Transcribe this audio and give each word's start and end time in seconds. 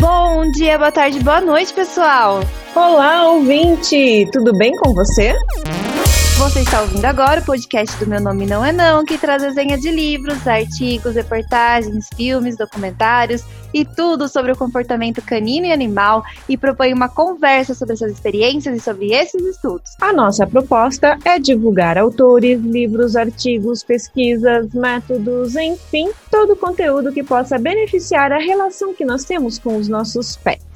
Bom 0.00 0.50
dia, 0.50 0.78
boa 0.78 0.90
tarde, 0.90 1.20
boa 1.20 1.42
noite, 1.42 1.74
pessoal! 1.74 2.40
Olá, 2.74 3.28
ouvinte! 3.28 4.26
Tudo 4.32 4.56
bem 4.56 4.74
com 4.76 4.94
você? 4.94 5.34
Você 6.44 6.60
está 6.60 6.82
ouvindo 6.82 7.06
agora 7.06 7.40
o 7.40 7.44
podcast 7.44 7.96
do 7.98 8.06
Meu 8.06 8.20
Nome 8.20 8.44
Não 8.44 8.62
É 8.62 8.70
Não, 8.70 9.02
que 9.02 9.16
traz 9.16 9.42
desenha 9.42 9.78
de 9.78 9.90
livros, 9.90 10.46
artigos, 10.46 11.14
reportagens, 11.14 12.06
filmes, 12.14 12.54
documentários 12.54 13.42
e 13.72 13.82
tudo 13.82 14.28
sobre 14.28 14.52
o 14.52 14.56
comportamento 14.56 15.22
canino 15.22 15.64
e 15.64 15.72
animal 15.72 16.22
e 16.46 16.58
propõe 16.58 16.92
uma 16.92 17.08
conversa 17.08 17.74
sobre 17.74 17.94
essas 17.94 18.12
experiências 18.12 18.76
e 18.76 18.80
sobre 18.80 19.14
esses 19.14 19.42
estudos. 19.42 19.92
A 20.02 20.12
nossa 20.12 20.46
proposta 20.46 21.18
é 21.24 21.38
divulgar 21.38 21.96
autores, 21.96 22.60
livros, 22.60 23.16
artigos, 23.16 23.82
pesquisas, 23.82 24.70
métodos, 24.74 25.56
enfim, 25.56 26.10
todo 26.30 26.52
o 26.52 26.56
conteúdo 26.56 27.10
que 27.10 27.22
possa 27.22 27.58
beneficiar 27.58 28.32
a 28.32 28.38
relação 28.38 28.92
que 28.92 29.04
nós 29.04 29.24
temos 29.24 29.58
com 29.58 29.78
os 29.78 29.88
nossos 29.88 30.36
pets. 30.36 30.73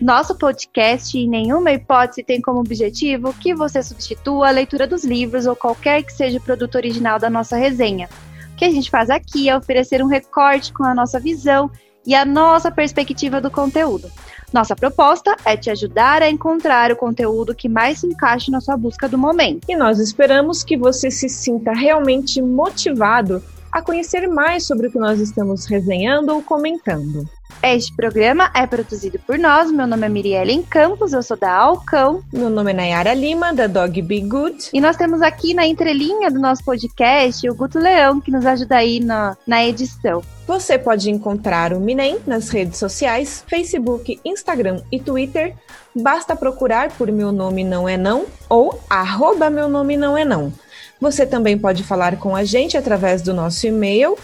Nosso 0.00 0.34
podcast, 0.34 1.16
em 1.16 1.26
nenhuma 1.26 1.72
hipótese, 1.72 2.22
tem 2.22 2.40
como 2.40 2.60
objetivo 2.60 3.32
que 3.32 3.54
você 3.54 3.82
substitua 3.82 4.48
a 4.48 4.50
leitura 4.50 4.86
dos 4.86 5.04
livros 5.04 5.46
ou 5.46 5.56
qualquer 5.56 6.02
que 6.02 6.12
seja 6.12 6.38
o 6.38 6.42
produto 6.42 6.74
original 6.74 7.18
da 7.18 7.30
nossa 7.30 7.56
resenha. 7.56 8.08
O 8.52 8.56
que 8.56 8.66
a 8.66 8.70
gente 8.70 8.90
faz 8.90 9.08
aqui 9.08 9.48
é 9.48 9.56
oferecer 9.56 10.02
um 10.02 10.06
recorte 10.06 10.70
com 10.72 10.84
a 10.84 10.94
nossa 10.94 11.18
visão 11.18 11.70
e 12.06 12.14
a 12.14 12.26
nossa 12.26 12.70
perspectiva 12.70 13.40
do 13.40 13.50
conteúdo. 13.50 14.10
Nossa 14.52 14.76
proposta 14.76 15.34
é 15.44 15.56
te 15.56 15.70
ajudar 15.70 16.22
a 16.22 16.30
encontrar 16.30 16.92
o 16.92 16.96
conteúdo 16.96 17.54
que 17.54 17.68
mais 17.68 17.98
se 17.98 18.06
encaixe 18.06 18.50
na 18.50 18.60
sua 18.60 18.76
busca 18.76 19.08
do 19.08 19.16
momento. 19.16 19.64
E 19.66 19.74
nós 19.74 19.98
esperamos 19.98 20.62
que 20.62 20.76
você 20.76 21.10
se 21.10 21.28
sinta 21.28 21.72
realmente 21.72 22.40
motivado 22.42 23.42
a 23.72 23.80
conhecer 23.80 24.28
mais 24.28 24.66
sobre 24.66 24.88
o 24.88 24.92
que 24.92 24.98
nós 24.98 25.20
estamos 25.20 25.64
resenhando 25.66 26.34
ou 26.34 26.42
comentando. 26.42 27.26
Este 27.62 27.94
programa 27.96 28.50
é 28.54 28.66
produzido 28.66 29.18
por 29.26 29.38
nós. 29.38 29.72
Meu 29.72 29.86
nome 29.86 30.06
é 30.06 30.08
Mirielle 30.08 30.62
Campos, 30.70 31.12
eu 31.12 31.22
sou 31.22 31.36
da 31.36 31.52
Alcão. 31.52 32.22
Meu 32.32 32.48
nome 32.48 32.70
é 32.70 32.74
Nayara 32.74 33.12
Lima, 33.12 33.52
da 33.52 33.66
Dog 33.66 34.00
Be 34.02 34.20
Good. 34.20 34.70
E 34.72 34.80
nós 34.80 34.96
temos 34.96 35.20
aqui 35.20 35.52
na 35.52 35.66
entrelinha 35.66 36.30
do 36.30 36.38
nosso 36.38 36.62
podcast 36.64 37.48
o 37.48 37.54
Guto 37.54 37.78
Leão, 37.78 38.20
que 38.20 38.30
nos 38.30 38.46
ajuda 38.46 38.76
aí 38.76 39.00
na, 39.00 39.36
na 39.46 39.66
edição. 39.66 40.22
Você 40.46 40.78
pode 40.78 41.10
encontrar 41.10 41.72
o 41.72 41.80
Minem 41.80 42.18
nas 42.26 42.50
redes 42.50 42.78
sociais, 42.78 43.44
Facebook, 43.48 44.20
Instagram 44.24 44.82
e 44.92 45.00
Twitter. 45.00 45.54
Basta 45.94 46.36
procurar 46.36 46.92
por 46.92 47.10
Meu 47.10 47.32
Nome 47.32 47.64
Não 47.64 47.88
É 47.88 47.96
Não 47.96 48.26
ou 48.48 48.80
arroba 48.88 49.50
Meu 49.50 49.66
Nome 49.66 49.96
Não 49.96 50.16
É 50.16 50.24
Não. 50.24 50.52
Você 51.00 51.26
também 51.26 51.58
pode 51.58 51.82
falar 51.82 52.16
com 52.16 52.34
a 52.36 52.44
gente 52.44 52.76
através 52.76 53.22
do 53.22 53.34
nosso 53.34 53.66
e-mail 53.66 54.16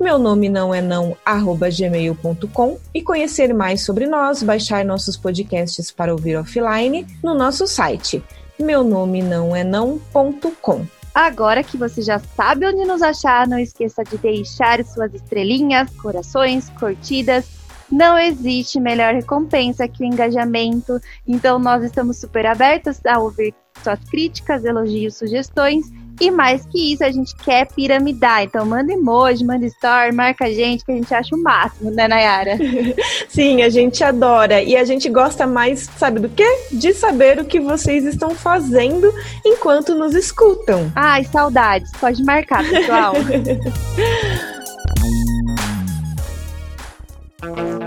meu 0.00 0.18
nome 0.18 0.48
não 0.48 0.74
é 0.74 0.80
não, 0.80 1.16
gmail.com 1.24 2.78
e 2.94 3.02
conhecer 3.02 3.52
mais 3.52 3.84
sobre 3.84 4.06
nós, 4.06 4.42
baixar 4.42 4.84
nossos 4.84 5.16
podcasts 5.16 5.90
para 5.90 6.12
ouvir 6.12 6.36
offline 6.36 7.06
no 7.22 7.34
nosso 7.34 7.66
site 7.66 8.22
meu 8.60 8.84
nome 8.84 9.22
não 9.22 9.56
é 9.56 9.64
não.com. 9.64 10.86
Agora 11.12 11.64
que 11.64 11.76
você 11.76 12.02
já 12.02 12.18
sabe 12.18 12.66
onde 12.66 12.84
nos 12.84 13.02
achar, 13.02 13.48
não 13.48 13.58
esqueça 13.58 14.04
de 14.04 14.16
deixar 14.18 14.84
suas 14.84 15.12
estrelinhas, 15.12 15.90
corações, 15.96 16.70
curtidas. 16.70 17.48
Não 17.90 18.16
existe 18.16 18.78
melhor 18.78 19.14
recompensa 19.14 19.88
que 19.88 20.04
o 20.04 20.06
engajamento. 20.06 21.00
Então 21.26 21.58
nós 21.58 21.82
estamos 21.82 22.18
super 22.18 22.46
abertos 22.46 23.00
a 23.04 23.18
ouvir 23.18 23.52
suas 23.82 23.98
críticas, 24.04 24.64
elogios, 24.64 25.16
sugestões 25.16 25.90
e 26.20 26.30
mais 26.30 26.66
que 26.66 26.92
isso, 26.92 27.02
a 27.02 27.10
gente 27.10 27.34
quer 27.34 27.66
piramidar. 27.68 28.42
Então 28.42 28.66
manda 28.66 28.92
emoji, 28.92 29.44
manda 29.44 29.64
story, 29.66 30.14
marca 30.14 30.44
a 30.44 30.52
gente, 30.52 30.84
que 30.84 30.92
a 30.92 30.94
gente 30.94 31.14
acha 31.14 31.34
o 31.34 31.42
máximo, 31.42 31.90
né, 31.90 32.06
Nayara? 32.06 32.58
Sim, 33.28 33.62
a 33.62 33.70
gente 33.70 34.04
adora. 34.04 34.62
E 34.62 34.76
a 34.76 34.84
gente 34.84 35.08
gosta 35.08 35.46
mais, 35.46 35.88
sabe 35.96 36.20
do 36.20 36.28
quê? 36.28 36.46
De 36.70 36.92
saber 36.92 37.38
o 37.38 37.44
que 37.44 37.58
vocês 37.58 38.04
estão 38.04 38.30
fazendo 38.30 39.12
enquanto 39.44 39.94
nos 39.94 40.14
escutam. 40.14 40.92
Ai, 40.94 41.24
saudades. 41.24 41.90
Pode 41.98 42.22
marcar, 42.22 42.62
pessoal. 42.68 43.14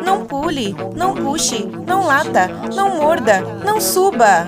Não 0.03 0.25
pule, 0.25 0.75
não 0.95 1.13
puxe, 1.13 1.63
não 1.88 2.07
lata, 2.07 2.47
não 2.75 2.97
morda, 2.97 3.41
não 3.63 3.79
suba. 3.79 4.47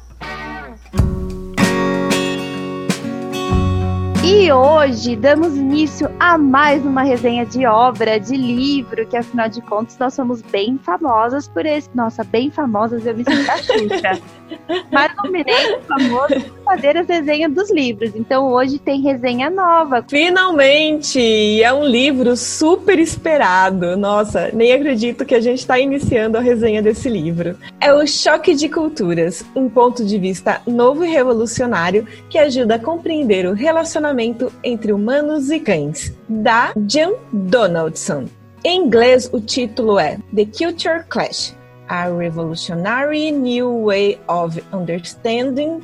E 4.23 4.51
hoje 4.51 5.15
damos 5.15 5.57
início 5.57 6.07
a 6.19 6.37
mais 6.37 6.85
uma 6.85 7.01
resenha 7.01 7.43
de 7.43 7.65
obra, 7.65 8.19
de 8.19 8.37
livro, 8.37 9.07
que 9.07 9.17
afinal 9.17 9.49
de 9.49 9.59
contas 9.61 9.97
nós 9.97 10.13
somos 10.13 10.43
bem 10.43 10.77
famosas 10.77 11.47
por 11.47 11.65
esse. 11.65 11.89
Nossa, 11.95 12.23
bem 12.23 12.51
famosas, 12.51 13.03
eu 13.03 13.17
me 13.17 13.23
sinto 13.23 13.49
a 13.49 13.57
Xuxa. 13.57 14.21
Mas 14.91 15.11
o 15.25 15.31
Mineiro 15.31 15.81
famoso 15.87 16.39
por 16.39 16.63
fazer 16.65 16.97
as 16.97 17.07
resenhas 17.07 17.51
dos 17.51 17.71
livros. 17.71 18.11
Então 18.13 18.47
hoje 18.51 18.77
tem 18.77 19.01
resenha 19.01 19.49
nova. 19.49 20.05
Finalmente! 20.07 21.63
É 21.63 21.73
um 21.73 21.83
livro 21.83 22.37
super 22.37 22.99
esperado. 22.99 23.97
Nossa, 23.97 24.51
nem 24.53 24.71
acredito 24.71 25.25
que 25.25 25.33
a 25.33 25.39
gente 25.39 25.59
está 25.59 25.79
iniciando 25.79 26.37
a 26.37 26.41
resenha 26.41 26.81
desse 26.81 27.09
livro. 27.09 27.57
É 27.79 27.91
o 27.91 28.05
Choque 28.05 28.53
de 28.53 28.69
Culturas, 28.69 29.43
um 29.55 29.67
ponto 29.67 30.05
de 30.05 30.19
vista 30.19 30.61
novo 30.67 31.03
e 31.03 31.09
revolucionário 31.09 32.05
que 32.29 32.37
ajuda 32.37 32.75
a 32.75 32.79
compreender 32.79 33.47
o 33.47 33.53
relacionamento 33.53 34.10
relacionamento 34.11 34.51
entre 34.63 34.93
humanos 34.93 35.49
e 35.49 35.59
cães, 35.59 36.15
da 36.27 36.71
Jan 36.87 37.13
Donaldson. 37.31 38.25
Em 38.63 38.85
inglês, 38.85 39.27
o 39.33 39.41
título 39.41 39.97
é 39.97 40.19
The 40.35 40.45
Culture 40.45 41.03
Clash 41.09 41.55
A 41.87 42.07
Revolutionary 42.09 43.31
New 43.31 43.85
Way 43.85 44.19
of 44.27 44.61
Understanding 44.71 45.79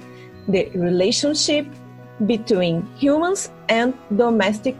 the 0.52 0.70
Relationship 0.74 1.68
Between 2.20 2.84
Humans 3.02 3.52
and 3.70 3.94
Domestic 4.12 4.78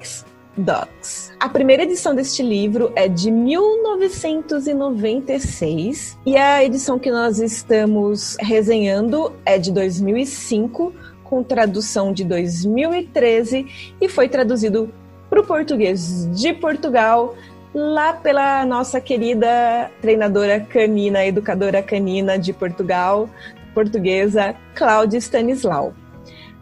Dogs. 0.58 1.32
A 1.40 1.50
primeira 1.50 1.82
edição 1.84 2.16
deste 2.16 2.44
livro 2.44 2.92
é 2.96 3.08
de 3.08 3.32
1996 3.32 6.18
e 6.26 6.36
a 6.36 6.62
edição 6.64 6.98
que 7.00 7.12
nós 7.12 7.40
estamos 7.40 8.36
resenhando 8.40 9.32
é 9.46 9.58
de 9.58 9.72
2005 9.72 10.94
com 11.30 11.44
tradução 11.44 12.12
de 12.12 12.24
2013 12.24 13.94
e 14.02 14.10
foi 14.10 14.28
traduzido 14.28 14.92
para 15.30 15.42
o 15.42 15.46
português 15.46 16.28
de 16.32 16.54
Portugal 16.54 17.36
lá 17.74 18.14
pela 18.14 18.66
nossa 18.66 19.00
querida 19.00 19.92
treinadora 20.02 20.60
canina, 20.60 21.26
educadora 21.26 21.84
canina 21.84 22.40
de 22.40 22.54
Portugal, 22.54 23.30
portuguesa 23.74 24.56
Cláudia 24.74 25.20
Stanislau. 25.20 25.94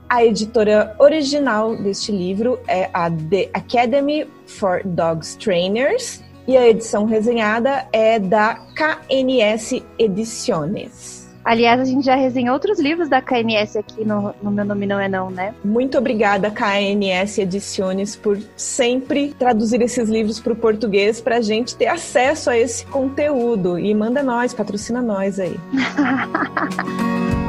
A 0.09 0.23
editora 0.23 0.95
original 0.99 1.75
deste 1.75 2.11
livro 2.11 2.59
é 2.67 2.89
a 2.93 3.09
The 3.09 3.49
Academy 3.53 4.27
for 4.45 4.81
Dogs 4.83 5.35
Trainers 5.37 6.23
e 6.47 6.55
a 6.55 6.67
edição 6.67 7.05
resenhada 7.05 7.87
é 7.91 8.19
da 8.19 8.59
KNS 8.75 9.83
Ediciones. 9.97 11.24
Aliás, 11.45 11.79
a 11.79 11.85
gente 11.85 12.03
já 12.03 12.15
resenhou 12.15 12.55
outros 12.55 12.79
livros 12.79 13.07
da 13.07 13.21
KNS 13.21 13.77
aqui 13.77 14.03
no, 14.03 14.33
no 14.41 14.49
Meu 14.49 14.65
Nome 14.65 14.87
Não 14.87 14.99
É 14.99 15.07
Não, 15.07 15.29
né? 15.29 15.53
Muito 15.63 15.95
obrigada, 15.95 16.49
KNS 16.49 17.37
Ediciones, 17.39 18.15
por 18.15 18.39
sempre 18.57 19.31
traduzir 19.37 19.79
esses 19.83 20.09
livros 20.09 20.39
para 20.39 20.53
o 20.53 20.55
português 20.55 21.21
para 21.21 21.37
a 21.37 21.41
gente 21.41 21.75
ter 21.75 21.85
acesso 21.85 22.49
a 22.49 22.57
esse 22.57 22.83
conteúdo. 22.87 23.77
E 23.77 23.93
manda 23.93 24.23
nós, 24.23 24.55
patrocina 24.55 25.03
nós 25.03 25.39
aí. 25.39 25.55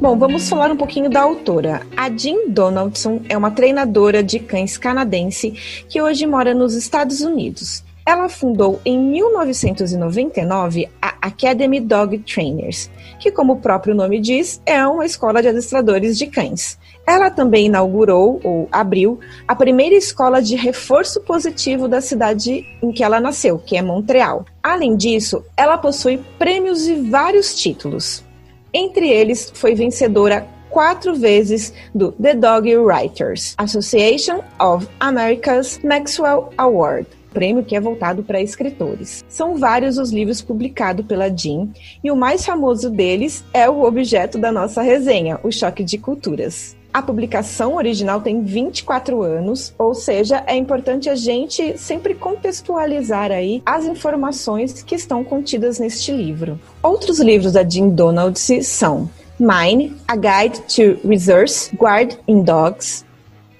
Bom, 0.00 0.16
vamos 0.16 0.48
falar 0.48 0.70
um 0.70 0.76
pouquinho 0.76 1.10
da 1.10 1.22
autora. 1.22 1.82
A 1.96 2.08
Jean 2.08 2.46
Donaldson 2.50 3.20
é 3.28 3.36
uma 3.36 3.50
treinadora 3.50 4.22
de 4.22 4.38
cães 4.38 4.78
canadense 4.78 5.50
que 5.88 6.00
hoje 6.00 6.24
mora 6.24 6.54
nos 6.54 6.74
Estados 6.74 7.20
Unidos. 7.20 7.82
Ela 8.06 8.28
fundou 8.28 8.80
em 8.84 8.96
1999 8.96 10.88
a 11.02 11.14
Academy 11.20 11.80
Dog 11.80 12.16
Trainers, 12.20 12.88
que, 13.18 13.32
como 13.32 13.54
o 13.54 13.60
próprio 13.60 13.92
nome 13.92 14.20
diz, 14.20 14.62
é 14.64 14.86
uma 14.86 15.04
escola 15.04 15.42
de 15.42 15.48
adestradores 15.48 16.16
de 16.16 16.28
cães. 16.28 16.78
Ela 17.04 17.28
também 17.28 17.66
inaugurou, 17.66 18.40
ou 18.44 18.68
abriu, 18.70 19.18
a 19.48 19.56
primeira 19.56 19.96
escola 19.96 20.40
de 20.40 20.54
reforço 20.54 21.20
positivo 21.22 21.88
da 21.88 22.00
cidade 22.00 22.64
em 22.80 22.92
que 22.92 23.02
ela 23.02 23.20
nasceu, 23.20 23.58
que 23.58 23.76
é 23.76 23.82
Montreal. 23.82 24.46
Além 24.62 24.96
disso, 24.96 25.44
ela 25.56 25.76
possui 25.76 26.18
prêmios 26.38 26.86
e 26.86 26.94
vários 26.94 27.52
títulos. 27.60 28.27
Entre 28.72 29.08
eles, 29.08 29.50
foi 29.54 29.74
vencedora 29.74 30.46
quatro 30.68 31.14
vezes 31.14 31.72
do 31.94 32.12
The 32.12 32.34
Dog 32.34 32.76
Writers 32.76 33.54
Association 33.56 34.42
of 34.60 34.86
America's 35.00 35.80
Maxwell 35.82 36.50
Award 36.58 37.06
prêmio 37.32 37.62
que 37.62 37.76
é 37.76 37.80
voltado 37.80 38.22
para 38.22 38.42
escritores. 38.42 39.24
São 39.28 39.56
vários 39.56 39.98
os 39.98 40.10
livros 40.10 40.42
publicados 40.42 41.06
pela 41.06 41.28
Jean, 41.28 41.68
e 42.02 42.10
o 42.10 42.16
mais 42.16 42.44
famoso 42.44 42.90
deles 42.90 43.44
é 43.52 43.68
o 43.68 43.82
objeto 43.82 44.38
da 44.38 44.50
nossa 44.50 44.82
resenha, 44.82 45.38
O 45.44 45.52
Choque 45.52 45.84
de 45.84 45.98
Culturas. 45.98 46.76
A 46.98 47.02
publicação 47.02 47.76
original 47.76 48.20
tem 48.20 48.42
24 48.42 49.22
anos, 49.22 49.72
ou 49.78 49.94
seja, 49.94 50.42
é 50.48 50.56
importante 50.56 51.08
a 51.08 51.14
gente 51.14 51.78
sempre 51.78 52.12
contextualizar 52.12 53.30
aí 53.30 53.62
as 53.64 53.84
informações 53.84 54.82
que 54.82 54.96
estão 54.96 55.22
contidas 55.22 55.78
neste 55.78 56.10
livro. 56.10 56.58
Outros 56.82 57.20
livros 57.20 57.52
da 57.52 57.62
Jean 57.62 57.90
Donaldson 57.90 58.62
são 58.62 59.08
Mine, 59.38 59.96
A 60.08 60.16
Guide 60.16 60.60
to 60.62 61.08
Resource 61.08 61.70
Guard 61.76 62.16
in 62.26 62.42
Dogs, 62.42 63.04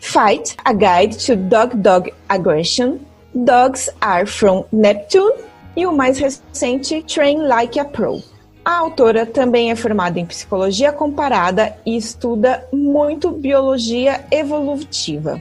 Fight, 0.00 0.56
A 0.64 0.72
Guide 0.72 1.24
to 1.24 1.36
Dog-Dog 1.36 2.12
Aggression, 2.28 2.98
Dogs 3.32 3.88
Are 4.00 4.26
From 4.26 4.64
Neptune 4.72 5.34
e 5.76 5.86
o 5.86 5.92
mais 5.92 6.18
recente, 6.18 7.04
Train 7.04 7.46
Like 7.46 7.78
a 7.78 7.84
Pro. 7.84 8.20
A 8.68 8.76
autora 8.76 9.24
também 9.24 9.70
é 9.70 9.74
formada 9.74 10.20
em 10.20 10.26
psicologia 10.26 10.92
comparada 10.92 11.74
e 11.86 11.96
estuda 11.96 12.68
muito 12.70 13.30
biologia 13.30 14.26
evolutiva. 14.30 15.40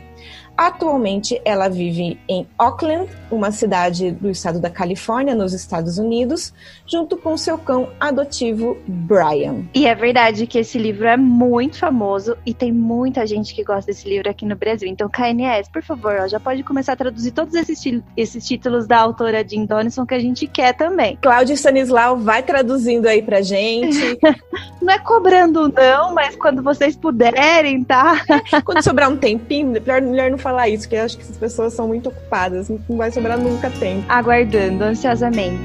Atualmente, 0.57 1.39
ela 1.45 1.69
vive 1.69 2.19
em 2.27 2.47
Oakland, 2.59 3.07
uma 3.29 3.51
cidade 3.51 4.11
do 4.11 4.29
estado 4.29 4.59
da 4.59 4.71
Califórnia, 4.71 5.35
nos 5.35 5.53
Estados 5.53 5.99
Unidos, 5.99 6.51
junto 6.87 7.15
com 7.15 7.37
seu 7.37 7.59
cão 7.59 7.89
adotivo 7.99 8.75
Brian. 8.87 9.65
E 9.75 9.85
é 9.85 9.93
verdade 9.93 10.47
que 10.47 10.57
esse 10.57 10.79
livro 10.79 11.05
é 11.05 11.15
muito 11.15 11.77
famoso 11.77 12.35
e 12.43 12.55
tem 12.55 12.71
muita 12.71 13.27
gente 13.27 13.53
que 13.53 13.63
gosta 13.63 13.91
desse 13.91 14.09
livro 14.09 14.29
aqui 14.29 14.45
no 14.45 14.55
Brasil. 14.55 14.89
Então, 14.89 15.07
KNS, 15.07 15.69
por 15.71 15.83
favor, 15.83 16.15
ó, 16.21 16.27
já 16.27 16.39
pode 16.39 16.63
começar 16.63 16.93
a 16.93 16.95
traduzir 16.95 17.31
todos 17.31 17.53
esses, 17.53 18.01
esses 18.15 18.47
títulos 18.47 18.87
da 18.87 18.97
autora 18.97 19.47
Jean 19.47 19.65
Donison 19.65 20.07
que 20.07 20.15
a 20.15 20.19
gente 20.19 20.47
quer 20.47 20.73
também. 20.73 21.19
Cláudia 21.21 21.53
Stanislau 21.53 22.17
vai 22.17 22.41
traduzindo 22.41 23.05
aí 23.05 23.21
pra 23.21 23.41
gente. 23.41 24.17
não 24.81 24.93
é 24.93 24.97
cobrando, 24.97 25.67
não, 25.67 26.15
mas 26.15 26.35
quando 26.35 26.63
vocês 26.63 26.95
puderem, 26.95 27.83
tá? 27.83 28.21
quando 28.65 28.81
sobrar 28.81 29.11
um 29.11 29.17
tempinho, 29.17 29.67
melhor, 29.67 30.01
melhor 30.01 30.31
não 30.31 30.37
falar 30.47 30.69
isso, 30.69 30.83
porque 30.83 30.95
eu 30.95 31.03
acho 31.03 31.17
que 31.17 31.23
essas 31.23 31.35
pessoas 31.35 31.73
são 31.73 31.89
muito 31.89 32.07
ocupadas, 32.07 32.69
não 32.69 32.79
vai 32.95 33.11
sobrar 33.11 33.37
nunca 33.37 33.69
tempo. 33.69 34.05
Aguardando 34.07 34.81
ansiosamente. 34.81 35.59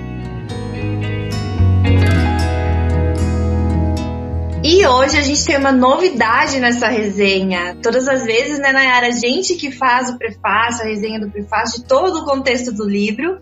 E 4.64 4.84
hoje 4.84 5.17
a 5.17 5.23
gente 5.23 5.44
tem 5.44 5.56
uma 5.56 5.70
novidade 5.70 6.58
nessa 6.58 6.88
resenha. 6.88 7.76
Todas 7.81 8.08
as 8.08 8.25
vezes, 8.25 8.58
né, 8.58 8.73
Nayara, 8.73 9.08
a 9.08 9.11
gente 9.12 9.55
que 9.55 9.70
faz 9.70 10.11
o 10.11 10.19
prefácio, 10.19 10.84
a 10.84 10.88
resenha 10.88 11.20
do 11.20 11.31
prefácio, 11.31 11.81
de 11.81 11.87
todo 11.87 12.20
o 12.20 12.25
contexto 12.25 12.73
do 12.73 12.88
livro. 12.88 13.40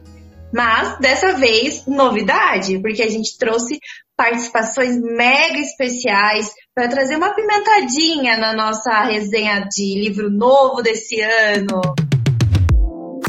Mas 0.53 0.99
dessa 0.99 1.33
vez, 1.35 1.87
novidade, 1.87 2.79
porque 2.81 3.03
a 3.03 3.09
gente 3.09 3.39
trouxe 3.39 3.79
participações 4.21 5.01
mega 5.01 5.59
especiais 5.61 6.53
para 6.75 6.89
trazer 6.89 7.17
uma 7.17 7.35
pimentadinha 7.35 8.37
na 8.37 8.53
nossa 8.53 9.01
resenha 9.05 9.67
de 9.67 9.99
livro 9.99 10.29
novo 10.29 10.83
desse 10.83 11.19
ano. 11.23 11.81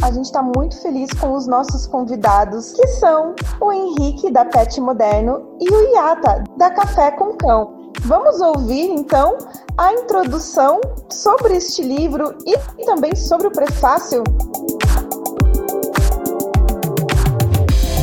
A 0.04 0.12
gente 0.12 0.26
está 0.26 0.44
muito 0.44 0.82
feliz 0.82 1.10
com 1.14 1.32
os 1.32 1.48
nossos 1.48 1.88
convidados, 1.88 2.74
que 2.74 2.86
são 2.88 3.34
o 3.62 3.72
Henrique, 3.72 4.30
da 4.32 4.44
Pet 4.44 4.82
Moderno, 4.82 5.58
e 5.62 5.70
o 5.70 5.94
Iata, 5.94 6.44
da 6.58 6.70
Café 6.70 7.12
com 7.12 7.38
Cão. 7.38 7.90
Vamos 8.02 8.42
ouvir 8.42 8.90
então 8.90 9.38
a 9.78 9.94
introdução 9.94 10.82
sobre 11.10 11.56
este 11.56 11.82
livro 11.84 12.36
e 12.46 12.86
também 12.86 13.16
sobre 13.16 13.48
o 13.48 13.52
prefácio. 13.52 14.24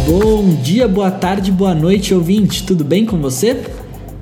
Bom 0.09 0.55
dia, 0.63 0.89
boa 0.89 1.11
tarde, 1.11 1.53
boa 1.53 1.75
noite, 1.75 2.15
ouvinte. 2.15 2.65
Tudo 2.65 2.83
bem 2.83 3.05
com 3.05 3.19
você? 3.19 3.63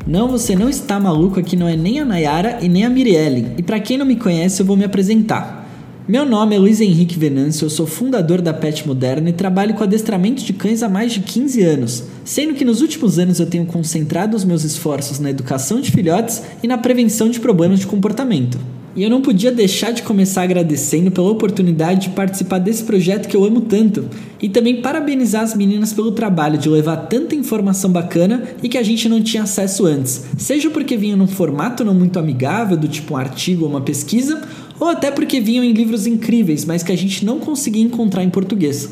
Não, 0.05 0.27
você 0.27 0.57
não 0.57 0.69
está 0.69 0.99
maluco, 0.99 1.39
aqui 1.39 1.55
não 1.55 1.69
é 1.69 1.77
nem 1.77 2.01
a 2.01 2.05
Nayara 2.05 2.59
e 2.61 2.69
nem 2.69 2.85
a 2.85 2.91
Mirielle. 2.91 3.53
E 3.57 3.63
para 3.63 3.79
quem 3.79 3.97
não 3.97 4.05
me 4.05 4.17
conhece, 4.17 4.61
eu 4.61 4.67
vou 4.67 4.77
me 4.77 4.85
apresentar. 4.85 5.65
Meu 6.09 6.27
nome 6.27 6.57
é 6.57 6.59
Luiz 6.59 6.81
Henrique 6.81 7.17
Venâncio, 7.17 7.67
eu 7.67 7.71
sou 7.71 7.87
fundador 7.87 8.43
da 8.43 8.53
Pet 8.53 8.85
Moderna 8.85 9.31
e 9.31 9.33
trabalho 9.33 9.75
com 9.75 9.85
adestramento 9.85 10.43
de 10.43 10.53
cães 10.53 10.83
há 10.83 10.89
mais 10.89 11.13
de 11.13 11.21
15 11.21 11.63
anos, 11.63 12.03
sendo 12.25 12.55
que 12.55 12.65
nos 12.65 12.81
últimos 12.81 13.21
anos 13.21 13.39
eu 13.39 13.47
tenho 13.47 13.65
concentrado 13.65 14.37
os 14.37 14.45
meus 14.45 14.65
esforços 14.65 15.21
na 15.21 15.31
educação 15.31 15.81
de 15.81 15.93
filhotes 15.93 16.43
e 16.65 16.67
na 16.67 16.79
prevenção 16.79 17.31
de 17.31 17.39
problemas 17.39 17.79
de 17.79 17.87
comportamento. 17.87 18.59
E 18.97 19.03
eu 19.03 19.11
não 19.11 19.21
podia 19.21 19.53
deixar 19.53 19.91
de 19.91 20.03
começar 20.03 20.43
agradecendo 20.43 21.11
pela 21.11 21.31
oportunidade 21.31 22.09
de 22.09 22.15
participar 22.15 22.59
desse 22.59 22.83
projeto 22.83 23.29
que 23.29 23.37
eu 23.37 23.45
amo 23.45 23.61
tanto. 23.61 24.09
E 24.41 24.49
também 24.49 24.81
parabenizar 24.81 25.43
as 25.43 25.55
meninas 25.55 25.93
pelo 25.93 26.13
trabalho 26.13 26.57
de 26.57 26.67
levar 26.67 26.97
tanta 26.97 27.35
informação 27.35 27.93
bacana 27.93 28.45
e 28.63 28.71
que 28.71 28.79
a 28.79 28.83
gente 28.83 29.07
não 29.07 29.23
tinha 29.23 29.43
acesso 29.43 29.85
antes. 29.85 30.25
Seja 30.39 30.71
porque 30.71 30.97
vinha 30.97 31.15
num 31.15 31.27
formato 31.27 31.85
não 31.85 31.93
muito 31.93 32.19
amigável, 32.19 32.75
do 32.75 32.89
tipo 32.89 33.13
um 33.13 33.19
artigo 33.19 33.65
ou 33.65 33.71
uma 33.71 33.83
pesquisa, 33.83 34.41
ou 34.81 34.89
até 34.89 35.11
porque 35.11 35.41
vinham 35.41 35.63
em 35.63 35.75
livros 35.75 36.07
incríveis, 36.07 36.65
mas 36.65 36.83
que 36.83 36.93
a 36.93 36.97
gente 36.97 37.23
não 37.23 37.39
conseguia 37.39 37.85
encontrar 37.85 38.25
em 38.25 38.31
português. 38.31 38.89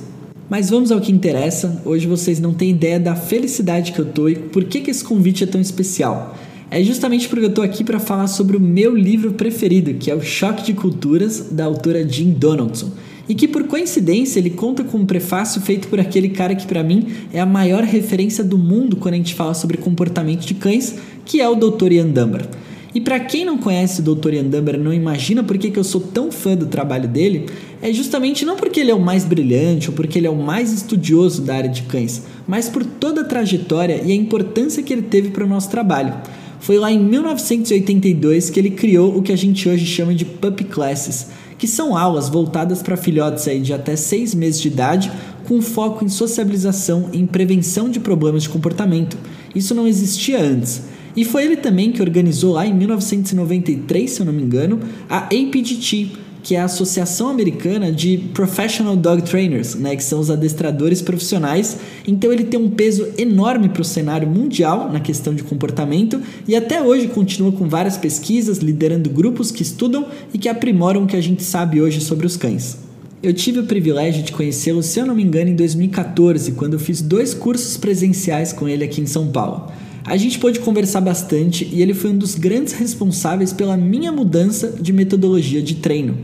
Mas 0.50 0.68
vamos 0.68 0.92
ao 0.92 1.00
que 1.00 1.10
interessa. 1.10 1.80
Hoje 1.82 2.06
vocês 2.06 2.38
não 2.38 2.52
têm 2.52 2.68
ideia 2.68 3.00
da 3.00 3.16
felicidade 3.16 3.92
que 3.92 3.98
eu 3.98 4.04
tô 4.04 4.28
e 4.28 4.34
por 4.34 4.64
que, 4.64 4.82
que 4.82 4.90
esse 4.90 5.02
convite 5.02 5.44
é 5.44 5.46
tão 5.46 5.62
especial 5.62 6.36
é 6.74 6.82
justamente 6.82 7.28
porque 7.28 7.44
eu 7.44 7.50
estou 7.50 7.62
aqui 7.62 7.84
para 7.84 8.00
falar 8.00 8.26
sobre 8.26 8.56
o 8.56 8.60
meu 8.60 8.96
livro 8.96 9.34
preferido, 9.34 9.94
que 9.94 10.10
é 10.10 10.14
O 10.14 10.20
Choque 10.20 10.64
de 10.64 10.72
Culturas, 10.72 11.50
da 11.52 11.66
autora 11.66 12.04
Jean 12.04 12.30
Donaldson. 12.30 12.90
E 13.28 13.34
que 13.34 13.46
por 13.46 13.62
coincidência 13.68 14.40
ele 14.40 14.50
conta 14.50 14.82
com 14.82 14.98
um 14.98 15.06
prefácio 15.06 15.60
feito 15.60 15.86
por 15.86 16.00
aquele 16.00 16.30
cara 16.30 16.52
que 16.52 16.66
para 16.66 16.82
mim 16.82 17.06
é 17.32 17.38
a 17.38 17.46
maior 17.46 17.84
referência 17.84 18.42
do 18.42 18.58
mundo 18.58 18.96
quando 18.96 19.14
a 19.14 19.16
gente 19.16 19.36
fala 19.36 19.54
sobre 19.54 19.76
comportamento 19.76 20.44
de 20.44 20.54
cães, 20.54 20.96
que 21.24 21.40
é 21.40 21.48
o 21.48 21.54
Dr. 21.54 21.92
Ian 21.92 22.08
Dunbar. 22.08 22.48
E 22.92 23.00
para 23.00 23.20
quem 23.20 23.44
não 23.44 23.56
conhece 23.56 24.00
o 24.00 24.14
Dr. 24.14 24.34
Ian 24.34 24.44
Dunbar, 24.44 24.76
não 24.76 24.92
imagina 24.92 25.44
por 25.44 25.56
que, 25.56 25.70
que 25.70 25.78
eu 25.78 25.84
sou 25.84 26.00
tão 26.00 26.32
fã 26.32 26.56
do 26.56 26.66
trabalho 26.66 27.08
dele, 27.08 27.46
é 27.80 27.92
justamente 27.92 28.44
não 28.44 28.56
porque 28.56 28.80
ele 28.80 28.90
é 28.90 28.94
o 28.94 29.00
mais 29.00 29.24
brilhante 29.24 29.90
ou 29.90 29.94
porque 29.94 30.18
ele 30.18 30.26
é 30.26 30.30
o 30.30 30.36
mais 30.36 30.72
estudioso 30.72 31.40
da 31.42 31.54
área 31.54 31.70
de 31.70 31.82
cães, 31.82 32.24
mas 32.48 32.68
por 32.68 32.84
toda 32.84 33.20
a 33.20 33.24
trajetória 33.24 34.02
e 34.04 34.10
a 34.10 34.14
importância 34.14 34.82
que 34.82 34.92
ele 34.92 35.02
teve 35.02 35.30
para 35.30 35.44
o 35.44 35.48
nosso 35.48 35.70
trabalho. 35.70 36.14
Foi 36.64 36.78
lá 36.78 36.90
em 36.90 36.98
1982 36.98 38.48
que 38.48 38.58
ele 38.58 38.70
criou 38.70 39.18
o 39.18 39.20
que 39.20 39.30
a 39.30 39.36
gente 39.36 39.68
hoje 39.68 39.84
chama 39.84 40.14
de 40.14 40.24
Puppy 40.24 40.64
Classes, 40.64 41.26
que 41.58 41.68
são 41.68 41.94
aulas 41.94 42.30
voltadas 42.30 42.82
para 42.82 42.96
filhotes 42.96 43.46
aí 43.46 43.60
de 43.60 43.74
até 43.74 43.94
6 43.94 44.34
meses 44.34 44.62
de 44.62 44.68
idade, 44.68 45.12
com 45.46 45.60
foco 45.60 46.06
em 46.06 46.08
sociabilização 46.08 47.10
e 47.12 47.18
em 47.18 47.26
prevenção 47.26 47.90
de 47.90 48.00
problemas 48.00 48.44
de 48.44 48.48
comportamento. 48.48 49.18
Isso 49.54 49.74
não 49.74 49.86
existia 49.86 50.40
antes. 50.40 50.84
E 51.14 51.22
foi 51.22 51.44
ele 51.44 51.58
também 51.58 51.92
que 51.92 52.00
organizou 52.00 52.54
lá 52.54 52.66
em 52.66 52.72
1993, 52.72 54.10
se 54.10 54.20
eu 54.20 54.24
não 54.24 54.32
me 54.32 54.42
engano, 54.42 54.80
a 55.06 55.18
APGT, 55.18 56.12
que 56.44 56.54
é 56.54 56.60
a 56.60 56.64
Associação 56.64 57.28
Americana 57.28 57.90
de 57.90 58.18
Professional 58.34 58.94
Dog 58.94 59.22
Trainers, 59.22 59.74
né, 59.74 59.96
que 59.96 60.04
são 60.04 60.20
os 60.20 60.30
adestradores 60.30 61.00
profissionais. 61.00 61.78
Então 62.06 62.30
ele 62.30 62.44
tem 62.44 62.60
um 62.60 62.68
peso 62.68 63.08
enorme 63.16 63.70
para 63.70 63.80
o 63.80 63.84
cenário 63.84 64.28
mundial 64.28 64.92
na 64.92 65.00
questão 65.00 65.34
de 65.34 65.42
comportamento 65.42 66.20
e 66.46 66.54
até 66.54 66.82
hoje 66.82 67.08
continua 67.08 67.50
com 67.50 67.66
várias 67.66 67.96
pesquisas, 67.96 68.58
liderando 68.58 69.08
grupos 69.08 69.50
que 69.50 69.62
estudam 69.62 70.06
e 70.34 70.38
que 70.38 70.48
aprimoram 70.48 71.04
o 71.04 71.06
que 71.06 71.16
a 71.16 71.20
gente 71.20 71.42
sabe 71.42 71.80
hoje 71.80 72.02
sobre 72.02 72.26
os 72.26 72.36
cães. 72.36 72.76
Eu 73.22 73.32
tive 73.32 73.60
o 73.60 73.64
privilégio 73.64 74.22
de 74.22 74.30
conhecê-lo, 74.30 74.82
se 74.82 75.00
eu 75.00 75.06
não 75.06 75.14
me 75.14 75.22
engano, 75.22 75.48
em 75.48 75.56
2014, 75.56 76.52
quando 76.52 76.74
eu 76.74 76.78
fiz 76.78 77.00
dois 77.00 77.32
cursos 77.32 77.78
presenciais 77.78 78.52
com 78.52 78.68
ele 78.68 78.84
aqui 78.84 79.00
em 79.00 79.06
São 79.06 79.28
Paulo. 79.28 79.72
A 80.06 80.18
gente 80.18 80.38
pôde 80.38 80.60
conversar 80.60 81.00
bastante 81.00 81.66
e 81.72 81.80
ele 81.80 81.94
foi 81.94 82.10
um 82.10 82.18
dos 82.18 82.34
grandes 82.34 82.74
responsáveis 82.74 83.54
pela 83.54 83.74
minha 83.74 84.12
mudança 84.12 84.74
de 84.78 84.92
metodologia 84.92 85.62
de 85.62 85.76
treino. 85.76 86.18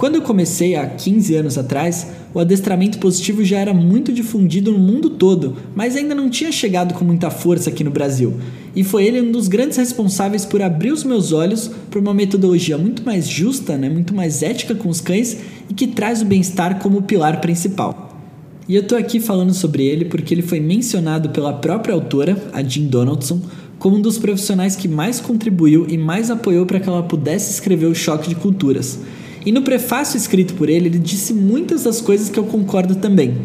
Quando 0.00 0.14
eu 0.14 0.22
comecei 0.22 0.76
há 0.76 0.86
15 0.86 1.34
anos 1.34 1.58
atrás, 1.58 2.06
o 2.32 2.38
adestramento 2.38 2.98
positivo 2.98 3.44
já 3.44 3.58
era 3.58 3.74
muito 3.74 4.10
difundido 4.10 4.72
no 4.72 4.78
mundo 4.78 5.10
todo, 5.10 5.58
mas 5.74 5.94
ainda 5.94 6.14
não 6.14 6.30
tinha 6.30 6.50
chegado 6.50 6.94
com 6.94 7.04
muita 7.04 7.30
força 7.30 7.68
aqui 7.68 7.84
no 7.84 7.90
Brasil. 7.90 8.40
E 8.74 8.82
foi 8.82 9.04
ele 9.04 9.20
um 9.20 9.30
dos 9.30 9.46
grandes 9.46 9.76
responsáveis 9.76 10.46
por 10.46 10.62
abrir 10.62 10.90
os 10.90 11.04
meus 11.04 11.32
olhos 11.32 11.70
para 11.90 12.00
uma 12.00 12.14
metodologia 12.14 12.78
muito 12.78 13.04
mais 13.04 13.28
justa, 13.28 13.76
né, 13.76 13.90
muito 13.90 14.14
mais 14.14 14.42
ética 14.42 14.74
com 14.74 14.88
os 14.88 15.02
cães 15.02 15.36
e 15.68 15.74
que 15.74 15.88
traz 15.88 16.22
o 16.22 16.24
bem-estar 16.24 16.78
como 16.78 17.02
pilar 17.02 17.38
principal. 17.42 18.18
E 18.66 18.76
eu 18.76 18.86
tô 18.86 18.96
aqui 18.96 19.20
falando 19.20 19.52
sobre 19.52 19.84
ele 19.84 20.06
porque 20.06 20.32
ele 20.32 20.40
foi 20.40 20.60
mencionado 20.60 21.28
pela 21.28 21.52
própria 21.52 21.94
autora, 21.94 22.42
a 22.54 22.62
Jean 22.62 22.86
Donaldson, 22.86 23.42
como 23.78 23.96
um 23.96 24.00
dos 24.00 24.16
profissionais 24.16 24.74
que 24.74 24.88
mais 24.88 25.20
contribuiu 25.20 25.84
e 25.90 25.98
mais 25.98 26.30
apoiou 26.30 26.64
para 26.64 26.80
que 26.80 26.88
ela 26.88 27.02
pudesse 27.02 27.50
escrever 27.50 27.84
o 27.84 27.94
Choque 27.94 28.30
de 28.30 28.34
Culturas. 28.34 28.98
E 29.44 29.52
no 29.52 29.62
prefácio 29.62 30.16
escrito 30.16 30.54
por 30.54 30.68
ele, 30.68 30.88
ele 30.88 30.98
disse 30.98 31.32
muitas 31.32 31.84
das 31.84 32.00
coisas 32.00 32.28
que 32.28 32.38
eu 32.38 32.44
concordo 32.44 32.96
também. 32.96 33.38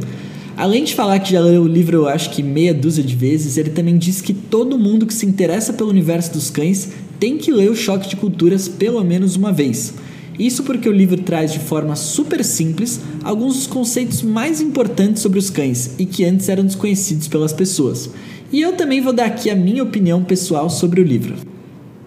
Além 0.58 0.84
de 0.84 0.96
falar 0.96 1.20
que 1.20 1.34
já 1.34 1.42
leu 1.42 1.64
o 1.64 1.68
livro, 1.68 1.98
eu 1.98 2.08
acho 2.08 2.30
que 2.30 2.42
meia 2.42 2.74
dúzia 2.74 3.04
de 3.04 3.16
vezes, 3.16 3.58
ele 3.58 3.70
também 3.70 3.98
disse 3.98 4.24
que 4.24 4.34
todo 4.34 4.80
mundo 4.80 5.06
que 5.06 5.14
se 5.14 5.25
interessa 5.25 5.74
pelo 5.74 5.90
universo 5.90 6.32
dos 6.32 6.50
cães 6.50 6.90
tem 7.20 7.38
que 7.38 7.52
ler 7.52 7.70
o 7.70 7.75
Choque 7.75 8.10
de 8.10 8.16
Culturas 8.16 8.68
pelo 8.68 9.04
menos 9.04 9.36
uma 9.36 9.52
vez. 9.52 9.94
Isso 10.38 10.64
porque 10.64 10.88
o 10.88 10.94
livro 10.94 11.22
traz 11.22 11.52
de 11.52 11.60
forma 11.60 11.96
super 11.96 12.44
simples 12.44 13.00
alguns 13.24 13.56
dos 13.56 13.68
conceitos 13.68 14.22
mais 14.22 14.60
importantes 14.60 15.22
sobre 15.22 15.40
os 15.40 15.50
cães 15.50 15.92
e 15.98 16.06
que 16.06 16.25
antes 16.25 16.50
eram 16.50 16.66
desconhecidos 16.66 17.28
pelas 17.28 17.54
pessoas. 17.54 18.10
E 18.52 18.62
eu 18.62 18.74
também 18.74 19.02
vou 19.02 19.14
dar 19.14 19.25
aqui 19.25 19.50
a 19.50 19.56
minha 19.56 19.84
opinião 19.84 20.24
pessoal 20.24 20.70
sobre 20.70 21.02
o 21.02 21.04
livro. 21.04 21.54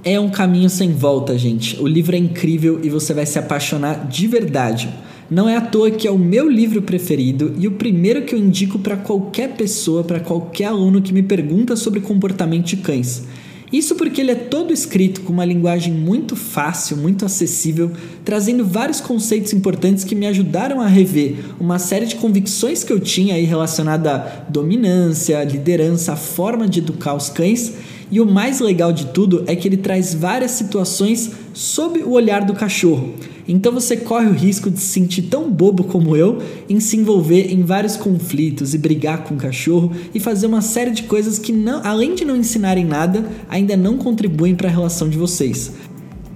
É 0.05 0.19
um 0.19 0.29
caminho 0.29 0.71
sem 0.71 0.93
volta, 0.93 1.37
gente. 1.37 1.81
O 1.81 1.87
livro 1.87 2.15
é 2.15 2.19
incrível 2.19 2.81
e 2.83 2.89
você 2.89 3.13
vai 3.13 3.27
se 3.27 3.39
apaixonar 3.39 4.07
de 4.07 4.29
verdade. 4.29 4.89
Não 5.29 5.49
é 5.49 5.57
à 5.57 5.61
toa 5.61 5.91
que 5.91 6.07
é 6.07 6.11
o 6.11 6.19
meu 6.19 6.49
livro 6.49 6.81
preferido 6.81 7.55
e 7.59 7.67
o 7.67 7.73
primeiro 7.73 8.23
que 8.23 8.35
eu 8.35 8.39
indico 8.39 8.79
para 8.79 8.97
qualquer 8.97 9.57
pessoa, 9.57 10.05
para 10.05 10.21
qualquer 10.21 10.67
aluno 10.67 11.03
que 11.03 11.13
me 11.13 11.23
pergunta 11.23 11.75
sobre 11.75 12.01
comportamento 12.01 12.67
de 12.67 12.77
cães. 12.77 13.25
Isso 13.71 13.97
porque 13.97 14.23
ele 14.23 14.31
é 14.31 14.35
todo 14.35 14.73
escrito 14.73 15.21
com 15.21 15.33
uma 15.33 15.45
linguagem 15.45 15.93
muito 15.93 16.35
fácil, 16.35 16.97
muito 16.97 17.27
acessível, 17.27 17.91
trazendo 18.25 18.65
vários 18.65 19.01
conceitos 19.01 19.53
importantes 19.53 20.05
que 20.05 20.15
me 20.15 20.27
ajudaram 20.27 20.81
a 20.81 20.87
rever 20.87 21.37
uma 21.61 21.79
série 21.79 22.07
de 22.07 22.17
convicções 22.17 22.83
que 22.83 22.93
eu 22.93 22.99
tinha 22.99 23.35
aí 23.35 23.45
relacionada 23.45 24.15
à 24.15 24.19
dominância, 24.49 25.45
liderança, 25.45 26.15
a 26.15 26.17
forma 26.17 26.67
de 26.67 26.79
educar 26.79 27.15
os 27.15 27.29
cães 27.29 27.75
e 28.11 28.21
o 28.21 28.27
mais 28.27 28.61
legal 28.61 28.93
de 28.93 29.07
tudo 29.07 29.45
é 29.47 29.55
que 29.55 29.69
ele 29.69 29.77
traz 29.77 30.15
várias 30.15 30.53
situações 30.53 31.31
sob 31.53 32.01
o 32.01 32.13
olhar 32.13 32.45
do 32.45 32.55
cachorro. 32.55 33.15
Então 33.47 33.73
você 33.73 33.97
corre 33.97 34.27
o 34.27 34.33
risco 34.33 34.71
de 34.71 34.79
se 34.79 34.87
sentir 34.87 35.23
tão 35.23 35.51
bobo 35.51 35.85
como 35.85 36.15
eu 36.15 36.39
em 36.69 36.79
se 36.81 36.99
envolver 36.99 37.51
em 37.51 37.63
vários 37.63 37.97
conflitos 37.97 38.75
e 38.75 38.79
brigar 38.79 39.25
com 39.25 39.35
o 39.35 39.39
cachorro 39.39 39.93
e 40.15 40.21
fazer 40.21 40.47
uma 40.47 40.61
série 40.61 40.91
de 40.91 41.05
coisas 41.05 41.39
que 41.39 41.51
não, 41.51 41.81
além 41.83 42.15
de 42.15 42.27
não 42.27 42.37
ensinarem 42.37 42.85
nada, 42.85 43.27
ainda 43.49 43.75
não 43.75 43.97
contribuem 43.97 44.55
para 44.55 44.69
a 44.69 44.73
relação 44.73 45.09
de 45.09 45.17
vocês. 45.17 45.73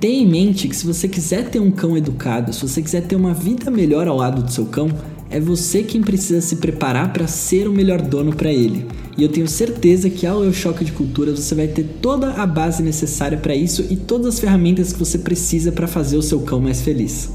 Tenha 0.01 0.23
em 0.23 0.27
mente 0.27 0.67
que 0.67 0.75
se 0.75 0.87
você 0.87 1.07
quiser 1.07 1.49
ter 1.51 1.61
um 1.61 1.71
cão 1.71 1.97
educado, 1.97 2.53
se 2.53 2.61
você 2.61 2.83
quiser 2.83 3.03
ter 3.03 3.15
uma 3.15 3.35
vida 3.35 3.71
melhor 3.71 4.09
ao 4.09 4.17
lado 4.17 4.43
do 4.43 4.51
seu 4.51 4.65
cão, 4.65 4.89
é 5.33 5.41
você 5.41 5.83
quem 5.83 6.03
precisa 6.03 6.41
se 6.41 6.57
preparar 6.57 7.13
para 7.13 7.27
ser 7.27 7.67
o 7.67 7.73
melhor 7.73 8.01
dono 8.01 8.35
para 8.35 8.53
ele. 8.53 8.87
E 9.17 9.23
eu 9.23 9.29
tenho 9.29 9.49
certeza 9.49 10.09
que 10.09 10.27
ao 10.27 10.45
Eu 10.45 10.53
Choque 10.53 10.85
de 10.85 10.93
Culturas 10.93 11.39
você 11.39 11.55
vai 11.55 11.69
ter 11.69 11.85
toda 12.01 12.33
a 12.33 12.47
base 12.47 12.83
necessária 12.83 13.39
para 13.39 13.55
isso 13.55 13.87
e 13.91 13.97
todas 13.97 14.27
as 14.27 14.41
ferramentas 14.41 14.93
que 14.93 14.99
você 14.99 15.19
precisa 15.19 15.73
para 15.73 15.87
fazer 15.87 16.17
o 16.17 16.23
seu 16.23 16.41
cão 16.41 16.61
mais 16.61 16.81
feliz. 16.81 17.31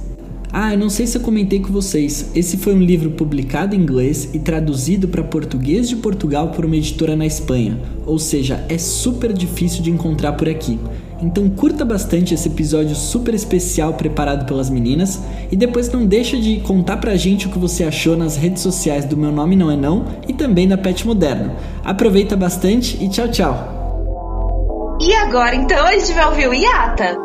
Ah, 0.52 0.74
eu 0.74 0.80
não 0.80 0.90
sei 0.90 1.06
se 1.06 1.18
eu 1.18 1.22
comentei 1.22 1.60
com 1.60 1.72
vocês. 1.72 2.32
Esse 2.34 2.58
foi 2.58 2.74
um 2.74 2.82
livro 2.82 3.12
publicado 3.12 3.76
em 3.76 3.80
inglês 3.80 4.30
e 4.34 4.40
traduzido 4.40 5.08
para 5.08 5.24
português 5.24 5.90
de 5.90 5.98
Portugal 5.98 6.50
por 6.50 6.66
uma 6.66 6.78
editora 6.78 7.16
na 7.16 7.26
Espanha, 7.26 7.80
ou 8.06 8.18
seja, 8.18 8.66
é 8.70 8.78
super 8.78 9.34
difícil 9.34 9.84
de 9.84 9.92
encontrar 9.92 10.34
por 10.34 10.48
aqui. 10.48 10.80
Então 11.22 11.50
curta 11.50 11.84
bastante 11.84 12.34
esse 12.34 12.48
episódio 12.48 12.96
super 12.96 13.34
especial 13.34 13.94
preparado 13.94 14.46
pelas 14.46 14.70
meninas 14.70 15.20
e 15.52 15.56
depois 15.56 15.92
não 15.92 16.06
deixa 16.06 16.38
de 16.38 16.60
contar 16.60 16.98
pra 16.98 17.16
gente 17.16 17.48
o 17.48 17.50
que 17.50 17.58
você 17.58 17.84
achou 17.84 18.16
nas 18.16 18.36
redes 18.36 18.62
sociais 18.62 19.04
do 19.04 19.18
Meu 19.18 19.32
Nome 19.32 19.56
Não 19.56 19.72
É 19.72 19.76
Não 19.76 20.06
e 20.28 20.34
também 20.34 20.68
da 20.68 20.78
Pet 20.78 21.06
Moderno. 21.08 21.56
Aproveita 21.84 22.36
bastante 22.36 23.04
e 23.04 23.10
tchau, 23.10 23.28
tchau! 23.30 24.98
E 25.02 25.14
agora 25.14 25.56
então 25.56 25.86
a 25.86 25.98
gente 25.98 26.14
vai 26.14 26.26
ouvir 26.28 26.48
o 26.48 26.54
Iata. 26.54 27.18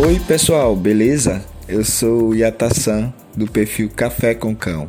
Oi 0.00 0.20
pessoal, 0.26 0.74
beleza? 0.74 1.44
Eu 1.68 1.84
sou 1.84 2.28
o 2.28 2.34
Yata-san 2.34 3.12
do 3.36 3.46
perfil 3.46 3.90
Café 3.94 4.34
com 4.34 4.54
Cão. 4.54 4.88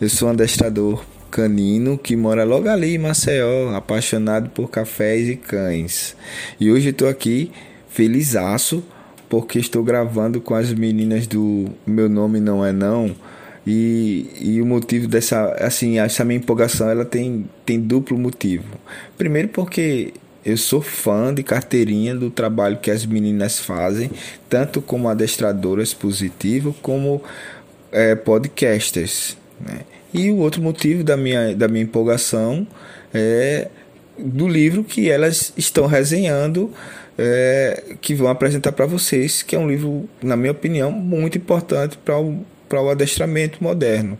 Eu 0.00 0.08
sou 0.08 0.28
um 0.28 0.32
adestrador 0.32 1.04
canino 1.36 1.98
que 1.98 2.16
mora 2.16 2.44
logo 2.44 2.66
ali 2.66 2.94
em 2.94 2.98
Maceió, 2.98 3.74
apaixonado 3.74 4.48
por 4.48 4.70
cafés 4.70 5.28
e 5.28 5.36
cães. 5.36 6.16
E 6.58 6.72
hoje 6.72 6.88
estou 6.88 7.06
aqui 7.06 7.52
felizaço 7.90 8.82
porque 9.28 9.58
estou 9.58 9.84
gravando 9.84 10.40
com 10.40 10.54
as 10.54 10.72
meninas 10.72 11.26
do 11.26 11.66
Meu 11.86 12.08
Nome 12.08 12.40
Não 12.40 12.64
É 12.64 12.72
Não. 12.72 13.14
E, 13.66 14.30
e 14.40 14.62
o 14.62 14.66
motivo 14.66 15.06
dessa, 15.08 15.52
assim, 15.60 15.98
essa 15.98 16.24
minha 16.24 16.38
empolgação, 16.38 16.88
ela 16.88 17.04
tem, 17.04 17.44
tem 17.66 17.78
duplo 17.78 18.16
motivo. 18.16 18.64
Primeiro 19.18 19.48
porque 19.48 20.14
eu 20.42 20.56
sou 20.56 20.80
fã 20.80 21.34
de 21.34 21.42
carteirinha 21.42 22.14
do 22.14 22.30
trabalho 22.30 22.78
que 22.78 22.90
as 22.90 23.04
meninas 23.04 23.58
fazem, 23.58 24.10
tanto 24.48 24.80
como 24.80 25.06
adestradoras 25.06 25.92
positivo, 25.92 26.74
como 26.80 27.22
é, 27.92 28.14
podcasters. 28.14 29.36
Né? 29.60 29.80
E 30.16 30.30
o 30.30 30.38
outro 30.38 30.62
motivo 30.62 31.04
da 31.04 31.14
minha, 31.14 31.54
da 31.54 31.68
minha 31.68 31.84
empolgação 31.84 32.66
é 33.12 33.68
do 34.18 34.48
livro 34.48 34.82
que 34.82 35.10
elas 35.10 35.52
estão 35.58 35.86
resenhando, 35.86 36.72
é, 37.18 37.96
que 38.00 38.14
vão 38.14 38.28
apresentar 38.28 38.72
para 38.72 38.86
vocês, 38.86 39.42
que 39.42 39.54
é 39.54 39.58
um 39.58 39.68
livro, 39.68 40.08
na 40.22 40.34
minha 40.34 40.52
opinião, 40.52 40.90
muito 40.90 41.36
importante 41.36 41.98
para 41.98 42.18
o, 42.18 42.42
o 42.72 42.88
adestramento 42.88 43.62
moderno. 43.62 44.18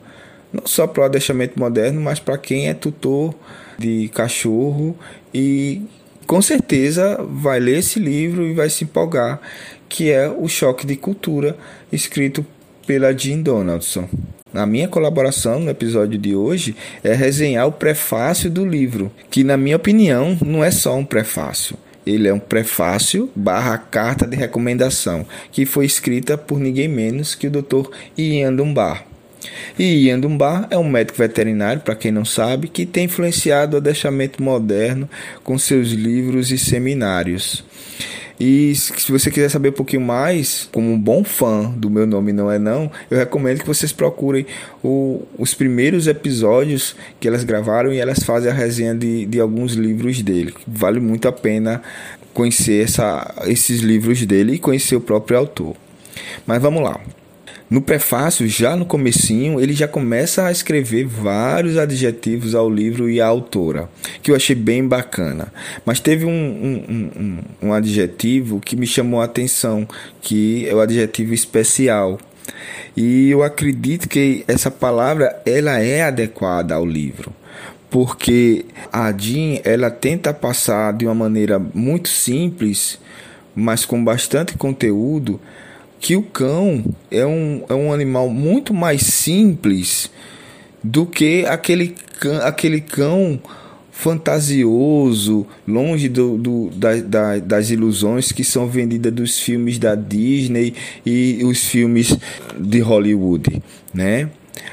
Não 0.52 0.66
só 0.66 0.86
para 0.86 1.00
o 1.00 1.04
adestramento 1.06 1.58
moderno, 1.58 1.98
mas 1.98 2.20
para 2.20 2.36
quem 2.36 2.68
é 2.68 2.74
tutor 2.74 3.34
de 3.78 4.10
cachorro 4.10 4.94
e 5.32 5.80
com 6.26 6.42
certeza 6.42 7.16
vai 7.26 7.58
ler 7.58 7.78
esse 7.78 7.98
livro 7.98 8.46
e 8.46 8.52
vai 8.52 8.68
se 8.68 8.84
empolgar, 8.84 9.40
que 9.88 10.10
é 10.10 10.28
O 10.28 10.46
Choque 10.46 10.86
de 10.86 10.94
Cultura, 10.94 11.56
escrito 11.90 12.44
pela 12.86 13.16
Jean 13.16 13.40
Donaldson. 13.40 14.06
A 14.56 14.64
minha 14.64 14.88
colaboração 14.88 15.60
no 15.60 15.70
episódio 15.70 16.18
de 16.18 16.34
hoje 16.34 16.74
é 17.04 17.12
resenhar 17.12 17.66
o 17.66 17.72
prefácio 17.72 18.50
do 18.50 18.64
livro, 18.64 19.12
que 19.30 19.44
na 19.44 19.54
minha 19.54 19.76
opinião 19.76 20.34
não 20.42 20.64
é 20.64 20.70
só 20.70 20.96
um 20.96 21.04
prefácio. 21.04 21.76
Ele 22.06 22.26
é 22.26 22.32
um 22.32 22.38
prefácio 22.38 23.30
barra 23.36 23.76
carta 23.76 24.26
de 24.26 24.34
recomendação, 24.34 25.26
que 25.52 25.66
foi 25.66 25.84
escrita 25.84 26.38
por 26.38 26.58
ninguém 26.58 26.88
menos 26.88 27.34
que 27.34 27.48
o 27.48 27.50
Dr. 27.50 27.90
Ian 28.16 28.54
Dunbar. 28.54 29.04
E 29.78 30.06
Ian 30.06 30.20
Dunbar 30.20 30.66
é 30.70 30.78
um 30.78 30.88
médico 30.88 31.18
veterinário, 31.18 31.82
para 31.82 31.94
quem 31.94 32.10
não 32.10 32.24
sabe, 32.24 32.66
que 32.66 32.86
tem 32.86 33.04
influenciado 33.04 33.74
o 33.74 33.76
adestramento 33.76 34.42
moderno 34.42 35.06
com 35.44 35.58
seus 35.58 35.88
livros 35.88 36.50
e 36.50 36.56
seminários. 36.56 37.62
E 38.38 38.74
se 38.74 39.10
você 39.10 39.30
quiser 39.30 39.48
saber 39.48 39.70
um 39.70 39.72
pouquinho 39.72 40.02
mais, 40.02 40.68
como 40.70 40.90
um 40.90 41.00
bom 41.00 41.24
fã 41.24 41.70
do 41.70 41.88
meu 41.88 42.06
nome 42.06 42.32
não 42.32 42.50
é 42.50 42.58
não, 42.58 42.90
eu 43.10 43.16
recomendo 43.16 43.60
que 43.60 43.66
vocês 43.66 43.92
procurem 43.92 44.46
o, 44.84 45.22
os 45.38 45.54
primeiros 45.54 46.06
episódios 46.06 46.94
que 47.18 47.26
elas 47.26 47.44
gravaram 47.44 47.92
e 47.92 47.98
elas 47.98 48.22
fazem 48.22 48.50
a 48.50 48.54
resenha 48.54 48.94
de, 48.94 49.24
de 49.24 49.40
alguns 49.40 49.72
livros 49.72 50.20
dele. 50.20 50.54
Vale 50.66 51.00
muito 51.00 51.26
a 51.26 51.32
pena 51.32 51.82
conhecer 52.34 52.84
essa, 52.84 53.34
esses 53.46 53.80
livros 53.80 54.24
dele 54.26 54.54
e 54.54 54.58
conhecer 54.58 54.96
o 54.96 55.00
próprio 55.00 55.38
autor. 55.38 55.74
Mas 56.46 56.60
vamos 56.60 56.82
lá. 56.82 57.00
No 57.68 57.80
prefácio, 57.80 58.46
já 58.46 58.76
no 58.76 58.86
comecinho, 58.86 59.60
ele 59.60 59.72
já 59.72 59.88
começa 59.88 60.44
a 60.44 60.52
escrever 60.52 61.04
vários 61.04 61.76
adjetivos 61.76 62.54
ao 62.54 62.70
livro 62.70 63.10
e 63.10 63.20
à 63.20 63.26
autora, 63.26 63.88
que 64.22 64.30
eu 64.30 64.36
achei 64.36 64.54
bem 64.54 64.86
bacana. 64.86 65.52
Mas 65.84 65.98
teve 65.98 66.24
um, 66.24 66.30
um, 66.30 67.10
um, 67.20 67.68
um 67.68 67.72
adjetivo 67.72 68.60
que 68.60 68.76
me 68.76 68.86
chamou 68.86 69.20
a 69.20 69.24
atenção, 69.24 69.86
que 70.22 70.68
é 70.68 70.74
o 70.74 70.80
adjetivo 70.80 71.34
especial. 71.34 72.20
E 72.96 73.30
eu 73.30 73.42
acredito 73.42 74.08
que 74.08 74.44
essa 74.46 74.70
palavra 74.70 75.42
ela 75.44 75.80
é 75.80 76.02
adequada 76.02 76.74
ao 76.74 76.86
livro 76.86 77.32
porque 77.90 78.64
a 78.92 79.12
Jean 79.16 79.60
ela 79.64 79.90
tenta 79.90 80.34
passar 80.34 80.92
de 80.92 81.06
uma 81.06 81.14
maneira 81.14 81.58
muito 81.58 82.08
simples, 82.08 82.98
mas 83.54 83.84
com 83.84 84.04
bastante 84.04 84.58
conteúdo, 84.58 85.40
que 86.06 86.14
o 86.14 86.22
cão 86.22 86.84
é 87.10 87.26
um, 87.26 87.64
é 87.68 87.74
um 87.74 87.92
animal 87.92 88.30
muito 88.30 88.72
mais 88.72 89.02
simples 89.02 90.08
do 90.80 91.04
que 91.04 91.44
aquele 91.46 91.96
cão, 92.20 92.36
aquele 92.46 92.80
cão 92.80 93.40
fantasioso, 93.90 95.44
longe 95.66 96.08
do, 96.08 96.38
do 96.38 96.70
da, 96.70 96.94
da, 96.94 97.38
das 97.40 97.70
ilusões 97.70 98.30
que 98.30 98.44
são 98.44 98.68
vendidas 98.68 99.12
dos 99.12 99.40
filmes 99.40 99.80
da 99.80 99.96
Disney 99.96 100.74
e 101.04 101.40
os 101.42 101.64
filmes 101.64 102.16
de 102.56 102.78
Hollywood, 102.78 103.60
né? 103.92 104.30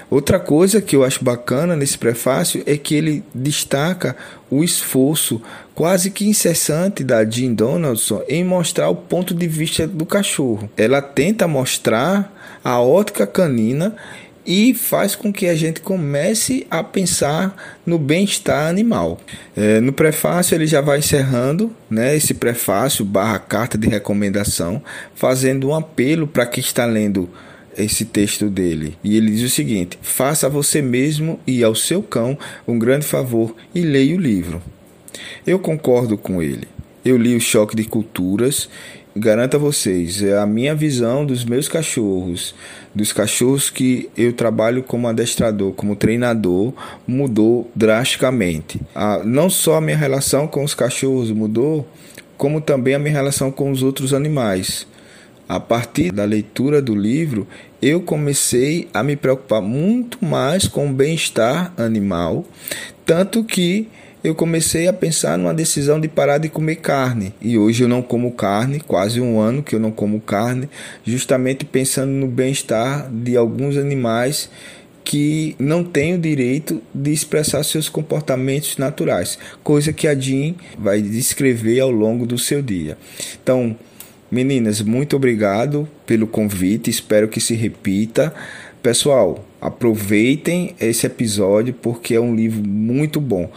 Outra 0.10 0.40
coisa 0.40 0.82
que 0.82 0.96
eu 0.96 1.04
acho 1.04 1.24
bacana 1.24 1.75
nesse 1.75 1.98
prefácio 1.98 2.63
é 2.66 2.78
que 2.78 2.96
ele 2.96 3.24
destaca 3.34 4.16
o 4.50 4.63
esforço 4.63 5.42
quase 5.74 6.12
que 6.12 6.28
incessante 6.28 7.04
da 7.04 7.25
Jean 7.25 7.54
Donaldson 7.54 8.22
em 8.28 8.44
mostrar 8.44 8.90
o 8.90 8.96
ponto 8.96 9.34
de 9.34 9.48
vista 9.48 9.88
do 9.88 10.06
cachorro. 10.06 10.70
Ela 10.78 11.02
tenta 11.02 11.48
mostrar 11.48 12.32
a 12.63 12.80
ótica 12.80 13.25
canina 13.25 13.96
e 14.46 14.74
faz 14.74 15.16
com 15.16 15.32
que 15.32 15.48
a 15.48 15.56
gente 15.56 15.80
comece 15.82 16.68
a 16.70 16.84
pensar 16.84 17.56
no 17.86 17.98
bem-estar 17.98 18.68
animal. 18.68 19.20
É, 19.56 19.80
no 19.80 19.94
prefácio 19.94 20.56
ele 20.56 20.68
já 20.68 20.82
vai 20.82 21.00
encerrando, 21.00 21.74
né, 21.90 22.16
esse 22.16 22.34
prefácio 22.34 23.06
barra 23.06 23.40
carta 23.40 23.78
de 23.78 23.88
recomendação, 23.88 24.82
fazendo 25.16 25.70
um 25.70 25.75
apelo 25.75 26.28
para 26.28 26.46
quem 26.46 26.62
está 26.62 26.86
lendo 26.86 27.30
esse 27.77 28.06
texto 28.06 28.50
dele. 28.50 28.98
E 29.03 29.18
ele 29.18 29.32
diz 29.32 29.44
o 29.44 29.53
seguinte: 29.53 29.98
faça 30.01 30.48
a 30.48 30.50
você 30.50 30.82
mesmo 30.82 31.39
e 31.46 31.63
ao 31.63 31.75
seu 31.75 32.01
cão 32.01 32.38
um 32.68 32.77
grande 32.77 33.06
favor 33.06 33.56
e 33.74 33.82
leia 33.82 34.15
o 34.15 34.20
livro. 34.20 34.62
Eu 35.46 35.60
concordo 35.60 36.18
com 36.18 36.42
ele. 36.42 36.68
eu 37.06 37.18
li 37.18 37.36
o 37.36 37.42
Choque 37.42 37.75
de 37.75 37.84
Culturas. 37.84 38.70
Garanto 39.15 39.58
a 39.58 39.60
vocês, 39.60 40.24
é 40.24 40.39
a 40.39 40.46
minha 40.46 40.74
visão 40.74 41.24
dos 41.24 41.46
meus 41.46 41.68
cachorros, 41.68 42.56
dos 42.96 43.13
cachorros 43.13 43.70
que 43.70 44.10
eu 44.18 44.34
trabalho 44.34 44.82
como 44.82 45.08
adestrador, 45.08 45.72
como 45.74 45.96
treinador, 45.96 46.74
mudou 47.06 47.70
drasticamente. 47.75 48.82
Não 49.24 49.51
só 49.51 49.75
a 49.75 49.82
minha 49.82 49.96
relação 49.96 50.48
com 50.48 50.63
os 50.63 50.74
cachorros 50.74 51.30
mudou, 51.30 51.88
como 52.36 52.60
também 52.60 52.96
a 52.96 53.00
minha 53.00 53.13
relação 53.13 53.51
com 53.51 53.70
os 53.70 53.84
outros 53.84 54.15
animais. 54.15 54.88
A 55.48 55.60
partir 55.60 56.12
da 56.12 56.24
leitura 56.24 56.82
do 56.82 56.96
livro, 56.96 57.48
eu 57.82 58.02
comecei 58.02 58.88
a 58.94 59.04
me 59.04 59.16
preocupar 59.16 59.62
muito 59.62 60.24
mais 60.24 60.68
com 60.68 60.90
o 60.90 60.94
bem-estar 60.94 61.74
animal, 61.78 62.46
tanto 63.06 63.44
que 63.44 63.90
eu 64.24 64.34
comecei 64.34 64.88
a 64.88 64.94
pensar 64.94 65.38
numa 65.38 65.54
decisão 65.54 66.00
de 66.00 66.08
parar 66.08 66.38
de 66.38 66.48
comer 66.48 66.78
carne. 66.78 67.34
E 67.42 67.58
hoje 67.58 67.84
eu 67.84 67.90
não 67.90 68.02
como 68.02 68.32
carne, 68.32 68.80
quase 68.80 69.20
um 69.20 69.38
ano 69.38 69.62
que 69.62 69.76
eu 69.76 69.80
não 69.80 69.92
como 69.92 70.22
carne, 70.22 70.70
justamente 71.04 71.66
pensando 71.66 72.12
no 72.12 72.28
bem-estar 72.28 73.12
de 73.12 73.36
alguns 73.36 73.76
animais 73.76 74.50
que 75.04 75.58
não 75.60 75.84
têm 75.84 76.14
o 76.14 76.18
direito 76.18 76.82
de 76.94 77.12
expressar 77.12 77.62
seus 77.64 77.90
comportamentos 77.90 78.78
naturais, 78.78 79.38
coisa 79.62 79.92
que 79.92 80.08
a 80.08 80.16
Jean 80.16 80.56
vai 80.78 81.02
descrever 81.02 81.82
ao 81.82 81.92
longo 81.92 82.26
do 82.26 82.38
seu 82.38 82.62
dia. 82.62 82.98
Então, 83.44 83.76
meninas, 84.34 84.82
muito 84.82 85.16
obrigado 85.16 85.88
pelo 86.06 86.25
convite, 86.25 86.90
espero 86.90 87.28
que 87.28 87.40
se 87.40 87.54
repita. 87.54 88.34
Pessoal, 88.82 89.46
aproveitem 89.62 90.75
esse 90.82 91.06
episódio 91.06 91.74
porque 91.74 92.16
é 92.16 92.20
um 92.20 92.36
livro 92.36 92.68
muito 92.68 93.22
bom. 93.22 93.50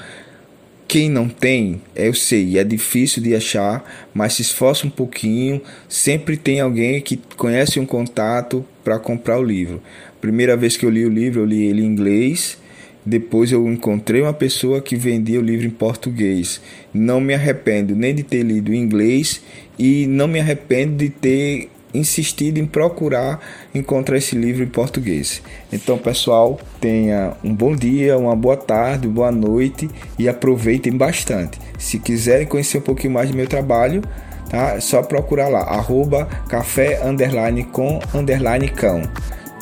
Quem 0.87 1.11
não 1.11 1.29
tem, 1.29 1.81
eu 1.97 2.15
sei, 2.15 2.59
é 2.59 2.63
difícil 2.63 3.21
de 3.23 3.35
achar, 3.35 4.09
mas 4.15 4.35
se 4.35 4.43
esforça 4.43 4.87
um 4.87 4.91
pouquinho, 4.91 5.61
sempre 5.89 6.37
tem 6.37 6.61
alguém 6.61 7.01
que 7.01 7.19
conhece 7.37 7.81
um 7.81 7.87
contato 7.87 8.65
para 8.85 8.99
comprar 8.99 9.39
o 9.39 9.43
livro. 9.43 9.83
Primeira 10.21 10.57
vez 10.57 10.77
que 10.77 10.87
eu 10.87 10.91
li 10.91 11.05
o 11.05 11.11
livro, 11.11 11.41
eu 11.41 11.47
li 11.47 11.65
ele 11.65 11.83
em 11.83 11.87
inglês. 11.87 12.59
Depois 13.07 13.53
eu 13.53 13.71
encontrei 13.71 14.21
uma 14.21 14.33
pessoa 14.33 14.81
que 14.81 14.97
vendia 14.97 15.39
o 15.39 15.43
livro 15.43 15.65
em 15.65 15.71
português. 15.71 16.61
Não 16.93 17.21
me 17.21 17.33
arrependo 17.33 17.95
nem 17.95 18.13
de 18.13 18.25
ter 18.25 18.43
lido 18.43 18.75
em 18.75 18.79
inglês 18.79 19.41
e 19.79 20.07
não 20.09 20.27
me 20.27 20.41
arrependo 20.41 20.97
de 20.97 21.11
ter 21.11 21.71
insistido 21.95 22.59
em 22.59 22.67
procurar 22.67 23.41
encontrar 23.75 24.19
esse 24.19 24.37
livro 24.37 24.63
em 24.63 24.67
português. 24.67 25.41
Então, 25.73 25.97
pessoal, 25.97 26.61
tenha 26.81 27.35
um 27.43 27.55
bom 27.55 27.75
dia, 27.75 28.19
uma 28.19 28.35
boa 28.35 28.57
tarde, 28.57 29.09
boa 29.09 29.31
noite 29.31 29.89
e 30.19 30.29
aproveitem 30.29 30.93
bastante. 30.93 31.59
Se 31.79 31.99
quiserem 31.99 32.47
conhecer 32.47 32.79
um 32.79 32.83
pouquinho 32.83 33.13
mais 33.13 33.31
do 33.31 33.37
meu 33.37 33.47
trabalho, 33.47 34.03
tá? 34.51 34.75
É 34.75 34.81
só 34.81 35.03
procurar 35.03 35.49
lá, 35.49 35.61
arroba 35.61 36.27
café 36.49 37.01
underline 37.07 37.65
com 37.65 38.01
underline 38.13 38.69
cão. 38.69 39.03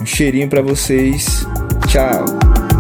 Um 0.00 0.06
cheirinho 0.06 0.48
para 0.48 0.62
vocês. 0.62 1.46
Tchau. 1.88 2.73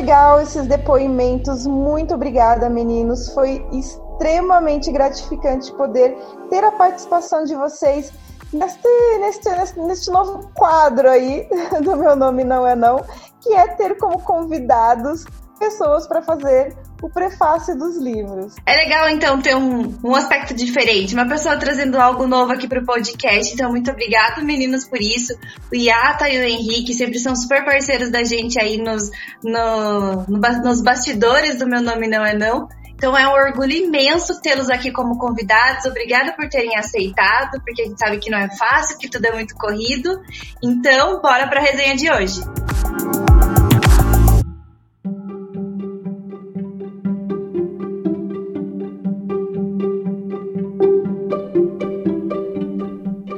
Legal 0.00 0.40
esses 0.40 0.66
depoimentos. 0.66 1.66
Muito 1.66 2.14
obrigada, 2.14 2.70
meninos. 2.70 3.34
Foi 3.34 3.62
extremamente 3.70 4.90
gratificante 4.90 5.70
poder 5.74 6.16
ter 6.48 6.64
a 6.64 6.72
participação 6.72 7.44
de 7.44 7.54
vocês 7.54 8.10
neste, 8.50 8.88
neste, 9.18 9.78
neste 9.78 10.10
novo 10.10 10.50
quadro 10.54 11.06
aí 11.06 11.46
do 11.84 11.96
Meu 11.98 12.16
Nome 12.16 12.44
Não 12.44 12.66
É 12.66 12.74
Não, 12.74 13.04
que 13.42 13.52
é 13.52 13.66
ter 13.74 13.98
como 13.98 14.18
convidados 14.22 15.26
pessoas 15.58 16.06
para 16.06 16.22
fazer 16.22 16.74
o 17.02 17.08
prefácio 17.08 17.76
dos 17.76 17.96
livros. 17.96 18.54
É 18.66 18.76
legal, 18.76 19.08
então, 19.08 19.40
ter 19.40 19.56
um, 19.56 19.94
um 20.04 20.14
aspecto 20.14 20.54
diferente, 20.54 21.14
uma 21.14 21.26
pessoa 21.26 21.56
trazendo 21.56 21.98
algo 21.98 22.26
novo 22.26 22.52
aqui 22.52 22.68
para 22.68 22.80
o 22.80 22.84
podcast. 22.84 23.52
Então, 23.52 23.70
muito 23.70 23.90
obrigado, 23.90 24.44
meninos, 24.44 24.86
por 24.86 25.00
isso. 25.00 25.34
O 25.72 25.76
Iata 25.76 26.28
e 26.28 26.38
o 26.38 26.42
Henrique 26.42 26.94
sempre 26.94 27.18
são 27.18 27.34
super 27.34 27.64
parceiros 27.64 28.10
da 28.10 28.22
gente 28.22 28.60
aí 28.60 28.78
nos, 28.78 29.10
no, 29.42 30.24
no, 30.28 30.38
nos 30.38 30.82
bastidores 30.82 31.58
do 31.58 31.66
Meu 31.66 31.80
Nome 31.80 32.08
Não 32.08 32.24
É 32.24 32.36
Não. 32.36 32.68
Então 33.00 33.16
é 33.16 33.26
um 33.26 33.32
orgulho 33.32 33.72
imenso 33.72 34.42
tê-los 34.42 34.68
aqui 34.68 34.92
como 34.92 35.16
convidados. 35.16 35.86
Obrigada 35.86 36.34
por 36.34 36.46
terem 36.50 36.76
aceitado, 36.76 37.58
porque 37.64 37.80
a 37.80 37.86
gente 37.86 37.98
sabe 37.98 38.18
que 38.18 38.28
não 38.28 38.36
é 38.36 38.54
fácil, 38.54 38.98
que 38.98 39.08
tudo 39.08 39.24
é 39.24 39.32
muito 39.32 39.54
corrido. 39.54 40.20
Então, 40.62 41.18
bora 41.22 41.48
para 41.48 41.60
a 41.60 41.62
resenha 41.62 41.96
de 41.96 42.10
hoje. 42.12 42.42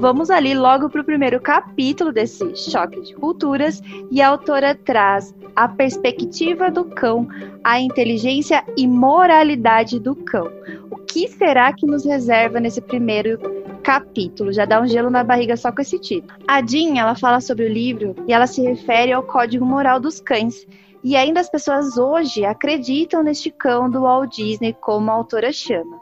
Vamos 0.03 0.31
ali 0.31 0.53
logo 0.53 0.91
para 0.91 1.01
o 1.01 1.05
primeiro 1.05 1.41
capítulo 1.41 2.11
desse 2.12 2.57
choque 2.57 3.01
de 3.03 3.15
culturas 3.15 3.81
e 4.11 4.21
a 4.21 4.31
autora 4.31 4.75
traz 4.75 5.33
a 5.55 5.69
perspectiva 5.69 6.73
do 6.73 6.85
cão, 6.85 7.29
a 7.62 7.81
inteligência 7.81 8.65
e 8.77 8.85
moralidade 8.85 10.01
do 10.01 10.17
cão. 10.17 10.51
O 10.91 10.97
que 10.97 11.29
será 11.29 11.73
que 11.73 11.87
nos 11.87 12.05
reserva 12.05 12.59
nesse 12.59 12.81
primeiro 12.81 13.38
capítulo? 13.85 14.53
Já 14.53 14.65
dá 14.65 14.81
um 14.81 14.88
gelo 14.88 15.09
na 15.09 15.23
barriga 15.23 15.57
só 15.57 15.71
com 15.71 15.81
esse 15.81 16.01
título. 16.01 16.37
A 16.49 16.61
Jean, 16.61 16.99
ela 16.99 17.15
fala 17.15 17.41
sobre 17.41 17.67
o 17.67 17.73
livro 17.73 18.17
e 18.27 18.33
ela 18.33 18.49
se 18.49 18.61
refere 18.61 19.12
ao 19.12 19.23
código 19.23 19.65
moral 19.65 20.01
dos 20.01 20.19
cães. 20.19 20.67
E 21.05 21.15
ainda 21.15 21.38
as 21.38 21.49
pessoas 21.49 21.97
hoje 21.97 22.45
acreditam 22.45 23.23
neste 23.23 23.53
cão 23.53 23.88
do 23.88 24.01
Walt 24.01 24.35
Disney, 24.35 24.73
como 24.81 25.12
a 25.12 25.15
autora 25.15 25.53
chama. 25.53 26.02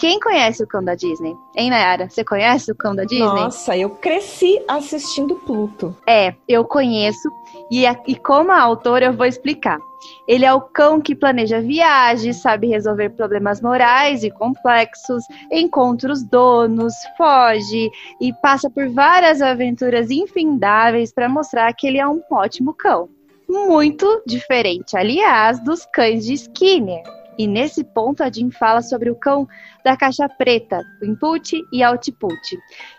Quem 0.00 0.18
conhece 0.18 0.64
o 0.64 0.66
cão 0.66 0.82
da 0.82 0.94
Disney? 0.94 1.36
Hein, 1.54 1.68
Nayara? 1.68 2.08
Você 2.08 2.24
conhece 2.24 2.72
o 2.72 2.74
cão 2.74 2.96
da 2.96 3.04
Disney? 3.04 3.26
Nossa, 3.26 3.76
eu 3.76 3.90
cresci 3.90 4.58
assistindo 4.66 5.34
Pluto. 5.34 5.94
É, 6.06 6.34
eu 6.48 6.64
conheço. 6.64 7.30
E, 7.70 7.84
e 8.06 8.16
como 8.16 8.50
a 8.50 8.62
autora, 8.62 9.04
eu 9.04 9.12
vou 9.12 9.26
explicar. 9.26 9.78
Ele 10.26 10.46
é 10.46 10.54
o 10.54 10.62
cão 10.62 11.02
que 11.02 11.14
planeja 11.14 11.60
viagens, 11.60 12.40
sabe 12.40 12.66
resolver 12.66 13.10
problemas 13.10 13.60
morais 13.60 14.24
e 14.24 14.30
complexos, 14.30 15.22
encontra 15.52 16.10
os 16.10 16.22
donos, 16.22 16.94
foge 17.18 17.90
e 18.18 18.32
passa 18.40 18.70
por 18.70 18.88
várias 18.88 19.42
aventuras 19.42 20.10
infindáveis 20.10 21.12
para 21.12 21.28
mostrar 21.28 21.70
que 21.74 21.86
ele 21.86 21.98
é 21.98 22.08
um 22.08 22.22
ótimo 22.32 22.72
cão. 22.72 23.10
Muito 23.46 24.22
diferente, 24.26 24.96
aliás, 24.96 25.62
dos 25.62 25.84
cães 25.84 26.24
de 26.24 26.32
Skinner. 26.32 27.19
E 27.40 27.46
nesse 27.46 27.82
ponto 27.82 28.22
a 28.22 28.30
Jean 28.30 28.50
fala 28.50 28.82
sobre 28.82 29.08
o 29.08 29.14
cão 29.14 29.48
da 29.82 29.96
caixa 29.96 30.28
preta, 30.28 30.84
o 31.00 31.06
input 31.06 31.58
e 31.72 31.82
output. 31.82 32.58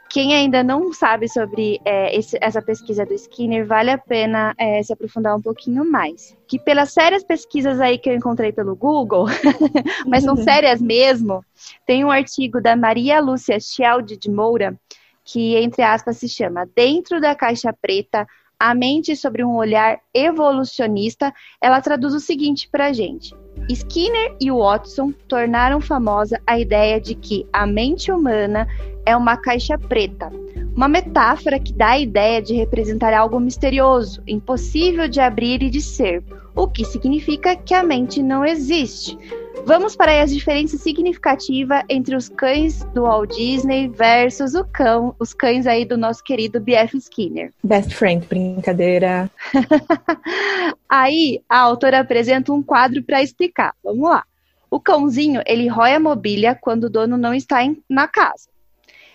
Quem 0.10 0.34
ainda 0.34 0.64
não 0.64 0.92
sabe 0.92 1.30
sobre 1.30 1.80
é, 1.86 2.18
esse, 2.18 2.40
essa 2.42 2.60
pesquisa 2.60 3.06
do 3.06 3.14
Skinner, 3.14 3.68
vale 3.68 3.92
a 3.92 4.00
pena 4.00 4.56
é, 4.58 4.82
se 4.82 4.92
aprofundar 4.92 5.38
um 5.38 5.42
pouquinho 5.44 5.86
mais. 5.86 6.36
Que 6.48 6.58
pelas 6.58 6.92
sérias 6.92 7.24
pesquisas 7.24 7.80
aí 7.80 8.00
que 8.00 8.10
eu 8.10 8.16
encontrei 8.16 8.52
pelo 8.52 8.76
Google, 8.76 9.28
mas 10.10 10.24
são 10.24 10.36
sérias 10.36 10.82
mesmo, 10.82 11.46
tem 11.86 12.04
um 12.04 12.10
artigo 12.10 12.60
da 12.60 12.76
Maria 12.76 13.20
Lúcia 13.20 13.60
Schialdi 13.60 14.18
de 14.18 14.32
Moura, 14.32 14.76
que, 15.24 15.56
entre 15.58 15.84
aspas, 15.84 16.18
se 16.18 16.28
chama 16.28 16.68
Dentro 16.76 17.22
da 17.22 17.36
Caixa 17.36 17.72
Preta, 17.80 18.26
a 18.60 18.76
mente 18.76 19.16
sobre 19.16 19.44
um 19.44 19.56
olhar 19.56 20.00
evolucionista, 20.12 21.32
ela 21.60 21.80
traduz 21.80 22.16
o 22.16 22.20
seguinte 22.20 22.68
para 22.72 22.88
a 22.88 22.94
gente. 22.94 23.36
Skinner 23.70 24.36
e 24.40 24.52
Watson 24.52 25.14
tornaram 25.28 25.80
famosa 25.80 26.40
a 26.46 26.60
ideia 26.60 27.00
de 27.00 27.16
que 27.16 27.48
a 27.54 27.66
mente 27.66 28.12
humana 28.12 28.68
é 29.06 29.16
uma 29.16 29.38
caixa 29.38 29.78
preta, 29.78 30.32
uma 30.76 30.88
metáfora 30.88 31.60
que 31.60 31.74
dá 31.74 31.92
a 31.92 32.00
ideia 32.00 32.42
de 32.42 32.54
representar 32.54 33.14
algo 33.14 33.40
misterioso, 33.40 34.22
impossível 34.28 35.08
de 35.08 35.20
abrir 35.20 35.62
e 35.64 35.70
de 35.70 35.82
ser, 35.82 36.24
o 36.56 36.68
que 36.68 36.86
significa 36.86 37.56
que 37.56 37.74
a 37.74 37.84
mente 37.84 38.22
não 38.22 38.46
existe. 38.46 39.18
Vamos 39.66 39.96
para 39.96 40.12
aí 40.12 40.20
as 40.20 40.32
diferenças 40.32 40.82
significativas 40.82 41.84
entre 41.88 42.16
os 42.16 42.28
cães 42.28 42.84
do 42.94 43.04
Walt 43.04 43.36
Disney 43.36 43.88
versus 43.90 44.56
o 44.56 44.66
cão, 44.66 45.16
os 45.20 45.34
cães 45.34 45.68
aí 45.68 45.86
do 45.86 45.98
nosso 45.98 46.24
querido 46.24 46.60
B.F. 46.60 46.98
Skinner. 46.98 47.54
Best 47.64 47.94
friend, 47.94 48.26
brincadeira. 48.28 49.30
aí 50.90 51.42
a 51.48 51.60
autora 51.60 52.00
apresenta 52.00 52.52
um 52.52 52.64
quadro 52.64 53.04
para 53.04 53.22
explicar. 53.22 53.74
Vamos 53.84 54.10
lá. 54.10 54.24
O 54.70 54.80
cãozinho, 54.80 55.42
ele 55.46 55.68
rói 55.68 55.94
a 55.94 56.00
mobília 56.00 56.58
quando 56.60 56.86
o 56.86 56.90
dono 56.90 57.18
não 57.18 57.34
está 57.34 57.64
em, 57.64 57.82
na 57.90 58.08
casa. 58.08 58.50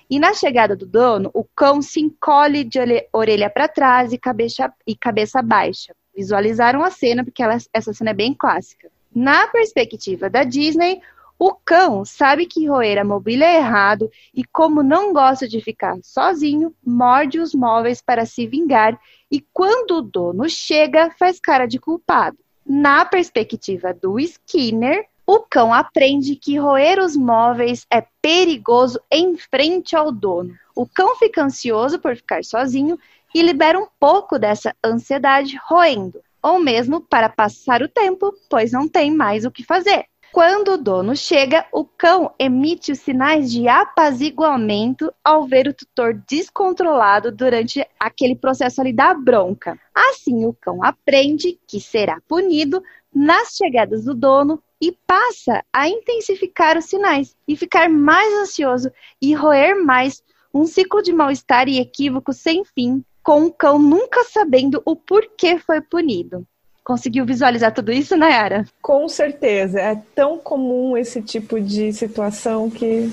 E 0.08 0.20
na 0.20 0.32
chegada 0.32 0.76
do 0.76 0.86
dono, 0.86 1.30
o 1.34 1.42
cão 1.42 1.82
se 1.82 1.98
encolhe 2.00 2.62
de 2.62 2.78
orelha 3.12 3.50
para 3.50 3.66
trás 3.66 4.12
e 4.12 4.18
cabeça, 4.18 4.72
e 4.86 4.94
cabeça 4.94 5.42
baixa. 5.42 5.92
Visualizaram 6.16 6.82
a 6.82 6.90
cena, 6.90 7.22
porque 7.22 7.42
ela, 7.42 7.58
essa 7.72 7.92
cena 7.92 8.10
é 8.10 8.14
bem 8.14 8.32
clássica. 8.32 8.90
Na 9.14 9.46
perspectiva 9.48 10.30
da 10.30 10.44
Disney, 10.44 11.00
o 11.38 11.52
cão 11.52 12.04
sabe 12.04 12.46
que 12.46 12.66
roer 12.66 12.98
a 12.98 13.04
mobília 13.04 13.44
é 13.44 13.56
errado 13.58 14.10
e, 14.34 14.42
como 14.42 14.82
não 14.82 15.12
gosta 15.12 15.46
de 15.46 15.60
ficar 15.60 15.98
sozinho, 16.02 16.74
morde 16.84 17.38
os 17.38 17.54
móveis 17.54 18.00
para 18.00 18.24
se 18.24 18.46
vingar 18.46 18.98
e, 19.30 19.44
quando 19.52 19.98
o 19.98 20.02
dono 20.02 20.48
chega, 20.48 21.10
faz 21.18 21.38
cara 21.38 21.66
de 21.66 21.78
culpado. 21.78 22.38
Na 22.64 23.04
perspectiva 23.04 23.92
do 23.92 24.18
Skinner, 24.18 25.06
O 25.28 25.40
cão 25.40 25.74
aprende 25.74 26.36
que 26.36 26.56
roer 26.56 27.00
os 27.00 27.16
móveis 27.16 27.84
é 27.90 28.06
perigoso 28.22 29.00
em 29.10 29.36
frente 29.36 29.96
ao 29.96 30.12
dono. 30.12 30.54
O 30.72 30.86
cão 30.86 31.16
fica 31.16 31.42
ansioso 31.42 31.98
por 31.98 32.14
ficar 32.14 32.44
sozinho 32.44 32.96
e 33.34 33.42
libera 33.42 33.78
um 33.78 33.86
pouco 33.98 34.38
dessa 34.38 34.74
ansiedade 34.84 35.58
roendo, 35.68 36.20
ou 36.42 36.58
mesmo 36.58 37.00
para 37.00 37.28
passar 37.28 37.82
o 37.82 37.88
tempo, 37.88 38.32
pois 38.48 38.72
não 38.72 38.88
tem 38.88 39.10
mais 39.10 39.44
o 39.44 39.50
que 39.50 39.64
fazer. 39.64 40.06
Quando 40.32 40.72
o 40.72 40.76
dono 40.76 41.16
chega, 41.16 41.64
o 41.72 41.84
cão 41.84 42.34
emite 42.38 42.92
os 42.92 42.98
sinais 42.98 43.50
de 43.50 43.68
apaziguamento 43.68 45.10
ao 45.24 45.46
ver 45.46 45.66
o 45.66 45.72
tutor 45.72 46.22
descontrolado 46.28 47.32
durante 47.32 47.86
aquele 47.98 48.36
processo 48.36 48.80
ali 48.80 48.92
da 48.92 49.14
bronca. 49.14 49.78
Assim, 49.94 50.44
o 50.44 50.52
cão 50.52 50.84
aprende 50.84 51.58
que 51.66 51.80
será 51.80 52.20
punido 52.28 52.82
nas 53.14 53.56
chegadas 53.56 54.04
do 54.04 54.14
dono 54.14 54.62
e 54.80 54.92
passa 55.06 55.64
a 55.72 55.88
intensificar 55.88 56.76
os 56.76 56.84
sinais 56.84 57.34
e 57.48 57.56
ficar 57.56 57.88
mais 57.88 58.30
ansioso 58.34 58.90
e 59.22 59.32
roer 59.32 59.82
mais 59.82 60.22
um 60.52 60.66
ciclo 60.66 61.02
de 61.02 61.12
mal-estar 61.12 61.68
e 61.68 61.78
equívoco 61.78 62.32
sem 62.32 62.64
fim, 62.64 63.02
com 63.26 63.44
o 63.46 63.52
cão 63.52 63.76
nunca 63.76 64.22
sabendo 64.22 64.80
o 64.86 64.94
porquê 64.94 65.58
foi 65.58 65.80
punido. 65.80 66.46
Conseguiu 66.86 67.26
visualizar 67.26 67.74
tudo 67.74 67.90
isso, 67.90 68.16
Nayara? 68.16 68.64
Com 68.80 69.08
certeza. 69.08 69.80
É 69.80 70.00
tão 70.14 70.38
comum 70.38 70.96
esse 70.96 71.20
tipo 71.20 71.60
de 71.60 71.92
situação 71.92 72.70
que 72.70 73.10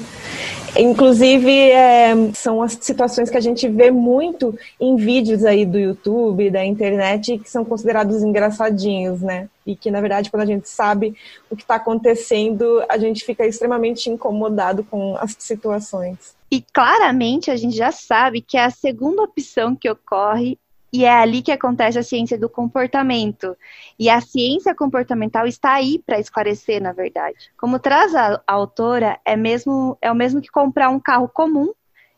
Inclusive, 0.75 1.51
é, 1.51 2.13
são 2.33 2.59
as 2.62 2.75
situações 2.81 3.29
que 3.29 3.38
a 3.38 3.41
gente 3.41 3.67
vê 3.67 3.91
muito 3.91 4.57
em 4.79 4.95
vídeos 4.95 5.45
aí 5.45 5.67
do 5.67 5.77
YouTube, 5.77 6.49
da 6.49 6.65
internet, 6.65 7.38
que 7.38 7.49
são 7.49 7.63
considerados 7.63 8.23
engraçadinhos, 8.23 9.21
né? 9.21 9.47
E 9.67 9.75
que, 9.75 9.91
na 9.91 10.01
verdade, 10.01 10.31
quando 10.31 10.41
a 10.41 10.47
gente 10.47 10.67
sabe 10.67 11.15
o 11.47 11.55
que 11.55 11.62
está 11.62 11.75
acontecendo, 11.75 12.83
a 12.89 12.97
gente 12.97 13.23
fica 13.23 13.45
extremamente 13.45 14.09
incomodado 14.09 14.83
com 14.83 15.15
as 15.19 15.36
situações. 15.38 16.36
E 16.49 16.63
claramente 16.73 17.51
a 17.51 17.55
gente 17.55 17.75
já 17.75 17.91
sabe 17.91 18.41
que 18.41 18.57
é 18.57 18.65
a 18.65 18.71
segunda 18.71 19.21
opção 19.21 19.75
que 19.75 19.89
ocorre 19.89 20.57
e 20.93 21.06
é 21.06 21.12
ali 21.12 21.41
que 21.41 21.51
acontece 21.51 21.97
a 21.97 22.03
ciência 22.03 22.38
do 22.38 22.47
comportamento. 22.47 23.58
E 23.97 24.12
a 24.12 24.21
ciência 24.21 24.75
comportamental 24.75 25.47
está 25.47 25.73
aí 25.73 25.97
para 26.06 26.19
esclarecer, 26.19 26.79
na 26.79 26.91
verdade. 26.91 27.51
Como 27.58 27.79
traz 27.79 28.13
a, 28.13 28.39
a 28.45 28.53
autora, 28.53 29.19
é, 29.25 29.36
mesmo, 29.36 29.97
é 29.99 30.12
o 30.12 30.15
mesmo 30.15 30.39
que 30.39 30.51
comprar 30.51 30.89
um 30.89 30.99
carro 30.99 31.27
comum 31.27 31.73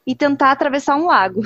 e 0.06 0.14
tentar 0.14 0.52
atravessar 0.52 0.98
um 0.98 1.06
lago 1.06 1.42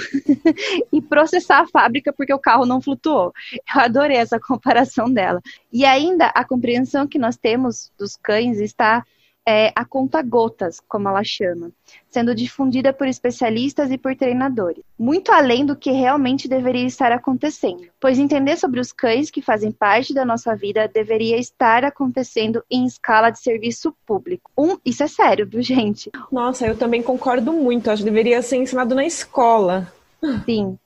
e 0.92 1.00
processar 1.00 1.60
a 1.60 1.68
fábrica 1.68 2.12
porque 2.12 2.34
o 2.34 2.40
carro 2.40 2.66
não 2.66 2.82
flutuou. 2.82 3.32
Eu 3.76 3.82
adorei 3.82 4.18
essa 4.18 4.40
comparação 4.40 5.08
dela. 5.14 5.40
E 5.72 5.86
ainda 5.86 6.28
a 6.28 6.44
compreensão 6.44 7.08
que 7.08 7.20
nós 7.20 7.38
temos 7.38 7.92
dos 7.96 8.16
cães 8.16 8.60
está 8.60 9.06
é, 9.50 9.72
a 9.76 9.84
conta-gotas, 9.84 10.80
como 10.88 11.10
ela 11.10 11.24
chama, 11.24 11.72
sendo 12.08 12.36
difundida 12.36 12.94
por 12.94 13.08
especialistas 13.08 13.90
e 13.90 13.98
por 13.98 14.16
treinadores, 14.16 14.84
muito 14.98 15.32
além 15.32 15.66
do 15.66 15.76
que 15.76 15.90
realmente 15.90 16.48
deveria 16.48 16.86
estar 16.86 17.12
acontecendo, 17.12 17.88
pois 18.00 18.20
entender 18.20 18.58
sobre 18.58 18.80
os 18.80 18.92
cães 18.92 19.32
que 19.32 19.42
fazem 19.42 19.72
parte 19.72 20.14
da 20.14 20.24
nossa 20.24 20.56
vida 20.56 20.88
deveria 20.88 21.36
estar 21.36 21.84
acontecendo 21.84 22.64
em 22.70 22.86
escala 22.86 23.32
de 23.32 23.40
serviço 23.40 23.92
público. 24.06 24.52
Um, 24.56 24.78
isso 24.86 25.02
é 25.02 25.08
sério, 25.08 25.48
viu, 25.48 25.64
gente? 25.64 26.12
Nossa, 26.32 26.68
eu 26.68 26.78
também 26.78 27.02
concordo 27.02 27.52
muito, 27.52 27.90
acho 27.90 28.04
que 28.04 28.10
deveria 28.10 28.44
ser 28.44 28.58
ensinado 28.58 28.94
na 28.94 29.04
escola. 29.04 29.92
Sim. 30.46 30.78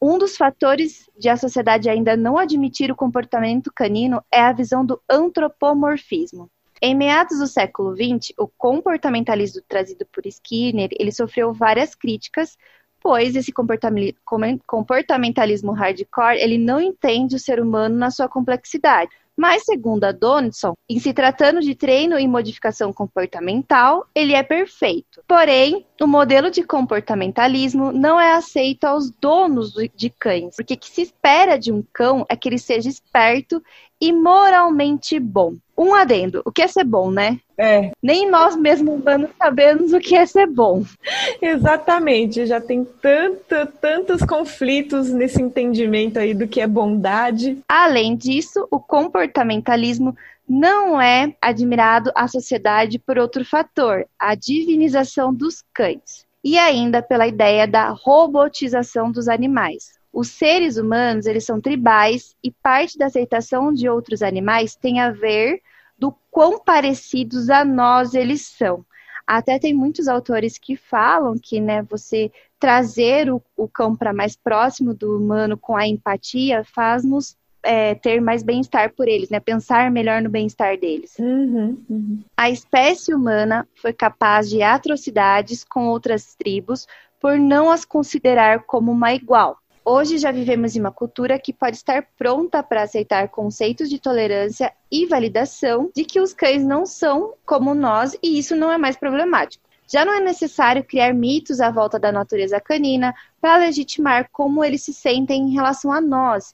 Um 0.00 0.16
dos 0.16 0.38
fatores 0.38 1.06
de 1.18 1.28
a 1.28 1.36
sociedade 1.36 1.90
ainda 1.90 2.16
não 2.16 2.38
admitir 2.38 2.90
o 2.90 2.96
comportamento 2.96 3.70
canino 3.74 4.24
é 4.32 4.40
a 4.40 4.52
visão 4.52 4.86
do 4.86 4.98
antropomorfismo. 5.06 6.50
Em 6.80 6.94
meados 6.94 7.38
do 7.38 7.46
século 7.46 7.94
XX, 7.94 8.32
o 8.38 8.46
comportamentalismo 8.46 9.62
trazido 9.66 10.06
por 10.06 10.26
Skinner, 10.26 10.90
ele 10.92 11.10
sofreu 11.10 11.52
várias 11.52 11.94
críticas, 11.94 12.56
pois 13.00 13.36
esse 13.36 13.52
comportamentalismo 13.52 15.72
hardcore, 15.72 16.38
ele 16.38 16.58
não 16.58 16.80
entende 16.80 17.36
o 17.36 17.38
ser 17.38 17.60
humano 17.60 17.96
na 17.96 18.10
sua 18.10 18.28
complexidade. 18.28 19.10
Mas, 19.36 19.64
segundo 19.64 20.04
a 20.04 20.12
Donaldson, 20.12 20.72
em 20.88 20.98
se 20.98 21.12
tratando 21.12 21.60
de 21.60 21.74
treino 21.74 22.18
e 22.18 22.26
modificação 22.26 22.90
comportamental, 22.90 24.06
ele 24.14 24.32
é 24.32 24.42
perfeito. 24.42 25.22
Porém, 25.28 25.84
o 26.00 26.06
modelo 26.06 26.50
de 26.50 26.62
comportamentalismo 26.62 27.92
não 27.92 28.18
é 28.18 28.32
aceito 28.32 28.84
aos 28.84 29.10
donos 29.10 29.74
de 29.94 30.08
cães, 30.08 30.56
porque 30.56 30.72
o 30.72 30.78
que 30.78 30.88
se 30.88 31.02
espera 31.02 31.58
de 31.58 31.70
um 31.70 31.84
cão 31.92 32.24
é 32.30 32.36
que 32.36 32.48
ele 32.48 32.58
seja 32.58 32.88
esperto 32.88 33.62
e 34.00 34.10
moralmente 34.10 35.20
bom. 35.20 35.56
Um 35.76 35.94
adendo, 35.94 36.42
o 36.44 36.50
que 36.50 36.62
é 36.62 36.66
ser 36.68 36.84
bom, 36.84 37.10
né? 37.10 37.38
É. 37.58 37.90
Nem 38.02 38.30
nós 38.30 38.56
mesmos 38.56 39.00
humanos 39.00 39.30
sabemos 39.38 39.92
o 39.92 40.00
que 40.00 40.16
é 40.16 40.24
ser 40.24 40.46
bom. 40.46 40.84
Exatamente, 41.40 42.46
já 42.46 42.60
tem 42.60 42.86
tanto, 43.00 43.66
tantos 43.80 44.22
conflitos 44.22 45.10
nesse 45.10 45.40
entendimento 45.40 46.18
aí 46.18 46.34
do 46.34 46.48
que 46.48 46.60
é 46.60 46.66
bondade. 46.66 47.58
Além 47.68 48.16
disso, 48.16 48.66
o 48.70 48.80
comportamentalismo 48.80 50.16
não 50.48 51.00
é 51.00 51.34
admirado 51.42 52.12
à 52.14 52.28
sociedade 52.28 52.98
por 52.98 53.18
outro 53.18 53.44
fator, 53.44 54.06
a 54.18 54.34
divinização 54.34 55.34
dos 55.34 55.62
cães. 55.74 56.24
E 56.44 56.56
ainda 56.56 57.02
pela 57.02 57.26
ideia 57.26 57.66
da 57.66 57.88
robotização 57.90 59.10
dos 59.10 59.26
animais. 59.26 59.95
Os 60.16 60.28
seres 60.28 60.78
humanos, 60.78 61.26
eles 61.26 61.44
são 61.44 61.60
tribais 61.60 62.34
e 62.42 62.50
parte 62.50 62.96
da 62.96 63.04
aceitação 63.04 63.70
de 63.70 63.86
outros 63.86 64.22
animais 64.22 64.74
tem 64.74 64.98
a 64.98 65.10
ver 65.10 65.60
do 65.98 66.10
quão 66.30 66.58
parecidos 66.58 67.50
a 67.50 67.66
nós 67.66 68.14
eles 68.14 68.46
são. 68.46 68.82
Até 69.26 69.58
tem 69.58 69.74
muitos 69.74 70.08
autores 70.08 70.56
que 70.56 70.74
falam 70.74 71.34
que, 71.38 71.60
né, 71.60 71.82
você 71.82 72.32
trazer 72.58 73.30
o, 73.30 73.42
o 73.54 73.68
cão 73.68 73.94
para 73.94 74.14
mais 74.14 74.34
próximo 74.34 74.94
do 74.94 75.18
humano 75.18 75.54
com 75.54 75.76
a 75.76 75.86
empatia 75.86 76.64
faz-nos 76.64 77.36
é, 77.62 77.94
ter 77.94 78.18
mais 78.18 78.42
bem-estar 78.42 78.94
por 78.94 79.06
eles, 79.06 79.28
né? 79.28 79.38
Pensar 79.38 79.90
melhor 79.90 80.22
no 80.22 80.30
bem-estar 80.30 80.78
deles. 80.78 81.18
Uhum, 81.18 81.84
uhum. 81.90 82.20
A 82.34 82.48
espécie 82.48 83.12
humana 83.12 83.68
foi 83.74 83.92
capaz 83.92 84.48
de 84.48 84.62
atrocidades 84.62 85.62
com 85.62 85.88
outras 85.88 86.34
tribos 86.34 86.86
por 87.20 87.38
não 87.38 87.70
as 87.70 87.84
considerar 87.84 88.60
como 88.60 88.92
uma 88.92 89.12
igual. 89.12 89.58
Hoje 89.88 90.18
já 90.18 90.32
vivemos 90.32 90.74
em 90.74 90.80
uma 90.80 90.90
cultura 90.90 91.38
que 91.38 91.52
pode 91.52 91.76
estar 91.76 92.04
pronta 92.18 92.60
para 92.60 92.82
aceitar 92.82 93.28
conceitos 93.28 93.88
de 93.88 94.00
tolerância 94.00 94.72
e 94.90 95.06
validação 95.06 95.92
de 95.94 96.04
que 96.04 96.18
os 96.18 96.34
cães 96.34 96.64
não 96.64 96.84
são 96.84 97.34
como 97.46 97.72
nós 97.72 98.18
e 98.20 98.36
isso 98.36 98.56
não 98.56 98.72
é 98.72 98.76
mais 98.76 98.96
problemático. 98.96 99.62
Já 99.86 100.04
não 100.04 100.12
é 100.12 100.18
necessário 100.18 100.82
criar 100.82 101.14
mitos 101.14 101.60
à 101.60 101.70
volta 101.70 102.00
da 102.00 102.10
natureza 102.10 102.60
canina 102.60 103.14
para 103.40 103.58
legitimar 103.58 104.28
como 104.32 104.64
eles 104.64 104.82
se 104.82 104.92
sentem 104.92 105.42
em 105.42 105.54
relação 105.54 105.92
a 105.92 106.00
nós. 106.00 106.52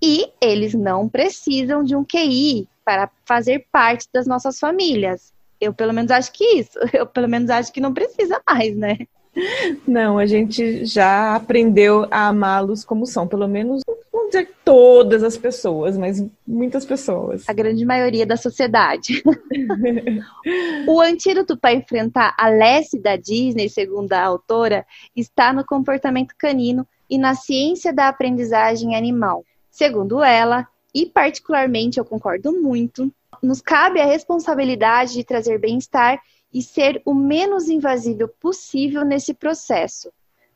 E 0.00 0.30
eles 0.40 0.72
não 0.72 1.08
precisam 1.08 1.82
de 1.82 1.96
um 1.96 2.04
QI 2.04 2.68
para 2.84 3.10
fazer 3.24 3.66
parte 3.72 4.06
das 4.14 4.28
nossas 4.28 4.60
famílias. 4.60 5.34
Eu 5.60 5.74
pelo 5.74 5.92
menos 5.92 6.12
acho 6.12 6.30
que 6.30 6.44
isso. 6.44 6.78
Eu 6.94 7.04
pelo 7.04 7.28
menos 7.28 7.50
acho 7.50 7.72
que 7.72 7.80
não 7.80 7.92
precisa 7.92 8.40
mais, 8.46 8.76
né? 8.76 8.96
Não, 9.86 10.18
a 10.18 10.26
gente 10.26 10.84
já 10.84 11.34
aprendeu 11.34 12.06
a 12.10 12.28
amá-los 12.28 12.84
como 12.84 13.06
são, 13.06 13.26
pelo 13.26 13.46
menos 13.46 13.82
não 14.12 14.26
dizer 14.26 14.52
todas 14.64 15.22
as 15.22 15.36
pessoas, 15.36 15.96
mas 15.96 16.24
muitas 16.46 16.84
pessoas. 16.84 17.48
A 17.48 17.52
grande 17.52 17.84
maioria 17.84 18.26
da 18.26 18.36
sociedade. 18.36 19.22
o 20.86 21.00
antídoto 21.00 21.56
para 21.56 21.74
enfrentar 21.74 22.34
a 22.38 22.48
Lessie 22.48 23.00
da 23.00 23.16
Disney, 23.16 23.68
segundo 23.68 24.12
a 24.12 24.22
autora, 24.22 24.84
está 25.14 25.52
no 25.52 25.64
comportamento 25.64 26.34
canino 26.36 26.86
e 27.08 27.18
na 27.18 27.34
ciência 27.34 27.92
da 27.92 28.08
aprendizagem 28.08 28.96
animal. 28.96 29.44
Segundo 29.70 30.22
ela, 30.22 30.66
e 30.94 31.06
particularmente 31.06 31.98
eu 31.98 32.04
concordo 32.04 32.52
muito, 32.52 33.12
nos 33.42 33.60
cabe 33.60 34.00
a 34.00 34.06
responsabilidade 34.06 35.14
de 35.14 35.24
trazer 35.24 35.58
bem-estar 35.58 36.20
e 36.52 36.62
ser 36.62 37.00
o 37.04 37.14
menos 37.14 37.68
invasivo 37.68 38.28
possível 38.40 39.04
nesse 39.04 39.32
processo, 39.34 40.12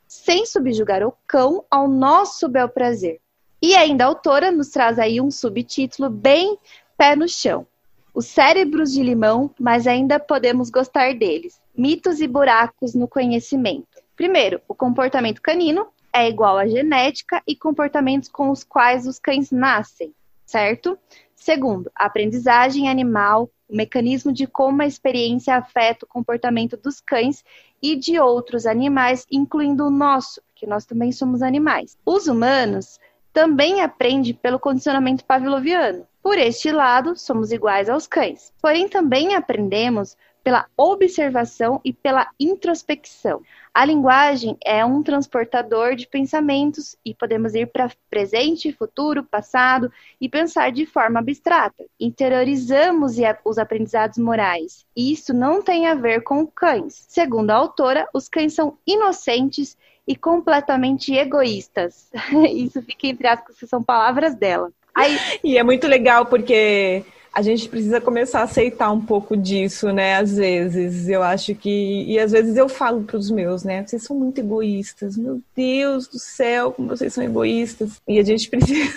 sem 0.07 0.45
subjugar 0.45 1.03
o 1.03 1.13
cão 1.27 1.63
ao 1.69 1.87
nosso 1.87 2.47
bel 2.47 2.69
prazer. 2.69 3.19
E 3.61 3.75
ainda 3.75 4.03
a 4.03 4.07
autora 4.07 4.51
nos 4.51 4.69
traz 4.69 4.99
aí 4.99 5.19
um 5.19 5.31
subtítulo 5.31 6.09
bem 6.09 6.57
pé 6.97 7.15
no 7.15 7.27
chão. 7.27 7.65
Os 8.13 8.27
cérebros 8.27 8.93
de 8.93 9.03
limão, 9.03 9.53
mas 9.59 9.87
ainda 9.87 10.19
podemos 10.19 10.69
gostar 10.69 11.13
deles. 11.15 11.59
Mitos 11.77 12.21
e 12.21 12.27
buracos 12.27 12.93
no 12.93 13.07
conhecimento. 13.07 14.01
Primeiro, 14.15 14.61
o 14.67 14.73
comportamento 14.73 15.41
canino 15.41 15.87
é 16.13 16.29
igual 16.29 16.57
à 16.57 16.65
genética 16.65 17.43
e 17.45 17.55
comportamentos 17.55 18.29
com 18.29 18.49
os 18.49 18.63
quais 18.63 19.05
os 19.05 19.19
cães 19.19 19.51
nascem, 19.51 20.13
certo? 20.45 20.97
Segundo, 21.35 21.91
a 21.93 22.05
aprendizagem 22.05 22.87
animal 22.87 23.49
o 23.67 23.75
mecanismo 23.75 24.31
de 24.31 24.47
como 24.47 24.81
a 24.81 24.85
experiência 24.85 25.55
afeta 25.55 26.05
o 26.05 26.09
comportamento 26.09 26.77
dos 26.77 27.01
cães 27.01 27.43
e 27.81 27.95
de 27.95 28.19
outros 28.19 28.65
animais, 28.65 29.25
incluindo 29.31 29.85
o 29.85 29.89
nosso, 29.89 30.41
porque 30.47 30.65
nós 30.65 30.85
também 30.85 31.11
somos 31.11 31.41
animais. 31.41 31.97
Os 32.05 32.27
humanos 32.27 32.99
também 33.33 33.81
aprendem 33.81 34.33
pelo 34.33 34.59
condicionamento 34.59 35.25
pavloviano, 35.25 36.07
Por 36.23 36.37
este 36.37 36.71
lado, 36.71 37.15
somos 37.15 37.51
iguais 37.51 37.89
aos 37.89 38.07
cães. 38.07 38.53
Porém, 38.61 38.87
também 38.87 39.35
aprendemos 39.35 40.15
pela 40.45 40.67
observação 40.77 41.81
e 41.83 41.91
pela 41.91 42.29
introspecção. 42.39 43.41
A 43.73 43.83
linguagem 43.83 44.55
é 44.63 44.85
um 44.85 45.01
transportador 45.01 45.95
de 45.95 46.05
pensamentos 46.05 46.95
e 47.03 47.15
podemos 47.15 47.55
ir 47.55 47.65
para 47.65 47.89
presente, 48.11 48.71
futuro, 48.71 49.23
passado 49.23 49.91
e 50.21 50.29
pensar 50.29 50.71
de 50.71 50.85
forma 50.85 51.19
abstrata. 51.19 51.83
Interiorizamos 51.99 53.15
os 53.43 53.57
aprendizados 53.57 54.19
morais. 54.19 54.85
E 54.95 55.11
isso 55.11 55.33
não 55.33 55.63
tem 55.63 55.87
a 55.87 55.95
ver 55.95 56.21
com 56.21 56.45
cães. 56.45 57.05
Segundo 57.09 57.49
a 57.49 57.55
autora, 57.55 58.07
os 58.13 58.29
cães 58.29 58.53
são 58.53 58.77
inocentes 58.85 59.75
e 60.07 60.15
completamente 60.15 61.11
egoístas. 61.11 62.11
Isso 62.53 62.79
fica 62.83 63.07
entre 63.07 63.27
aspas, 63.27 63.57
que 63.57 63.65
são 63.65 63.81
palavras 63.81 64.35
dela. 64.35 64.71
Aí... 64.93 65.17
E 65.43 65.57
é 65.57 65.63
muito 65.63 65.87
legal 65.87 66.27
porque 66.27 67.03
a 67.35 67.41
gente 67.41 67.67
precisa 67.67 67.99
começar 67.99 68.39
a 68.39 68.43
aceitar 68.43 68.89
um 68.93 69.01
pouco 69.01 69.35
disso, 69.35 69.91
né? 69.91 70.15
Às 70.15 70.37
vezes, 70.37 71.09
eu 71.09 71.21
acho 71.21 71.53
que. 71.53 72.05
E 72.07 72.17
às 72.17 72.31
vezes 72.31 72.55
eu 72.55 72.69
falo 72.69 73.03
para 73.03 73.17
os 73.17 73.29
meus, 73.29 73.65
né? 73.65 73.85
Vocês 73.85 74.03
são 74.03 74.15
muito 74.15 74.39
egoístas. 74.39 75.17
Meu 75.17 75.41
Deus 75.53 76.07
do 76.07 76.17
céu, 76.17 76.71
como 76.71 76.87
vocês 76.87 77.13
são 77.13 77.21
egoístas. 77.21 78.01
E 78.07 78.19
a 78.19 78.23
gente 78.23 78.47
precisa 78.49 78.89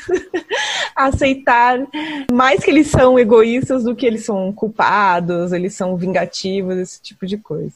aceitar 0.94 1.84
mais 2.30 2.62
que 2.62 2.70
eles 2.70 2.86
são 2.86 3.18
egoístas 3.18 3.82
do 3.82 3.96
que 3.96 4.06
eles 4.06 4.24
são 4.24 4.52
culpados, 4.52 5.52
eles 5.52 5.74
são 5.74 5.96
vingativos, 5.96 6.76
esse 6.76 7.02
tipo 7.02 7.26
de 7.26 7.38
coisa. 7.38 7.74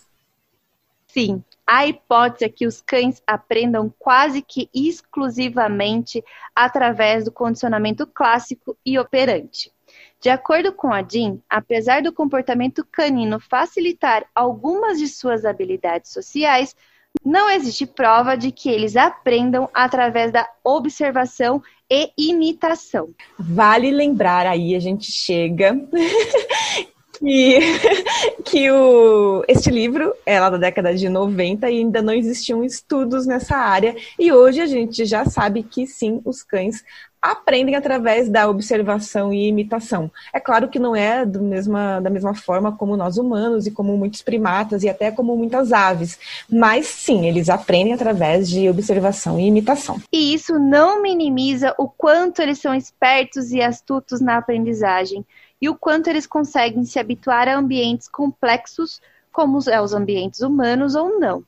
Sim, 1.09 1.43
a 1.67 1.89
hipótese 1.89 2.45
é 2.45 2.49
que 2.49 2.69
os 2.69 2.81
cães 2.81 3.21
aprendam 3.27 3.93
quase 3.99 4.41
que 4.41 4.71
exclusivamente 4.73 6.23
através 6.55 7.25
do 7.25 7.33
condicionamento 7.33 8.07
clássico 8.07 8.77
e 8.87 8.97
operante. 8.97 9.73
De 10.23 10.31
acordo 10.31 10.73
com 10.73 10.93
a 10.93 11.03
Jean, 11.03 11.39
apesar 11.51 12.01
do 12.01 12.13
comportamento 12.13 12.87
canino 12.93 13.41
facilitar 13.41 14.25
algumas 14.33 14.97
de 15.01 15.09
suas 15.09 15.45
habilidades 15.45 16.13
sociais, 16.13 16.77
não 17.25 17.51
existe 17.51 17.85
prova 17.87 18.37
de 18.37 18.53
que 18.53 18.71
eles 18.71 18.95
aprendam 18.95 19.69
através 19.75 20.31
da 20.31 20.49
observação 20.63 21.61
e 21.91 22.13
imitação. 22.17 23.11
Vale 23.37 23.91
lembrar 23.91 24.47
aí, 24.47 24.77
a 24.77 24.79
gente 24.79 25.11
chega 25.11 25.75
que, 27.19 27.59
que 28.45 28.71
o, 28.71 29.45
este 29.49 29.71
livro 29.71 30.15
é 30.25 30.39
lá 30.39 30.51
da 30.51 30.57
década 30.57 30.95
de 30.95 31.09
90 31.09 31.69
e 31.69 31.79
ainda 31.79 32.01
não 32.01 32.15
existiam 32.15 32.63
estudos 32.63 33.27
nessa 33.27 33.57
área. 33.57 33.97
E 34.17 34.33
hoje 34.33 34.61
a 34.61 34.67
gente 34.67 35.05
já 35.05 35.25
sabe 35.25 35.65
que 35.65 35.85
sim, 35.85 36.23
os 36.25 36.45
cães 36.45 36.85
aprendem 37.23 37.77
através 37.77 38.29
da 38.29 38.51
observação 38.51 39.33
e 39.33 39.47
imitação. 39.47 40.11
É 40.33 40.41
claro 40.41 40.69
que 40.69 40.81
não 40.81 40.97
é 40.97 41.25
mesma, 41.25 42.01
da 42.01 42.11
mesma 42.11 42.35
forma 42.35 42.77
como 42.77 42.97
nós 42.97 43.17
humanos 43.17 43.65
e 43.65 43.71
como 43.71 43.97
muitos 43.97 44.23
primatas 44.23 44.83
e 44.83 44.89
até 44.89 45.13
como 45.13 45.37
muitas 45.37 45.73
aves, 45.73 46.19
mas 46.51 46.87
sim, 46.87 47.27
eles 47.27 47.49
aprendem 47.49 47.95
através 47.95 48.51
de 48.51 48.69
observação 48.69 49.39
e 49.39 49.47
imitação. 49.47 50.01
E 50.13 50.35
isso 50.35 50.59
não 50.59 51.01
minimiza 51.01 51.73
o 51.79 51.89
quanto 51.89 52.43
eles 52.43 52.59
são 52.59 52.75
espertos 52.75 53.53
e 53.53 53.63
astutos 53.63 54.21
na 54.21 54.39
aprendizagem 54.39 55.25
e 55.61 55.69
o 55.69 55.77
quanto 55.77 56.11
eles 56.11 56.27
conseguem 56.27 56.85
se 56.85 56.99
habituar 56.99 57.47
a 57.47 57.57
ambientes 57.57 58.09
complexos 58.09 59.01
como 59.31 59.57
os 59.57 59.69
é, 59.69 59.77
ambientes 59.77 60.41
humanos 60.41 60.97
ou 60.97 61.21
não 61.21 61.45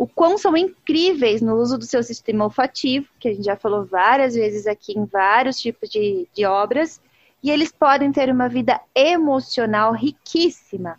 o 0.00 0.06
quão 0.06 0.38
são 0.38 0.56
incríveis 0.56 1.42
no 1.42 1.56
uso 1.56 1.76
do 1.76 1.84
seu 1.84 2.02
sistema 2.02 2.44
olfativo, 2.44 3.06
que 3.18 3.28
a 3.28 3.34
gente 3.34 3.44
já 3.44 3.54
falou 3.54 3.84
várias 3.84 4.34
vezes 4.34 4.66
aqui 4.66 4.98
em 4.98 5.04
vários 5.04 5.60
tipos 5.60 5.90
de, 5.90 6.26
de 6.32 6.46
obras, 6.46 7.02
e 7.42 7.50
eles 7.50 7.70
podem 7.70 8.10
ter 8.10 8.30
uma 8.30 8.48
vida 8.48 8.80
emocional 8.94 9.92
riquíssima, 9.92 10.98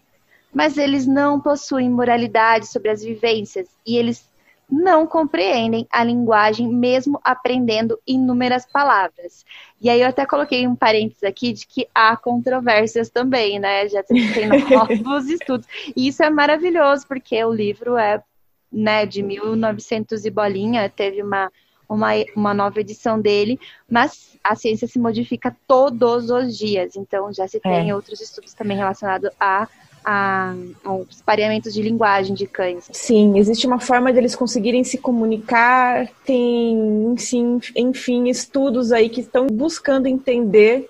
mas 0.54 0.78
eles 0.78 1.08
não 1.08 1.42
possuem 1.42 1.90
moralidade 1.90 2.68
sobre 2.68 2.92
as 2.92 3.02
vivências 3.02 3.68
e 3.84 3.98
eles 3.98 4.30
não 4.70 5.08
compreendem 5.08 5.88
a 5.92 6.04
linguagem, 6.04 6.68
mesmo 6.68 7.20
aprendendo 7.24 8.00
inúmeras 8.06 8.68
palavras. 8.72 9.44
E 9.82 9.90
aí 9.90 10.02
eu 10.02 10.10
até 10.10 10.28
coloquei 10.28 10.68
um 10.68 10.76
parênteses 10.76 11.24
aqui 11.24 11.54
de 11.54 11.66
que 11.66 11.88
há 11.94 12.16
controvérsias 12.16 13.10
também, 13.10 13.60
né? 13.60 13.90
Já 13.90 14.04
tem 14.04 14.22
novos 15.04 15.28
estudos. 15.28 15.68
E 15.96 16.08
isso 16.08 16.22
é 16.22 16.30
maravilhoso, 16.30 17.08
porque 17.08 17.44
o 17.44 17.52
livro 17.52 17.98
é 17.98 18.24
né, 18.72 19.06
de 19.06 19.22
1900 19.22 20.26
e 20.26 20.30
bolinha, 20.30 20.90
teve 20.90 21.22
uma, 21.22 21.52
uma, 21.88 22.10
uma 22.36 22.54
nova 22.54 22.80
edição 22.80 23.20
dele, 23.20 23.60
mas 23.90 24.38
a 24.44 24.56
ciência 24.56 24.88
se 24.88 24.98
modifica 24.98 25.56
todos 25.68 26.30
os 26.30 26.58
dias, 26.58 26.96
então 26.96 27.32
já 27.34 27.48
se 27.48 27.60
tem 27.60 27.90
é. 27.90 27.96
outros 27.96 28.22
estudos 28.22 28.54
também 28.54 28.78
relacionados 28.78 29.30
a 29.40 29.68
a, 30.04 30.54
aos 30.84 31.22
pareamentos 31.22 31.74
de 31.74 31.82
linguagem 31.82 32.34
de 32.34 32.48
cães. 32.48 32.90
Sim, 32.92 33.38
existe 33.38 33.68
uma 33.68 33.80
forma 33.80 34.12
deles 34.12 34.36
conseguirem 34.36 34.84
se 34.84 34.98
comunicar, 34.98 36.08
tem, 36.26 37.16
sim, 37.18 37.60
enfim, 37.76 38.30
estudos 38.30 38.92
aí 38.92 39.10
que 39.10 39.22
estão 39.22 39.48
buscando 39.48 40.08
entender 40.08 40.90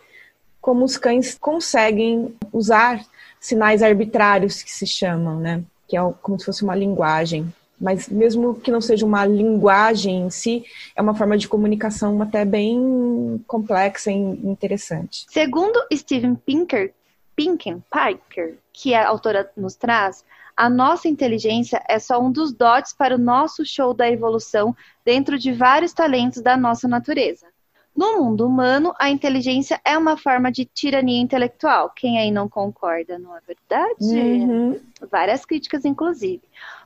como 0.59 0.85
os 0.85 0.97
cães 0.97 1.37
conseguem 1.37 2.33
usar 2.53 3.03
sinais 3.39 3.81
arbitrários 3.81 4.61
que 4.61 4.71
se 4.71 4.85
chamam, 4.85 5.39
né? 5.39 5.63
Que 5.87 5.97
é 5.97 6.13
como 6.21 6.39
se 6.39 6.45
fosse 6.45 6.63
uma 6.63 6.75
linguagem 6.75 7.51
mas 7.81 8.07
mesmo 8.07 8.53
que 8.53 8.71
não 8.71 8.79
seja 8.79 9.05
uma 9.05 9.25
linguagem 9.25 10.21
em 10.21 10.29
si, 10.29 10.63
é 10.95 11.01
uma 11.01 11.15
forma 11.15 11.37
de 11.37 11.47
comunicação 11.47 12.21
até 12.21 12.45
bem 12.45 13.43
complexa 13.47 14.11
e 14.11 14.15
interessante. 14.15 15.25
Segundo 15.29 15.81
Steven 15.91 16.35
Pinker, 16.35 16.93
Pinken 17.35 17.83
Piker, 17.91 18.55
que 18.71 18.93
a 18.93 19.07
autora 19.07 19.49
nos 19.57 19.75
traz, 19.75 20.23
a 20.55 20.69
nossa 20.69 21.07
inteligência 21.07 21.81
é 21.89 21.97
só 21.97 22.21
um 22.21 22.31
dos 22.31 22.53
dotes 22.53 22.93
para 22.93 23.15
o 23.15 23.17
nosso 23.17 23.65
show 23.65 23.93
da 23.93 24.09
evolução 24.09 24.75
dentro 25.03 25.39
de 25.39 25.51
vários 25.51 25.91
talentos 25.91 26.41
da 26.41 26.55
nossa 26.55 26.87
natureza. 26.87 27.47
No 27.95 28.23
mundo 28.23 28.47
humano, 28.47 28.93
a 28.97 29.09
inteligência 29.09 29.81
é 29.83 29.97
uma 29.97 30.15
forma 30.15 30.51
de 30.51 30.63
tirania 30.63 31.21
intelectual. 31.21 31.91
Quem 31.93 32.17
aí 32.17 32.31
não 32.31 32.47
concorda, 32.47 33.19
não 33.19 33.35
é 33.35 33.39
verdade? 33.45 33.95
Uhum. 34.01 34.79
Várias 35.11 35.45
críticas, 35.45 35.83
inclusive. 35.83 36.41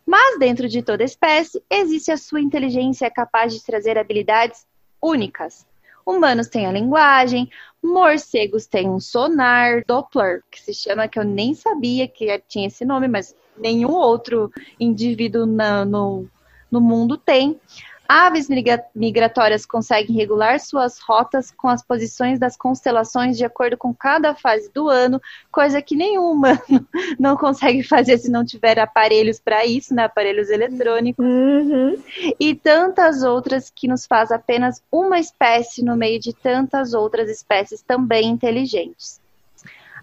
Mas 0.06 0.38
dentro 0.38 0.70
de 0.70 0.84
toda 0.84 1.04
espécie, 1.04 1.64
existe 1.70 2.12
a 2.12 2.18
sua 2.18 2.40
inteligência 2.40 3.10
capaz 3.10 3.54
de 3.54 3.64
trazer 3.64 3.98
habilidades 3.98 4.66
únicas. 5.02 5.66
Humanos 6.06 6.48
têm 6.48 6.68
a 6.68 6.72
linguagem, 6.72 7.50
morcegos 7.82 8.68
têm 8.68 8.88
um 8.88 9.00
sonar 9.00 9.84
Doppler, 9.88 10.44
que 10.52 10.62
se 10.62 10.74
chama, 10.74 11.08
que 11.08 11.18
eu 11.18 11.24
nem 11.24 11.56
sabia 11.56 12.08
que 12.08 12.40
tinha 12.48 12.68
esse 12.68 12.86
nome, 12.86 13.08
mas 13.08 13.36
nenhum 13.58 13.92
outro 13.92 14.52
indivíduo 14.80 15.48
na, 15.48 15.84
no, 15.84 16.30
no 16.70 16.80
mundo 16.80 17.18
tem. 17.18 17.60
Aves 18.08 18.48
migratórias 18.94 19.66
conseguem 19.66 20.16
regular 20.16 20.60
suas 20.60 21.00
rotas 21.00 21.50
com 21.50 21.68
as 21.68 21.84
posições 21.84 22.38
das 22.38 22.56
constelações 22.56 23.36
de 23.38 23.44
acordo 23.44 23.78
com 23.78 23.94
cada 23.94 24.36
fase 24.36 24.72
do 24.72 24.90
ano, 24.90 25.20
coisa 25.52 25.82
que 25.82 25.96
nenhum 25.96 26.32
humano 26.32 26.62
não 27.20 27.36
consegue 27.36 27.82
fazer 27.82 28.18
se 28.20 28.30
não 28.30 28.46
tiver 28.46 28.78
aparelhos 28.78 29.40
para 29.40 29.66
isso, 29.66 29.94
né? 29.94 30.04
aparelhos 30.04 30.50
eletrônicos. 30.50 31.26
Uhum. 31.26 32.02
E 32.40 32.54
tantas 32.54 33.24
outras 33.24 33.72
que 33.72 33.88
nos 33.88 34.06
faz 34.06 34.32
apenas 34.32 34.84
uma 34.92 35.20
espécie 35.20 35.84
no 35.84 35.96
meio 35.96 36.20
de 36.20 36.32
tantas 36.32 36.94
outras 36.94 37.30
espécies 37.30 37.82
também 37.82 38.28
inteligentes. 38.28 39.20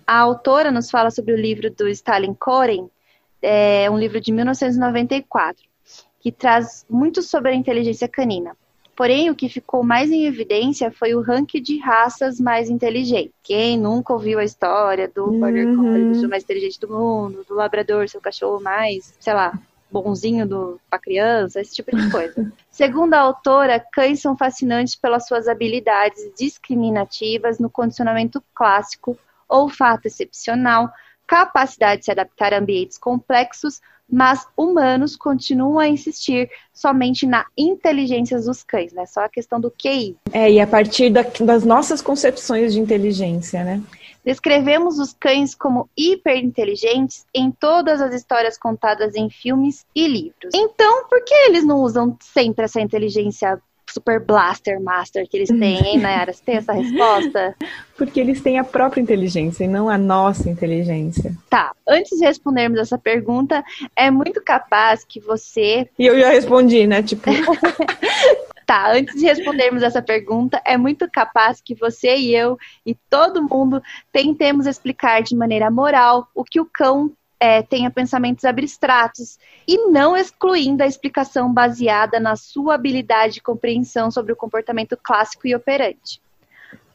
A 0.05 0.19
autora 0.19 0.73
nos 0.73 0.91
fala 0.91 1.11
sobre 1.11 1.33
o 1.33 1.37
livro 1.37 1.71
do 1.71 1.89
Stalin 1.89 2.35
Koren, 2.35 2.89
é 3.41 3.89
um 3.91 3.99
livro 3.99 4.21
de 4.21 4.33
1994 4.33 5.72
que 6.23 6.31
traz 6.31 6.87
muito 6.89 7.21
sobre 7.21 7.51
a 7.51 7.55
inteligência 7.55 8.09
canina. 8.09 8.57
Porém, 8.95 9.29
o 9.29 9.35
que 9.35 9.49
ficou 9.49 9.83
mais 9.83 10.13
em 10.13 10.25
evidência 10.25 10.93
foi 10.93 11.15
o 11.15 11.21
ranking 11.21 11.61
de 11.61 11.79
raças 11.79 12.39
mais 12.39 12.71
inteligentes. 12.71 13.33
Quem 13.43 13.77
nunca 13.77 14.13
ouviu 14.13 14.39
a 14.39 14.45
história 14.45 15.09
do 15.09 15.25
uhum. 15.25 15.41
Border 15.41 15.75
Collie, 15.75 16.25
o 16.25 16.29
mais 16.29 16.45
inteligente 16.45 16.79
do 16.79 16.89
mundo, 16.89 17.45
do 17.49 17.55
Labrador, 17.55 18.09
seu 18.09 18.21
cachorro 18.21 18.63
mais, 18.63 19.15
sei 19.19 19.35
lá, 19.35 19.59
bonzinho 19.91 20.47
do, 20.47 20.81
pra 20.89 20.99
criança, 20.99 21.61
esse 21.61 21.75
tipo 21.75 21.97
de 21.97 22.11
coisa. 22.11 22.53
Segundo 22.71 23.15
a 23.15 23.21
autora, 23.21 23.85
cães 23.93 24.21
são 24.21 24.37
fascinantes 24.37 24.95
pelas 24.95 25.27
suas 25.27 25.49
habilidades 25.49 26.31
discriminativas 26.39 27.59
no 27.59 27.69
condicionamento 27.69 28.43
clássico, 28.55 29.19
olfato 29.49 30.07
excepcional, 30.07 30.93
capacidade 31.27 32.01
de 32.01 32.05
se 32.05 32.11
adaptar 32.11 32.53
a 32.53 32.59
ambientes 32.59 32.99
complexos, 32.99 33.81
mas 34.13 34.47
humanos 34.55 35.17
continuam 35.17 35.79
a 35.79 35.89
insistir 35.89 36.51
somente 36.71 37.27
na 37.27 37.47
inteligência 37.57 38.39
dos 38.39 38.63
cães, 38.63 38.93
né? 38.93 39.07
Só 39.07 39.25
a 39.25 39.29
questão 39.29 39.59
do 39.59 39.71
QI. 39.71 40.15
É, 40.31 40.53
e 40.53 40.61
a 40.61 40.67
partir 40.67 41.09
da, 41.09 41.23
das 41.41 41.65
nossas 41.65 42.03
concepções 42.03 42.75
de 42.75 42.81
inteligência, 42.81 43.65
né? 43.65 43.81
Descrevemos 44.23 44.99
os 44.99 45.15
cães 45.15 45.55
como 45.55 45.89
hiperinteligentes 45.97 47.25
em 47.35 47.51
todas 47.51 48.01
as 48.01 48.15
histórias 48.15 48.59
contadas 48.59 49.17
em 49.17 49.31
filmes 49.31 49.85
e 49.95 50.07
livros. 50.07 50.53
Então, 50.55 51.09
por 51.09 51.25
que 51.25 51.35
eles 51.35 51.65
não 51.65 51.81
usam 51.81 52.17
sempre 52.21 52.67
essa 52.67 52.81
inteligência 52.81 53.61
super 53.93 54.25
blaster 54.25 54.81
master 54.81 55.29
que 55.29 55.37
eles 55.37 55.49
têm, 55.49 55.85
hein, 55.85 55.99
Nayara? 55.99 56.33
Você 56.33 56.43
tem 56.45 56.57
essa 56.57 56.73
resposta? 56.73 57.55
Porque 57.97 58.19
eles 58.19 58.41
têm 58.41 58.59
a 58.59 58.65
própria 58.65 59.01
inteligência 59.01 59.65
e 59.65 59.69
não 59.69 59.89
a 59.89 59.99
nossa 59.99 60.49
inteligência. 60.49 61.35
Tá, 61.49 61.73
antes 61.87 62.19
de 62.19 62.25
respondermos 62.25 62.79
essa 62.79 62.99
pergunta, 62.99 63.63
é 63.95 64.11
muito 64.11 64.43
capaz 64.43 65.05
que 65.05 65.21
você. 65.21 65.89
E 65.99 66.07
eu 66.07 66.19
já 66.19 66.31
respondi, 66.31 66.87
né? 66.87 67.03
Tipo. 67.03 67.31
Tá, 68.65 68.93
antes 68.93 69.17
de 69.17 69.27
respondermos 69.27 69.83
essa 69.83 70.01
pergunta, 70.01 70.63
é 70.65 70.79
muito 70.79 71.11
capaz 71.11 71.61
que 71.61 71.75
você 71.75 72.17
e 72.17 72.35
eu 72.35 72.57
e 72.87 72.95
todo 73.11 73.43
mundo 73.43 73.83
tentemos 74.11 74.67
explicar 74.67 75.23
de 75.23 75.37
maneira 75.37 75.71
moral 75.71 76.29
o 76.35 76.45
que 76.45 76.61
o 76.61 76.65
cão 76.65 77.13
é, 77.43 77.61
tenha 77.61 77.91
pensamentos 77.91 78.45
abstratos 78.45 79.37
e 79.67 79.89
não 79.89 80.17
excluindo 80.17 80.81
a 80.81 80.87
explicação 80.87 81.53
baseada 81.53 82.21
na 82.21 82.37
sua 82.37 82.77
habilidade 82.77 83.35
de 83.35 83.43
compreensão 83.43 84.13
sobre 84.13 84.33
o 84.33 84.37
comportamento 84.37 84.97
clássico 84.97 85.49
e 85.49 85.53
operante. 85.53 86.23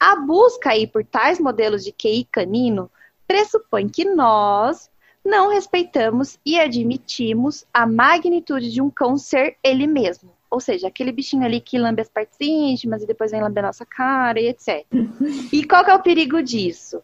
A 0.00 0.16
busca 0.16 0.70
aí 0.70 0.86
por 0.86 1.04
tais 1.04 1.38
modelos 1.38 1.84
de 1.84 1.92
QI 1.92 2.26
canino 2.32 2.90
pressupõe 3.26 3.90
que 3.90 4.06
nós 4.06 4.90
não 5.22 5.50
respeitamos 5.50 6.38
e 6.46 6.58
admitimos 6.58 7.66
a 7.70 7.86
magnitude 7.86 8.72
de 8.72 8.80
um 8.80 8.88
cão 8.88 9.18
ser 9.18 9.58
ele 9.62 9.86
mesmo. 9.86 10.30
Ou 10.50 10.60
seja, 10.60 10.88
aquele 10.88 11.12
bichinho 11.12 11.44
ali 11.44 11.60
que 11.60 11.78
lambe 11.78 12.00
as 12.00 12.08
partes 12.08 12.38
íntimas 12.40 13.02
e 13.02 13.06
depois 13.06 13.32
vem 13.32 13.42
lamber 13.42 13.62
nossa 13.62 13.84
cara 13.84 14.40
e 14.40 14.48
etc. 14.48 14.86
E 15.52 15.62
qual 15.66 15.84
que 15.84 15.90
é 15.90 15.94
o 15.94 16.02
perigo 16.02 16.42
disso? 16.42 17.02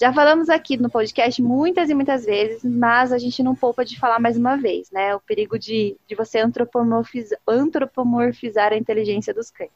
Já 0.00 0.12
falamos 0.12 0.48
aqui 0.48 0.76
no 0.76 0.90
podcast 0.90 1.40
muitas 1.42 1.90
e 1.90 1.94
muitas 1.94 2.24
vezes, 2.24 2.64
mas 2.64 3.12
a 3.12 3.18
gente 3.18 3.42
não 3.42 3.54
poupa 3.54 3.84
de 3.84 3.98
falar 3.98 4.18
mais 4.18 4.36
uma 4.36 4.56
vez, 4.56 4.90
né? 4.90 5.14
O 5.14 5.20
perigo 5.20 5.58
de, 5.58 5.96
de 6.08 6.14
você 6.14 6.38
antropomorfizar, 6.38 7.38
antropomorfizar 7.46 8.72
a 8.72 8.76
inteligência 8.76 9.32
dos 9.32 9.50
cães. 9.50 9.70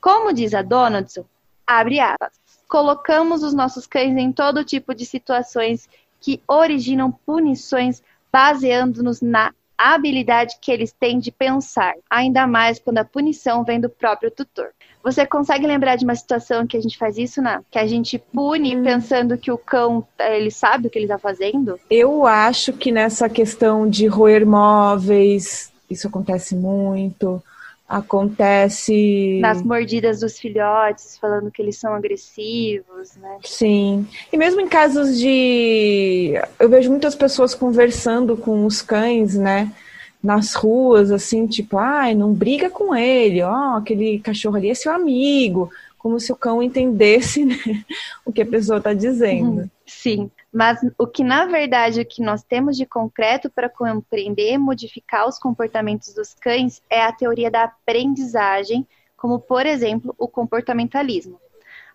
Como 0.00 0.32
diz 0.32 0.52
a 0.52 0.62
Donaldson, 0.62 1.24
abre 1.66 2.00
aspas, 2.00 2.60
colocamos 2.68 3.42
os 3.42 3.54
nossos 3.54 3.86
cães 3.86 4.16
em 4.16 4.32
todo 4.32 4.64
tipo 4.64 4.94
de 4.94 5.06
situações 5.06 5.88
que 6.20 6.42
originam 6.46 7.10
punições 7.10 8.02
baseando-nos 8.32 9.22
na 9.22 9.54
habilidade 9.78 10.58
que 10.60 10.72
eles 10.72 10.92
têm 10.92 11.18
de 11.18 11.30
pensar, 11.30 11.94
ainda 12.08 12.46
mais 12.46 12.78
quando 12.78 12.98
a 12.98 13.04
punição 13.04 13.64
vem 13.64 13.80
do 13.80 13.88
próprio 13.88 14.30
tutor. 14.30 14.72
Você 15.06 15.24
consegue 15.24 15.68
lembrar 15.68 15.94
de 15.94 16.04
uma 16.04 16.16
situação 16.16 16.66
que 16.66 16.76
a 16.76 16.80
gente 16.80 16.98
faz 16.98 17.16
isso, 17.16 17.40
né? 17.40 17.60
Que 17.70 17.78
a 17.78 17.86
gente 17.86 18.18
pune 18.18 18.76
hum. 18.76 18.82
pensando 18.82 19.38
que 19.38 19.52
o 19.52 19.56
cão, 19.56 20.04
ele 20.18 20.50
sabe 20.50 20.88
o 20.88 20.90
que 20.90 20.98
ele 20.98 21.06
tá 21.06 21.16
fazendo? 21.16 21.78
Eu 21.88 22.26
acho 22.26 22.72
que 22.72 22.90
nessa 22.90 23.28
questão 23.28 23.88
de 23.88 24.08
roer 24.08 24.44
móveis, 24.44 25.72
isso 25.88 26.08
acontece 26.08 26.56
muito. 26.56 27.40
Acontece. 27.88 29.38
Nas 29.40 29.62
mordidas 29.62 30.18
dos 30.18 30.40
filhotes, 30.40 31.16
falando 31.18 31.52
que 31.52 31.62
eles 31.62 31.78
são 31.78 31.94
agressivos, 31.94 33.14
né? 33.14 33.38
Sim. 33.44 34.08
E 34.32 34.36
mesmo 34.36 34.60
em 34.60 34.66
casos 34.66 35.16
de. 35.16 36.32
Eu 36.58 36.68
vejo 36.68 36.90
muitas 36.90 37.14
pessoas 37.14 37.54
conversando 37.54 38.36
com 38.36 38.66
os 38.66 38.82
cães, 38.82 39.36
né? 39.36 39.70
Nas 40.26 40.54
ruas, 40.54 41.12
assim, 41.12 41.46
tipo, 41.46 41.78
ai, 41.78 42.12
não 42.12 42.34
briga 42.34 42.68
com 42.68 42.94
ele, 42.94 43.42
ó, 43.42 43.76
aquele 43.76 44.18
cachorro 44.18 44.56
ali 44.56 44.68
é 44.68 44.74
seu 44.74 44.92
amigo, 44.92 45.70
como 45.96 46.18
se 46.18 46.32
o 46.32 46.36
cão 46.36 46.60
entendesse 46.60 47.44
né, 47.46 47.56
o 48.24 48.32
que 48.32 48.42
a 48.42 48.46
pessoa 48.46 48.78
está 48.78 48.92
dizendo. 48.92 49.60
Uhum. 49.60 49.70
Sim, 49.86 50.30
mas 50.52 50.80
o 50.98 51.06
que 51.06 51.22
na 51.22 51.46
verdade 51.46 52.00
o 52.00 52.04
que 52.04 52.20
nós 52.20 52.42
temos 52.42 52.76
de 52.76 52.84
concreto 52.84 53.48
para 53.48 53.68
compreender 53.68 54.52
e 54.54 54.58
modificar 54.58 55.28
os 55.28 55.38
comportamentos 55.38 56.12
dos 56.12 56.34
cães 56.34 56.82
é 56.90 57.02
a 57.02 57.12
teoria 57.12 57.50
da 57.50 57.62
aprendizagem, 57.62 58.84
como 59.16 59.38
por 59.38 59.64
exemplo 59.64 60.12
o 60.18 60.26
comportamentalismo. 60.26 61.40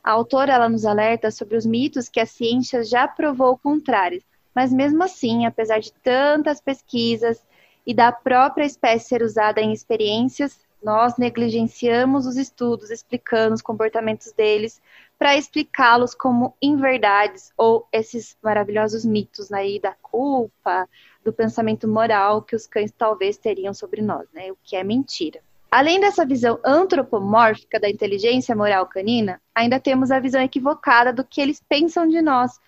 A 0.02 0.12
autora 0.12 0.54
ela 0.54 0.70
nos 0.70 0.86
alerta 0.86 1.30
sobre 1.30 1.58
os 1.58 1.66
mitos 1.66 2.08
que 2.08 2.20
a 2.22 2.26
ciência 2.26 2.82
já 2.82 3.10
provou 3.10 3.58
contrários, 3.58 4.24
mas 4.56 4.72
mesmo 4.72 5.04
assim, 5.04 5.46
apesar 5.46 5.80
de 5.80 5.92
tantas 6.02 6.62
pesquisas, 6.62 7.42
e 7.86 7.94
da 7.94 8.12
própria 8.12 8.66
espécie 8.66 9.08
ser 9.08 9.24
usada 9.24 9.62
em 9.62 9.72
experiências, 9.72 10.60
nós 10.84 11.18
negligenciamos 11.18 12.26
os 12.26 12.38
estudos 12.38 12.90
explicando 12.90 13.54
os 13.54 13.62
comportamentos 13.62 14.32
deles 14.32 14.82
para 15.18 15.38
explicá-los 15.38 16.16
como 16.16 16.56
inverdades 16.60 17.52
ou 17.56 17.88
esses 17.92 18.36
maravilhosos 18.42 19.06
mitos 19.06 19.52
aí 19.52 19.80
da 19.80 19.94
culpa, 20.02 20.90
do 21.24 21.32
pensamento 21.32 21.88
moral 21.88 22.42
que 22.42 22.56
os 22.56 22.66
cães 22.66 22.92
talvez 22.92 23.38
teriam 23.38 23.74
sobre 23.74 24.02
nós, 24.02 24.28
né? 24.34 24.52
O 24.52 24.58
que 24.64 24.76
é 24.76 24.84
mentira. 24.84 25.40
Além 25.70 26.00
dessa 26.00 26.26
visão 26.26 26.60
antropomórfica 26.66 27.80
da 27.80 27.90
inteligência 27.90 28.56
moral 28.56 28.88
canina, 28.88 29.40
ainda 29.54 29.80
temos 29.80 30.12
a 30.12 30.20
visão 30.20 30.42
equivocada 30.42 31.14
do 31.14 31.24
que 31.24 31.40
eles 31.40 31.64
pensam 31.70 32.08
de 32.08 32.22
nós, 32.22 32.60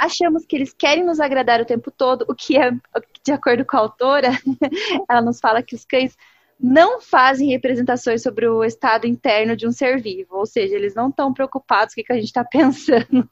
achamos 0.00 0.46
que 0.46 0.56
eles 0.56 0.72
querem 0.72 1.04
nos 1.04 1.20
agradar 1.20 1.60
o 1.60 1.66
tempo 1.66 1.90
todo, 1.90 2.24
o 2.26 2.34
que 2.34 2.56
é, 2.56 2.72
de 3.22 3.32
acordo 3.32 3.64
com 3.66 3.76
a 3.76 3.80
autora, 3.80 4.30
ela 5.08 5.20
nos 5.20 5.38
fala 5.38 5.62
que 5.62 5.74
os 5.74 5.84
cães 5.84 6.16
não 6.62 7.00
fazem 7.00 7.48
representações 7.48 8.22
sobre 8.22 8.46
o 8.46 8.62
estado 8.62 9.06
interno 9.06 9.56
de 9.56 9.66
um 9.66 9.72
ser 9.72 10.00
vivo, 10.00 10.36
ou 10.36 10.46
seja, 10.46 10.74
eles 10.74 10.94
não 10.94 11.08
estão 11.08 11.32
preocupados 11.32 11.94
com 11.94 12.00
o 12.00 12.04
que 12.04 12.12
a 12.12 12.16
gente 12.16 12.26
está 12.26 12.44
pensando 12.44 13.28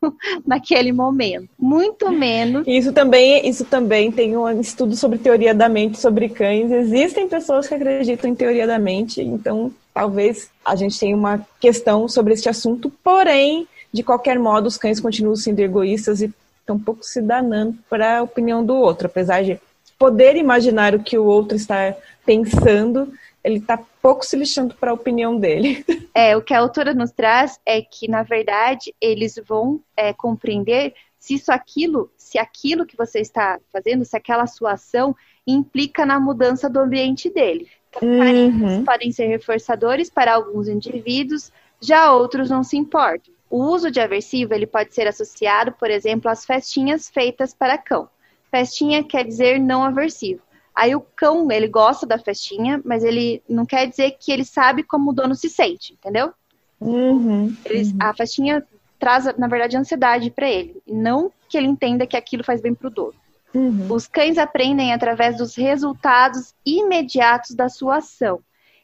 naquele 0.46 0.92
momento, 0.92 1.48
muito 1.58 2.10
menos. 2.10 2.66
Isso 2.66 2.92
também, 2.92 3.46
isso 3.48 3.64
também 3.64 4.10
tem 4.10 4.36
um 4.36 4.60
estudo 4.60 4.96
sobre 4.96 5.18
teoria 5.18 5.54
da 5.54 5.68
mente 5.68 5.98
sobre 5.98 6.28
cães. 6.28 6.70
Existem 6.70 7.28
pessoas 7.28 7.66
que 7.66 7.74
acreditam 7.74 8.30
em 8.30 8.34
teoria 8.34 8.66
da 8.66 8.78
mente, 8.78 9.20
então 9.20 9.72
talvez 9.92 10.50
a 10.64 10.76
gente 10.76 10.98
tenha 10.98 11.16
uma 11.16 11.46
questão 11.60 12.08
sobre 12.08 12.32
este 12.32 12.48
assunto, 12.48 12.90
porém, 13.02 13.66
de 13.92 14.02
qualquer 14.02 14.38
modo, 14.38 14.66
os 14.66 14.76
cães 14.78 15.00
continuam 15.00 15.36
sendo 15.36 15.60
egoístas 15.60 16.22
e 16.22 16.32
estão 16.68 16.76
um 16.76 16.80
pouco 16.80 17.02
se 17.02 17.22
danando 17.22 17.78
para 17.88 18.18
a 18.18 18.22
opinião 18.22 18.64
do 18.64 18.76
outro, 18.76 19.06
apesar 19.06 19.42
de 19.42 19.58
poder 19.98 20.36
imaginar 20.36 20.94
o 20.94 21.02
que 21.02 21.16
o 21.18 21.24
outro 21.24 21.56
está 21.56 21.96
pensando, 22.24 23.12
ele 23.42 23.58
está 23.58 23.78
pouco 24.02 24.24
se 24.24 24.36
lixando 24.36 24.74
para 24.74 24.90
a 24.90 24.94
opinião 24.94 25.38
dele. 25.38 25.84
É, 26.14 26.36
o 26.36 26.42
que 26.42 26.52
a 26.52 26.58
autora 26.58 26.92
nos 26.92 27.12
traz 27.12 27.60
é 27.64 27.80
que, 27.80 28.10
na 28.10 28.24
verdade, 28.24 28.92
eles 29.00 29.40
vão 29.46 29.80
é, 29.96 30.12
compreender 30.12 30.92
se 31.16 31.34
isso 31.34 31.52
aquilo, 31.52 32.10
se 32.16 32.40
aquilo 32.40 32.84
que 32.84 32.96
você 32.96 33.20
está 33.20 33.60
fazendo, 33.72 34.04
se 34.04 34.16
aquela 34.16 34.44
sua 34.48 34.72
ação 34.72 35.14
implica 35.46 36.04
na 36.04 36.18
mudança 36.18 36.68
do 36.68 36.80
ambiente 36.80 37.30
dele. 37.30 37.68
Então, 37.88 38.08
uhum. 38.08 38.84
podem 38.84 39.12
ser 39.12 39.26
reforçadores 39.26 40.10
para 40.10 40.34
alguns 40.34 40.66
indivíduos, 40.66 41.52
já 41.80 42.12
outros 42.12 42.50
não 42.50 42.64
se 42.64 42.76
importam. 42.76 43.32
O 43.50 43.64
uso 43.64 43.90
de 43.90 44.00
aversivo 44.00 44.54
ele 44.54 44.66
pode 44.66 44.94
ser 44.94 45.06
associado, 45.06 45.72
por 45.72 45.90
exemplo, 45.90 46.30
às 46.30 46.44
festinhas 46.44 47.08
feitas 47.08 47.54
para 47.54 47.78
cão. 47.78 48.08
Festinha 48.50 49.02
quer 49.04 49.24
dizer 49.24 49.58
não 49.58 49.82
aversivo. 49.82 50.42
Aí 50.74 50.94
o 50.94 51.00
cão, 51.00 51.50
ele 51.50 51.66
gosta 51.66 52.06
da 52.06 52.18
festinha, 52.18 52.80
mas 52.84 53.02
ele 53.02 53.42
não 53.48 53.66
quer 53.66 53.86
dizer 53.86 54.12
que 54.12 54.30
ele 54.30 54.44
sabe 54.44 54.82
como 54.82 55.10
o 55.10 55.12
dono 55.12 55.34
se 55.34 55.48
sente, 55.48 55.94
entendeu? 55.94 56.32
Uhum, 56.80 57.54
Eles, 57.64 57.90
uhum. 57.90 57.98
A 58.00 58.14
festinha 58.14 58.64
traz, 58.98 59.24
na 59.36 59.48
verdade, 59.48 59.76
ansiedade 59.76 60.30
para 60.30 60.48
ele. 60.48 60.80
Não 60.86 61.32
que 61.48 61.56
ele 61.56 61.66
entenda 61.66 62.06
que 62.06 62.16
aquilo 62.16 62.44
faz 62.44 62.60
bem 62.60 62.74
para 62.74 62.86
o 62.86 62.90
dono. 62.90 63.14
Uhum. 63.54 63.86
Os 63.90 64.06
cães 64.06 64.38
aprendem 64.38 64.92
através 64.92 65.36
dos 65.36 65.56
resultados 65.56 66.54
imediatos 66.64 67.56
da 67.56 67.68
sua 67.68 67.96
ação. 67.96 68.40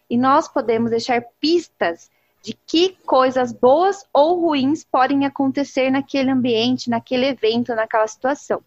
E 0.09 0.16
nós 0.16 0.48
podemos 0.48 0.90
deixar 0.90 1.22
pistas 1.40 2.11
de 2.44 2.52
que 2.66 2.90
coisas 3.07 3.52
boas 3.52 4.07
ou 4.12 4.38
ruins 4.38 4.85
podem 4.85 5.24
acontecer 5.24 5.90
naquele 5.90 6.30
ambiente, 6.30 6.90
naquele 6.90 7.24
evento, 7.24 7.74
naquela 7.74 8.07
situação. 8.07 8.62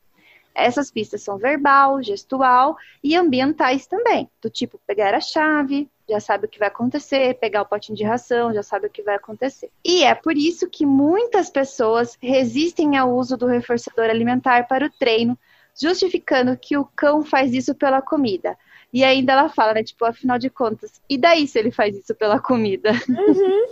Essas 0.55 0.89
pistas 0.89 1.21
são 1.21 1.37
verbal, 1.37 2.01
gestual 2.01 2.75
e 3.03 3.15
ambientais 3.15 3.85
também, 3.85 4.27
do 4.41 4.49
tipo 4.49 4.81
pegar 4.87 5.13
a 5.13 5.21
chave, 5.21 5.87
já 6.09 6.19
sabe 6.19 6.47
o 6.47 6.49
que 6.49 6.57
vai 6.57 6.69
acontecer, 6.69 7.35
pegar 7.35 7.61
o 7.61 7.67
potinho 7.67 7.95
de 7.95 8.03
ração, 8.03 8.51
já 8.51 8.63
sabe 8.63 8.87
o 8.87 8.89
que 8.89 9.03
vai 9.03 9.15
acontecer. 9.15 9.69
E 9.85 10.03
é 10.03 10.15
por 10.15 10.35
isso 10.35 10.67
que 10.67 10.83
muitas 10.83 11.51
pessoas 11.51 12.17
resistem 12.19 12.97
ao 12.97 13.13
uso 13.13 13.37
do 13.37 13.45
reforçador 13.45 14.09
alimentar 14.09 14.67
para 14.67 14.87
o 14.87 14.89
treino, 14.89 15.37
justificando 15.79 16.57
que 16.57 16.75
o 16.75 16.85
cão 16.95 17.21
faz 17.21 17.53
isso 17.53 17.75
pela 17.75 18.01
comida. 18.01 18.57
E 18.93 19.03
ainda 19.03 19.33
ela 19.33 19.49
fala, 19.49 19.73
né? 19.73 19.83
Tipo, 19.83 20.05
afinal 20.05 20.39
de 20.39 20.49
contas, 20.49 21.01
e 21.09 21.17
daí 21.17 21.47
se 21.47 21.59
ele 21.59 21.71
faz 21.71 21.95
isso 21.95 22.15
pela 22.15 22.39
comida? 22.39 22.91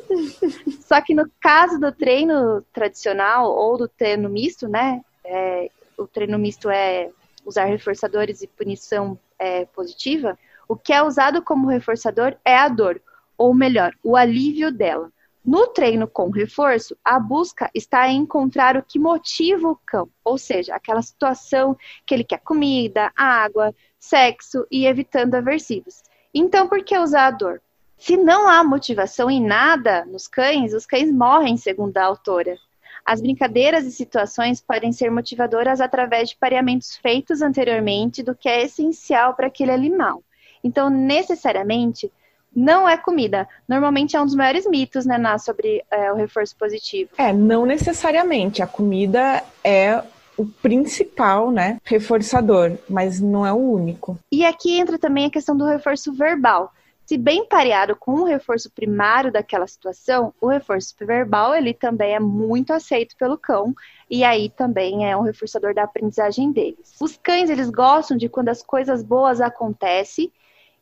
Uhum. 0.08 0.72
Só 0.82 1.02
que 1.02 1.14
no 1.14 1.30
caso 1.42 1.80
do 1.80 1.92
treino 1.92 2.62
tradicional 2.72 3.52
ou 3.52 3.78
do 3.78 3.88
treino 3.88 4.30
misto, 4.30 4.68
né? 4.68 5.02
É, 5.24 5.70
o 5.98 6.08
treino 6.08 6.38
misto 6.38 6.70
é 6.70 7.10
usar 7.44 7.66
reforçadores 7.66 8.42
e 8.42 8.48
punição 8.48 9.18
é, 9.38 9.66
positiva. 9.66 10.38
O 10.68 10.76
que 10.76 10.94
é 10.94 11.02
usado 11.02 11.42
como 11.42 11.68
reforçador 11.68 12.36
é 12.46 12.56
a 12.56 12.68
dor, 12.68 13.02
ou 13.38 13.54
melhor, 13.54 13.94
o 14.04 14.16
alívio 14.16 14.72
dela. 14.72 15.12
No 15.46 15.68
treino 15.68 16.08
com 16.08 16.32
reforço, 16.32 16.98
a 17.06 17.20
busca 17.20 17.70
está 17.72 18.08
em 18.08 18.22
encontrar 18.22 18.76
o 18.76 18.82
que 18.82 18.98
motiva 18.98 19.70
o 19.70 19.80
cão, 19.86 20.10
ou 20.24 20.40
seja, 20.40 20.74
aquela 20.74 21.04
situação 21.04 21.78
que 22.04 22.16
ele 22.16 22.24
quer 22.24 22.40
comida, 22.40 23.12
água, 23.16 23.74
sexo 24.06 24.66
e 24.72 24.86
evitando 24.86 25.36
aversivos. 25.36 26.04
Então, 26.34 26.68
por 26.68 26.84
que 26.84 26.98
usar 26.98 27.28
a 27.28 27.32
dor? 27.32 27.62
Se 27.98 28.18
não 28.18 28.48
há 28.48 28.64
motivação 28.64 29.32
em 29.32 29.42
nada 29.42 30.06
nos 30.06 30.28
cães, 30.28 30.74
os 30.74 30.86
cães 30.86 31.12
morrem, 31.12 31.58
segundo 31.58 31.98
a 31.98 32.04
autora. 32.04 32.58
As 33.06 33.22
brincadeiras 33.22 33.86
e 33.86 33.92
situações 33.92 34.60
podem 34.60 34.92
ser 34.92 35.10
motivadoras 35.12 35.80
através 35.80 36.30
de 36.30 36.38
pareamentos 36.38 36.98
feitos 36.98 37.42
anteriormente 37.42 38.24
do 38.24 38.36
que 38.36 38.50
é 38.50 38.64
essencial 38.64 39.34
para 39.34 39.48
aquele 39.48 39.72
animal. 39.72 40.24
Então, 40.64 40.90
necessariamente, 40.90 42.12
não 42.56 42.88
é 42.90 42.98
comida. 42.98 43.48
Normalmente 43.68 44.16
é 44.16 44.22
um 44.22 44.26
dos 44.26 44.36
maiores 44.36 44.66
mitos, 44.68 45.06
né, 45.06 45.18
Ná, 45.18 45.38
sobre 45.38 45.84
é, 45.92 46.12
o 46.12 46.16
reforço 46.16 46.56
positivo. 46.56 47.12
É, 47.18 47.32
não 47.32 47.66
necessariamente. 47.66 48.62
A 48.62 48.68
comida 48.68 49.44
é 49.64 50.02
o 50.38 50.46
principal, 50.46 51.52
né, 51.52 51.80
reforçador, 51.84 52.78
mas 52.90 53.20
não 53.22 53.46
é 53.46 53.54
o 53.54 53.58
único. 53.58 54.18
E 54.32 54.46
aqui 54.46 54.78
entra 54.78 54.98
também 54.98 55.26
a 55.26 55.32
questão 55.32 55.56
do 55.56 55.66
reforço 55.66 56.14
verbal. 56.14 56.74
Se 57.06 57.20
bem 57.20 57.48
pareado 57.48 57.96
com 57.96 58.14
o 58.14 58.24
reforço 58.26 58.72
primário 58.72 59.32
daquela 59.32 59.68
situação, 59.68 60.34
o 60.42 60.48
reforço 60.48 60.96
verbal 61.00 61.54
ele 61.54 61.72
também 61.72 62.16
é 62.16 62.20
muito 62.20 62.74
aceito 62.74 63.16
pelo 63.16 63.38
cão 63.38 63.76
e 64.10 64.24
aí 64.24 64.50
também 64.50 65.08
é 65.08 65.16
um 65.16 65.22
reforçador 65.22 65.74
da 65.76 65.84
aprendizagem 65.84 66.52
deles. 66.52 66.96
Os 67.00 67.16
cães 67.16 67.52
eles 67.52 67.70
gostam 67.70 68.18
de 68.18 68.28
quando 68.28 68.50
as 68.50 68.64
coisas 68.64 69.04
boas 69.04 69.40
acontecem 69.40 70.32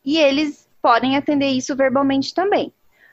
e 0.02 0.16
eles 0.16 0.66
podem 0.80 1.14
atender 1.14 1.48
isso 1.48 1.76
verbalmente 1.76 2.32
também. 2.32 2.72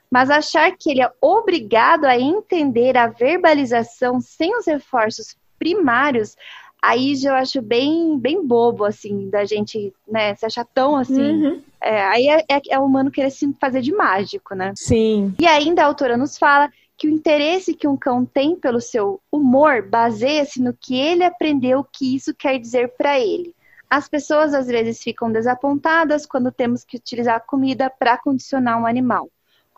Mas 0.10 0.30
achar 0.30 0.72
que 0.78 0.89
ele 0.89 1.02
é 1.02 1.12
obrigado 1.20 2.06
a 2.06 2.18
entender 2.18 2.96
a 2.96 3.08
verbalização 3.08 4.22
sem 4.22 4.56
os 4.58 4.66
reforços 4.66 5.36
primários 5.62 6.36
aí 6.82 7.16
já 7.16 7.30
eu 7.30 7.36
acho 7.36 7.62
bem, 7.62 8.18
bem 8.18 8.45
bobo, 8.45 8.84
assim, 8.84 9.30
da 9.30 9.45
gente, 9.45 9.93
né, 10.07 10.34
se 10.36 10.45
achar 10.45 10.66
tão 10.66 10.95
assim. 10.95 11.45
Uhum. 11.45 11.62
É, 11.80 12.01
aí 12.05 12.28
é, 12.28 12.39
é, 12.49 12.62
é 12.72 12.80
o 12.80 12.86
humano 12.86 13.12
querer 13.12 13.30
se 13.30 13.47
fazer 13.59 13.82
de 13.82 13.93
mágico, 13.93 14.55
né? 14.55 14.74
Sim. 14.76 15.34
E 15.39 15.45
ainda 15.45 15.84
a 15.84 15.86
autora 15.86 16.18
nos 16.18 16.38
fala 16.38 16.72
que 16.97 17.07
o 17.07 17.12
interesse 17.12 17.74
que 17.74 17.88
um 17.88 17.95
cão 17.95 18.26
tem 18.26 18.55
pelo 18.55 18.82
seu 18.82 19.20
humor 19.32 19.84
baseia-se 19.84 20.62
no 20.62 20.74
que 20.74 20.99
ele 20.99 21.24
aprendeu 21.24 21.84
que 21.84 22.16
isso 22.16 22.34
quer 22.34 22.59
dizer 22.59 22.93
para 22.97 23.20
ele. 23.20 23.53
As 23.89 24.07
pessoas 24.07 24.53
às 24.53 24.68
vezes 24.68 25.03
ficam 25.03 25.32
desapontadas 25.32 26.26
quando 26.26 26.51
temos 26.51 26.84
que 26.84 26.97
utilizar 26.97 27.36
a 27.36 27.39
comida 27.39 27.89
para 27.89 28.18
condicionar 28.18 28.80
um 28.80 28.86
animal 28.86 29.30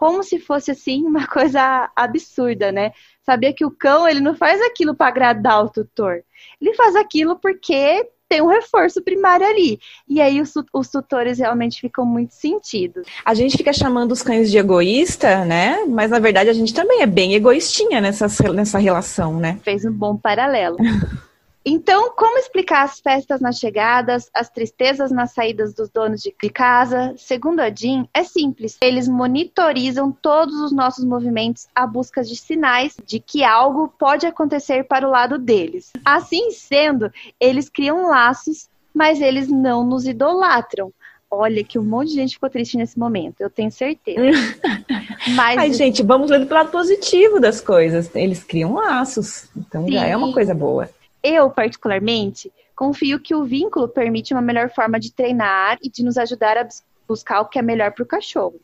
como 0.04 0.22
se 0.22 0.38
fosse 0.38 0.70
assim 0.70 1.02
uma 1.08 1.26
coisa 1.26 1.90
absurda, 1.96 2.74
né? 2.74 2.92
Sabia 3.26 3.54
que 3.54 3.64
o 3.64 3.72
cão 3.72 4.06
ele 4.06 4.20
não 4.20 4.36
faz 4.36 4.62
aquilo 4.62 4.94
para 4.94 5.08
agradar 5.08 5.64
o 5.64 5.70
tutor, 5.70 6.22
ele 6.60 6.74
faz 6.74 6.94
aquilo 6.94 7.38
porque 7.38 8.06
tem 8.28 8.42
um 8.42 8.48
reforço 8.48 9.02
primário 9.02 9.48
ali. 9.48 9.80
E 10.06 10.20
aí 10.20 10.42
os, 10.42 10.52
os, 10.74 10.90
tutores 10.90 11.38
realmente 11.38 11.80
ficam 11.80 12.06
muito 12.06 12.34
sentidos. 12.34 13.06
A 13.24 13.34
gente 13.34 13.56
fica 13.56 13.72
chamando 13.72 14.12
os 14.12 14.22
cães 14.24 14.52
de 14.52 14.58
egoísta, 14.58 15.46
né? 15.46 15.86
Mas 15.88 16.12
na 16.12 16.20
verdade 16.20 16.50
a 16.50 16.54
gente 16.54 16.74
também 16.74 17.02
é 17.02 17.06
bem 17.06 17.36
egoístinha 17.36 18.02
nessa, 18.02 18.28
nessa 18.52 18.80
relação, 18.80 19.40
né? 19.40 19.60
Fez 19.64 19.86
um 19.86 19.92
bom 19.92 20.18
paralelo. 20.18 20.78
Então, 21.66 22.12
como 22.16 22.38
explicar 22.38 22.84
as 22.84 23.00
festas 23.00 23.40
nas 23.40 23.58
chegadas, 23.58 24.30
as 24.34 24.50
tristezas 24.50 25.12
nas 25.12 25.32
saídas 25.32 25.74
dos 25.74 25.90
donos 25.90 26.22
de 26.22 26.32
casa? 26.50 27.14
Segundo 27.18 27.62
a 27.62 27.70
Jean, 27.70 28.06
é 28.14 28.24
simples. 28.24 28.78
Eles 28.82 29.08
monitorizam 29.08 30.12
todos 30.12 30.56
os 30.60 30.74
nossos 30.74 31.06
movimentos 31.06 31.68
à 31.74 31.88
busca 31.88 32.22
de 32.22 32.36
sinais 32.36 32.98
de 33.06 33.20
que 33.20 33.44
algo 33.44 33.88
pode 33.88 34.26
acontecer 34.26 34.84
para 34.84 35.08
o 35.08 35.12
lado 35.12 35.38
deles. 35.38 35.94
Assim 36.04 36.52
sendo, 36.52 37.10
eles 37.40 37.70
criam 37.70 38.10
laços, 38.10 38.68
mas 38.94 39.22
eles 39.22 39.48
não 39.48 39.86
nos 39.86 40.06
idolatram. 40.06 40.92
Olha 41.32 41.64
que 41.64 41.80
um 41.80 41.84
monte 41.84 42.10
de 42.10 42.16
gente 42.16 42.34
ficou 42.34 42.50
triste 42.50 42.78
nesse 42.78 43.00
momento, 43.00 43.42
eu 43.42 43.50
tenho 43.50 43.72
certeza. 43.72 44.22
Mas 45.36 45.58
Ai, 45.58 45.74
gente, 45.74 46.04
vamos 46.04 46.30
ler 46.30 46.46
do 46.46 46.54
lado 46.54 46.70
positivo 46.70 47.40
das 47.40 47.60
coisas. 47.60 48.14
Eles 48.14 48.44
criam 48.44 48.74
laços, 48.74 49.50
então 49.58 49.86
Sim. 49.86 49.94
já 49.94 50.06
é 50.06 50.16
uma 50.16 50.32
coisa 50.32 50.54
boa. 50.54 50.88
Eu, 51.24 51.50
particularmente, 51.50 52.52
confio 52.76 53.20
que 53.20 53.34
o 53.34 53.46
vínculo 53.46 53.88
permite 53.88 54.34
uma 54.34 54.42
melhor 54.42 54.70
forma 54.70 55.00
de 55.00 55.12
treinar 55.12 55.78
e 55.82 55.90
de 55.90 56.04
nos 56.04 56.18
ajudar 56.18 56.58
a 56.58 56.68
buscar 57.08 57.42
o 57.42 57.46
que 57.46 57.58
é 57.58 57.62
melhor 57.62 57.92
para 57.92 58.04
o 58.04 58.08
cachorro. 58.08 58.60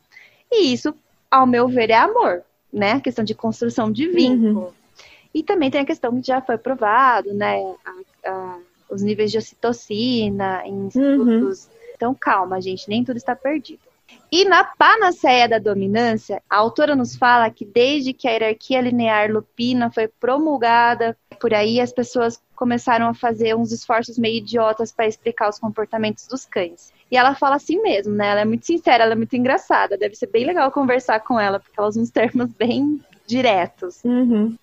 E 0.52 0.74
isso, 0.74 0.94
ao 1.32 1.48
meu 1.48 1.68
ver, 1.68 1.90
é 1.90 1.96
amor, 1.96 2.44
né? 2.72 2.94
A 2.94 3.02
questão 3.02 3.24
de 3.24 3.34
construção 3.34 3.92
de 3.92 4.08
vínculo. 4.08 4.66
Uhum. 4.66 4.74
E 5.34 5.44
também 5.44 5.70
tem 5.70 5.82
a 5.82 5.86
questão 5.86 6.20
que 6.20 6.28
já 6.28 6.42
foi 6.42 6.58
provado, 6.58 7.34
né? 7.34 7.56
A, 7.86 8.30
a, 8.30 8.58
os 8.90 9.02
níveis 9.02 9.32
de 9.32 9.38
ocitocina 9.38 10.64
em 10.66 10.88
estudos. 10.88 11.66
Uhum. 11.66 11.72
Então, 11.96 12.16
calma, 12.16 12.60
gente, 12.60 12.90
nem 12.90 13.04
tudo 13.04 13.18
está 13.18 13.36
perdido. 13.36 13.82
E 14.32 14.46
na 14.46 14.64
panaceia 14.64 15.48
da 15.48 15.60
dominância, 15.60 16.42
a 16.50 16.58
autora 16.58 16.96
nos 16.96 17.16
fala 17.16 17.50
que 17.50 17.66
desde 17.66 18.14
que 18.14 18.28
a 18.28 18.32
hierarquia 18.32 18.82
linear 18.82 19.32
lupina 19.32 19.92
foi 19.92 20.08
promulgada 20.08 21.18
por 21.40 21.54
aí, 21.54 21.80
as 21.80 21.92
pessoas 21.92 22.42
começaram 22.56 23.08
a 23.08 23.14
fazer 23.14 23.56
uns 23.56 23.72
esforços 23.72 24.18
meio 24.18 24.38
idiotas 24.38 24.92
para 24.92 25.08
explicar 25.08 25.50
os 25.50 25.58
comportamentos 25.58 26.28
dos 26.28 26.46
cães. 26.46 26.92
E 27.10 27.18
ela 27.18 27.34
fala 27.34 27.56
assim 27.56 27.82
mesmo, 27.82 28.14
né? 28.14 28.28
Ela 28.30 28.42
é 28.42 28.46
muito 28.46 28.66
sincera, 28.66 29.04
ela 29.04 29.14
é 29.14 29.16
muito 29.16 29.36
engraçada. 29.36 29.98
Deve 29.98 30.16
ser 30.16 30.28
bem 30.28 30.46
legal 30.46 30.72
conversar 30.72 31.20
com 31.22 31.40
ela, 31.40 31.60
porque 31.60 31.80
ela 31.80 31.88
usa 31.88 32.00
uns 32.00 32.12
termos 32.12 32.52
bem 32.54 33.04
diretos. 33.26 34.04
Uhum. 34.04 34.56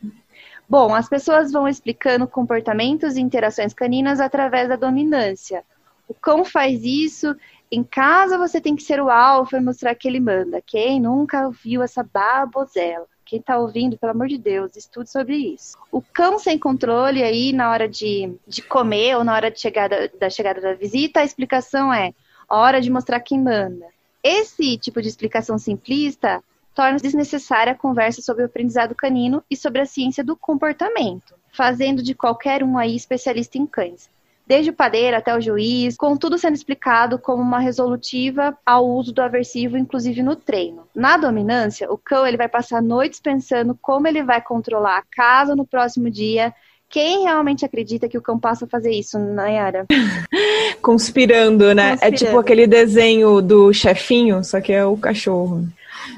Bom, 0.69 0.95
as 0.95 1.09
pessoas 1.09 1.53
vão 1.53 1.67
explicando 1.67 2.27
comportamentos 2.27 3.17
e 3.17 3.21
interações 3.21 3.73
caninas 3.73 4.21
através 4.21 4.69
da 4.69 4.77
dominância. 4.77 5.65
O 6.09 6.15
cão 6.15 6.45
faz 6.45 6.85
isso 6.85 7.35
em 7.71 7.83
casa 7.83 8.39
você 8.39 8.61
tem 8.61 8.77
que 8.77 8.83
ser 8.83 9.01
o 9.01 9.11
alfa 9.11 9.57
e 9.57 9.61
mostrar 9.61 9.95
que 9.95 10.07
ele 10.07 10.21
manda. 10.21 10.63
Quem 10.65 11.01
nunca 11.01 11.51
viu 11.51 11.83
essa 11.83 12.03
babosela? 12.03 13.07
Quem 13.27 13.43
tá 13.43 13.59
ouvindo, 13.59 13.99
pelo 13.99 14.13
amor 14.13 14.29
de 14.29 14.39
Deus, 14.39 14.77
estude 14.77 15.11
sobre 15.11 15.37
isso. 15.37 15.77
O 15.91 16.01
cão 16.01 16.39
sem 16.39 16.57
controle 16.57 17.25
aí 17.25 17.53
na 17.53 17.71
hora 17.73 17.89
de, 17.89 18.33
de 18.47 18.63
comer 18.63 19.17
ou 19.17 19.25
na 19.25 19.35
hora 19.35 19.51
de 19.51 19.61
chegada, 19.61 20.09
da 20.19 20.31
chegada 20.31 20.61
da 20.61 20.75
visita, 20.75 21.19
a 21.19 21.25
explicação 21.25 21.93
é 21.93 22.15
hora 22.49 22.81
de 22.81 22.89
mostrar 22.89 23.19
quem 23.19 23.43
manda. 23.43 23.87
Esse 24.23 24.79
tipo 24.79 25.03
de 25.03 25.09
explicação 25.09 25.59
simplista 25.59 26.41
torna 26.73 27.01
desnecessária 27.01 27.73
a 27.73 27.77
conversa 27.77 28.23
sobre 28.23 28.45
o 28.45 28.47
aprendizado 28.47 28.95
canino 28.95 29.43
e 29.51 29.57
sobre 29.57 29.81
a 29.81 29.87
ciência 29.87 30.23
do 30.23 30.37
comportamento, 30.37 31.35
fazendo 31.53 32.05
de 32.05 32.15
qualquer 32.15 32.63
um 32.63 32.79
aí 32.79 32.95
especialista 32.95 33.59
em 33.59 33.67
cães 33.67 34.09
desde 34.47 34.71
o 34.71 34.75
padeiro 34.75 35.17
até 35.17 35.37
o 35.37 35.41
juiz, 35.41 35.97
com 35.97 36.17
tudo 36.17 36.39
sendo 36.39 36.55
explicado 36.55 37.19
como 37.19 37.43
uma 37.43 37.59
resolutiva 37.59 38.57
ao 38.65 38.87
uso 38.89 39.13
do 39.13 39.21
aversivo, 39.21 39.77
inclusive 39.77 40.23
no 40.23 40.37
treino. 40.37 40.85
Na 40.95 41.17
dominância, 41.17 41.91
o 41.91 41.99
cão 41.99 42.27
ele 42.27 42.37
vai 42.37 42.49
passar 42.49 42.81
noites 42.81 43.21
pensando 43.21 43.77
como 43.81 44.07
ele 44.07 44.23
vai 44.23 44.41
controlar 44.41 44.99
a 44.99 45.05
casa 45.11 45.57
no 45.57 45.67
próximo 45.67 46.09
dia. 46.09 46.55
Quem 46.89 47.25
realmente 47.25 47.65
acredita 47.65 48.09
que 48.09 48.17
o 48.17 48.23
cão 48.23 48.39
passa 48.39 48.65
a 48.65 48.69
fazer 48.69 48.93
isso, 48.93 49.19
Nayara? 49.19 49.87
Conspirando, 50.81 51.75
né? 51.75 51.91
Conspirando. 51.91 52.15
É 52.15 52.17
tipo 52.17 52.39
aquele 52.39 52.67
desenho 52.67 53.43
do 53.43 53.73
chefinho, 53.73 54.45
só 54.45 54.61
que 54.61 54.73
é 54.73 54.85
o 54.85 54.97
cachorro. 54.97 55.67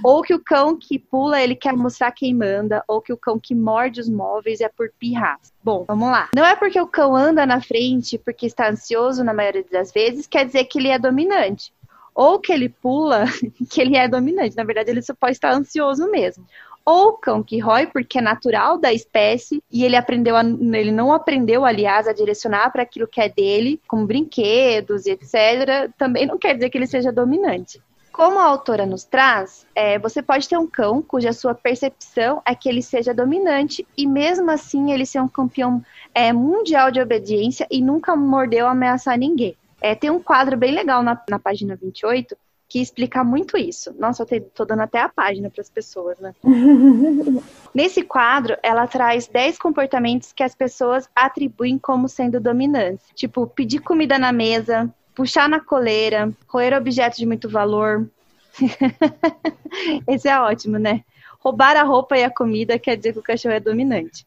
Ou 0.04 0.22
que 0.22 0.34
o 0.34 0.42
cão 0.42 0.76
que 0.76 0.98
pula, 0.98 1.42
ele 1.42 1.54
quer 1.54 1.72
mostrar 1.72 2.12
quem 2.12 2.34
manda, 2.34 2.82
ou 2.86 3.00
que 3.00 3.12
o 3.12 3.16
cão 3.16 3.38
que 3.38 3.54
morde 3.54 4.00
os 4.00 4.08
móveis 4.08 4.60
é 4.60 4.68
por 4.68 4.90
pirraça. 4.98 5.52
Bom, 5.62 5.84
vamos 5.86 6.10
lá. 6.10 6.28
Não 6.34 6.44
é 6.44 6.54
porque 6.56 6.80
o 6.80 6.86
cão 6.86 7.14
anda 7.14 7.44
na 7.46 7.60
frente 7.60 8.18
porque 8.18 8.46
está 8.46 8.68
ansioso 8.68 9.24
na 9.24 9.34
maioria 9.34 9.64
das 9.70 9.92
vezes, 9.92 10.26
quer 10.26 10.46
dizer 10.46 10.64
que 10.64 10.78
ele 10.78 10.88
é 10.88 10.98
dominante. 10.98 11.72
Ou 12.14 12.40
que 12.40 12.52
ele 12.52 12.68
pula, 12.68 13.24
que 13.70 13.80
ele 13.80 13.96
é 13.96 14.08
dominante. 14.08 14.56
Na 14.56 14.64
verdade, 14.64 14.90
ele 14.90 15.02
só 15.02 15.14
pode 15.14 15.32
estar 15.32 15.52
ansioso 15.52 16.10
mesmo 16.10 16.44
ou 16.88 17.12
cão 17.12 17.42
que 17.42 17.58
rói 17.58 17.86
porque 17.86 18.18
é 18.18 18.22
natural 18.22 18.78
da 18.78 18.90
espécie 18.90 19.62
e 19.70 19.84
ele 19.84 19.94
aprendeu 19.94 20.34
a, 20.34 20.40
ele 20.42 20.90
não 20.90 21.12
aprendeu 21.12 21.62
aliás 21.62 22.08
a 22.08 22.14
direcionar 22.14 22.72
para 22.72 22.82
aquilo 22.82 23.06
que 23.06 23.20
é 23.20 23.28
dele, 23.28 23.78
como 23.86 24.06
brinquedos 24.06 25.04
e 25.04 25.10
etc, 25.10 25.92
também 25.98 26.24
não 26.24 26.38
quer 26.38 26.54
dizer 26.54 26.70
que 26.70 26.78
ele 26.78 26.86
seja 26.86 27.12
dominante. 27.12 27.78
Como 28.18 28.40
a 28.40 28.46
autora 28.46 28.84
nos 28.84 29.04
traz, 29.04 29.64
é, 29.76 29.96
você 29.96 30.20
pode 30.20 30.48
ter 30.48 30.58
um 30.58 30.66
cão 30.66 31.00
cuja 31.00 31.32
sua 31.32 31.54
percepção 31.54 32.42
é 32.44 32.52
que 32.52 32.68
ele 32.68 32.82
seja 32.82 33.14
dominante 33.14 33.86
e 33.96 34.08
mesmo 34.08 34.50
assim 34.50 34.90
ele 34.90 35.06
ser 35.06 35.20
um 35.20 35.28
campeão 35.28 35.80
é, 36.12 36.32
mundial 36.32 36.90
de 36.90 37.00
obediência 37.00 37.64
e 37.70 37.80
nunca 37.80 38.16
mordeu 38.16 38.64
ou 38.64 38.72
ameaçar 38.72 39.16
ninguém. 39.16 39.56
É, 39.80 39.94
tem 39.94 40.10
um 40.10 40.20
quadro 40.20 40.56
bem 40.56 40.72
legal 40.72 41.00
na, 41.00 41.16
na 41.30 41.38
página 41.38 41.76
28 41.76 42.36
que 42.68 42.80
explica 42.80 43.22
muito 43.22 43.56
isso. 43.56 43.94
Nossa, 43.96 44.26
eu 44.28 44.40
tô 44.52 44.64
dando 44.64 44.82
até 44.82 45.00
a 45.00 45.08
página 45.08 45.48
para 45.48 45.62
as 45.62 45.70
pessoas, 45.70 46.18
né? 46.18 46.34
Nesse 47.72 48.02
quadro, 48.02 48.56
ela 48.64 48.88
traz 48.88 49.28
10 49.28 49.60
comportamentos 49.60 50.32
que 50.32 50.42
as 50.42 50.56
pessoas 50.56 51.08
atribuem 51.14 51.78
como 51.78 52.08
sendo 52.08 52.40
dominantes. 52.40 53.06
Tipo, 53.14 53.46
pedir 53.46 53.78
comida 53.78 54.18
na 54.18 54.32
mesa, 54.32 54.92
puxar 55.18 55.48
na 55.48 55.58
coleira, 55.58 56.32
roer 56.46 56.72
objetos 56.72 57.18
de 57.18 57.26
muito 57.26 57.48
valor. 57.48 58.08
Esse 60.06 60.28
é 60.28 60.38
ótimo, 60.38 60.78
né? 60.78 61.02
Roubar 61.40 61.76
a 61.76 61.82
roupa 61.82 62.16
e 62.16 62.22
a 62.22 62.30
comida 62.30 62.78
quer 62.78 62.96
dizer 62.96 63.14
que 63.14 63.18
o 63.18 63.22
cachorro 63.22 63.54
é 63.54 63.58
dominante. 63.58 64.24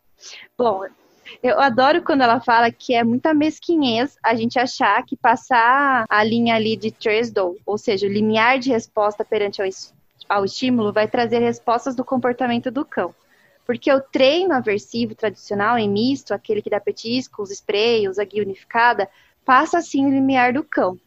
Bom, 0.57 0.83
eu 1.41 1.61
adoro 1.61 2.01
quando 2.03 2.23
ela 2.23 2.41
fala 2.41 2.69
que 2.69 2.93
é 2.93 3.05
muita 3.05 3.33
mesquinhez 3.33 4.17
a 4.21 4.35
gente 4.35 4.59
achar 4.59 5.01
que 5.05 5.15
passar 5.15 6.03
a 6.09 6.23
linha 6.25 6.55
ali 6.55 6.75
de 6.75 6.91
Tresdal, 6.91 7.55
ou 7.65 7.77
seja, 7.77 8.05
o 8.05 8.11
limiar 8.11 8.59
de 8.59 8.69
resposta 8.69 9.23
perante 9.23 9.61
ao 10.27 10.43
estímulo 10.43 10.91
vai 10.91 11.07
trazer 11.07 11.39
respostas 11.39 11.95
do 11.95 12.03
comportamento 12.03 12.69
do 12.69 12.83
cão. 12.83 13.15
Porque 13.65 13.93
o 13.93 14.01
treino 14.01 14.53
aversivo 14.53 15.15
tradicional 15.15 15.77
em 15.77 15.89
misto, 15.89 16.33
aquele 16.33 16.61
que 16.61 16.69
dá 16.69 16.81
petisco, 16.81 17.41
os 17.41 17.49
spray, 17.49 18.05
a 18.05 18.23
guia 18.25 18.43
unificada, 18.43 19.07
passa 19.45 19.77
assim 19.77 20.05
o 20.05 20.09
limiar 20.09 20.53
do 20.53 20.63
cão. 20.63 20.99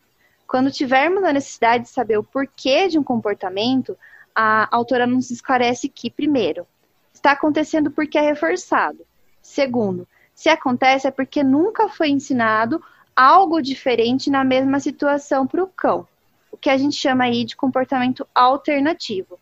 Quando 0.47 0.71
tivermos 0.71 1.25
a 1.25 1.33
necessidade 1.33 1.85
de 1.85 1.91
saber 1.91 2.19
o 2.19 2.25
porquê 2.25 2.89
de 2.89 2.99
um 2.99 3.03
comportamento, 3.03 3.97
a 4.35 4.69
autora 4.75 5.07
nos 5.07 5.31
esclarece 5.31 5.89
que, 5.89 6.11
primeiro, 6.11 6.67
está 7.13 7.33
acontecendo 7.33 7.91
porque 7.91 8.19
é 8.19 8.21
reforçado. 8.21 9.07
Segundo, 9.41 10.07
se 10.35 10.49
acontece 10.49 11.07
é 11.07 11.11
porque 11.11 11.43
nunca 11.43 11.89
foi 11.89 12.09
ensinado 12.09 12.83
algo 13.15 13.63
diferente 13.63 14.29
na 14.29 14.43
mesma 14.43 14.81
situação 14.81 15.47
para 15.47 15.63
o 15.63 15.69
cão, 15.69 16.07
o 16.51 16.57
que 16.57 16.69
a 16.69 16.77
gente 16.77 16.97
chama 16.97 17.25
aí 17.25 17.45
de 17.45 17.57
comportamento 17.57 18.27
alternativo. 18.35 19.39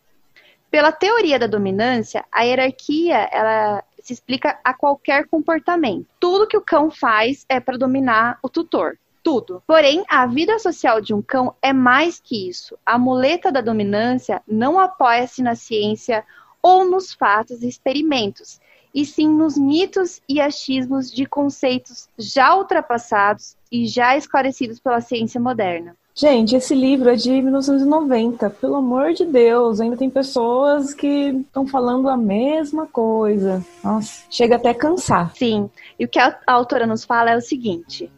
Pela 0.69 0.91
teoria 0.91 1.37
da 1.37 1.47
dominância, 1.47 2.25
a 2.31 2.41
hierarquia 2.43 3.29
ela 3.31 3.83
se 4.03 4.13
explica 4.13 4.59
a 4.63 4.73
qualquer 4.73 5.27
comportamento. 5.27 6.05
Tudo 6.19 6.45
que 6.45 6.57
o 6.57 6.61
cão 6.61 6.91
faz 6.91 7.45
é 7.47 7.59
para 7.59 7.77
dominar 7.77 8.37
o 8.43 8.49
tutor. 8.49 8.99
Tudo. 9.23 9.63
Porém, 9.65 10.03
a 10.09 10.27
vida 10.27 10.59
social 10.59 10.99
de 10.99 11.13
um 11.13 11.21
cão 11.21 11.55
é 11.61 11.71
mais 11.71 12.19
que 12.19 12.49
isso. 12.49 12.77
A 12.85 12.99
muleta 12.99 13.49
da 13.49 13.61
dominância 13.61 14.41
não 14.45 14.77
apoia-se 14.77 15.41
na 15.41 15.55
ciência 15.55 16.25
ou 16.61 16.83
nos 16.83 17.13
fatos 17.13 17.63
e 17.63 17.67
experimentos, 17.67 18.59
e 18.93 19.05
sim 19.05 19.29
nos 19.29 19.57
mitos 19.57 20.21
e 20.27 20.41
achismos 20.41 21.09
de 21.09 21.25
conceitos 21.25 22.09
já 22.17 22.55
ultrapassados 22.55 23.55
e 23.71 23.87
já 23.87 24.17
esclarecidos 24.17 24.79
pela 24.79 25.01
ciência 25.01 25.39
moderna. 25.39 25.95
Gente, 26.15 26.55
esse 26.55 26.75
livro 26.75 27.09
é 27.09 27.15
de 27.15 27.31
1990. 27.31 28.47
Pelo 28.51 28.75
amor 28.75 29.13
de 29.13 29.25
Deus, 29.25 29.81
ainda 29.81 29.97
tem 29.97 30.11
pessoas 30.11 30.93
que 30.93 31.07
estão 31.07 31.65
falando 31.65 32.07
a 32.07 32.15
mesma 32.15 32.85
coisa. 32.85 33.65
Nossa, 33.83 34.23
chega 34.29 34.57
até 34.57 34.69
a 34.69 34.75
cansar. 34.75 35.33
Sim, 35.35 35.69
e 35.99 36.05
o 36.05 36.07
que 36.07 36.19
a 36.19 36.37
autora 36.45 36.85
nos 36.85 37.03
fala 37.03 37.31
é 37.31 37.35
o 37.35 37.41
seguinte: 37.41 38.11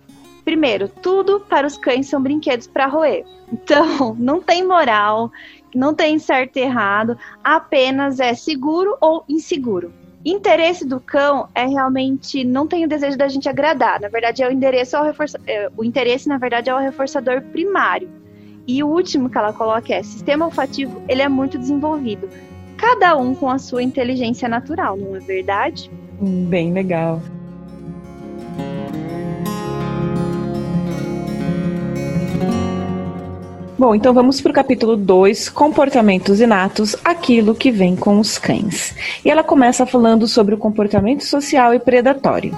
primeiro, 0.43 0.89
tudo 0.89 1.39
para 1.39 1.65
os 1.65 1.77
cães 1.77 2.09
são 2.09 2.21
brinquedos 2.21 2.67
para 2.67 2.87
roer. 2.87 3.25
Então, 3.51 4.13
não 4.19 4.41
tem 4.41 4.67
moral, 4.67 5.31
não 5.73 5.93
tem 5.93 6.19
certo 6.19 6.57
e 6.57 6.63
errado, 6.63 7.17
apenas 7.41 8.19
é 8.19 8.33
seguro 8.33 8.97
ou 8.99 9.23
inseguro. 9.29 9.93
Interesse 10.25 10.83
do 10.83 10.99
cão 10.99 11.47
é 11.53 11.67
realmente 11.67 12.43
não 12.43 12.65
tem 12.65 12.83
o 12.83 12.87
desejo 12.87 13.15
da 13.15 13.27
gente 13.27 13.47
agradar. 13.47 14.01
Na 14.01 14.07
verdade, 14.07 14.41
é 14.41 14.47
o 14.47 14.51
endereço 14.51 14.97
ao 14.97 15.03
reforça... 15.03 15.39
É, 15.45 15.69
o 15.77 15.83
interesse, 15.83 16.27
na 16.27 16.39
verdade, 16.39 16.67
é 16.67 16.73
o 16.73 16.79
reforçador 16.79 17.41
primário. 17.43 18.09
E 18.67 18.83
o 18.83 18.87
último 18.87 19.29
que 19.29 19.37
ela 19.37 19.53
coloca 19.53 19.93
é 19.93 20.01
sistema 20.01 20.45
olfativo, 20.45 20.99
ele 21.07 21.21
é 21.21 21.29
muito 21.29 21.59
desenvolvido. 21.59 22.27
Cada 22.75 23.15
um 23.15 23.35
com 23.35 23.47
a 23.47 23.59
sua 23.59 23.83
inteligência 23.83 24.49
natural, 24.49 24.97
não 24.97 25.15
é 25.15 25.19
verdade? 25.19 25.91
Bem 26.19 26.73
legal. 26.73 27.21
Bom, 33.77 33.93
então 33.93 34.13
vamos 34.13 34.39
para 34.39 34.51
o 34.51 34.55
capítulo 34.55 34.95
2, 34.95 35.49
Comportamentos 35.49 36.39
Inatos, 36.39 36.95
aquilo 37.03 37.53
que 37.53 37.69
vem 37.69 37.93
com 37.93 38.19
os 38.19 38.37
cães. 38.37 38.95
E 39.23 39.29
ela 39.29 39.43
começa 39.43 39.85
falando 39.85 40.29
sobre 40.29 40.55
o 40.55 40.57
comportamento 40.57 41.25
social 41.25 41.73
e 41.73 41.79
predatório. 41.79 42.53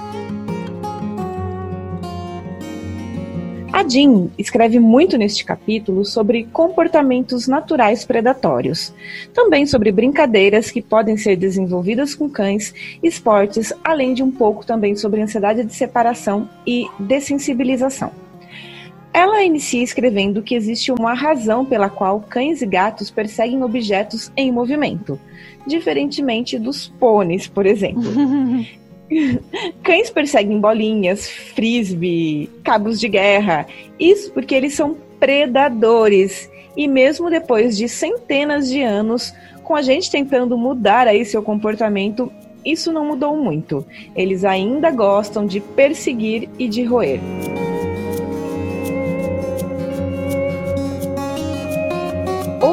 A 3.72 3.82
Jean 3.88 4.28
escreve 4.38 4.78
muito 4.78 5.18
neste 5.18 5.44
capítulo 5.44 6.04
sobre 6.04 6.44
comportamentos 6.52 7.48
naturais 7.48 8.04
predatórios, 8.04 8.94
também 9.34 9.66
sobre 9.66 9.90
brincadeiras 9.90 10.70
que 10.70 10.80
podem 10.80 11.16
ser 11.16 11.34
desenvolvidas 11.34 12.14
com 12.14 12.30
cães, 12.30 12.72
esportes, 13.02 13.72
além 13.82 14.14
de 14.14 14.22
um 14.22 14.30
pouco 14.30 14.64
também 14.64 14.94
sobre 14.94 15.20
ansiedade 15.20 15.64
de 15.64 15.74
separação 15.74 16.48
e 16.64 16.86
dessensibilização. 17.00 18.27
Ela 19.12 19.42
inicia 19.42 19.82
escrevendo 19.82 20.42
que 20.42 20.54
existe 20.54 20.92
uma 20.92 21.14
razão 21.14 21.64
pela 21.64 21.88
qual 21.88 22.20
cães 22.20 22.62
e 22.62 22.66
gatos 22.66 23.10
perseguem 23.10 23.62
objetos 23.62 24.30
em 24.36 24.52
movimento, 24.52 25.18
diferentemente 25.66 26.58
dos 26.58 26.88
pôneis, 26.88 27.46
por 27.46 27.66
exemplo. 27.66 28.02
Cães 29.82 30.10
perseguem 30.10 30.60
bolinhas, 30.60 31.28
frisbee, 31.30 32.50
cabos 32.62 33.00
de 33.00 33.08
guerra. 33.08 33.66
Isso 33.98 34.30
porque 34.32 34.54
eles 34.54 34.74
são 34.74 34.96
predadores. 35.18 36.50
E 36.76 36.86
mesmo 36.86 37.30
depois 37.30 37.76
de 37.76 37.88
centenas 37.88 38.68
de 38.68 38.82
anos, 38.82 39.32
com 39.64 39.74
a 39.74 39.82
gente 39.82 40.10
tentando 40.10 40.56
mudar 40.56 41.08
aí 41.08 41.24
seu 41.24 41.42
comportamento, 41.42 42.30
isso 42.64 42.92
não 42.92 43.06
mudou 43.06 43.36
muito. 43.36 43.84
Eles 44.14 44.44
ainda 44.44 44.90
gostam 44.90 45.46
de 45.46 45.60
perseguir 45.60 46.48
e 46.58 46.68
de 46.68 46.82
roer. 46.84 47.18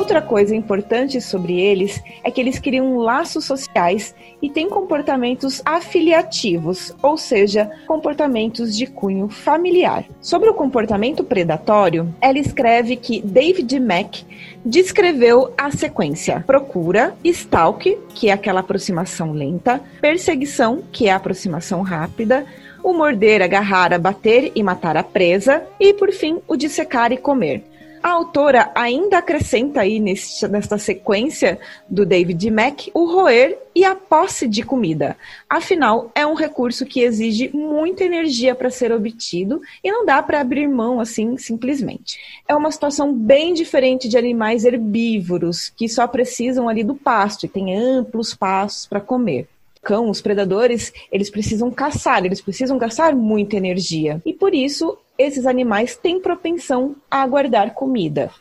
Outra 0.05 0.21
coisa 0.21 0.55
importante 0.55 1.19
sobre 1.19 1.59
eles 1.59 1.99
é 2.23 2.29
que 2.29 2.39
eles 2.39 2.59
criam 2.59 2.95
laços 2.95 3.43
sociais 3.43 4.13
e 4.39 4.51
têm 4.51 4.69
comportamentos 4.69 5.63
afiliativos, 5.65 6.93
ou 7.01 7.17
seja, 7.17 7.71
comportamentos 7.87 8.77
de 8.77 8.85
cunho 8.85 9.27
familiar. 9.27 10.05
Sobre 10.21 10.47
o 10.47 10.53
comportamento 10.53 11.23
predatório, 11.23 12.13
ela 12.21 12.37
escreve 12.37 12.95
que 12.97 13.19
David 13.19 13.79
Mack 13.79 14.23
descreveu 14.63 15.51
a 15.57 15.71
sequência: 15.71 16.43
procura, 16.45 17.15
stalk, 17.23 17.97
que 18.13 18.29
é 18.29 18.31
aquela 18.31 18.59
aproximação 18.59 19.31
lenta, 19.31 19.81
perseguição, 19.99 20.83
que 20.91 21.07
é 21.07 21.13
a 21.13 21.15
aproximação 21.15 21.81
rápida, 21.81 22.45
o 22.83 22.93
morder, 22.93 23.41
agarrar, 23.41 23.91
abater 23.91 24.51
e 24.53 24.61
matar 24.61 24.97
a 24.97 25.03
presa, 25.03 25.63
e 25.79 25.95
por 25.95 26.11
fim, 26.11 26.39
o 26.47 26.55
dissecar 26.55 27.11
e 27.11 27.17
comer. 27.17 27.63
A 28.05 28.11
autora 28.11 28.71
ainda 28.75 29.17
acrescenta 29.17 29.81
aí 29.81 29.99
nesta 29.99 30.77
sequência 30.77 31.57
do 31.89 32.05
David 32.05 32.51
Mack 32.51 32.91
o 32.93 33.11
roer 33.11 33.57
e 33.73 33.83
a 33.83 33.95
posse 33.95 34.47
de 34.47 34.61
comida. 34.61 35.17
Afinal, 35.49 36.11
é 36.13 36.23
um 36.23 36.35
recurso 36.35 36.85
que 36.85 36.99
exige 36.99 37.49
muita 37.51 38.03
energia 38.03 38.53
para 38.53 38.69
ser 38.69 38.91
obtido 38.91 39.59
e 39.83 39.91
não 39.91 40.05
dá 40.05 40.21
para 40.21 40.39
abrir 40.39 40.67
mão 40.67 40.99
assim 40.99 41.35
simplesmente. 41.39 42.19
É 42.47 42.53
uma 42.53 42.71
situação 42.71 43.11
bem 43.11 43.55
diferente 43.55 44.07
de 44.07 44.19
animais 44.19 44.65
herbívoros 44.65 45.73
que 45.75 45.89
só 45.89 46.07
precisam 46.07 46.69
ali 46.69 46.83
do 46.83 46.93
pasto 46.93 47.47
e 47.47 47.49
têm 47.49 47.75
amplos 47.75 48.35
pastos 48.35 48.85
para 48.85 49.01
comer 49.01 49.47
cão, 49.85 50.09
os 50.09 50.19
predadores, 50.19 50.91
eles 51.11 51.29
precisam 51.29 51.69
caçar, 51.69 52.25
eles 52.25 52.41
precisam 52.41 52.75
gastar 52.75 53.15
muita 53.15 53.55
energia. 53.55 54.19
E 54.25 54.33
por 54.33 54.55
isso, 54.55 54.97
esses 55.17 55.45
animais 55.45 55.95
têm 55.95 56.19
propensão 56.19 56.95
a 57.09 57.25
guardar 57.25 57.73
comida. 57.73 58.31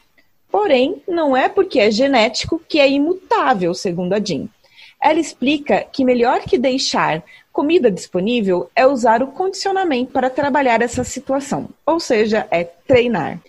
Porém, 0.51 1.03
não 1.09 1.37
é 1.37 1.49
porque 1.49 1.81
é 1.81 1.91
genético 1.91 2.61
que 2.69 2.79
é 2.79 2.89
imutável, 2.89 3.75
segundo 3.75 4.13
a 4.13 4.21
Jean. 4.21 4.49
Ela 5.03 5.21
explica 5.21 5.85
que 5.93 6.05
melhor 6.05 6.41
que 6.41 6.57
deixar 6.57 7.23
comida 7.53 7.91
disponível 7.91 8.71
é 8.75 8.87
usar 8.87 9.23
o 9.23 9.29
condicionamento 9.29 10.13
para 10.13 10.31
trabalhar 10.31 10.81
essa 10.81 11.05
situação, 11.05 11.69
ou 11.85 12.01
seja, 12.01 12.47
é 12.51 12.65
treinar. 12.65 13.41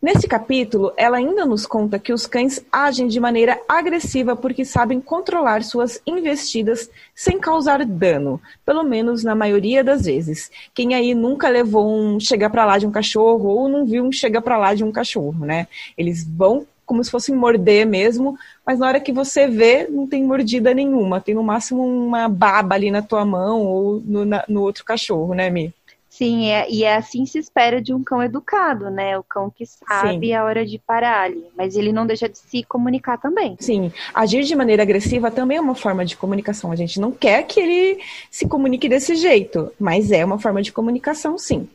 Nesse 0.00 0.28
capítulo, 0.28 0.92
ela 0.96 1.16
ainda 1.16 1.44
nos 1.44 1.66
conta 1.66 1.98
que 1.98 2.12
os 2.12 2.24
cães 2.24 2.64
agem 2.70 3.08
de 3.08 3.18
maneira 3.18 3.60
agressiva 3.68 4.36
porque 4.36 4.64
sabem 4.64 5.00
controlar 5.00 5.64
suas 5.64 6.00
investidas 6.06 6.88
sem 7.12 7.40
causar 7.40 7.84
dano, 7.84 8.40
pelo 8.64 8.84
menos 8.84 9.24
na 9.24 9.34
maioria 9.34 9.82
das 9.82 10.04
vezes. 10.04 10.52
Quem 10.72 10.94
aí 10.94 11.16
nunca 11.16 11.48
levou 11.48 11.92
um 11.92 12.20
chega 12.20 12.48
para 12.48 12.64
lá 12.64 12.78
de 12.78 12.86
um 12.86 12.92
cachorro 12.92 13.48
ou 13.48 13.68
não 13.68 13.84
viu 13.84 14.04
um 14.04 14.12
chega 14.12 14.40
para 14.40 14.56
lá 14.56 14.72
de 14.72 14.84
um 14.84 14.92
cachorro, 14.92 15.44
né? 15.44 15.66
Eles 15.96 16.22
vão 16.22 16.64
como 16.86 17.02
se 17.02 17.10
fossem 17.10 17.34
morder 17.34 17.84
mesmo, 17.84 18.38
mas 18.64 18.78
na 18.78 18.86
hora 18.86 19.00
que 19.00 19.12
você 19.12 19.46
vê, 19.48 19.88
não 19.90 20.06
tem 20.06 20.24
mordida 20.24 20.72
nenhuma, 20.72 21.20
tem 21.20 21.34
no 21.34 21.42
máximo 21.42 21.84
uma 21.84 22.28
baba 22.28 22.76
ali 22.76 22.90
na 22.90 23.02
tua 23.02 23.26
mão 23.26 23.60
ou 23.62 24.00
no, 24.00 24.24
na, 24.24 24.42
no 24.48 24.62
outro 24.62 24.84
cachorro, 24.84 25.34
né, 25.34 25.50
Mi? 25.50 25.74
Sim, 26.08 26.48
é, 26.50 26.68
e 26.70 26.84
é 26.84 26.96
assim 26.96 27.26
se 27.26 27.38
espera 27.38 27.82
de 27.82 27.92
um 27.92 28.02
cão 28.02 28.22
educado, 28.22 28.90
né? 28.90 29.18
O 29.18 29.22
cão 29.22 29.50
que 29.50 29.64
sabe 29.66 30.26
Sim. 30.28 30.34
a 30.34 30.44
hora 30.44 30.64
de 30.64 30.78
parar 30.78 31.24
ali. 31.24 31.44
Mas 31.56 31.76
ele 31.76 31.92
não 31.92 32.06
deixa 32.06 32.28
de 32.28 32.38
se 32.38 32.64
comunicar 32.64 33.18
também. 33.18 33.56
Sim, 33.60 33.92
agir 34.14 34.42
de 34.42 34.56
maneira 34.56 34.82
agressiva 34.82 35.30
também 35.30 35.58
é 35.58 35.60
uma 35.60 35.74
forma 35.74 36.04
de 36.04 36.16
comunicação. 36.16 36.72
A 36.72 36.76
gente 36.76 36.98
não 36.98 37.12
quer 37.12 37.42
que 37.44 37.60
ele 37.60 38.02
se 38.30 38.48
comunique 38.48 38.88
desse 38.88 39.14
jeito, 39.14 39.70
mas 39.78 40.10
é 40.10 40.24
uma 40.24 40.38
forma 40.38 40.62
de 40.62 40.72
comunicação, 40.72 41.36
sim. 41.36 41.68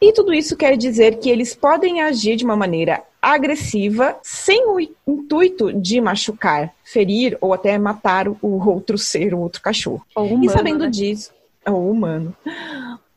E 0.00 0.12
tudo 0.12 0.32
isso 0.32 0.56
quer 0.56 0.76
dizer 0.76 1.18
que 1.18 1.28
eles 1.28 1.54
podem 1.54 2.02
agir 2.02 2.36
de 2.36 2.44
uma 2.44 2.56
maneira 2.56 3.02
agressiva, 3.20 4.16
sem 4.22 4.64
o 4.66 4.78
intuito 4.78 5.72
de 5.72 6.00
machucar, 6.00 6.72
ferir 6.84 7.36
ou 7.40 7.52
até 7.52 7.76
matar 7.76 8.28
o 8.28 8.68
outro 8.68 8.96
ser, 8.96 9.34
o 9.34 9.40
outro 9.40 9.60
cachorro. 9.60 10.04
Humano, 10.14 10.44
e 10.44 10.48
sabendo 10.48 10.84
né? 10.84 10.90
disso, 10.90 11.32
o 11.70 11.90
humano. 11.90 12.34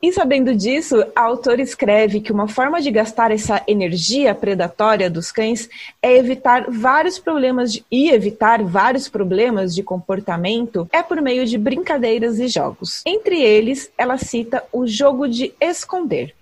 E 0.02 0.12
sabendo 0.12 0.52
disso, 0.52 1.04
a 1.14 1.20
autora 1.20 1.62
escreve 1.62 2.20
que 2.20 2.32
uma 2.32 2.48
forma 2.48 2.82
de 2.82 2.90
gastar 2.90 3.30
essa 3.30 3.62
energia 3.68 4.34
predatória 4.34 5.08
dos 5.08 5.30
cães 5.30 5.70
é 6.02 6.16
evitar 6.16 6.68
vários 6.68 7.20
problemas 7.20 7.72
de, 7.72 7.84
e 7.88 8.10
evitar 8.10 8.64
vários 8.64 9.08
problemas 9.08 9.72
de 9.72 9.80
comportamento 9.84 10.88
é 10.92 11.04
por 11.04 11.20
meio 11.22 11.46
de 11.46 11.56
brincadeiras 11.56 12.40
e 12.40 12.48
jogos. 12.48 13.00
Entre 13.06 13.40
eles, 13.40 13.92
ela 13.96 14.18
cita 14.18 14.64
o 14.72 14.88
jogo 14.88 15.28
de 15.28 15.54
esconder. 15.60 16.34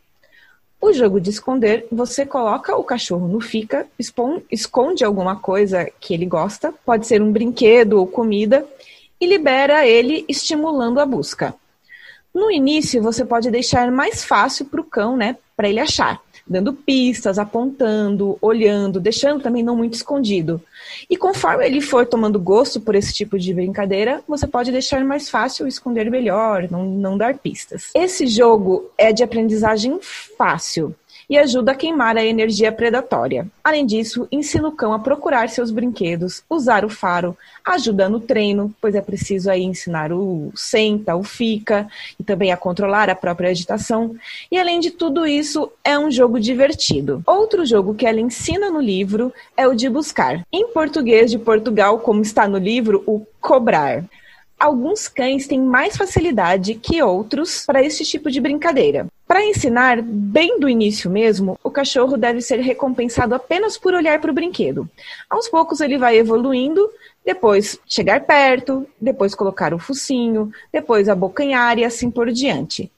O 0.81 0.95
jogo 0.95 1.21
de 1.21 1.29
esconder, 1.29 1.87
você 1.93 2.25
coloca 2.25 2.75
o 2.75 2.83
cachorro 2.83 3.29
no 3.29 3.43
fica, 3.43 3.87
esconde 4.51 5.05
alguma 5.05 5.37
coisa 5.37 5.87
que 6.01 6.15
ele 6.15 6.25
gosta, 6.25 6.73
pode 6.87 7.07
ser 7.07 7.21
um 7.21 7.31
brinquedo 7.31 7.99
ou 7.99 8.07
comida, 8.07 8.67
e 9.21 9.27
libera 9.27 9.87
ele 9.87 10.25
estimulando 10.27 10.99
a 10.99 11.05
busca. 11.05 11.55
No 12.35 12.51
início, 12.51 13.03
você 13.03 13.25
pode 13.25 13.51
deixar 13.51 13.91
mais 13.91 14.25
fácil 14.25 14.65
para 14.67 14.81
o 14.81 14.85
cão, 14.85 15.17
né, 15.17 15.37
para 15.57 15.69
ele 15.69 15.81
achar, 15.81 16.21
dando 16.47 16.73
pistas, 16.73 17.39
apontando, 17.39 18.39
olhando, 18.41 19.01
deixando 19.01 19.43
também 19.43 19.63
não 19.63 19.77
muito 19.77 19.95
escondido. 19.95 20.63
E 21.09 21.17
conforme 21.17 21.67
ele 21.67 21.81
for 21.81 22.07
tomando 22.07 22.39
gosto 22.39 22.81
por 22.81 22.95
esse 22.95 23.13
tipo 23.13 23.39
de 23.39 23.53
brincadeira, 23.53 24.23
você 24.27 24.47
pode 24.47 24.71
deixar 24.71 25.05
mais 25.05 25.29
fácil 25.29 25.67
esconder 25.67 26.11
melhor, 26.11 26.69
não, 26.71 26.85
não 26.85 27.19
dar 27.19 27.37
pistas. 27.37 27.91
Esse 27.95 28.27
jogo 28.27 28.91
é 28.97 29.13
de 29.13 29.23
aprendizagem 29.23 29.99
fácil 30.39 30.95
e 31.31 31.39
ajuda 31.39 31.71
a 31.71 31.75
queimar 31.77 32.17
a 32.17 32.25
energia 32.25 32.73
predatória. 32.73 33.47
Além 33.63 33.87
disso, 33.87 34.27
ensina 34.33 34.67
o 34.67 34.73
cão 34.73 34.93
a 34.93 34.99
procurar 34.99 35.49
seus 35.49 35.71
brinquedos, 35.71 36.43
usar 36.51 36.85
o 36.85 36.89
faro, 36.89 37.39
ajuda 37.65 38.09
no 38.09 38.19
treino, 38.19 38.75
pois 38.81 38.97
é 38.97 39.01
preciso 39.01 39.49
aí 39.49 39.63
ensinar 39.63 40.13
o 40.13 40.51
senta, 40.57 41.15
o 41.15 41.23
fica 41.23 41.89
e 42.19 42.25
também 42.25 42.51
a 42.51 42.57
controlar 42.57 43.09
a 43.09 43.15
própria 43.15 43.51
agitação. 43.51 44.17
E 44.51 44.59
além 44.59 44.81
de 44.81 44.91
tudo 44.91 45.25
isso, 45.25 45.71
é 45.85 45.97
um 45.97 46.11
jogo 46.11 46.41
divertido. 46.41 47.23
Outro 47.25 47.65
jogo 47.65 47.95
que 47.95 48.07
ela 48.07 48.21
ensina 48.21 48.69
no 48.69 48.81
livro 48.81 49.33
é 49.57 49.69
o 49.69 49.75
de 49.75 49.89
buscar. 49.89 50.45
Em 50.53 50.67
português 50.73 51.31
de 51.31 51.39
Portugal, 51.39 52.01
como 52.01 52.23
está 52.23 52.49
no 52.49 52.59
livro, 52.59 53.05
o 53.07 53.25
cobrar 53.41 54.05
alguns 54.61 55.09
cães 55.09 55.47
têm 55.47 55.59
mais 55.59 55.97
facilidade 55.97 56.75
que 56.75 57.03
outros 57.03 57.65
para 57.65 57.83
esse 57.83 58.05
tipo 58.05 58.31
de 58.31 58.43
brincadeira. 58.43 59.07
Para 59.27 59.47
ensinar 59.47 60.03
bem 60.03 60.61
do 60.61 60.69
início 60.69 61.11
mesmo, 61.11 61.59
o 61.65 61.71
cachorro 61.71 62.19
deve 62.19 62.43
ser 62.43 62.61
recompensado 62.61 63.35
apenas 63.35 63.79
por 63.79 63.95
olhar 63.95 64.21
para 64.21 64.31
o 64.31 64.35
brinquedo. 64.35 64.89
Aos 65.31 65.49
poucos 65.49 65.81
ele 65.81 65.97
vai 65.97 66.19
evoluindo, 66.19 66.91
depois 67.25 67.79
chegar 67.87 68.21
perto, 68.27 68.87
depois 69.01 69.35
colocar 69.35 69.73
o 69.73 69.79
focinho, 69.79 70.53
depois 70.71 71.09
abocanhar 71.09 71.79
e 71.79 71.85
assim 71.85 72.11
por 72.11 72.31
diante. 72.31 72.93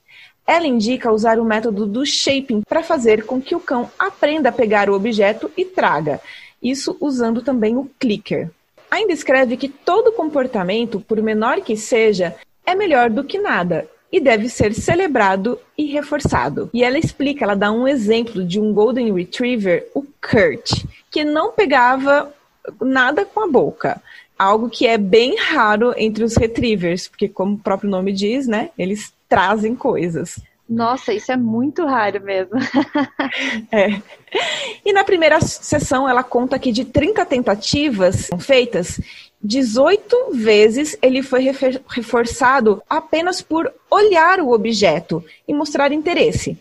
Ela 0.45 0.67
indica 0.67 1.13
usar 1.13 1.39
o 1.39 1.45
método 1.45 1.85
do 1.85 2.05
shaping 2.05 2.63
para 2.67 2.83
fazer 2.83 3.25
com 3.25 3.41
que 3.41 3.55
o 3.55 3.59
cão 3.61 3.89
aprenda 3.97 4.49
a 4.49 4.51
pegar 4.51 4.89
o 4.89 4.93
objeto 4.93 5.49
e 5.55 5.63
traga, 5.63 6.19
isso 6.61 6.97
usando 6.99 7.41
também 7.41 7.77
o 7.77 7.89
clicker. 7.97 8.49
Ainda 8.93 9.11
escreve 9.11 9.57
que 9.57 9.67
todo 9.67 10.11
comportamento, 10.11 10.99
por 10.99 11.19
menor 11.19 11.61
que 11.61 11.75
seja, 11.75 12.35
é 12.63 12.75
melhor 12.75 13.09
do 13.09 13.23
que 13.23 13.39
nada 13.39 13.89
e 14.11 14.19
deve 14.19 14.47
ser 14.47 14.71
celebrado 14.75 15.57
e 15.75 15.85
reforçado. 15.85 16.69
E 16.71 16.83
ela 16.83 16.99
explica, 16.99 17.43
ela 17.43 17.55
dá 17.55 17.71
um 17.71 17.87
exemplo 17.87 18.45
de 18.45 18.59
um 18.59 18.71
Golden 18.71 19.11
Retriever, 19.11 19.89
o 19.95 20.03
Kurt, 20.03 20.85
que 21.09 21.23
não 21.23 21.53
pegava 21.53 22.31
nada 22.79 23.25
com 23.25 23.43
a 23.43 23.47
boca. 23.47 23.99
Algo 24.37 24.69
que 24.69 24.85
é 24.85 24.95
bem 24.95 25.37
raro 25.37 25.95
entre 25.97 26.23
os 26.23 26.35
retrievers, 26.35 27.07
porque 27.07 27.27
como 27.27 27.55
o 27.55 27.59
próprio 27.59 27.89
nome 27.89 28.11
diz, 28.11 28.45
né, 28.45 28.69
eles 28.77 29.11
trazem 29.27 29.75
coisas. 29.75 30.39
Nossa, 30.67 31.13
isso 31.13 31.31
é 31.31 31.37
muito 31.37 31.85
raro 31.85 32.21
mesmo. 32.23 32.53
é. 33.71 34.01
E 34.85 34.93
na 34.93 35.03
primeira 35.03 35.39
sessão, 35.41 36.07
ela 36.07 36.23
conta 36.23 36.57
que 36.57 36.71
de 36.71 36.85
30 36.85 37.25
tentativas 37.25 38.29
feitas, 38.39 38.99
18 39.41 40.31
vezes 40.33 40.97
ele 41.01 41.21
foi 41.21 41.51
reforçado 41.89 42.81
apenas 42.89 43.41
por 43.41 43.71
olhar 43.91 44.39
o 44.39 44.51
objeto 44.51 45.23
e 45.47 45.53
mostrar 45.53 45.91
interesse. 45.91 46.57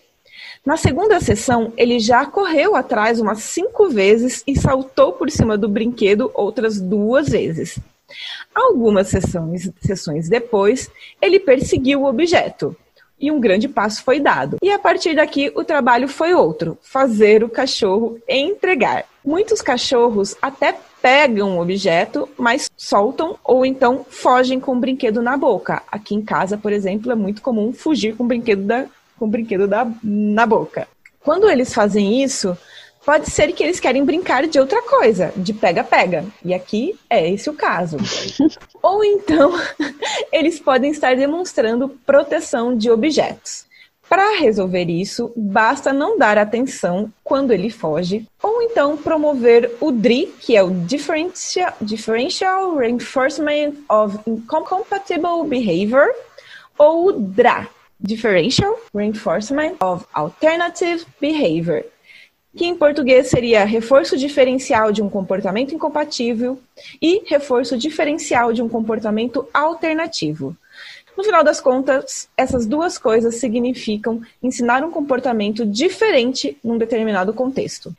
Na 0.66 0.76
segunda 0.76 1.20
sessão, 1.20 1.72
ele 1.76 1.98
já 1.98 2.26
correu 2.26 2.74
atrás 2.74 3.20
umas 3.20 3.38
cinco 3.38 3.88
vezes 3.88 4.42
e 4.46 4.58
saltou 4.58 5.12
por 5.12 5.30
cima 5.30 5.56
do 5.56 5.68
brinquedo 5.68 6.30
outras 6.34 6.80
duas 6.80 7.28
vezes. 7.28 7.78
Algumas 8.54 9.08
sessões, 9.08 9.70
sessões 9.80 10.28
depois, 10.28 10.90
ele 11.20 11.40
perseguiu 11.40 12.02
o 12.02 12.06
objeto 12.06 12.76
e 13.22 13.30
um 13.30 13.40
grande 13.40 13.68
passo 13.68 14.02
foi 14.02 14.18
dado. 14.18 14.58
E 14.60 14.70
a 14.70 14.78
partir 14.78 15.14
daqui 15.14 15.52
o 15.54 15.64
trabalho 15.64 16.08
foi 16.08 16.34
outro: 16.34 16.76
fazer 16.82 17.44
o 17.44 17.48
cachorro 17.48 18.18
entregar. 18.28 19.04
Muitos 19.24 19.62
cachorros 19.62 20.36
até 20.42 20.76
pegam 21.00 21.56
o 21.56 21.62
objeto, 21.62 22.28
mas 22.36 22.68
soltam 22.76 23.38
ou 23.44 23.64
então 23.64 24.04
fogem 24.08 24.58
com 24.58 24.72
o 24.72 24.80
brinquedo 24.80 25.22
na 25.22 25.36
boca. 25.36 25.82
Aqui 25.90 26.14
em 26.14 26.22
casa, 26.22 26.58
por 26.58 26.72
exemplo, 26.72 27.10
é 27.12 27.14
muito 27.14 27.40
comum 27.40 27.72
fugir 27.72 28.16
com 28.16 28.24
o 28.24 28.26
brinquedo, 28.26 28.64
da, 28.64 28.86
com 29.16 29.26
o 29.26 29.28
brinquedo 29.28 29.68
da, 29.68 29.86
na 30.02 30.44
boca. 30.44 30.88
Quando 31.20 31.48
eles 31.48 31.72
fazem 31.72 32.22
isso, 32.22 32.56
pode 33.04 33.30
ser 33.30 33.52
que 33.52 33.62
eles 33.62 33.80
querem 33.80 34.04
brincar 34.04 34.46
de 34.46 34.58
outra 34.58 34.82
coisa, 34.82 35.32
de 35.36 35.52
pega-pega. 35.52 36.24
E 36.44 36.54
aqui 36.54 36.98
é 37.08 37.28
esse 37.30 37.50
o 37.50 37.54
caso. 37.54 37.96
Ou 38.82 39.04
então, 39.04 39.52
eles 40.32 40.58
podem 40.58 40.90
estar 40.90 41.16
demonstrando 41.16 41.88
proteção 42.06 42.76
de 42.76 42.90
objetos. 42.90 43.66
Para 44.08 44.38
resolver 44.38 44.90
isso, 44.90 45.32
basta 45.34 45.90
não 45.90 46.18
dar 46.18 46.36
atenção 46.36 47.10
quando 47.24 47.50
ele 47.50 47.70
foge, 47.70 48.26
ou 48.42 48.60
então 48.60 48.94
promover 48.94 49.74
o 49.80 49.90
DRI, 49.90 50.26
que 50.38 50.54
é 50.54 50.62
o 50.62 50.68
Differential, 50.68 51.72
Differential 51.80 52.76
Reinforcement 52.76 53.72
of 53.88 54.18
Incompatible 54.26 55.48
Behavior, 55.48 56.08
ou 56.76 57.06
o 57.06 57.12
DRA, 57.12 57.66
Differential 57.98 58.78
Reinforcement 58.94 59.76
of 59.80 60.04
Alternative 60.12 61.06
Behavior, 61.18 61.82
que 62.54 62.66
em 62.66 62.74
português 62.74 63.28
seria 63.28 63.64
reforço 63.64 64.16
diferencial 64.16 64.92
de 64.92 65.02
um 65.02 65.08
comportamento 65.08 65.74
incompatível 65.74 66.60
e 67.00 67.22
reforço 67.26 67.78
diferencial 67.78 68.52
de 68.52 68.62
um 68.62 68.68
comportamento 68.68 69.48
alternativo. 69.52 70.56
No 71.16 71.24
final 71.24 71.44
das 71.44 71.60
contas, 71.60 72.28
essas 72.36 72.66
duas 72.66 72.96
coisas 72.98 73.36
significam 73.36 74.20
ensinar 74.42 74.82
um 74.84 74.90
comportamento 74.90 75.64
diferente 75.66 76.56
num 76.62 76.78
determinado 76.78 77.34
contexto. 77.34 77.94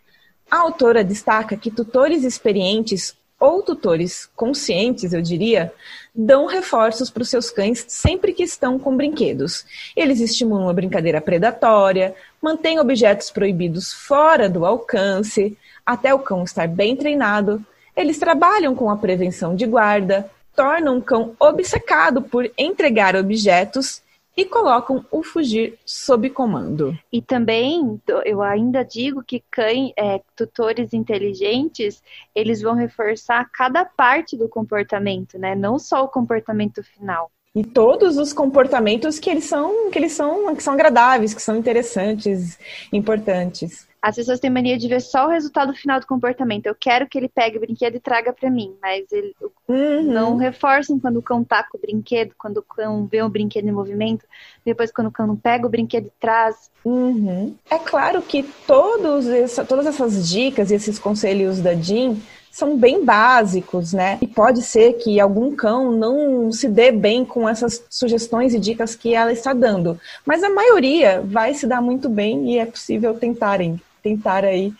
A 0.50 0.58
autora 0.58 1.04
destaca 1.04 1.58
que 1.58 1.72
tutores 1.72 2.24
experientes 2.24 3.16
ou 3.40 3.62
tutores 3.62 4.30
conscientes, 4.36 5.14
eu 5.14 5.22
diria, 5.22 5.74
dão 6.16 6.46
reforços 6.46 7.10
para 7.10 7.24
os 7.24 7.30
seus 7.30 7.50
cães 7.50 7.86
sempre 7.88 8.34
que 8.34 8.44
estão 8.44 8.78
com 8.78 8.96
brinquedos. 8.96 9.66
Eles 9.96 10.20
estimulam 10.20 10.70
a 10.70 10.74
brincadeira 10.74 11.20
predatória, 11.20 12.14
mantêm 12.42 12.80
objetos 12.80 13.32
proibidos 13.32 13.92
fora 13.92 14.48
do 14.48 14.66
alcance, 14.66 15.58
até 15.84 16.14
o 16.14 16.20
cão 16.20 16.44
estar 16.44 16.68
bem 16.68 16.96
treinado. 16.96 17.66
Eles 17.98 18.20
trabalham 18.20 18.76
com 18.76 18.90
a 18.92 18.98
prevenção 18.98 19.56
de 19.56 19.66
guarda, 19.66 20.30
tornam 20.56 20.98
o 20.98 21.02
cão 21.02 21.36
obcecado 21.40 22.22
por 22.22 22.50
entregar 22.58 23.16
objetos 23.16 24.03
e 24.36 24.46
colocam 24.46 25.06
o 25.12 25.24
fugir 25.24 25.78
sob 25.86 26.30
comando. 26.30 26.98
E 27.12 27.22
também 27.22 28.02
eu 28.26 28.42
ainda 28.42 28.84
digo 28.84 29.24
que 29.24 29.44
cães, 29.52 29.92
é, 29.98 30.22
tutores 30.36 30.94
inteligentes, 30.94 32.02
eles 32.34 32.62
vão 32.62 32.74
reforçar 32.74 33.50
cada 33.52 33.86
parte 33.86 34.36
do 34.36 34.50
comportamento, 34.50 35.38
né? 35.38 35.56
Não 35.56 35.78
só 35.78 36.04
o 36.04 36.10
comportamento 36.10 36.84
final. 36.84 37.32
E 37.56 37.64
todos 37.64 38.18
os 38.18 38.34
comportamentos 38.34 39.20
que 39.20 39.30
eles 39.30 39.44
são, 39.44 39.92
que 39.92 40.00
eles 40.00 40.14
são, 40.14 40.56
que 40.56 40.64
são 40.64 40.74
agradáveis, 40.74 41.36
que 41.36 41.42
são 41.42 41.56
interessantes, 41.56 42.58
importantes. 42.92 43.88
As 44.04 44.18
pessoas 44.18 44.38
têm 44.38 44.50
mania 44.50 44.78
de 44.78 44.86
ver 44.90 45.00
só 45.00 45.28
o 45.28 45.30
resultado 45.30 45.74
final 45.74 45.98
do 45.98 46.06
comportamento. 46.06 46.66
Eu 46.66 46.76
quero 46.76 47.08
que 47.08 47.18
ele 47.18 47.30
pegue 47.30 47.56
o 47.56 47.62
brinquedo 47.62 47.96
e 47.96 48.02
traga 48.02 48.34
para 48.34 48.52
mim, 48.52 48.76
mas 48.82 49.10
ele 49.14 49.34
uhum. 49.66 50.02
não 50.04 50.36
reforçam 50.36 51.00
quando 51.00 51.20
o 51.20 51.22
cão 51.22 51.42
tá 51.42 51.64
com 51.64 51.78
o 51.78 51.80
brinquedo, 51.80 52.36
quando 52.38 52.58
o 52.58 52.62
cão 52.62 53.08
vê 53.10 53.22
o 53.22 53.30
brinquedo 53.30 53.66
em 53.66 53.72
movimento, 53.72 54.26
depois 54.66 54.92
quando 54.92 55.08
o 55.08 55.12
cão 55.12 55.26
não 55.26 55.38
pega 55.38 55.66
o 55.66 55.70
brinquedo 55.70 56.08
e 56.08 56.12
traz. 56.20 56.70
Uhum. 56.84 57.56
É 57.70 57.80
claro 57.80 58.22
que 58.22 58.44
todos 58.68 59.26
essa, 59.26 59.64
todas 59.64 59.86
essas 59.86 60.28
dicas 60.28 60.70
e 60.70 60.76
esses 60.76 61.00
conselhos 61.00 61.62
da 61.62 61.74
Jean 61.74 62.18
são 62.52 62.78
bem 62.78 63.06
básicos, 63.06 63.94
né? 63.94 64.18
E 64.22 64.28
pode 64.28 64.64
ser 64.64 64.96
que 64.96 65.18
algum 65.18 65.56
cão 65.56 65.94
não 65.94 66.52
se 66.52 66.68
dê 66.68 66.92
bem 66.92 67.24
com 67.24 67.48
essas 67.48 67.82
sugestões 67.90 68.54
e 68.54 68.60
dicas 68.60 68.96
que 68.96 69.16
ela 69.16 69.32
está 69.32 69.54
dando, 69.54 69.98
mas 70.26 70.44
a 70.44 70.50
maioria 70.50 71.24
vai 71.26 71.54
se 71.54 71.66
dar 71.66 71.82
muito 71.82 72.10
bem 72.10 72.52
e 72.52 72.60
é 72.60 72.66
possível 72.66 73.14
tentarem 73.14 73.80
tentar 74.04 74.44
aí 74.44 74.74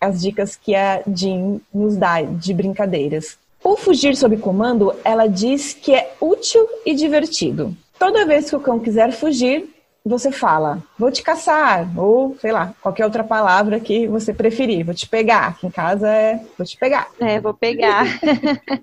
as 0.00 0.20
dicas 0.20 0.56
que 0.56 0.74
a 0.74 1.02
Jean 1.06 1.60
nos 1.72 1.96
dá 1.96 2.20
de 2.20 2.52
brincadeiras. 2.52 3.38
O 3.62 3.76
fugir 3.76 4.14
sob 4.14 4.36
comando, 4.36 4.94
ela 5.02 5.26
diz 5.26 5.72
que 5.72 5.94
é 5.94 6.12
útil 6.20 6.68
e 6.84 6.94
divertido. 6.94 7.74
Toda 7.98 8.26
vez 8.26 8.50
que 8.50 8.56
o 8.56 8.60
cão 8.60 8.78
quiser 8.78 9.12
fugir, 9.12 9.74
você 10.04 10.30
fala, 10.30 10.82
vou 10.98 11.10
te 11.10 11.22
caçar, 11.22 11.88
ou 11.98 12.36
sei 12.38 12.52
lá, 12.52 12.74
qualquer 12.82 13.06
outra 13.06 13.24
palavra 13.24 13.80
que 13.80 14.06
você 14.06 14.34
preferir, 14.34 14.84
vou 14.84 14.94
te 14.94 15.08
pegar. 15.08 15.48
Aqui 15.48 15.66
em 15.66 15.70
casa 15.70 16.06
é 16.06 16.40
vou 16.58 16.66
te 16.66 16.76
pegar. 16.76 17.08
É, 17.18 17.40
vou 17.40 17.54
pegar. 17.54 18.04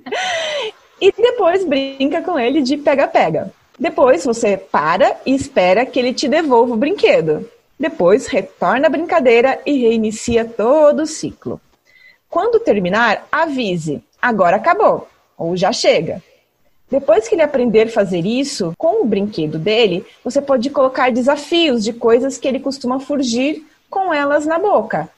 e 1.00 1.12
depois 1.12 1.64
brinca 1.64 2.24
com 2.24 2.39
ele 2.39 2.64
de 2.64 2.76
pega-pega. 2.76 3.54
Depois 3.80 4.26
você 4.26 4.58
para 4.58 5.16
e 5.24 5.36
espera 5.36 5.86
que 5.86 6.00
ele 6.00 6.14
te 6.14 6.28
devolva 6.28 6.74
o 6.74 6.78
brinquedo. 6.78 7.48
Depois 7.82 8.28
retorna 8.28 8.86
a 8.86 8.90
brincadeira 8.92 9.60
e 9.66 9.76
reinicia 9.82 10.46
todo 10.46 11.02
o 11.02 11.08
ciclo. 11.08 11.60
Quando 12.30 12.60
terminar, 12.60 13.28
avise: 13.32 14.04
agora 14.22 14.58
acabou, 14.58 15.08
ou 15.36 15.58
já 15.58 15.74
chega. 15.74 16.22
Depois 16.92 17.28
que 17.28 17.34
ele 17.34 17.42
aprender 17.42 17.88
a 17.88 17.92
fazer 17.92 18.24
isso 18.24 18.74
com 18.78 19.02
o 19.02 19.08
brinquedo 19.08 19.58
dele, 19.58 20.06
você 20.24 20.40
pode 20.40 20.70
colocar 20.70 21.12
desafios 21.12 21.84
de 21.84 21.92
coisas 21.92 22.38
que 22.38 22.48
ele 22.48 22.60
costuma 22.60 23.00
fugir 23.00 23.66
com 23.90 24.14
elas 24.14 24.46
na 24.46 24.60
boca. 24.60 25.10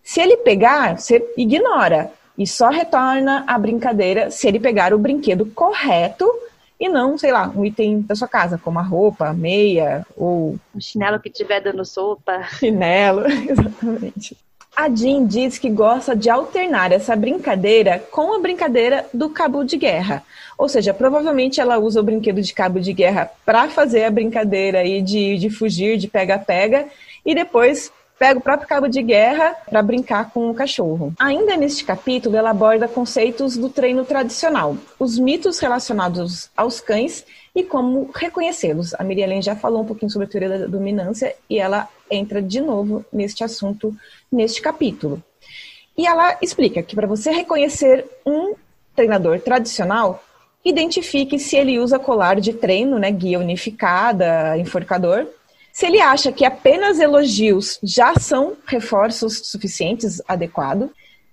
Se 0.00 0.20
ele 0.20 0.36
pegar, 0.36 1.00
você 1.00 1.28
ignora 1.36 2.12
e 2.38 2.46
só 2.46 2.68
retorna 2.68 3.42
a 3.48 3.58
brincadeira 3.58 4.30
se 4.30 4.46
ele 4.46 4.60
pegar 4.60 4.94
o 4.94 4.98
brinquedo 4.98 5.46
correto 5.46 6.32
e 6.78 6.88
não, 6.88 7.16
sei 7.16 7.32
lá, 7.32 7.48
um 7.54 7.64
item 7.64 8.00
da 8.00 8.14
sua 8.14 8.28
casa, 8.28 8.58
como 8.58 8.78
a 8.78 8.82
roupa, 8.82 9.28
a 9.28 9.32
meia 9.32 10.06
ou. 10.16 10.58
O 10.74 10.80
chinelo 10.80 11.20
que 11.20 11.28
estiver 11.28 11.60
dando 11.60 11.84
sopa. 11.84 12.42
Chinelo, 12.58 13.26
exatamente. 13.28 14.36
A 14.74 14.88
Jean 14.88 15.26
diz 15.26 15.58
que 15.58 15.68
gosta 15.68 16.16
de 16.16 16.30
alternar 16.30 16.92
essa 16.92 17.14
brincadeira 17.14 18.02
com 18.10 18.34
a 18.34 18.40
brincadeira 18.40 19.06
do 19.12 19.28
cabo 19.28 19.64
de 19.64 19.76
guerra. 19.76 20.24
Ou 20.56 20.66
seja, 20.66 20.94
provavelmente 20.94 21.60
ela 21.60 21.78
usa 21.78 22.00
o 22.00 22.02
brinquedo 22.02 22.40
de 22.40 22.54
cabo 22.54 22.80
de 22.80 22.92
guerra 22.92 23.30
para 23.44 23.68
fazer 23.68 24.04
a 24.04 24.10
brincadeira 24.10 24.78
aí 24.78 25.02
de, 25.02 25.36
de 25.36 25.50
fugir, 25.50 25.98
de 25.98 26.08
pega-pega, 26.08 26.86
e 27.24 27.34
depois 27.34 27.92
pega 28.22 28.38
o 28.38 28.42
próprio 28.42 28.68
cabo 28.68 28.86
de 28.86 29.02
guerra 29.02 29.56
para 29.68 29.82
brincar 29.82 30.30
com 30.30 30.48
o 30.48 30.54
cachorro. 30.54 31.12
Ainda 31.18 31.56
neste 31.56 31.84
capítulo, 31.84 32.36
ela 32.36 32.50
aborda 32.50 32.86
conceitos 32.86 33.56
do 33.56 33.68
treino 33.68 34.04
tradicional, 34.04 34.76
os 34.96 35.18
mitos 35.18 35.58
relacionados 35.58 36.48
aos 36.56 36.80
cães 36.80 37.26
e 37.52 37.64
como 37.64 38.12
reconhecê-los. 38.14 38.94
A 38.94 39.02
Miriam 39.02 39.42
já 39.42 39.56
falou 39.56 39.82
um 39.82 39.84
pouquinho 39.84 40.08
sobre 40.08 40.28
a 40.28 40.30
teoria 40.30 40.56
da 40.56 40.66
dominância 40.66 41.34
e 41.50 41.58
ela 41.58 41.88
entra 42.08 42.40
de 42.40 42.60
novo 42.60 43.04
neste 43.12 43.42
assunto 43.42 43.92
neste 44.30 44.62
capítulo. 44.62 45.20
E 45.98 46.06
ela 46.06 46.38
explica 46.40 46.80
que 46.80 46.94
para 46.94 47.08
você 47.08 47.32
reconhecer 47.32 48.06
um 48.24 48.54
treinador 48.94 49.40
tradicional, 49.40 50.22
identifique 50.64 51.40
se 51.40 51.56
ele 51.56 51.80
usa 51.80 51.98
colar 51.98 52.40
de 52.40 52.52
treino, 52.52 53.00
né, 53.00 53.10
guia 53.10 53.40
unificada, 53.40 54.56
enforcador. 54.56 55.26
Se 55.72 55.86
ele 55.86 56.00
acha 56.00 56.30
que 56.30 56.44
apenas 56.44 57.00
elogios 57.00 57.78
já 57.82 58.14
são 58.14 58.52
reforços 58.66 59.38
suficientes, 59.46 60.20
adequado. 60.28 60.90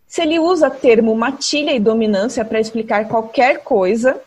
Se 0.08 0.22
ele 0.22 0.40
usa 0.40 0.70
termo 0.70 1.14
matilha 1.14 1.76
e 1.76 1.80
dominância 1.80 2.46
para 2.46 2.60
explicar 2.60 3.08
qualquer 3.08 3.60
coisa, 3.60 4.20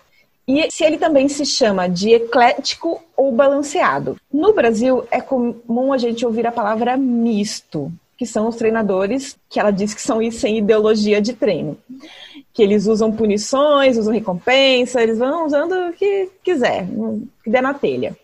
e 0.47 0.71
se 0.71 0.85
ele 0.85 0.99
também 0.99 1.29
se 1.29 1.47
chama 1.47 1.89
de 1.89 2.11
eclético 2.11 3.03
ou 3.17 3.33
balanceado. 3.33 4.17
No 4.33 4.53
Brasil, 4.53 5.05
é 5.11 5.21
comum 5.21 5.93
a 5.93 5.99
gente 5.99 6.27
ouvir 6.27 6.47
a 6.47 6.53
palavra 6.53 6.97
misto, 6.97 7.91
que 8.19 8.27
são 8.27 8.49
os 8.49 8.57
treinadores 8.57 9.37
que 9.49 9.59
ela 9.59 9.71
diz 9.71 9.95
que 9.95 10.03
são 10.03 10.19
sem 10.31 10.59
ideologia 10.59 11.23
de 11.23 11.33
treino. 11.33 11.79
Que 12.53 12.63
eles 12.63 12.87
usam 12.87 13.11
punições, 13.11 13.97
usam 13.97 14.13
recompensa, 14.13 15.03
eles 15.03 15.19
vão 15.19 15.47
usando 15.47 15.73
o 15.73 15.93
que 15.95 16.29
quiser, 16.45 16.87
o 16.91 17.23
que 17.43 17.51
der 17.51 17.63
na 17.63 17.73
telha. 17.73 18.15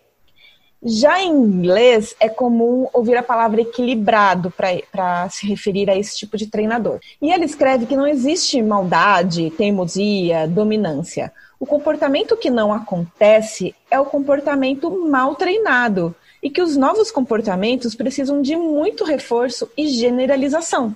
Já 0.80 1.20
em 1.20 1.32
inglês, 1.32 2.14
é 2.20 2.28
comum 2.28 2.86
ouvir 2.92 3.16
a 3.16 3.22
palavra 3.22 3.60
equilibrado 3.60 4.52
para 4.52 5.28
se 5.28 5.44
referir 5.44 5.90
a 5.90 5.96
esse 5.96 6.16
tipo 6.16 6.36
de 6.36 6.46
treinador. 6.46 7.00
E 7.20 7.32
ele 7.32 7.44
escreve 7.44 7.84
que 7.84 7.96
não 7.96 8.06
existe 8.06 8.62
maldade, 8.62 9.50
teimosia, 9.50 10.46
dominância. 10.46 11.32
O 11.58 11.66
comportamento 11.66 12.36
que 12.36 12.48
não 12.48 12.72
acontece 12.72 13.74
é 13.90 13.98
o 13.98 14.04
comportamento 14.04 14.88
mal 15.08 15.34
treinado 15.34 16.14
e 16.40 16.48
que 16.48 16.62
os 16.62 16.76
novos 16.76 17.10
comportamentos 17.10 17.96
precisam 17.96 18.40
de 18.40 18.54
muito 18.54 19.02
reforço 19.02 19.68
e 19.76 19.88
generalização. 19.88 20.94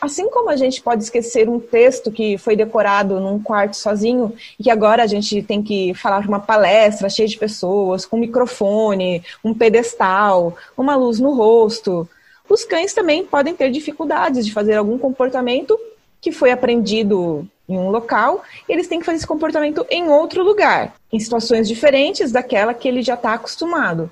Assim 0.00 0.28
como 0.28 0.50
a 0.50 0.56
gente 0.56 0.82
pode 0.82 1.02
esquecer 1.04 1.48
um 1.48 1.58
texto 1.58 2.12
que 2.12 2.36
foi 2.36 2.54
decorado 2.54 3.18
num 3.18 3.42
quarto 3.42 3.76
sozinho 3.76 4.34
e 4.58 4.64
que 4.64 4.70
agora 4.70 5.02
a 5.02 5.06
gente 5.06 5.42
tem 5.42 5.62
que 5.62 5.94
falar 5.94 6.26
uma 6.26 6.38
palestra 6.38 7.08
cheia 7.08 7.26
de 7.26 7.38
pessoas, 7.38 8.04
com 8.04 8.16
um 8.16 8.20
microfone, 8.20 9.22
um 9.42 9.54
pedestal, 9.54 10.54
uma 10.76 10.96
luz 10.96 11.18
no 11.18 11.34
rosto, 11.34 12.08
os 12.48 12.64
cães 12.64 12.94
também 12.94 13.24
podem 13.24 13.54
ter 13.54 13.70
dificuldades 13.70 14.46
de 14.46 14.52
fazer 14.52 14.74
algum 14.74 14.98
comportamento 14.98 15.78
que 16.20 16.30
foi 16.30 16.50
aprendido 16.50 17.46
em 17.68 17.76
um 17.76 17.90
local, 17.90 18.42
eles 18.68 18.86
têm 18.86 19.00
que 19.00 19.06
fazer 19.06 19.18
esse 19.18 19.26
comportamento 19.26 19.84
em 19.90 20.08
outro 20.08 20.44
lugar, 20.44 20.94
em 21.12 21.18
situações 21.18 21.66
diferentes 21.66 22.30
daquela 22.30 22.72
que 22.72 22.86
ele 22.86 23.02
já 23.02 23.14
está 23.14 23.34
acostumado. 23.34 24.10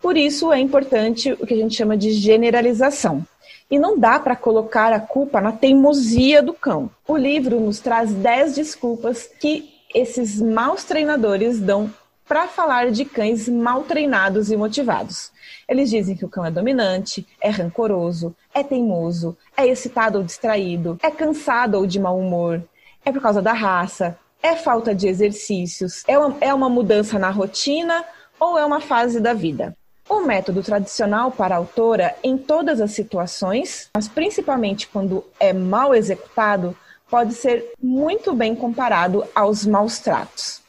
Por 0.00 0.16
isso 0.16 0.52
é 0.52 0.60
importante 0.60 1.32
o 1.32 1.46
que 1.46 1.54
a 1.54 1.56
gente 1.56 1.74
chama 1.74 1.96
de 1.96 2.12
generalização. 2.12 3.26
E 3.74 3.78
não 3.78 3.98
dá 3.98 4.20
para 4.20 4.36
colocar 4.36 4.92
a 4.92 5.00
culpa 5.00 5.40
na 5.40 5.50
teimosia 5.50 6.40
do 6.40 6.54
cão. 6.54 6.88
O 7.08 7.16
livro 7.16 7.58
nos 7.58 7.80
traz 7.80 8.12
10 8.12 8.54
desculpas 8.54 9.28
que 9.40 9.68
esses 9.92 10.40
maus 10.40 10.84
treinadores 10.84 11.58
dão 11.58 11.92
para 12.24 12.46
falar 12.46 12.92
de 12.92 13.04
cães 13.04 13.48
mal 13.48 13.82
treinados 13.82 14.48
e 14.52 14.56
motivados. 14.56 15.32
Eles 15.68 15.90
dizem 15.90 16.16
que 16.16 16.24
o 16.24 16.28
cão 16.28 16.44
é 16.46 16.52
dominante, 16.52 17.26
é 17.40 17.50
rancoroso, 17.50 18.32
é 18.54 18.62
teimoso, 18.62 19.36
é 19.56 19.66
excitado 19.66 20.18
ou 20.18 20.24
distraído, 20.24 20.96
é 21.02 21.10
cansado 21.10 21.76
ou 21.76 21.84
de 21.84 21.98
mau 21.98 22.16
humor, 22.16 22.62
é 23.04 23.10
por 23.10 23.20
causa 23.20 23.42
da 23.42 23.52
raça, 23.52 24.16
é 24.40 24.54
falta 24.54 24.94
de 24.94 25.08
exercícios, 25.08 26.04
é 26.06 26.16
uma, 26.16 26.36
é 26.40 26.54
uma 26.54 26.68
mudança 26.68 27.18
na 27.18 27.30
rotina 27.30 28.04
ou 28.38 28.56
é 28.56 28.64
uma 28.64 28.80
fase 28.80 29.18
da 29.18 29.34
vida. 29.34 29.76
O 30.08 30.20
método 30.20 30.62
tradicional 30.62 31.30
para 31.30 31.54
a 31.54 31.58
autora, 31.58 32.14
em 32.22 32.36
todas 32.36 32.80
as 32.80 32.92
situações, 32.92 33.88
mas 33.94 34.06
principalmente 34.06 34.86
quando 34.86 35.24
é 35.40 35.52
mal 35.52 35.94
executado, 35.94 36.76
pode 37.08 37.34
ser 37.34 37.72
muito 37.82 38.34
bem 38.34 38.54
comparado 38.54 39.24
aos 39.34 39.64
maus 39.64 39.98
tratos. 39.98 40.62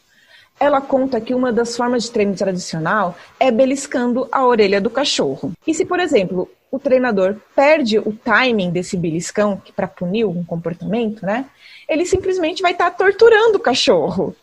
Ela 0.57 0.79
conta 0.79 1.19
que 1.19 1.35
uma 1.35 1.51
das 1.51 1.75
formas 1.75 2.03
de 2.03 2.11
treino 2.11 2.33
tradicional 2.33 3.15
é 3.37 3.51
beliscando 3.51 4.27
a 4.31 4.45
orelha 4.45 4.79
do 4.79 4.89
cachorro. 4.89 5.51
E 5.67 5.73
se, 5.73 5.83
por 5.83 5.99
exemplo, 5.99 6.49
o 6.71 6.79
treinador 6.79 7.35
perde 7.53 7.99
o 7.99 8.13
timing 8.13 8.71
desse 8.71 8.95
beliscão 8.95 9.61
para 9.75 9.87
punir 9.87 10.25
um 10.25 10.45
comportamento, 10.45 11.25
né? 11.25 11.45
Ele 11.89 12.05
simplesmente 12.05 12.61
vai 12.61 12.71
estar 12.71 12.91
tá 12.91 12.97
torturando 12.97 13.57
o 13.57 13.61
cachorro. 13.61 14.33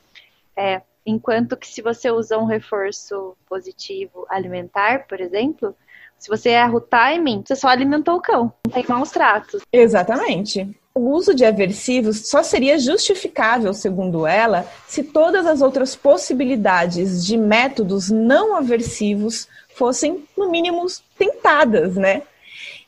É, 0.54 0.82
Enquanto 1.04 1.56
que 1.56 1.66
se 1.66 1.82
você 1.82 2.10
usa 2.10 2.38
um 2.38 2.44
reforço 2.44 3.36
positivo 3.48 4.24
alimentar, 4.28 5.06
por 5.08 5.20
exemplo, 5.20 5.74
se 6.18 6.28
você 6.28 6.50
erra 6.50 6.74
o 6.74 6.80
timing, 6.80 7.42
você 7.44 7.56
só 7.56 7.68
alimentou 7.68 8.16
o 8.16 8.20
cão, 8.20 8.52
não 8.64 8.72
tem 8.72 8.84
maus 8.88 9.10
tratos. 9.10 9.62
Exatamente. 9.72 10.68
O 10.94 11.10
uso 11.10 11.34
de 11.34 11.44
aversivos 11.44 12.28
só 12.28 12.42
seria 12.42 12.78
justificável, 12.78 13.72
segundo 13.74 14.26
ela, 14.26 14.64
se 14.86 15.02
todas 15.02 15.46
as 15.46 15.62
outras 15.62 15.96
possibilidades 15.96 17.26
de 17.26 17.36
métodos 17.36 18.10
não 18.10 18.54
aversivos 18.54 19.48
fossem, 19.74 20.24
no 20.36 20.50
mínimo, 20.50 20.86
tentadas, 21.18 21.96
né? 21.96 22.22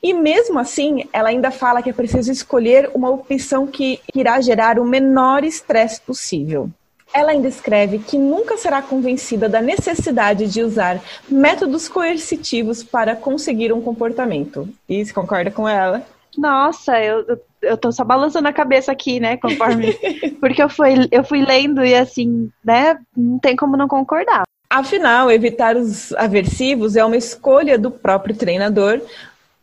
E 0.03 0.13
mesmo 0.13 0.59
assim, 0.59 1.09
ela 1.13 1.31
ainda 1.31 1.51
fala 1.51 1.83
que 1.83 1.89
é 1.89 1.95
preciso 1.95 2.31
escolher 2.31 2.91
uma 2.95 3.09
opção 3.09 3.67
que 3.67 4.01
irá 4.15 4.39
gerar 4.41 4.79
o 4.79 4.85
menor 4.85 5.43
estresse 5.43 5.99
possível. 6.01 6.71
Ela 7.15 7.31
ainda 7.31 7.47
escreve 7.47 8.01
que 8.01 8.19
nunca 8.19 8.57
será 8.57 8.83
convencida 8.83 9.49
da 9.49 9.63
necessidade 9.63 10.49
de 10.49 10.63
usar 10.63 11.01
métodos 11.29 11.89
coercitivos 11.89 12.83
para 12.83 13.15
conseguir 13.15 13.73
um 13.73 13.81
comportamento. 13.81 14.69
E 14.89 15.07
se 15.07 15.15
concorda 15.15 15.49
com 15.49 15.69
ela? 15.69 16.05
Nossa, 16.37 17.01
eu, 17.01 17.39
eu 17.63 17.77
tô 17.77 17.93
só 17.93 18.03
balançando 18.05 18.49
a 18.49 18.53
cabeça 18.53 18.91
aqui, 18.91 19.21
né, 19.21 19.37
conforme. 19.37 19.93
Porque 20.41 20.61
eu 20.61 20.69
fui, 20.69 21.09
eu 21.13 21.23
fui 21.23 21.45
lendo 21.45 21.85
e 21.85 21.95
assim, 21.95 22.51
né, 22.65 22.99
não 23.17 23.39
tem 23.39 23.55
como 23.55 23.77
não 23.77 23.87
concordar. 23.87 24.43
Afinal, 24.69 25.31
evitar 25.31 25.77
os 25.77 26.13
aversivos 26.15 26.97
é 26.97 27.05
uma 27.05 27.17
escolha 27.17 27.79
do 27.79 27.93
próprio 27.93 28.35
treinador 28.35 29.01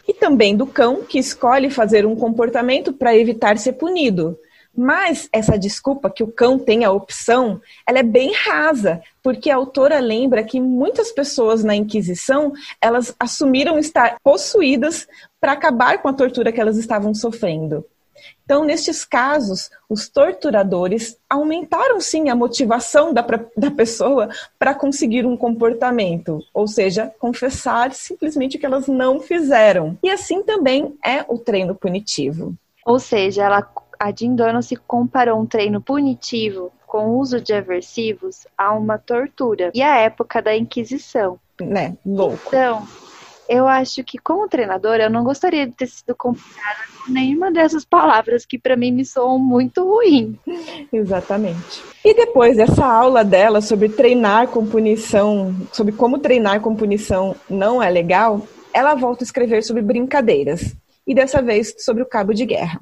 e 0.08 0.14
também 0.14 0.56
do 0.56 0.66
cão, 0.66 1.04
que 1.04 1.20
escolhe 1.20 1.70
fazer 1.70 2.06
um 2.06 2.16
comportamento 2.16 2.94
para 2.94 3.16
evitar 3.16 3.58
ser 3.58 3.74
punido. 3.74 4.38
Mas 4.76 5.28
essa 5.34 5.60
desculpa 5.60 6.10
que 6.10 6.24
o 6.24 6.32
cão 6.32 6.58
tem 6.58 6.86
a 6.86 6.92
opção, 6.92 7.62
ela 7.86 8.00
é 8.00 8.04
bem 8.04 8.34
rasa, 8.34 9.02
porque 9.22 9.50
a 9.50 9.56
autora 9.56 10.00
lembra 10.00 10.44
que 10.44 10.62
muitas 10.62 11.12
pessoas 11.12 11.64
na 11.64 11.76
Inquisição, 11.76 12.54
elas 12.80 13.14
assumiram 13.20 13.78
estar 13.78 14.18
possuídas 14.24 15.08
para 15.40 15.52
acabar 15.52 16.02
com 16.02 16.08
a 16.08 16.14
tortura 16.14 16.52
que 16.52 16.62
elas 16.62 16.78
estavam 16.78 17.14
sofrendo. 17.14 17.86
Então, 18.44 18.66
nestes 18.66 19.06
casos, 19.06 19.70
os 19.90 20.10
torturadores 20.10 21.18
aumentaram 21.30 22.00
sim 22.00 22.30
a 22.30 22.36
motivação 22.36 23.14
da, 23.14 23.26
da 23.56 23.72
pessoa 23.72 24.30
para 24.60 24.76
conseguir 24.76 25.26
um 25.26 25.38
comportamento, 25.38 26.44
ou 26.54 26.68
seja, 26.68 27.12
confessar 27.20 27.94
simplesmente 27.94 28.58
o 28.58 28.60
que 28.60 28.66
elas 28.66 28.88
não 28.88 29.20
fizeram. 29.20 29.98
E 30.04 30.10
assim 30.10 30.44
também 30.44 30.98
é 31.04 31.26
o 31.28 31.38
treino 31.38 31.76
punitivo. 31.76 32.54
Ou 32.86 33.00
seja, 33.00 33.44
ela, 33.44 33.68
a 34.02 34.12
Jean 34.12 34.62
se 34.64 34.76
comparou 34.76 35.40
um 35.40 35.46
treino 35.46 35.80
punitivo 35.80 36.72
com 36.88 37.10
o 37.10 37.20
uso 37.20 37.40
de 37.40 37.54
aversivos 37.54 38.48
a 38.58 38.74
uma 38.74 38.98
tortura 38.98 39.70
e 39.76 39.82
a 39.84 39.96
época 39.98 40.42
da 40.42 40.58
Inquisição. 40.58 41.40
Né, 41.62 41.96
louco. 42.04 42.48
Então, 42.48 42.88
eu 43.48 43.68
acho 43.68 44.04
que 44.04 44.18
como 44.18 44.50
treinadora 44.50 45.04
eu 45.04 45.10
não 45.12 45.24
gostaria 45.24 45.68
de 45.68 45.74
ter 45.74 45.86
sido 45.86 46.16
comparada 46.16 46.80
com 47.06 47.12
nenhuma 47.12 47.52
dessas 47.52 47.86
palavras 47.86 48.44
que 48.44 48.58
para 48.58 48.76
mim 48.76 48.92
me 48.92 49.06
soam 49.06 49.38
muito 49.38 49.88
ruim. 49.88 50.36
Exatamente. 50.92 51.84
E 52.04 52.16
depois 52.16 52.58
dessa 52.58 52.84
aula 52.84 53.24
dela 53.24 53.62
sobre 53.62 53.88
treinar 53.88 54.48
com 54.48 54.66
punição, 54.66 55.56
sobre 55.72 55.94
como 55.94 56.18
treinar 56.18 56.60
com 56.60 56.76
punição 56.76 57.36
não 57.48 57.84
é 57.84 57.90
legal, 57.92 58.48
ela 58.74 58.96
volta 58.96 59.24
a 59.24 59.26
escrever 59.26 59.62
sobre 59.62 59.84
brincadeiras 59.84 60.76
e 61.06 61.14
dessa 61.14 61.40
vez 61.40 61.76
sobre 61.78 62.02
o 62.02 62.08
cabo 62.08 62.34
de 62.34 62.48
guerra. 62.48 62.80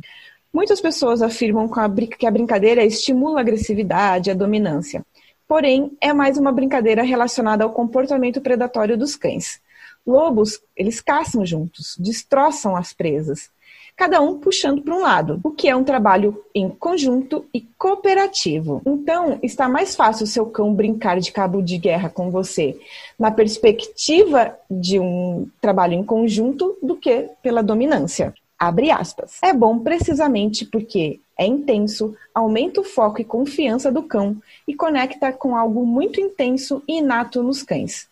Muitas 0.52 0.82
pessoas 0.82 1.22
afirmam 1.22 1.70
que 2.18 2.26
a 2.26 2.32
brincadeira 2.32 2.84
estimula 2.84 3.40
a 3.40 3.42
agressividade 3.42 4.32
a 4.32 4.34
dominância. 4.34 5.06
Porém, 5.48 5.92
é 6.02 6.12
mais 6.12 6.38
uma 6.38 6.52
brincadeira 6.52 7.04
relacionada 7.04 7.64
ao 7.64 7.72
comportamento 7.72 8.42
predatório 8.42 8.98
dos 8.98 9.16
cães. 9.16 9.62
Lobos, 10.06 10.60
eles 10.76 11.02
caçam 11.02 11.46
juntos, 11.46 11.96
destroçam 12.00 12.76
as 12.76 12.94
presas, 12.94 13.50
cada 13.96 14.22
um 14.22 14.40
puxando 14.40 14.82
para 14.82 14.96
um 14.96 15.02
lado, 15.02 15.40
o 15.44 15.52
que 15.52 15.68
é 15.68 15.76
um 15.76 15.84
trabalho 15.84 16.44
em 16.56 16.70
conjunto 16.70 17.46
e 17.54 17.62
cooperativo. 17.78 18.82
Então, 18.86 19.38
está 19.44 19.68
mais 19.68 19.96
fácil 19.96 20.24
o 20.24 20.28
seu 20.28 20.46
cão 20.46 20.74
brincar 20.74 21.20
de 21.20 21.32
cabo 21.32 21.62
de 21.62 21.78
guerra 21.78 22.10
com 22.10 22.32
você 22.32 22.80
na 23.20 23.30
perspectiva 23.30 24.58
de 24.72 25.00
um 25.00 25.48
trabalho 25.60 25.94
em 25.94 26.04
conjunto 26.04 26.78
do 26.82 26.96
que 26.96 27.30
pela 27.44 27.62
dominância. 27.62 28.34
Abre 28.60 28.92
aspas. 28.92 29.40
É 29.42 29.54
bom 29.54 29.80
precisamente 29.80 30.66
porque 30.66 31.22
é 31.38 31.46
intenso, 31.46 32.14
aumenta 32.36 32.82
o 32.82 32.84
foco 32.84 33.22
e 33.22 33.26
confiança 33.26 33.90
do 33.92 34.04
cão 34.04 34.42
e 34.68 34.76
conecta 34.76 35.32
com 35.32 35.56
algo 35.56 35.86
muito 35.86 36.20
intenso 36.20 36.84
e 36.88 36.98
inato 36.98 37.42
nos 37.42 37.64
cães 37.64 38.10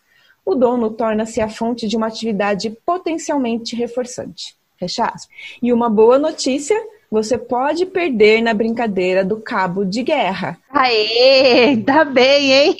o 0.48 0.54
dono 0.54 0.90
torna-se 0.90 1.42
a 1.42 1.48
fonte 1.48 1.86
de 1.86 1.94
uma 1.94 2.06
atividade 2.06 2.70
potencialmente 2.86 3.76
reforçante. 3.76 4.56
Fecha 4.78 5.04
aspas. 5.04 5.28
E 5.62 5.72
uma 5.74 5.90
boa 5.90 6.18
notícia, 6.18 6.74
você 7.10 7.36
pode 7.36 7.84
perder 7.84 8.40
na 8.40 8.54
brincadeira 8.54 9.22
do 9.22 9.36
cabo 9.36 9.84
de 9.84 10.02
guerra. 10.02 10.58
Aê, 10.70 11.76
tá 11.76 12.02
bem, 12.02 12.52
hein? 12.52 12.76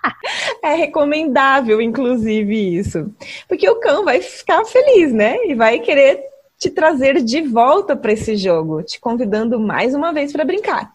é 0.64 0.74
recomendável, 0.76 1.78
inclusive, 1.82 2.78
isso. 2.78 3.12
Porque 3.46 3.68
o 3.68 3.76
cão 3.76 4.02
vai 4.04 4.22
ficar 4.22 4.64
feliz, 4.64 5.12
né? 5.12 5.36
E 5.44 5.54
vai 5.54 5.80
querer 5.80 6.22
te 6.58 6.70
trazer 6.70 7.22
de 7.22 7.42
volta 7.42 7.94
para 7.96 8.12
esse 8.12 8.36
jogo, 8.36 8.82
te 8.82 9.00
convidando 9.00 9.58
mais 9.58 9.94
uma 9.94 10.12
vez 10.12 10.32
para 10.32 10.44
brincar. 10.44 10.94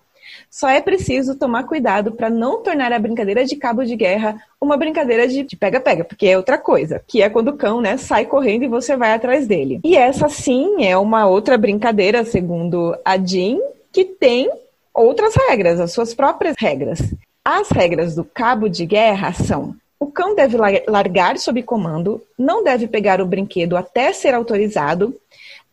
Só 0.49 0.67
é 0.67 0.81
preciso 0.81 1.35
tomar 1.35 1.65
cuidado 1.65 2.11
para 2.11 2.29
não 2.29 2.63
tornar 2.63 2.91
a 2.91 2.97
brincadeira 2.99 3.45
de 3.45 3.55
cabo 3.55 3.83
de 3.83 3.95
guerra 3.95 4.41
uma 4.59 4.77
brincadeira 4.77 5.27
de 5.27 5.55
pega-pega, 5.55 6.03
porque 6.03 6.27
é 6.27 6.37
outra 6.37 6.57
coisa, 6.57 7.01
que 7.07 7.21
é 7.21 7.29
quando 7.29 7.49
o 7.49 7.57
cão, 7.57 7.81
né, 7.81 7.97
sai 7.97 8.25
correndo 8.25 8.63
e 8.63 8.67
você 8.67 8.97
vai 8.97 9.13
atrás 9.13 9.47
dele. 9.47 9.79
E 9.83 9.95
essa 9.95 10.27
sim 10.27 10.83
é 10.83 10.97
uma 10.97 11.27
outra 11.27 11.57
brincadeira, 11.57 12.25
segundo 12.25 12.97
a 13.05 13.17
Jean, 13.17 13.59
que 13.91 14.05
tem 14.05 14.49
outras 14.93 15.35
regras, 15.35 15.79
as 15.79 15.91
suas 15.91 16.13
próprias 16.13 16.55
regras. 16.57 16.99
As 17.45 17.69
regras 17.69 18.15
do 18.15 18.23
cabo 18.23 18.67
de 18.67 18.85
guerra 18.85 19.31
são: 19.33 19.75
cão 20.19 20.35
deve 20.35 20.57
largar 20.85 21.37
sob 21.37 21.63
comando, 21.63 22.21
não 22.37 22.61
deve 22.61 22.89
pegar 22.89 23.21
o 23.21 23.25
brinquedo 23.25 23.77
até 23.77 24.11
ser 24.11 24.33
autorizado, 24.33 25.15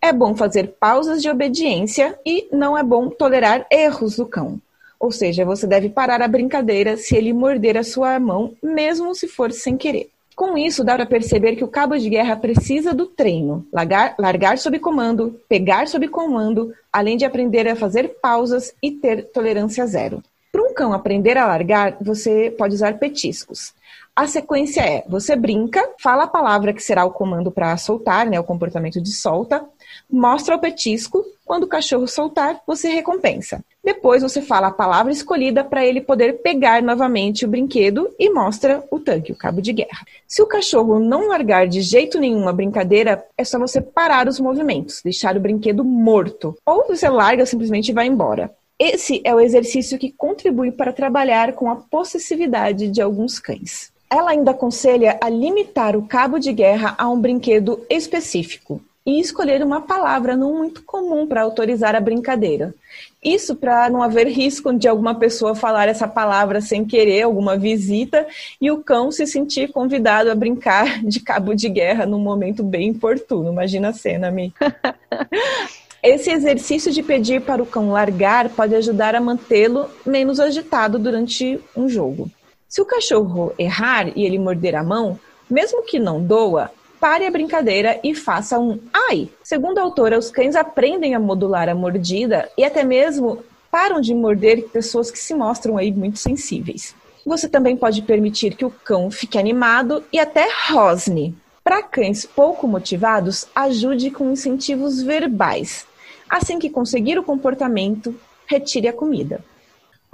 é 0.01 0.13
bom 0.13 0.37
fazer 0.37 0.77
pausas 0.79 1.21
de 1.21 1.29
obediência 1.29 2.17
e 2.25 2.47
não 2.53 2.79
é 2.79 2.83
bom 2.85 3.09
tolerar 3.11 3.67
erros 3.69 4.15
do 4.15 4.25
cão. 4.25 4.61
Ou 5.01 5.11
seja, 5.11 5.45
você 5.45 5.67
deve 5.67 5.89
parar 5.89 6.23
a 6.23 6.29
brincadeira 6.29 6.97
se 6.97 7.17
ele 7.17 7.33
morder 7.33 7.77
a 7.77 7.83
sua 7.83 8.21
mão, 8.21 8.53
mesmo 8.63 9.13
se 9.17 9.27
for 9.27 9.51
sem 9.51 9.77
querer. 9.77 10.11
Com 10.37 10.57
isso, 10.57 10.85
dá 10.85 10.95
para 10.95 11.07
perceber 11.07 11.57
que 11.57 11.65
o 11.65 11.69
cabo 11.69 11.97
de 11.99 12.09
guerra 12.09 12.37
precisa 12.37 12.95
do 12.95 13.07
treino, 13.07 13.67
largar, 13.73 14.15
largar 14.17 14.59
sob 14.59 14.79
comando, 14.79 15.41
pegar 15.49 15.89
sob 15.89 16.07
comando, 16.07 16.73
além 16.93 17.17
de 17.17 17.25
aprender 17.25 17.67
a 17.67 17.75
fazer 17.75 18.15
pausas 18.23 18.73
e 18.81 18.93
ter 18.93 19.25
tolerância 19.33 19.85
zero. 19.89 20.23
Para 20.53 20.63
um 20.63 20.73
cão 20.73 20.93
aprender 20.93 21.37
a 21.37 21.47
largar, 21.47 21.97
você 22.01 22.55
pode 22.57 22.77
usar 22.77 22.97
petiscos. 22.97 23.75
A 24.17 24.27
sequência 24.27 24.81
é: 24.81 25.05
você 25.07 25.37
brinca, 25.37 25.87
fala 26.03 26.25
a 26.25 26.27
palavra 26.27 26.73
que 26.73 26.83
será 26.83 27.05
o 27.05 27.11
comando 27.11 27.51
para 27.51 27.77
soltar, 27.77 28.25
né, 28.25 28.41
o 28.41 28.45
comportamento 28.45 28.99
de 28.99 29.13
solta, 29.13 29.63
mostra 30.11 30.57
o 30.57 30.59
petisco, 30.59 31.23
quando 31.45 31.65
o 31.65 31.69
cachorro 31.69 32.09
soltar, 32.09 32.59
você 32.67 32.89
recompensa. 32.89 33.63
Depois 33.85 34.23
você 34.23 34.41
fala 34.41 34.69
a 34.69 34.73
palavra 34.73 35.13
escolhida 35.13 35.63
para 35.63 35.85
ele 35.85 36.01
poder 36.01 36.39
pegar 36.39 36.83
novamente 36.83 37.45
o 37.45 37.49
brinquedo 37.49 38.11
e 38.19 38.31
mostra 38.31 38.83
o 38.91 38.99
tanque, 38.99 39.33
o 39.33 39.37
cabo 39.37 39.61
de 39.61 39.75
guerra. 39.75 40.07
Se 40.27 40.41
o 40.41 40.47
cachorro 40.47 40.99
não 40.99 41.29
largar 41.29 41.69
de 41.69 41.83
jeito 41.83 42.19
nenhum 42.19 42.49
a 42.49 42.55
brincadeira, 42.55 43.23
é 43.37 43.45
só 43.45 43.59
você 43.59 43.83
parar 43.83 44.29
os 44.29 44.41
movimentos, 44.41 45.03
deixar 45.05 45.37
o 45.37 45.41
brinquedo 45.41 45.85
morto. 45.85 46.57
Ou 46.65 46.87
você 46.89 47.07
larga 47.07 47.45
simplesmente 47.45 47.91
e 47.91 47.95
vai 47.95 48.07
embora. 48.07 48.51
Esse 48.79 49.21
é 49.25 49.35
o 49.35 49.41
exercício 49.41 49.99
que 49.99 50.11
contribui 50.11 50.73
para 50.73 50.93
trabalhar 50.93 51.53
com 51.53 51.71
a 51.71 51.77
possessividade 51.77 52.89
de 52.89 53.03
alguns 53.03 53.39
cães. 53.39 53.95
Ela 54.11 54.31
ainda 54.31 54.53
aconselha 54.53 55.19
a 55.21 55.29
limitar 55.29 55.97
o 55.97 56.07
cabo 56.07 56.39
de 56.39 56.53
guerra 56.53 56.95
a 56.97 57.09
um 57.09 57.21
brinquedo 57.21 57.85
específico 57.91 58.81
e 59.05 59.21
escolher 59.21 59.63
uma 59.63 59.81
palavra 59.81 60.37
não 60.37 60.57
muito 60.57 60.83
comum 60.83 61.27
para 61.27 61.43
autorizar 61.43 61.95
a 61.95 62.01
brincadeira. 62.01 62.75
Isso 63.23 63.55
para 63.55 63.89
não 63.91 64.03
haver 64.03 64.29
risco 64.29 64.73
de 64.73 64.87
alguma 64.87 65.15
pessoa 65.15 65.55
falar 65.55 65.89
essa 65.89 66.07
palavra 66.07 66.61
sem 66.61 66.85
querer, 66.85 67.23
alguma 67.23 67.57
visita, 67.57 68.27
e 68.61 68.71
o 68.71 68.83
cão 68.83 69.11
se 69.11 69.27
sentir 69.27 69.73
convidado 69.73 70.31
a 70.31 70.35
brincar 70.35 71.03
de 71.07 71.21
cabo 71.21 71.55
de 71.55 71.69
guerra 71.69 72.07
num 72.07 72.19
momento 72.19 72.63
bem 72.63 72.91
oportuno. 72.93 73.53
Imagina 73.53 73.89
a 73.89 73.93
cena, 73.93 74.31
Mi. 74.31 74.53
Esse 76.03 76.31
exercício 76.31 76.93
de 76.93 77.03
pedir 77.03 77.41
para 77.41 77.63
o 77.63 77.67
cão 77.67 77.91
largar 77.91 78.49
pode 78.51 78.77
ajudar 78.77 79.17
a 79.17 79.21
mantê-lo 79.21 79.89
menos 80.05 80.39
agitado 80.39 81.01
durante 81.01 81.59
um 81.77 81.89
jogo. 81.89 82.31
Se 82.69 82.81
o 82.81 82.85
cachorro 82.85 83.53
errar 83.59 84.09
e 84.17 84.25
ele 84.25 84.39
morder 84.39 84.75
a 84.75 84.83
mão, 84.83 85.19
mesmo 85.49 85.85
que 85.85 85.99
não 85.99 86.23
doa, 86.23 86.71
pare 86.99 87.25
a 87.25 87.31
brincadeira 87.31 88.01
e 88.03 88.15
faça 88.15 88.59
um 88.59 88.81
ai. 88.93 89.29
Segundo 89.43 89.79
a 89.79 89.83
autora, 89.83 90.19
os 90.19 90.31
cães 90.31 90.57
aprendem 90.57 91.15
a 91.15 91.21
modular 91.21 91.69
a 91.69 91.75
mordida 91.75 92.51
e 92.59 92.65
até 92.65 92.83
mesmo 92.83 93.45
param 93.71 94.01
de 94.01 94.13
morder 94.13 94.69
pessoas 94.69 95.11
que 95.11 95.19
se 95.19 95.33
mostram 95.35 95.79
aí 95.79 95.93
muito 95.93 96.19
sensíveis. 96.19 96.95
Você 97.25 97.49
também 97.49 97.77
pode 97.77 98.03
permitir 98.03 98.57
que 98.57 98.65
o 98.65 98.71
cão 98.71 99.11
fique 99.11 99.39
animado 99.39 100.03
e 100.13 100.19
até 100.19 100.49
rosne. 100.69 101.37
Para 101.63 101.83
cães 101.83 102.25
pouco 102.25 102.67
motivados, 102.67 103.47
ajude 103.55 104.11
com 104.11 104.31
incentivos 104.31 105.03
verbais. 105.03 105.87
Assim 106.29 106.59
que 106.59 106.71
conseguir 106.71 107.19
o 107.19 107.25
comportamento, 107.25 108.15
retire 108.47 108.89
a 108.89 108.93
comida. 108.93 109.45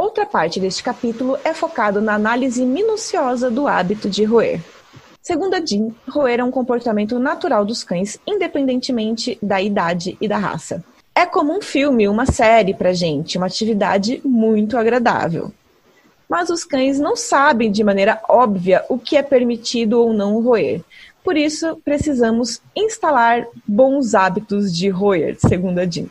Outra 0.03 0.27
parte 0.27 0.59
deste 0.59 0.83
capítulo 0.83 1.39
é 1.45 1.55
focado 1.55 2.01
na 2.01 2.15
análise 2.15 2.67
minuciosa 2.67 3.49
do 3.49 3.69
hábito 3.69 4.11
de 4.11 4.25
roer. 4.25 4.61
Segundo 5.23 5.55
a 5.55 5.65
Jean, 5.65 5.91
roer 6.09 6.41
é 6.41 6.45
um 6.45 6.51
comportamento 6.51 7.21
natural 7.21 7.65
dos 7.65 7.85
cães, 7.85 8.19
independentemente 8.27 9.39
da 9.41 9.63
idade 9.63 10.19
e 10.21 10.27
da 10.27 10.39
raça. 10.39 10.85
É 11.15 11.25
como 11.25 11.57
um 11.57 11.63
filme, 11.63 12.09
uma 12.09 12.27
série 12.27 12.75
pra 12.75 12.93
gente, 12.93 13.39
uma 13.39 13.47
atividade 13.47 14.21
muito 14.25 14.77
agradável. 14.77 15.53
Mas 16.29 16.51
os 16.51 16.65
cães 16.65 16.99
não 16.99 17.15
sabem 17.15 17.71
de 17.71 17.85
maneira 17.85 18.21
óbvia 18.29 18.85
o 18.89 18.99
que 18.99 19.17
é 19.17 19.23
permitido 19.23 20.01
ou 20.01 20.13
não 20.13 20.43
roer. 20.43 20.83
Por 21.23 21.37
isso, 21.37 21.81
precisamos 21.85 22.61
instalar 22.75 23.47
bons 23.65 24.17
hábitos 24.17 24.77
de 24.77 24.89
roer, 24.89 25.37
segundo 25.39 25.79
a 25.79 25.87
Jean. 25.87 26.09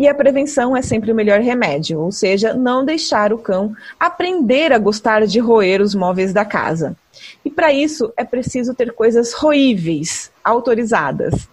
E 0.00 0.08
a 0.08 0.14
prevenção 0.14 0.74
é 0.74 0.80
sempre 0.80 1.12
o 1.12 1.14
melhor 1.14 1.40
remédio, 1.40 2.00
ou 2.00 2.10
seja, 2.10 2.54
não 2.54 2.86
deixar 2.86 3.34
o 3.34 3.38
cão 3.38 3.76
aprender 3.98 4.72
a 4.72 4.78
gostar 4.78 5.26
de 5.26 5.38
roer 5.38 5.82
os 5.82 5.94
móveis 5.94 6.32
da 6.32 6.42
casa. 6.42 6.96
E 7.44 7.50
para 7.50 7.70
isso 7.70 8.10
é 8.16 8.24
preciso 8.24 8.72
ter 8.72 8.94
coisas 8.94 9.34
roíveis, 9.34 10.32
autorizadas. 10.42 11.46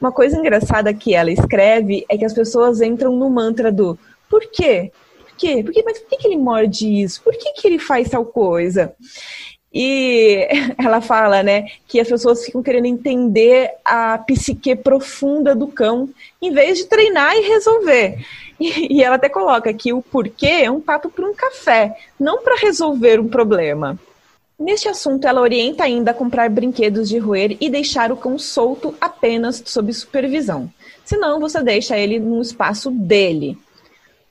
Uma 0.00 0.10
coisa 0.10 0.36
engraçada 0.36 0.92
que 0.92 1.14
ela 1.14 1.30
escreve 1.30 2.04
é 2.08 2.18
que 2.18 2.24
as 2.24 2.34
pessoas 2.34 2.80
entram 2.80 3.14
no 3.14 3.30
mantra 3.30 3.70
do 3.70 3.96
por 4.28 4.44
quê? 4.50 4.90
Por 5.20 5.36
quê? 5.36 5.62
Por 5.62 5.72
quê? 5.72 5.82
Mas 5.86 6.00
por 6.00 6.08
que, 6.08 6.16
que 6.16 6.26
ele 6.26 6.36
morde 6.36 6.88
isso? 7.00 7.22
Por 7.22 7.32
que, 7.32 7.52
que 7.52 7.68
ele 7.68 7.78
faz 7.78 8.10
tal 8.10 8.24
coisa? 8.24 8.92
E 9.74 10.46
ela 10.78 11.00
fala, 11.00 11.42
né, 11.42 11.66
que 11.88 11.98
as 11.98 12.08
pessoas 12.08 12.44
ficam 12.44 12.62
querendo 12.62 12.86
entender 12.86 13.72
a 13.84 14.16
psique 14.18 14.76
profunda 14.76 15.54
do 15.54 15.66
cão, 15.66 16.08
em 16.40 16.52
vez 16.52 16.78
de 16.78 16.84
treinar 16.86 17.34
e 17.34 17.48
resolver. 17.48 18.24
E, 18.56 19.02
ela 19.02 19.16
até 19.16 19.28
coloca 19.28 19.74
que 19.74 19.92
o 19.92 20.00
porquê 20.00 20.46
é 20.62 20.70
um 20.70 20.80
papo 20.80 21.10
para 21.10 21.28
um 21.28 21.34
café, 21.34 21.98
não 22.18 22.40
para 22.40 22.56
resolver 22.56 23.18
um 23.18 23.26
problema. 23.26 23.98
Neste 24.56 24.88
assunto, 24.88 25.26
ela 25.26 25.40
orienta 25.40 25.82
ainda 25.82 26.12
a 26.12 26.14
comprar 26.14 26.48
brinquedos 26.48 27.08
de 27.08 27.18
roer 27.18 27.56
e 27.60 27.68
deixar 27.68 28.12
o 28.12 28.16
cão 28.16 28.38
solto 28.38 28.94
apenas 29.00 29.60
sob 29.66 29.92
supervisão. 29.92 30.70
Senão, 31.04 31.40
você 31.40 31.60
deixa 31.64 31.98
ele 31.98 32.20
no 32.20 32.40
espaço 32.40 32.92
dele. 32.92 33.58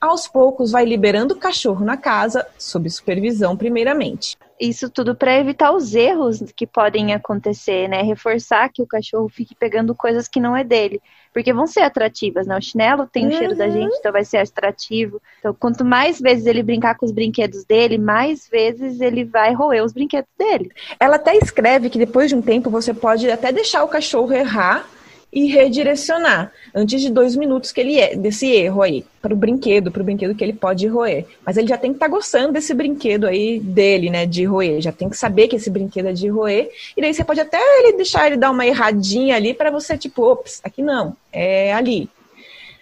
Aos 0.00 0.28
poucos, 0.28 0.70
vai 0.70 0.84
liberando 0.84 1.34
o 1.34 1.38
cachorro 1.38 1.84
na 1.84 1.96
casa, 1.96 2.46
sob 2.58 2.88
supervisão, 2.90 3.56
primeiramente. 3.56 4.36
Isso 4.60 4.88
tudo 4.88 5.16
para 5.16 5.38
evitar 5.38 5.72
os 5.72 5.94
erros 5.94 6.42
que 6.54 6.66
podem 6.66 7.12
acontecer, 7.12 7.88
né? 7.88 8.02
Reforçar 8.02 8.68
que 8.68 8.82
o 8.82 8.86
cachorro 8.86 9.28
fique 9.28 9.54
pegando 9.54 9.94
coisas 9.94 10.28
que 10.28 10.38
não 10.38 10.56
é 10.56 10.62
dele. 10.62 11.02
Porque 11.32 11.52
vão 11.52 11.66
ser 11.66 11.80
atrativas, 11.80 12.46
né? 12.46 12.56
O 12.56 12.60
chinelo 12.60 13.06
tem 13.06 13.26
o 13.26 13.32
cheiro 13.32 13.56
da 13.56 13.68
gente, 13.68 13.96
então 13.98 14.12
vai 14.12 14.24
ser 14.24 14.36
atrativo. 14.36 15.20
Então, 15.40 15.52
quanto 15.52 15.84
mais 15.84 16.20
vezes 16.20 16.46
ele 16.46 16.62
brincar 16.62 16.96
com 16.96 17.04
os 17.04 17.10
brinquedos 17.10 17.64
dele, 17.64 17.98
mais 17.98 18.46
vezes 18.48 19.00
ele 19.00 19.24
vai 19.24 19.52
roer 19.52 19.82
os 19.82 19.92
brinquedos 19.92 20.30
dele. 20.38 20.70
Ela 21.00 21.16
até 21.16 21.36
escreve 21.36 21.90
que 21.90 21.98
depois 21.98 22.28
de 22.28 22.36
um 22.36 22.42
tempo 22.42 22.70
você 22.70 22.94
pode 22.94 23.28
até 23.28 23.50
deixar 23.50 23.82
o 23.82 23.88
cachorro 23.88 24.32
errar 24.32 24.86
e 25.34 25.46
redirecionar 25.46 26.52
antes 26.72 27.02
de 27.02 27.10
dois 27.10 27.34
minutos 27.34 27.72
que 27.72 27.80
ele 27.80 27.98
é 27.98 28.14
desse 28.14 28.46
erro 28.46 28.82
aí 28.82 29.04
para 29.20 29.34
o 29.34 29.36
brinquedo, 29.36 29.90
para 29.90 30.00
o 30.00 30.04
brinquedo 30.04 30.34
que 30.34 30.44
ele 30.44 30.52
pode 30.52 30.86
roer. 30.86 31.26
Mas 31.44 31.56
ele 31.56 31.66
já 31.66 31.76
tem 31.76 31.90
que 31.90 31.96
estar 31.96 32.06
tá 32.06 32.12
gostando 32.12 32.52
desse 32.52 32.72
brinquedo 32.72 33.26
aí 33.26 33.58
dele, 33.58 34.10
né, 34.10 34.26
de 34.26 34.44
roer. 34.44 34.80
Já 34.80 34.92
tem 34.92 35.08
que 35.08 35.16
saber 35.16 35.48
que 35.48 35.56
esse 35.56 35.68
brinquedo 35.68 36.06
é 36.06 36.12
de 36.12 36.28
roer. 36.28 36.70
E 36.96 37.00
daí 37.00 37.12
você 37.12 37.24
pode 37.24 37.40
até 37.40 37.58
ele 37.80 37.96
deixar 37.96 38.28
ele 38.28 38.36
dar 38.36 38.52
uma 38.52 38.64
erradinha 38.64 39.34
ali 39.34 39.52
para 39.52 39.72
você 39.72 39.98
tipo, 39.98 40.22
ops, 40.22 40.60
aqui 40.62 40.82
não, 40.82 41.16
é 41.32 41.74
ali. 41.74 42.08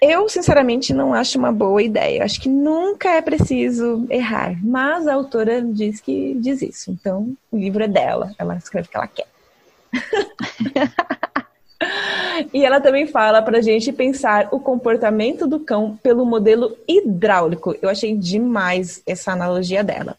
Eu, 0.01 0.29
sinceramente, 0.29 0.93
não 0.93 1.15
acho 1.15 1.39
uma 1.39 1.53
boa 1.53 1.81
ideia. 1.81 2.25
Acho 2.25 2.41
que 2.41 2.49
nunca 2.49 3.09
é 3.11 3.23
preciso 3.23 4.05
errar. 4.11 4.59
Mas 4.61 5.07
a 5.07 5.15
autora 5.15 5.63
diz 5.63 6.01
que 6.01 6.35
diz 6.41 6.61
isso. 6.61 6.91
Então, 6.91 7.37
o 7.53 7.57
livro 7.57 7.85
é 7.85 7.89
dela. 7.89 8.35
Ela 8.37 8.57
escreve 8.57 8.89
o 8.89 8.91
que 8.91 8.97
ela 8.97 9.07
quer. 9.07 9.29
E 12.53 12.65
ela 12.65 12.81
também 12.81 13.07
fala 13.07 13.43
para 13.43 13.59
a 13.59 13.63
gente 13.63 13.93
pensar 13.93 14.49
o 14.51 14.59
comportamento 14.59 15.47
do 15.47 15.61
cão 15.61 15.99
pelo 16.03 16.25
modelo 16.25 16.77
hidráulico. 16.89 17.77
Eu 17.81 17.89
achei 17.89 18.17
demais 18.17 19.03
essa 19.07 19.33
analogia 19.33 19.85
dela. 19.85 20.17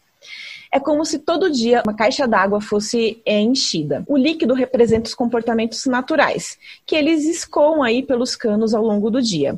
É 0.70 0.80
como 0.80 1.04
se 1.04 1.20
todo 1.20 1.52
dia 1.52 1.82
uma 1.84 1.94
caixa 1.94 2.26
d'água 2.26 2.60
fosse 2.60 3.22
enchida. 3.24 4.02
O 4.08 4.16
líquido 4.16 4.54
representa 4.54 5.06
os 5.06 5.14
comportamentos 5.14 5.86
naturais, 5.86 6.58
que 6.84 6.96
eles 6.96 7.24
escoam 7.26 7.82
aí 7.82 8.02
pelos 8.02 8.34
canos 8.34 8.74
ao 8.74 8.82
longo 8.82 9.08
do 9.08 9.22
dia. 9.22 9.56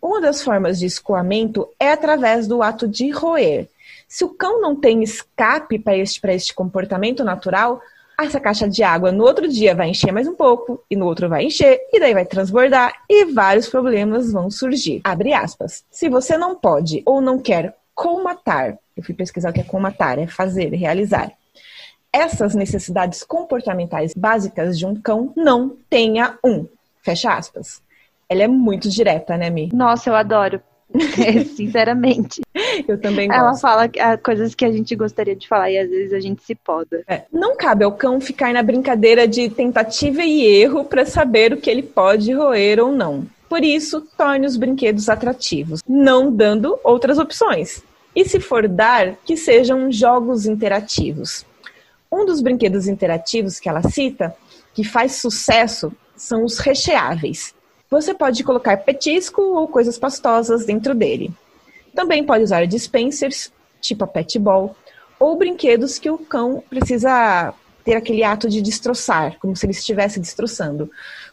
Uma 0.00 0.20
das 0.20 0.42
formas 0.42 0.78
de 0.78 0.86
escoamento 0.86 1.68
é 1.78 1.90
através 1.90 2.46
do 2.46 2.62
ato 2.62 2.88
de 2.88 3.10
roer. 3.10 3.68
Se 4.08 4.24
o 4.24 4.28
cão 4.28 4.60
não 4.60 4.74
tem 4.74 5.02
escape 5.02 5.78
para 5.78 5.96
este, 5.96 6.20
este 6.28 6.54
comportamento 6.54 7.24
natural, 7.24 7.80
essa 8.18 8.40
caixa 8.40 8.68
de 8.68 8.82
água 8.82 9.10
no 9.10 9.24
outro 9.24 9.48
dia 9.48 9.74
vai 9.74 9.88
encher 9.88 10.12
mais 10.12 10.26
um 10.26 10.34
pouco, 10.34 10.82
e 10.90 10.96
no 10.96 11.06
outro 11.06 11.28
vai 11.28 11.44
encher, 11.44 11.80
e 11.92 11.98
daí 11.98 12.14
vai 12.14 12.24
transbordar, 12.24 12.92
e 13.08 13.26
vários 13.26 13.68
problemas 13.68 14.32
vão 14.32 14.50
surgir. 14.50 15.00
Abre 15.04 15.32
aspas. 15.32 15.84
Se 15.90 16.08
você 16.08 16.36
não 16.36 16.54
pode 16.54 17.02
ou 17.04 17.20
não 17.20 17.38
quer 17.38 17.76
comatar, 17.94 18.78
eu 18.96 19.02
fui 19.02 19.14
pesquisar 19.14 19.50
o 19.50 19.52
que 19.52 19.60
é 19.60 19.64
comatar, 19.64 20.18
é 20.18 20.26
fazer, 20.26 20.72
realizar. 20.74 21.32
Essas 22.12 22.54
necessidades 22.54 23.24
comportamentais 23.24 24.12
básicas 24.14 24.78
de 24.78 24.86
um 24.86 24.94
cão, 24.94 25.32
não 25.36 25.76
tenha 25.90 26.38
um. 26.44 26.66
Fecha 27.02 27.34
aspas. 27.34 27.82
Ela 28.28 28.44
é 28.44 28.48
muito 28.48 28.88
direta, 28.88 29.36
né, 29.36 29.50
Mi? 29.50 29.68
Nossa, 29.72 30.08
eu 30.08 30.14
adoro. 30.14 30.62
Sinceramente. 31.56 32.40
Eu 32.86 33.00
também 33.00 33.28
gosto. 33.28 33.40
Ela 33.40 33.54
fala 33.56 33.90
ah, 34.00 34.16
coisas 34.16 34.54
que 34.54 34.64
a 34.64 34.72
gente 34.72 34.94
gostaria 34.94 35.34
de 35.34 35.48
falar 35.48 35.70
e 35.70 35.78
às 35.78 35.88
vezes 35.88 36.12
a 36.12 36.20
gente 36.20 36.42
se 36.42 36.54
poda. 36.54 37.02
É. 37.08 37.22
Não 37.32 37.56
cabe 37.56 37.84
ao 37.84 37.92
cão 37.92 38.20
ficar 38.20 38.52
na 38.52 38.62
brincadeira 38.62 39.26
de 39.26 39.48
tentativa 39.50 40.22
e 40.22 40.44
erro 40.44 40.84
para 40.84 41.04
saber 41.04 41.52
o 41.52 41.56
que 41.56 41.68
ele 41.68 41.82
pode 41.82 42.32
roer 42.32 42.80
ou 42.80 42.92
não. 42.92 43.26
Por 43.48 43.62
isso, 43.62 44.00
torne 44.16 44.46
os 44.46 44.56
brinquedos 44.56 45.08
atrativos, 45.08 45.80
não 45.88 46.32
dando 46.32 46.78
outras 46.82 47.18
opções. 47.18 47.82
E 48.14 48.24
se 48.24 48.40
for 48.40 48.68
dar, 48.68 49.16
que 49.24 49.36
sejam 49.36 49.90
jogos 49.90 50.46
interativos. 50.46 51.44
Um 52.10 52.24
dos 52.24 52.40
brinquedos 52.40 52.86
interativos 52.86 53.58
que 53.58 53.68
ela 53.68 53.82
cita, 53.82 54.34
que 54.72 54.84
faz 54.84 55.16
sucesso, 55.16 55.92
são 56.16 56.44
os 56.44 56.58
recheáveis. 56.58 57.54
Você 57.94 58.12
pode 58.12 58.42
colocar 58.42 58.76
petisco 58.78 59.40
ou 59.40 59.68
coisas 59.68 59.96
pastosas 59.96 60.66
dentro 60.66 60.96
dele. 60.96 61.32
Também 61.94 62.24
pode 62.24 62.42
usar 62.42 62.66
dispensers, 62.66 63.52
tipo 63.80 64.02
a 64.02 64.06
pet 64.08 64.36
ball, 64.36 64.74
ou 65.16 65.36
brinquedos 65.36 65.96
que 65.96 66.10
o 66.10 66.18
cão 66.18 66.60
precisa 66.68 67.54
ter 67.84 67.94
aquele 67.94 68.24
ato 68.24 68.48
de 68.48 68.60
destroçar, 68.60 69.38
como 69.38 69.54
se 69.54 69.64
ele 69.64 69.74
estivesse 69.74 70.18
destroçando, 70.18 70.90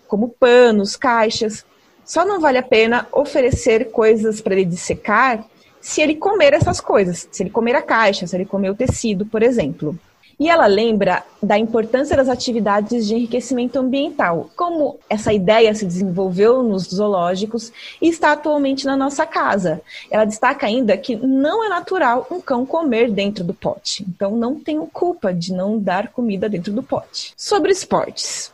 como 0.08 0.30
panos, 0.30 0.96
caixas. 0.96 1.66
Só 2.06 2.24
não 2.24 2.40
vale 2.40 2.60
a 2.60 2.64
pena 2.64 3.08
oferecer 3.12 3.90
coisas 3.90 4.40
para 4.40 4.54
ele 4.54 4.66
dissecar 4.66 5.44
se 5.80 6.00
ele 6.00 6.16
comer 6.16 6.54
essas 6.54 6.80
coisas, 6.80 7.28
se 7.32 7.42
ele 7.42 7.50
comer 7.50 7.76
a 7.76 7.82
caixa, 7.82 8.28
se 8.28 8.36
ele 8.36 8.46
comer 8.46 8.70
o 8.70 8.76
tecido, 8.76 9.26
por 9.26 9.42
exemplo. 9.42 9.98
E 10.42 10.50
ela 10.50 10.66
lembra 10.66 11.24
da 11.40 11.56
importância 11.56 12.18
das 12.18 12.28
atividades 12.28 13.06
de 13.06 13.14
enriquecimento 13.14 13.78
ambiental, 13.78 14.50
como 14.56 14.98
essa 15.08 15.32
ideia 15.32 15.72
se 15.76 15.86
desenvolveu 15.86 16.64
nos 16.64 16.86
zoológicos 16.86 17.72
e 18.02 18.10
está 18.10 18.32
atualmente 18.32 18.84
na 18.88 18.98
nossa 18.98 19.24
casa. 19.24 19.84
Ela 20.10 20.26
destaca 20.26 20.66
ainda 20.66 20.98
que 20.98 21.16
não 21.16 21.64
é 21.64 21.70
natural 21.70 22.26
um 22.32 22.42
cão 22.42 22.66
comer 22.66 23.12
dentro 23.12 23.44
do 23.44 23.54
pote, 23.54 24.04
então 24.10 24.36
não 24.36 24.60
tenho 24.60 24.88
culpa 24.88 25.32
de 25.32 25.54
não 25.54 25.78
dar 25.78 26.08
comida 26.08 26.50
dentro 26.50 26.74
do 26.74 26.82
pote. 26.82 27.36
Sobre 27.38 27.72
esportes. 27.72 28.52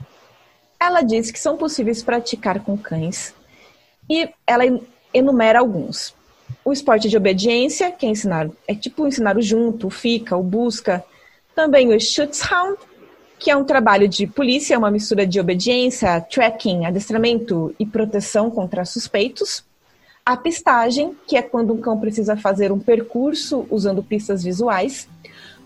Ela 0.77 1.01
diz 1.01 1.31
que 1.31 1.39
são 1.39 1.55
possíveis 1.55 2.03
praticar 2.03 2.59
com 2.59 2.77
cães 2.77 3.33
e 4.09 4.27
ela 4.45 4.63
enumera 5.13 5.59
alguns. 5.59 6.13
O 6.65 6.73
esporte 6.73 7.07
de 7.07 7.15
obediência, 7.15 7.93
que 7.93 8.05
é 8.05 8.09
ensinar, 8.09 8.49
é 8.67 8.75
tipo 8.75 9.07
ensinar 9.07 9.37
o 9.37 9.41
junto, 9.41 9.87
o 9.87 9.89
fica, 9.89 10.35
o 10.35 10.43
busca, 10.43 11.01
também 11.57 11.91
o 11.91 11.99
Schutzhound, 11.99 12.77
que 13.39 13.49
é 13.49 13.57
um 13.57 13.63
trabalho 13.63 14.07
de 14.07 14.27
polícia, 14.27 14.77
uma 14.77 14.91
mistura 14.91 15.25
de 15.25 15.39
obediência, 15.39 16.21
tracking, 16.21 16.85
adestramento 16.85 17.73
e 17.79 17.85
proteção 17.85 18.51
contra 18.51 18.85
suspeitos. 18.85 19.65
A 20.23 20.37
pistagem, 20.37 21.17
que 21.25 21.35
é 21.35 21.41
quando 21.41 21.73
um 21.73 21.81
cão 21.81 21.99
precisa 21.99 22.37
fazer 22.37 22.71
um 22.71 22.77
percurso 22.77 23.65
usando 23.71 24.03
pistas 24.03 24.43
visuais. 24.43 25.09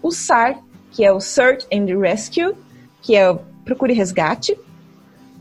O 0.01 0.11
SAR, 0.11 0.63
que 0.91 1.03
é 1.03 1.11
o 1.11 1.19
Search 1.19 1.67
and 1.69 1.99
Rescue, 1.99 2.55
que 3.01 3.13
é 3.13 3.29
o 3.29 3.39
procure 3.65 3.91
resgate. 3.91 4.57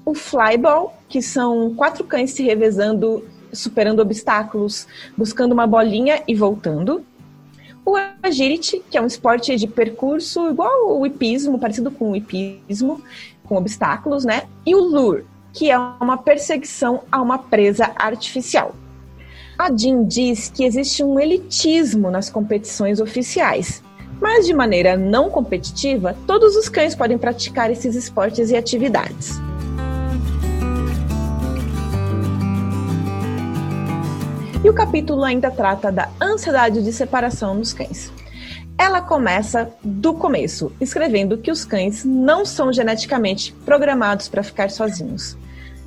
O 0.05 0.17
Flyball, 0.17 0.97
que 1.09 1.23
são 1.23 1.77
quatro 1.77 2.03
cães 2.03 2.33
se 2.33 2.43
revezando, 2.43 3.25
superando 3.53 4.01
obstáculos, 4.01 4.89
buscando 5.17 5.53
uma 5.53 5.67
bolinha 5.69 6.25
e 6.27 6.35
voltando. 6.35 7.05
O 7.91 7.97
agility, 8.23 8.81
que 8.89 8.97
é 8.97 9.03
um 9.03 9.07
esporte 9.07 9.57
de 9.57 9.67
percurso 9.67 10.49
igual 10.49 10.97
o 10.97 11.05
hipismo, 11.05 11.59
parecido 11.59 11.91
com 11.91 12.13
o 12.13 12.17
hipismo, 12.17 13.03
com 13.43 13.57
obstáculos, 13.57 14.25
né? 14.25 14.45
E 14.65 14.77
o 14.77 14.79
lure, 14.79 15.27
que 15.53 15.73
é 15.73 15.77
uma 15.77 16.17
perseguição 16.17 17.03
a 17.11 17.21
uma 17.21 17.37
presa 17.37 17.91
artificial. 17.97 18.77
A 19.59 19.77
Jean 19.77 20.05
diz 20.05 20.49
que 20.49 20.63
existe 20.63 21.03
um 21.03 21.19
elitismo 21.19 22.13
nas 22.13 22.31
competições 22.31 23.01
oficiais, 23.01 23.83
mas 24.21 24.47
de 24.47 24.55
maneira 24.55 24.97
não 24.97 25.29
competitiva, 25.29 26.17
todos 26.29 26.55
os 26.55 26.69
cães 26.69 26.95
podem 26.95 27.19
praticar 27.19 27.73
esses 27.73 27.97
esportes 27.97 28.53
e 28.53 28.57
atividades. 28.57 29.41
E 34.63 34.69
o 34.69 34.75
capítulo 34.75 35.25
ainda 35.25 35.51
trata 35.51 35.91
da 35.91 36.11
ansiedade 36.21 36.85
de 36.85 36.93
separação 36.93 37.55
nos 37.55 37.73
cães. 37.73 38.13
Ela 38.77 39.01
começa 39.01 39.71
do 39.83 40.13
começo, 40.13 40.71
escrevendo 40.79 41.39
que 41.39 41.51
os 41.51 41.65
cães 41.65 42.05
não 42.05 42.45
são 42.45 42.71
geneticamente 42.71 43.55
programados 43.65 44.29
para 44.29 44.43
ficar 44.43 44.71
sozinhos. 44.71 45.35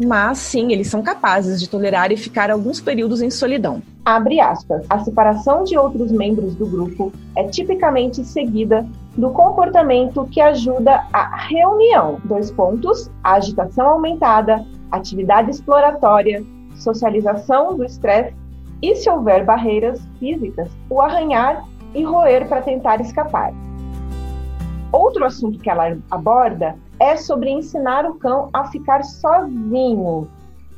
Mas 0.03 0.39
sim, 0.39 0.71
eles 0.71 0.87
são 0.87 1.03
capazes 1.03 1.59
de 1.59 1.69
tolerar 1.69 2.11
e 2.11 2.17
ficar 2.17 2.49
alguns 2.49 2.81
períodos 2.81 3.21
em 3.21 3.29
solidão. 3.29 3.79
Abre 4.03 4.39
aspas. 4.39 4.83
A 4.89 4.97
separação 5.03 5.63
de 5.63 5.77
outros 5.77 6.11
membros 6.11 6.55
do 6.55 6.65
grupo 6.65 7.13
é 7.37 7.43
tipicamente 7.43 8.25
seguida 8.25 8.87
do 9.15 9.29
comportamento 9.29 10.27
que 10.31 10.41
ajuda 10.41 11.05
a 11.13 11.37
reunião. 11.47 12.19
Dois 12.23 12.49
pontos: 12.49 13.07
agitação 13.23 13.87
aumentada, 13.87 14.65
atividade 14.91 15.51
exploratória, 15.51 16.43
socialização 16.75 17.77
do 17.77 17.85
estresse 17.85 18.42
e, 18.83 18.93
se 18.97 19.09
houver 19.09 19.45
barreiras 19.45 20.05
físicas, 20.19 20.69
o 20.89 21.01
arranhar 21.01 21.65
e 21.95 22.03
roer 22.03 22.49
para 22.49 22.61
tentar 22.61 22.99
escapar. 22.99 23.53
Outro 24.91 25.23
assunto 25.23 25.57
que 25.57 25.69
ela 25.69 25.97
aborda 26.11 26.75
é 26.99 27.15
sobre 27.15 27.49
ensinar 27.49 28.05
o 28.05 28.15
cão 28.15 28.49
a 28.51 28.65
ficar 28.65 29.01
sozinho. 29.05 30.27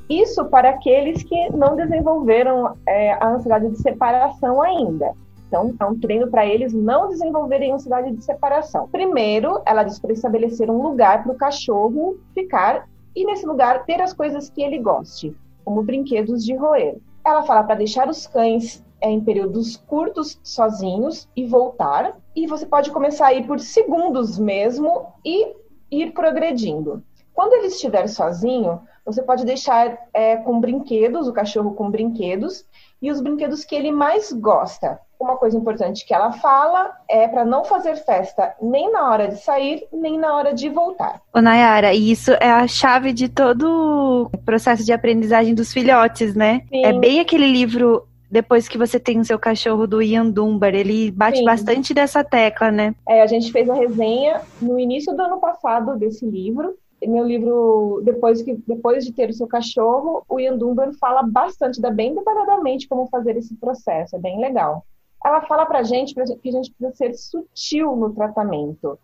Isso 0.07 0.45
para 0.45 0.69
aqueles 0.69 1.23
que 1.23 1.49
não 1.51 1.75
desenvolveram 1.75 2.77
é, 2.87 3.13
a 3.13 3.27
ansiedade 3.27 3.71
de 3.71 3.81
separação 3.81 4.61
ainda. 4.61 5.13
Então, 5.47 5.73
é 5.79 5.85
um 5.85 5.97
treino 5.97 6.29
para 6.29 6.45
eles 6.45 6.73
não 6.73 7.09
desenvolverem 7.09 7.73
ansiedade 7.73 8.11
de 8.11 8.23
separação. 8.23 8.87
Primeiro, 8.87 9.61
ela 9.65 9.81
diz 9.81 9.97
para 9.97 10.13
estabelecer 10.13 10.69
um 10.69 10.79
lugar 10.79 11.23
para 11.23 11.31
o 11.31 11.37
cachorro 11.37 12.17
ficar 12.35 12.87
e, 13.15 13.25
nesse 13.25 13.47
lugar, 13.47 13.83
ter 13.85 13.99
as 13.99 14.13
coisas 14.13 14.47
que 14.47 14.61
ele 14.61 14.77
goste, 14.77 15.35
como 15.63 15.81
brinquedos 15.81 16.45
de 16.45 16.55
roer. 16.55 16.97
Ela 17.25 17.43
fala 17.43 17.63
para 17.63 17.75
deixar 17.75 18.07
os 18.07 18.27
cães 18.27 18.85
é, 19.01 19.09
em 19.09 19.19
períodos 19.19 19.77
curtos 19.77 20.39
sozinhos 20.43 21.27
e 21.35 21.45
voltar. 21.45 22.17
E 22.35 22.45
você 22.45 22.65
pode 22.65 22.91
começar 22.91 23.27
a 23.27 23.33
ir 23.33 23.47
por 23.47 23.59
segundos 23.59 24.37
mesmo 24.37 25.07
e 25.25 25.55
ir 25.89 26.11
progredindo. 26.11 27.03
Quando 27.33 27.53
ele 27.53 27.67
estiver 27.67 28.07
sozinho, 28.07 28.81
você 29.03 29.21
pode 29.21 29.43
deixar 29.43 29.97
é, 30.13 30.37
com 30.37 30.59
brinquedos, 30.59 31.27
o 31.27 31.33
cachorro 31.33 31.73
com 31.73 31.89
brinquedos, 31.89 32.65
e 33.01 33.11
os 33.11 33.21
brinquedos 33.21 33.63
que 33.63 33.75
ele 33.75 33.91
mais 33.91 34.31
gosta. 34.31 34.99
Uma 35.19 35.37
coisa 35.37 35.57
importante 35.57 36.05
que 36.05 36.13
ela 36.13 36.33
fala 36.33 36.91
é 37.09 37.27
para 37.27 37.45
não 37.45 37.63
fazer 37.63 37.95
festa 37.95 38.53
nem 38.61 38.91
na 38.91 39.09
hora 39.09 39.29
de 39.29 39.37
sair, 39.37 39.87
nem 39.91 40.19
na 40.19 40.35
hora 40.35 40.53
de 40.53 40.69
voltar. 40.69 41.21
Ô 41.33 41.41
Nayara, 41.41 41.93
e 41.93 42.11
isso 42.11 42.31
é 42.33 42.51
a 42.51 42.67
chave 42.67 43.13
de 43.13 43.29
todo 43.29 44.29
o 44.33 44.37
processo 44.39 44.83
de 44.83 44.91
aprendizagem 44.91 45.55
dos 45.55 45.71
filhotes, 45.71 46.35
né? 46.35 46.63
Sim. 46.69 46.85
É 46.85 46.91
bem 46.91 47.19
aquele 47.19 47.47
livro 47.47 48.05
depois 48.29 48.67
que 48.67 48.77
você 48.77 48.99
tem 48.99 49.19
o 49.19 49.25
seu 49.25 49.39
cachorro 49.39 49.87
do 49.87 50.01
Ian 50.01 50.29
Dunbar. 50.29 50.75
Ele 50.75 51.11
bate 51.11 51.37
Sim. 51.37 51.45
bastante 51.45 51.93
dessa 51.93 52.23
tecla, 52.23 52.69
né? 52.71 52.93
É, 53.07 53.21
a 53.21 53.27
gente 53.27 53.51
fez 53.51 53.69
a 53.69 53.73
resenha 53.73 54.41
no 54.61 54.77
início 54.77 55.15
do 55.15 55.21
ano 55.21 55.39
passado 55.39 55.95
desse 55.95 56.25
livro. 56.25 56.75
Meu 57.03 57.25
livro, 57.25 58.01
depois, 58.03 58.41
que, 58.41 58.55
depois 58.67 59.05
de 59.05 59.13
ter 59.13 59.29
o 59.29 59.33
seu 59.33 59.47
cachorro, 59.47 60.23
o 60.27 60.39
Ian 60.39 60.57
Dunbar 60.57 60.93
fala 60.93 61.21
bastante, 61.23 61.81
dá 61.81 61.91
bem 61.91 62.15
detalhadamente 62.15 62.87
como 62.87 63.07
fazer 63.07 63.37
esse 63.37 63.55
processo, 63.55 64.15
é 64.15 64.19
bem 64.19 64.39
legal. 64.39 64.85
Ela 65.23 65.41
fala 65.41 65.65
pra 65.65 65.83
gente 65.83 66.13
que 66.13 66.21
a 66.21 66.25
gente 66.25 66.71
precisa 66.71 66.95
ser 66.95 67.13
sutil 67.13 67.95
no 67.95 68.13
tratamento. 68.13 68.97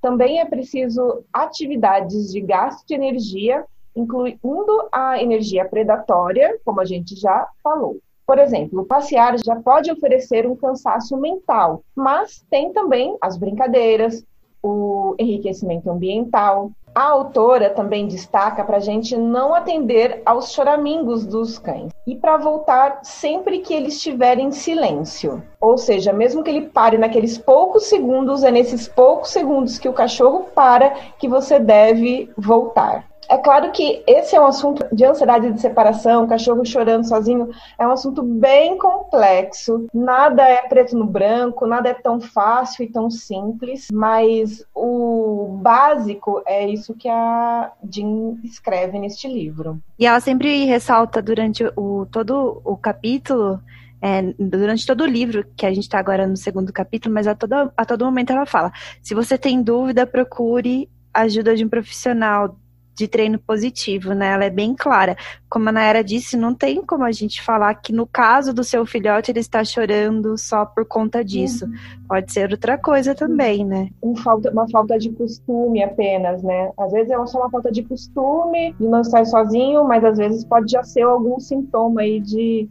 Também 0.00 0.40
é 0.40 0.44
preciso 0.44 1.24
atividades 1.32 2.32
de 2.32 2.40
gasto 2.40 2.86
de 2.86 2.94
energia, 2.94 3.64
incluindo 3.94 4.88
a 4.92 5.20
energia 5.20 5.64
predatória, 5.64 6.58
como 6.64 6.80
a 6.80 6.84
gente 6.84 7.14
já 7.16 7.48
falou. 7.62 7.98
Por 8.26 8.38
exemplo, 8.38 8.84
passear 8.84 9.36
já 9.38 9.56
pode 9.56 9.90
oferecer 9.90 10.46
um 10.46 10.56
cansaço 10.56 11.16
mental, 11.16 11.82
mas 11.94 12.44
tem 12.50 12.72
também 12.72 13.16
as 13.20 13.36
brincadeiras, 13.36 14.24
o 14.62 15.14
enriquecimento 15.18 15.88
ambiental. 15.88 16.72
A 16.96 17.10
autora 17.10 17.68
também 17.68 18.06
destaca 18.06 18.64
para 18.64 18.78
a 18.78 18.80
gente 18.80 19.18
não 19.18 19.54
atender 19.54 20.22
aos 20.24 20.50
choramingos 20.50 21.26
dos 21.26 21.58
cães 21.58 21.92
e 22.06 22.16
para 22.16 22.38
voltar 22.38 23.00
sempre 23.02 23.58
que 23.58 23.74
ele 23.74 23.88
estiver 23.88 24.38
em 24.38 24.50
silêncio. 24.50 25.42
Ou 25.60 25.76
seja, 25.76 26.10
mesmo 26.10 26.42
que 26.42 26.48
ele 26.48 26.68
pare 26.68 26.96
naqueles 26.96 27.36
poucos 27.36 27.84
segundos, 27.84 28.42
é 28.42 28.50
nesses 28.50 28.88
poucos 28.88 29.28
segundos 29.28 29.78
que 29.78 29.90
o 29.90 29.92
cachorro 29.92 30.46
para 30.54 30.88
que 31.18 31.28
você 31.28 31.58
deve 31.58 32.30
voltar. 32.34 33.04
É 33.28 33.36
claro 33.36 33.72
que 33.72 34.02
esse 34.06 34.36
é 34.36 34.40
um 34.40 34.46
assunto 34.46 34.86
de 34.92 35.04
ansiedade 35.04 35.52
de 35.52 35.60
separação, 35.60 36.26
cachorro 36.26 36.64
chorando 36.64 37.06
sozinho, 37.06 37.50
é 37.78 37.86
um 37.86 37.92
assunto 37.92 38.22
bem 38.22 38.78
complexo. 38.78 39.86
Nada 39.92 40.42
é 40.42 40.62
preto 40.68 40.96
no 40.96 41.06
branco, 41.06 41.66
nada 41.66 41.88
é 41.88 41.94
tão 41.94 42.20
fácil 42.20 42.84
e 42.84 42.88
tão 42.88 43.10
simples, 43.10 43.88
mas 43.92 44.64
o 44.74 45.58
básico 45.60 46.42
é 46.46 46.68
isso 46.68 46.94
que 46.94 47.08
a 47.08 47.72
Jean 47.90 48.36
escreve 48.44 48.98
neste 48.98 49.26
livro. 49.28 49.80
E 49.98 50.06
ela 50.06 50.20
sempre 50.20 50.64
ressalta 50.64 51.20
durante 51.20 51.64
o, 51.76 52.06
todo 52.10 52.60
o 52.64 52.76
capítulo 52.76 53.60
é, 54.00 54.22
durante 54.38 54.86
todo 54.86 55.02
o 55.02 55.06
livro, 55.06 55.44
que 55.56 55.64
a 55.64 55.70
gente 55.70 55.84
está 55.84 55.98
agora 55.98 56.26
no 56.26 56.36
segundo 56.36 56.72
capítulo, 56.72 57.14
mas 57.14 57.26
a 57.26 57.34
todo, 57.34 57.72
a 57.76 57.84
todo 57.84 58.04
momento 58.04 58.30
ela 58.30 58.46
fala: 58.46 58.70
se 59.02 59.14
você 59.14 59.38
tem 59.38 59.62
dúvida, 59.62 60.06
procure 60.06 60.88
ajuda 61.12 61.56
de 61.56 61.64
um 61.64 61.68
profissional 61.68 62.56
de 62.96 63.06
treino 63.06 63.38
positivo, 63.38 64.14
né? 64.14 64.32
Ela 64.32 64.44
é 64.46 64.50
bem 64.50 64.74
clara. 64.74 65.16
Como 65.50 65.68
a 65.68 65.72
Nayara 65.72 66.02
disse, 66.02 66.36
não 66.36 66.54
tem 66.54 66.82
como 66.82 67.04
a 67.04 67.12
gente 67.12 67.42
falar 67.42 67.74
que 67.74 67.92
no 67.92 68.06
caso 68.06 68.54
do 68.54 68.64
seu 68.64 68.86
filhote 68.86 69.30
ele 69.30 69.40
está 69.40 69.62
chorando 69.62 70.36
só 70.38 70.64
por 70.64 70.86
conta 70.86 71.22
disso. 71.22 71.66
Uhum. 71.66 71.72
Pode 72.08 72.32
ser 72.32 72.50
outra 72.50 72.78
coisa 72.78 73.14
também, 73.14 73.64
né? 73.64 73.90
Um 74.02 74.16
falta, 74.16 74.50
uma 74.50 74.68
falta 74.70 74.98
de 74.98 75.10
costume 75.10 75.82
apenas, 75.82 76.42
né? 76.42 76.70
Às 76.78 76.90
vezes 76.92 77.10
é 77.10 77.26
só 77.26 77.38
uma 77.38 77.50
falta 77.50 77.70
de 77.70 77.82
costume 77.82 78.74
de 78.80 78.88
não 78.88 79.02
estar 79.02 79.26
sozinho, 79.26 79.84
mas 79.84 80.02
às 80.02 80.16
vezes 80.16 80.44
pode 80.44 80.72
já 80.72 80.82
ser 80.82 81.02
algum 81.02 81.38
sintoma 81.38 82.00
aí 82.00 82.18
de, 82.18 82.66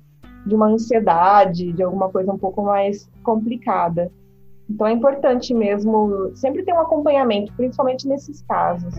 de 0.46 0.56
uma 0.56 0.68
ansiedade, 0.68 1.72
de 1.72 1.84
alguma 1.84 2.10
coisa 2.10 2.34
um 2.34 2.38
pouco 2.38 2.64
mais 2.64 3.08
complicada. 3.24 4.12
Então 4.68 4.88
é 4.88 4.92
importante 4.92 5.54
mesmo 5.54 6.32
sempre 6.34 6.64
ter 6.64 6.74
um 6.74 6.80
acompanhamento, 6.80 7.54
principalmente 7.54 8.08
nesses 8.08 8.42
casos. 8.42 8.96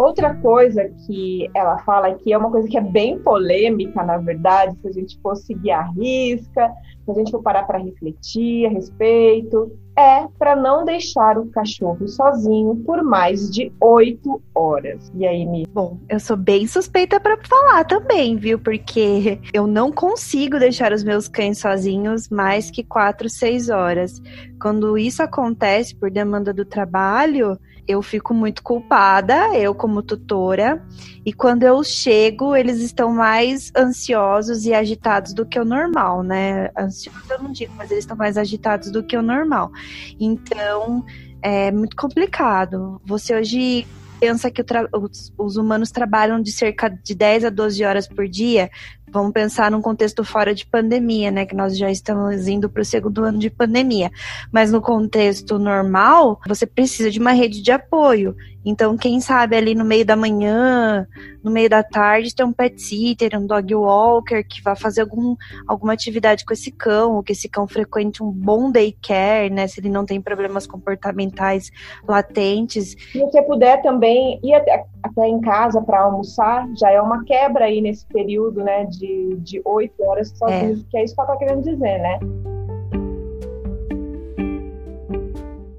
Outra 0.00 0.34
coisa 0.36 0.88
que 1.06 1.50
ela 1.54 1.76
fala 1.80 2.14
que 2.14 2.32
é 2.32 2.38
uma 2.38 2.50
coisa 2.50 2.66
que 2.66 2.78
é 2.78 2.80
bem 2.80 3.18
polêmica, 3.18 4.02
na 4.02 4.16
verdade, 4.16 4.74
se 4.80 4.88
a 4.88 4.92
gente 4.92 5.20
for 5.20 5.36
seguir 5.36 5.72
a 5.72 5.82
risca, 5.82 6.72
se 7.14 7.20
a 7.20 7.24
gente 7.24 7.30
for 7.30 7.42
parar 7.42 7.64
para 7.64 7.78
refletir 7.78 8.66
a 8.66 8.70
respeito, 8.70 9.72
é 9.98 10.26
para 10.38 10.56
não 10.56 10.84
deixar 10.84 11.36
o 11.38 11.46
cachorro 11.46 12.08
sozinho 12.08 12.76
por 12.86 13.02
mais 13.02 13.50
de 13.50 13.72
oito 13.80 14.40
horas. 14.54 15.10
E 15.14 15.26
aí, 15.26 15.44
Mi? 15.44 15.66
Bom, 15.72 15.98
eu 16.08 16.18
sou 16.18 16.36
bem 16.36 16.66
suspeita 16.66 17.20
para 17.20 17.36
falar 17.44 17.84
também, 17.84 18.36
viu? 18.36 18.58
Porque 18.58 19.38
eu 19.52 19.66
não 19.66 19.92
consigo 19.92 20.58
deixar 20.58 20.92
os 20.92 21.04
meus 21.04 21.28
cães 21.28 21.58
sozinhos 21.58 22.28
mais 22.28 22.70
que 22.70 22.82
quatro, 22.82 23.28
seis 23.28 23.68
horas. 23.68 24.22
Quando 24.60 24.96
isso 24.96 25.22
acontece 25.22 25.94
por 25.94 26.10
demanda 26.10 26.52
do 26.52 26.64
trabalho, 26.64 27.58
eu 27.86 28.02
fico 28.02 28.32
muito 28.32 28.62
culpada, 28.62 29.56
eu 29.56 29.74
como 29.74 30.02
tutora, 30.02 30.82
e 31.24 31.32
quando 31.32 31.64
eu 31.64 31.82
chego, 31.82 32.54
eles 32.54 32.80
estão 32.80 33.12
mais 33.12 33.72
ansiosos 33.76 34.64
e 34.64 34.72
agitados 34.72 35.34
do 35.34 35.44
que 35.44 35.58
o 35.58 35.64
normal, 35.64 36.22
né? 36.22 36.70
Ansiosos 37.08 37.30
eu 37.30 37.42
não 37.42 37.52
digo, 37.52 37.72
mas 37.74 37.90
eles 37.90 38.04
estão 38.04 38.16
mais 38.16 38.36
agitados 38.36 38.90
do 38.90 39.02
que 39.02 39.16
o 39.16 39.22
normal. 39.22 39.70
Então, 40.18 41.04
é 41.42 41.70
muito 41.70 41.96
complicado. 41.96 43.00
Você 43.04 43.34
hoje 43.34 43.86
pensa 44.20 44.50
que 44.50 44.62
os, 44.92 45.32
os, 45.38 45.56
humanos 45.56 45.90
trabalham 45.90 46.42
de 46.42 46.52
cerca 46.52 46.90
de 46.90 47.14
10 47.14 47.46
a 47.46 47.50
12 47.50 47.82
horas 47.82 48.06
por 48.06 48.28
dia, 48.28 48.70
vamos 49.10 49.32
pensar 49.32 49.70
num 49.70 49.80
contexto 49.80 50.22
fora 50.22 50.54
de 50.54 50.66
pandemia, 50.66 51.30
né? 51.30 51.46
Que 51.46 51.54
nós 51.54 51.76
já 51.76 51.90
estamos 51.90 52.46
indo 52.46 52.68
para 52.68 52.82
o 52.82 52.84
segundo 52.84 53.24
ano 53.24 53.38
de 53.38 53.48
pandemia. 53.48 54.10
Mas 54.52 54.70
no 54.70 54.82
contexto 54.82 55.58
normal, 55.58 56.38
você 56.46 56.66
precisa 56.66 57.10
de 57.10 57.18
uma 57.18 57.32
rede 57.32 57.62
de 57.62 57.72
apoio. 57.72 58.36
Então, 58.64 58.96
quem 58.96 59.20
sabe 59.20 59.56
ali 59.56 59.74
no 59.74 59.84
meio 59.84 60.04
da 60.04 60.14
manhã, 60.14 61.06
no 61.42 61.50
meio 61.50 61.68
da 61.68 61.82
tarde, 61.82 62.34
tem 62.34 62.44
um 62.44 62.52
pet 62.52 62.80
sitter, 62.80 63.38
um 63.38 63.46
dog 63.46 63.74
walker 63.74 64.42
que 64.44 64.62
vai 64.62 64.76
fazer 64.76 65.00
algum, 65.00 65.34
alguma 65.66 65.92
atividade 65.92 66.44
com 66.44 66.52
esse 66.52 66.70
cão, 66.70 67.16
ou 67.16 67.22
que 67.22 67.32
esse 67.32 67.48
cão 67.48 67.66
frequente 67.66 68.22
um 68.22 68.30
bom 68.30 68.70
daycare, 68.70 69.50
né? 69.50 69.66
Se 69.66 69.80
ele 69.80 69.88
não 69.88 70.04
tem 70.04 70.20
problemas 70.20 70.66
comportamentais 70.66 71.70
latentes. 72.06 72.96
Se 73.12 73.18
você 73.18 73.42
puder 73.42 73.80
também 73.82 74.38
ir 74.42 74.54
até, 74.54 74.84
até 75.02 75.26
em 75.26 75.40
casa 75.40 75.80
para 75.80 76.02
almoçar, 76.02 76.68
já 76.76 76.90
é 76.90 77.00
uma 77.00 77.24
quebra 77.24 77.64
aí 77.64 77.80
nesse 77.80 78.06
período, 78.06 78.62
né? 78.62 78.84
De 78.84 79.60
oito 79.64 80.02
horas 80.02 80.28
sozinho, 80.36 80.84
é. 80.86 80.90
que 80.90 80.98
é 80.98 81.04
isso 81.04 81.14
que 81.14 81.20
ela 81.20 81.30
tá 81.30 81.36
querendo 81.38 81.62
dizer, 81.62 81.98
né? 81.98 82.18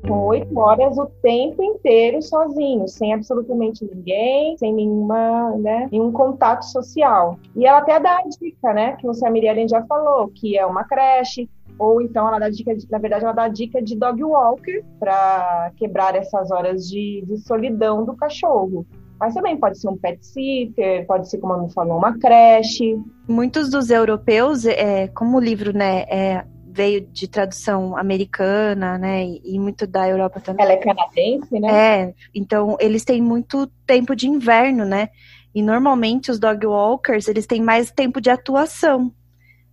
Com 0.07 0.27
oito 0.27 0.57
horas 0.57 0.97
o 0.97 1.05
tempo 1.21 1.63
inteiro 1.63 2.21
sozinho, 2.21 2.87
sem 2.87 3.13
absolutamente 3.13 3.85
ninguém, 3.85 4.57
sem 4.57 4.73
nenhuma, 4.73 5.51
né, 5.57 5.87
nenhum 5.91 6.11
contato 6.11 6.63
social. 6.63 7.37
E 7.55 7.65
ela 7.65 7.79
até 7.79 7.99
dá 7.99 8.17
a 8.17 8.23
dica, 8.23 8.73
né, 8.73 8.95
que 8.97 9.05
você, 9.05 9.25
a 9.25 9.31
Miriam 9.31 9.67
já 9.67 9.83
falou, 9.83 10.29
que 10.29 10.57
é 10.57 10.65
uma 10.65 10.83
creche, 10.83 11.49
ou 11.77 12.01
então 12.01 12.27
ela 12.27 12.39
dá 12.39 12.49
dica, 12.49 12.75
de, 12.75 12.89
na 12.91 12.99
verdade, 12.99 13.23
ela 13.23 13.33
dá 13.33 13.47
dica 13.47 13.81
de 13.81 13.95
dog 13.95 14.23
walker 14.23 14.83
para 14.99 15.71
quebrar 15.77 16.15
essas 16.15 16.51
horas 16.51 16.87
de, 16.87 17.23
de 17.25 17.37
solidão 17.39 18.05
do 18.05 18.15
cachorro. 18.15 18.85
Mas 19.19 19.35
também 19.35 19.55
pode 19.55 19.79
ser 19.79 19.87
um 19.87 19.97
pet 19.97 20.25
sitter, 20.25 21.05
pode 21.05 21.29
ser, 21.29 21.37
como 21.37 21.53
a 21.53 21.69
falou, 21.69 21.97
uma 21.97 22.17
creche. 22.17 22.99
Muitos 23.27 23.69
dos 23.69 23.91
europeus, 23.91 24.65
é, 24.65 25.07
como 25.09 25.37
o 25.37 25.39
livro 25.39 25.75
né, 25.75 26.01
é 26.09 26.43
veio 26.71 27.01
de 27.01 27.27
tradução 27.27 27.97
americana, 27.97 28.97
né, 28.97 29.25
e 29.25 29.59
muito 29.59 29.85
da 29.85 30.07
Europa 30.07 30.39
também. 30.39 30.65
Ela 30.65 30.73
é 30.73 30.77
canadense, 30.77 31.59
né? 31.59 32.01
É, 32.01 32.13
então 32.33 32.77
eles 32.79 33.03
têm 33.03 33.21
muito 33.21 33.67
tempo 33.85 34.15
de 34.15 34.27
inverno, 34.27 34.85
né? 34.85 35.09
E 35.53 35.61
normalmente 35.61 36.31
os 36.31 36.39
dog 36.39 36.65
walkers, 36.65 37.27
eles 37.27 37.45
têm 37.45 37.61
mais 37.61 37.91
tempo 37.91 38.21
de 38.21 38.29
atuação. 38.29 39.11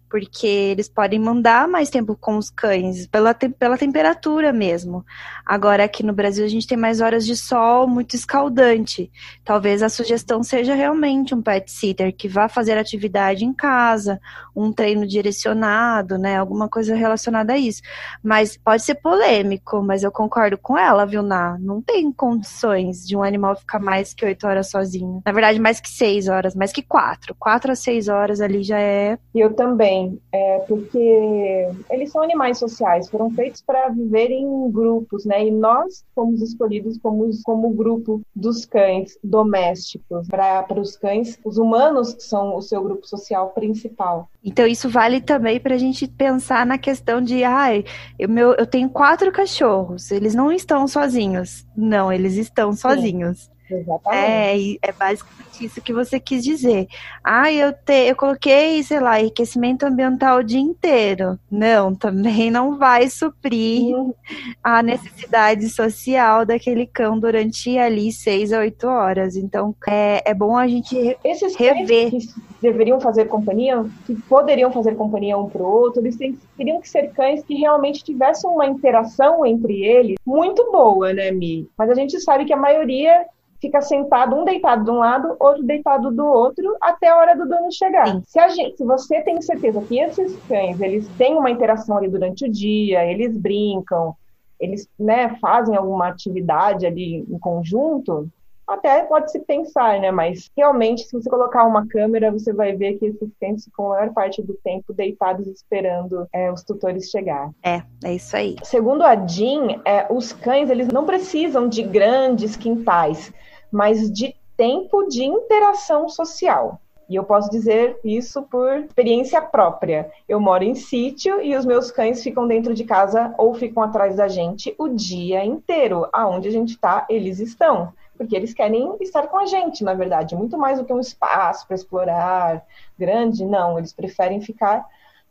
Porque 0.09 0.47
eles 0.47 0.89
podem 0.89 1.19
mandar 1.19 1.69
mais 1.69 1.91
tempo 1.91 2.17
com 2.17 2.37
os 2.37 2.51
cães, 2.51 3.07
pela, 3.07 3.35
te 3.35 3.49
pela 3.49 3.77
temperatura 3.77 4.53
mesmo. 4.53 5.05
Agora, 5.45 5.85
aqui 5.85 6.03
no 6.03 6.13
Brasil, 6.13 6.45
a 6.45 6.49
gente 6.49 6.67
tem 6.67 6.77
mais 6.77 7.01
horas 7.01 7.25
de 7.25 7.37
sol 7.37 7.87
muito 7.87 8.15
escaldante. 8.15 9.11
Talvez 9.45 9.83
a 9.83 9.89
sugestão 9.89 10.43
seja 10.43 10.75
realmente 10.75 11.35
um 11.35 11.43
pet 11.43 11.71
sitter 11.71 12.15
que 12.15 12.29
vá 12.29 12.49
fazer 12.49 12.77
atividade 12.79 13.45
em 13.45 13.53
casa, 13.53 14.21
um 14.55 14.73
treino 14.73 15.07
direcionado, 15.07 16.19
né? 16.19 16.37
Alguma 16.37 16.69
coisa 16.69 16.95
relacionada 16.95 17.55
a 17.55 17.59
isso. 17.59 17.83
Mas 18.23 18.57
pode 18.57 18.83
ser 18.83 18.97
polêmico, 18.97 19.83
mas 19.83 20.03
eu 20.03 20.13
concordo 20.13 20.59
com 20.59 20.77
ela, 20.77 21.07
viu, 21.07 21.23
Ná? 21.23 21.57
Não 21.59 21.81
tem 21.81 22.13
condições 22.13 23.07
de 23.07 23.17
um 23.17 23.23
animal 23.23 23.57
ficar 23.57 23.79
mais 23.79 24.13
que 24.13 24.25
oito 24.25 24.47
horas 24.47 24.71
sozinho. 24.71 25.23
Na 25.25 25.33
verdade, 25.33 25.59
mais 25.59 25.81
que 25.81 25.89
seis 25.89 26.29
horas, 26.29 26.55
mais 26.55 26.73
que 26.73 26.83
quatro. 26.83 27.35
Quatro 27.35 27.73
a 27.73 27.75
seis 27.75 28.09
horas 28.09 28.41
ali 28.41 28.63
já 28.63 28.79
é. 28.79 29.19
Eu 29.35 29.55
também, 29.55 29.98
é, 30.33 30.59
porque 30.61 31.69
eles 31.91 32.11
são 32.11 32.23
animais 32.23 32.59
sociais, 32.59 33.09
foram 33.09 33.31
feitos 33.31 33.63
para 33.63 33.89
viver 33.89 34.31
em 34.31 34.71
grupos, 34.71 35.25
né? 35.25 35.47
E 35.47 35.51
nós 35.51 36.05
fomos 36.15 36.43
escolhidos 36.43 36.99
como, 36.99 37.29
como 37.45 37.71
grupo 37.71 38.21
dos 38.35 38.65
cães 38.65 39.19
domésticos. 39.23 40.27
Para 40.29 40.81
os 40.81 40.97
cães, 40.97 41.39
os 41.45 41.59
humanos 41.59 42.17
são 42.19 42.57
o 42.57 42.63
seu 42.63 42.83
grupo 42.83 43.07
social 43.07 43.51
principal. 43.51 44.29
Então, 44.45 44.67
isso 44.67 44.89
vale 44.89 45.21
também 45.21 45.61
para 45.61 45.75
a 45.75 45.79
gente 45.79 46.07
pensar 46.07 46.65
na 46.65 46.79
questão 46.79 47.21
de, 47.21 47.45
ai, 47.45 47.85
eu, 48.19 48.29
meu, 48.29 48.55
eu 48.55 48.67
tenho 48.67 48.89
quatro 48.89 49.31
cachorros, 49.33 50.11
eles 50.11 50.35
não 50.35 50.51
estão 50.53 50.87
sozinhos. 50.87 51.67
Não, 51.77 52.13
eles 52.13 52.37
estão 52.37 52.73
sozinhos. 52.73 53.43
Sim. 53.43 53.58
Exatamente. 53.71 54.79
É, 54.83 54.89
é 54.89 54.93
basicamente 54.93 55.65
isso 55.65 55.81
que 55.81 55.93
você 55.93 56.19
quis 56.19 56.43
dizer. 56.45 56.87
Ah, 57.23 57.53
eu, 57.53 57.73
te, 57.73 58.09
eu 58.09 58.17
coloquei, 58.17 58.83
sei 58.83 59.01
lá, 59.01 59.21
enriquecimento 59.21 59.85
ambiental 59.85 60.39
o 60.39 60.45
dia 60.45 60.61
inteiro. 60.61 61.39
Não, 61.51 61.95
também 61.95 62.51
não 62.51 62.79
vai 62.79 63.09
suprir 63.09 63.95
uhum. 63.95 64.15
a 64.63 64.83
necessidade 64.83 65.69
social 65.69 66.45
daquele 66.47 66.87
cão 66.87 67.19
durante 67.19 67.77
ali 67.79 68.13
seis 68.13 68.53
a 68.53 68.61
oito 68.61 68.87
horas. 68.87 69.37
Então, 69.37 69.75
é, 69.87 70.23
é 70.25 70.35
bom 70.35 70.57
a 70.57 70.67
gente 70.67 71.17
Esses 71.25 71.55
rever. 71.57 72.11
Que 72.11 72.19
deveriam 72.61 73.01
fazer 73.01 73.27
companhia, 73.27 73.85
que 74.07 74.15
poderiam 74.23 74.73
fazer 74.73 74.95
companhia 74.97 75.39
um 75.39 75.49
para 75.49 75.63
o 75.63 75.67
outro, 75.67 76.01
eles 76.03 76.17
teriam 76.57 76.81
que 76.81 76.89
ser 76.89 77.13
cães 77.13 77.43
que 77.45 77.55
realmente 77.55 78.03
tivessem 78.03 78.51
uma 78.51 78.67
interação 78.67 79.47
entre 79.47 79.85
eles 79.85 80.17
muito 80.27 80.71
boa, 80.71 81.13
né, 81.13 81.31
Mi? 81.31 81.69
Mas 81.77 81.91
a 81.91 81.95
gente 81.95 82.21
sabe 82.21 82.45
que 82.45 82.53
a 82.53 82.57
maioria 82.57 83.25
fica 83.61 83.81
sentado, 83.81 84.37
um 84.37 84.45
deitado 84.45 84.85
de 84.85 84.91
um 84.91 84.99
lado, 84.99 85.37
outro 85.39 85.63
deitado 85.63 86.11
do 86.11 86.25
outro, 86.25 86.77
até 86.81 87.09
a 87.09 87.17
hora 87.17 87.37
do 87.37 87.49
dono 87.49 87.73
chegar. 87.73 88.21
Se, 88.25 88.39
a 88.39 88.49
gente, 88.49 88.77
se 88.77 88.85
você 88.85 89.21
tem 89.23 89.41
certeza 89.43 89.81
que 89.83 89.99
esses 89.99 90.37
cães, 90.47 90.81
eles 90.81 91.09
têm 91.17 91.37
uma 91.37 91.51
interação 91.51 91.97
ali 91.97 92.09
durante 92.09 92.45
o 92.45 92.51
dia, 92.51 93.05
eles 93.05 93.37
brincam, 93.37 94.15
eles 94.59 94.89
né, 94.99 95.37
fazem 95.41 95.77
alguma 95.77 96.09
atividade 96.09 96.87
ali 96.87 97.25
em 97.29 97.39
conjunto, 97.39 98.29
até 98.69 99.03
pode 99.05 99.33
se 99.33 99.41
pensar, 99.41 99.99
né? 99.99 100.11
Mas 100.11 100.51
realmente, 100.55 101.05
se 101.05 101.13
você 101.13 101.31
colocar 101.31 101.65
uma 101.65 101.87
câmera, 101.87 102.31
você 102.31 102.53
vai 102.53 102.77
ver 102.77 102.99
que 102.99 103.07
esses 103.07 103.31
cães 103.41 103.65
ficam 103.65 103.87
a 103.87 103.97
maior 103.97 104.13
parte 104.13 104.43
do 104.43 104.53
tempo 104.63 104.93
deitados 104.93 105.47
esperando 105.47 106.29
é, 106.33 106.53
os 106.53 106.63
tutores 106.63 107.09
chegar. 107.09 107.51
É, 107.63 107.83
é 108.05 108.15
isso 108.15 108.37
aí. 108.37 108.57
Segundo 108.63 109.03
a 109.03 109.17
Jean, 109.27 109.81
é, 109.87 110.07
os 110.11 110.35
cães 110.35 110.69
eles 110.69 110.89
não 110.89 111.07
precisam 111.07 111.67
de 111.67 111.83
grandes 111.83 112.57
quintais 112.57 113.33
mas 113.71 114.11
de 114.11 114.35
tempo 114.57 115.07
de 115.09 115.25
interação 115.25 116.09
social. 116.09 116.81
E 117.09 117.17
eu 117.17 117.25
posso 117.25 117.51
dizer 117.51 117.99
isso 118.05 118.43
por 118.43 118.81
experiência 118.81 119.41
própria. 119.41 120.11
Eu 120.29 120.39
moro 120.39 120.63
em 120.63 120.75
sítio 120.75 121.41
e 121.41 121.57
os 121.57 121.65
meus 121.65 121.91
cães 121.91 122.23
ficam 122.23 122.47
dentro 122.47 122.75
de 122.75 122.85
casa 122.85 123.35
ou 123.39 123.55
ficam 123.55 123.83
atrás 123.83 124.17
da 124.17 124.29
gente 124.29 124.75
o 124.77 124.89
dia 124.89 125.43
inteiro. 125.43 126.07
Aonde 126.13 126.49
a 126.49 126.51
gente 126.51 126.71
está, 126.71 127.07
eles 127.09 127.39
estão. 127.39 127.95
Porque 128.17 128.37
eles 128.37 128.53
querem 128.53 128.95
estar 129.01 129.29
com 129.29 129.39
a 129.39 129.47
gente, 129.47 129.83
na 129.83 129.95
verdade. 129.95 130.37
Muito 130.37 130.59
mais 130.59 130.79
do 130.79 130.85
que 130.85 130.93
um 130.93 131.01
espaço 131.01 131.67
para 131.67 131.77
explorar 131.77 132.63
grande, 132.99 133.47
não. 133.47 133.79
Eles 133.79 133.95
preferem 133.95 134.43
ficar 134.43 134.85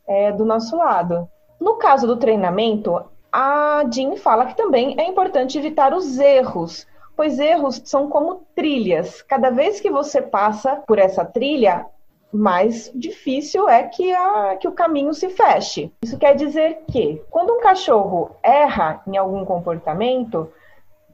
é, 0.08 0.32
do 0.32 0.46
nosso 0.46 0.76
lado. 0.76 1.30
No 1.60 1.76
caso 1.76 2.08
do 2.08 2.18
treinamento, 2.18 3.04
a 3.32 3.84
Jean 3.92 4.16
fala 4.16 4.48
que 4.48 4.58
também 4.58 4.96
é 4.98 5.08
importante 5.08 5.60
evitar 5.60 5.94
os 5.94 6.18
erros 6.18 6.88
pois 7.18 7.40
erros 7.40 7.82
são 7.84 8.08
como 8.08 8.44
trilhas. 8.56 9.24
Cada 9.24 9.50
vez 9.50 9.82
que 9.82 9.90
você 9.90 10.22
passa 10.22 10.76
por 10.88 11.00
essa 11.00 11.26
trilha, 11.26 11.88
mais 12.32 12.92
difícil 12.94 13.68
é 13.68 13.84
que, 13.84 14.14
a, 14.14 14.56
que 14.58 14.68
o 14.68 14.72
caminho 14.72 15.14
se 15.14 15.30
feche. 15.30 15.92
Isso 16.04 16.18
quer 16.18 16.36
dizer 16.36 16.84
que, 16.92 17.20
quando 17.32 17.54
um 17.54 17.60
cachorro 17.60 18.32
erra 18.44 19.02
em 19.08 19.18
algum 19.18 19.44
comportamento, 19.44 20.52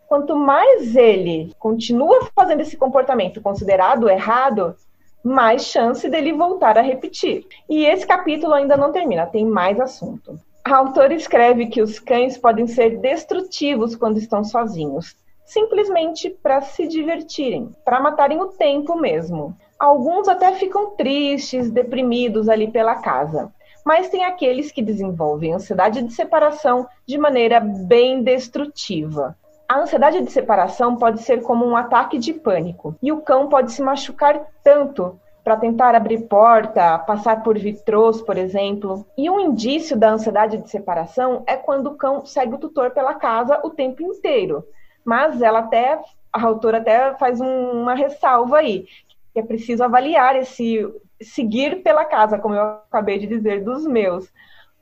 quanto 0.08 0.36
mais 0.36 0.94
ele 0.96 1.54
continua 1.58 2.28
fazendo 2.36 2.62
esse 2.62 2.76
comportamento 2.76 3.42
considerado 3.42 4.10
errado, 4.10 4.76
mais 5.24 5.64
chance 5.64 6.10
dele 6.10 6.34
voltar 6.34 6.78
a 6.78 6.82
repetir. 6.82 7.48
E 7.70 7.86
esse 7.86 8.06
capítulo 8.06 8.54
ainda 8.54 8.76
não 8.76 8.92
termina, 8.92 9.26
tem 9.26 9.46
mais 9.46 9.80
assunto. 9.80 10.38
A 10.66 10.76
autora 10.76 11.14
escreve 11.14 11.68
que 11.68 11.82
os 11.82 11.98
cães 12.00 12.38
podem 12.38 12.68
ser 12.68 12.98
destrutivos 13.00 13.96
quando 13.96 14.18
estão 14.18 14.44
sozinhos, 14.44 15.16
simplesmente 15.46 16.30
para 16.30 16.62
se 16.62 16.88
divertirem, 16.88 17.72
para 17.84 18.00
matarem 18.00 18.42
o 18.42 18.48
tempo 18.48 18.96
mesmo. 18.96 19.56
Alguns 19.80 20.28
até 20.28 20.54
ficam 20.54 20.92
tristes, 20.92 21.70
deprimidos 21.70 22.48
ali 22.48 22.72
pela 22.72 22.96
casa. 22.96 23.52
Mas 23.86 24.10
tem 24.10 24.24
aqueles 24.24 24.72
que 24.72 24.82
desenvolvem 24.82 25.54
ansiedade 25.54 26.02
de 26.02 26.14
separação 26.14 26.88
de 27.06 27.18
maneira 27.18 27.60
bem 27.60 28.24
destrutiva. 28.24 29.36
A 29.68 29.80
ansiedade 29.80 30.22
de 30.22 30.32
separação 30.32 30.96
pode 30.96 31.22
ser 31.22 31.42
como 31.42 31.66
um 31.66 31.76
ataque 31.76 32.18
de 32.18 32.34
pânico, 32.34 32.96
e 33.02 33.12
o 33.12 33.22
cão 33.22 33.50
pode 33.50 33.72
se 33.72 33.82
machucar 33.82 34.48
tanto 34.64 35.20
para 35.44 35.58
tentar 35.58 35.94
abrir 35.94 36.28
porta, 36.28 36.98
passar 37.00 37.44
por 37.44 37.58
vitrôs, 37.58 38.22
por 38.22 38.38
exemplo. 38.38 39.06
E 39.18 39.30
um 39.30 39.40
indício 39.40 39.98
da 39.98 40.12
ansiedade 40.12 40.58
de 40.58 40.70
separação 40.70 41.44
é 41.46 41.58
quando 41.58 41.88
o 41.88 41.96
cão 41.96 42.24
segue 42.24 42.56
o 42.56 42.58
tutor 42.58 42.92
pela 42.92 43.16
casa 43.16 43.60
o 43.64 43.70
tempo 43.70 44.02
inteiro, 44.02 44.64
mas 45.06 45.42
ela 45.42 45.60
até, 45.60 46.00
a 46.32 46.42
autora 46.44 46.78
até 46.78 47.14
faz 47.16 47.40
um, 47.42 47.82
uma 47.82 47.94
ressalva 47.94 48.58
aí, 48.58 48.88
que 49.34 49.40
é 49.40 49.44
preciso 49.44 49.84
avaliar 49.84 50.36
esse 50.36 50.88
seguir 51.22 51.82
pela 51.84 52.06
casa, 52.06 52.38
como 52.38 52.56
eu 52.56 52.62
acabei 52.62 53.18
de 53.18 53.28
dizer, 53.28 53.64
dos 53.64 53.86
meus. 53.86 54.32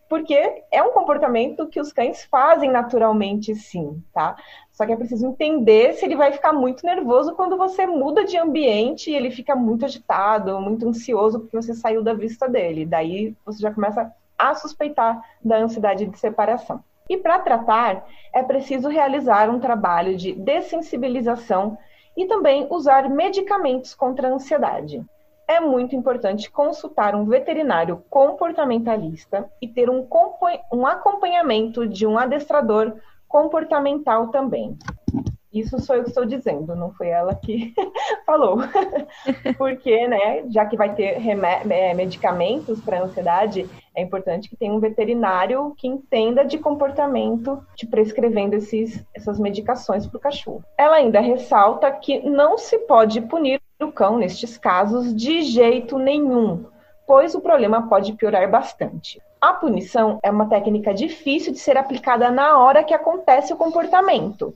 Porque 0.10 0.64
é 0.70 0.84
um 0.84 0.92
comportamento 0.92 1.68
que 1.68 1.80
os 1.80 1.94
cães 1.94 2.26
fazem 2.26 2.70
naturalmente, 2.70 3.56
sim, 3.56 4.04
tá? 4.14 4.36
Só 4.74 4.86
que 4.86 4.92
é 4.92 4.98
preciso 4.98 5.26
entender 5.26 5.94
se 5.94 6.04
ele 6.04 6.18
vai 6.18 6.34
ficar 6.34 6.52
muito 6.52 6.86
nervoso 6.86 7.34
quando 7.34 7.56
você 7.56 7.86
muda 7.86 8.26
de 8.26 8.38
ambiente 8.38 9.10
e 9.10 9.16
ele 9.16 9.32
fica 9.32 9.56
muito 9.56 9.86
agitado, 9.86 10.60
muito 10.60 10.86
ansioso 10.88 11.40
porque 11.40 11.56
você 11.56 11.74
saiu 11.74 12.04
da 12.04 12.14
vista 12.14 12.50
dele. 12.50 12.86
Daí 12.86 13.34
você 13.46 13.62
já 13.62 13.74
começa 13.74 14.14
a 14.38 14.54
suspeitar 14.54 15.22
da 15.42 15.58
ansiedade 15.58 16.06
de 16.06 16.20
separação. 16.20 16.84
E 17.10 17.18
para 17.18 17.40
tratar, 17.40 18.06
é 18.34 18.42
preciso 18.42 18.88
realizar 18.88 19.50
um 19.50 19.60
trabalho 19.60 20.16
de 20.16 20.34
dessensibilização 20.34 21.78
e 22.16 22.26
também 22.26 22.68
usar 22.70 23.10
medicamentos 23.10 23.94
contra 23.94 24.28
a 24.28 24.32
ansiedade. 24.32 25.04
É 25.48 25.60
muito 25.60 25.96
importante 25.96 26.50
consultar 26.50 27.16
um 27.16 27.26
veterinário 27.26 28.04
comportamentalista 28.10 29.50
e 29.62 29.68
ter 29.68 29.90
um, 29.90 30.08
um 30.72 30.88
acompanhamento 30.88 31.88
de 31.88 32.08
um 32.08 32.18
adestrador 32.18 32.94
comportamental 33.28 34.28
também. 34.28 34.78
Isso 35.54 35.80
sou 35.80 35.98
eu 35.98 36.04
que 36.04 36.10
estou 36.10 36.26
dizendo, 36.26 36.76
não 36.76 36.94
foi 36.94 37.10
ela 37.10 37.36
que 37.36 37.74
falou. 38.26 38.60
Porque, 39.58 40.08
né, 40.08 40.50
já 40.50 40.66
que 40.66 40.78
vai 40.78 40.96
ter 40.96 41.18
é, 41.70 41.94
medicamentos 41.94 42.80
para 42.80 43.04
ansiedade, 43.04 43.70
é 43.94 44.02
importante 44.02 44.50
que 44.50 44.56
tenha 44.56 44.74
um 44.74 44.80
veterinário 44.80 45.74
que 45.78 45.90
entenda 45.90 46.46
de 46.46 46.58
comportamento, 46.58 47.62
te 47.76 47.86
prescrevendo 47.86 48.56
esses, 48.56 49.04
essas 49.14 49.38
medicações 49.38 50.08
para 50.08 50.18
o 50.18 50.22
cachorro. 50.22 50.64
Ela 50.78 50.96
ainda 50.96 51.20
ressalta 51.20 51.92
que 51.92 52.22
não 52.22 52.58
se 52.58 52.78
pode 52.80 53.20
punir 53.20 53.60
o 53.82 53.92
cão 53.92 54.18
nestes 54.18 54.58
casos 54.58 55.14
de 55.14 55.42
jeito 55.42 56.00
nenhum, 56.00 56.66
pois 57.06 57.36
o 57.36 57.42
problema 57.42 57.90
pode 57.90 58.14
piorar 58.14 58.50
bastante. 58.50 59.22
A 59.42 59.54
punição 59.54 60.20
é 60.24 60.30
uma 60.30 60.48
técnica 60.48 60.94
difícil 60.94 61.52
de 61.52 61.60
ser 61.60 61.76
aplicada 61.76 62.30
na 62.30 62.60
hora 62.60 62.84
que 62.84 62.94
acontece 62.94 63.52
o 63.52 63.58
comportamento 63.58 64.56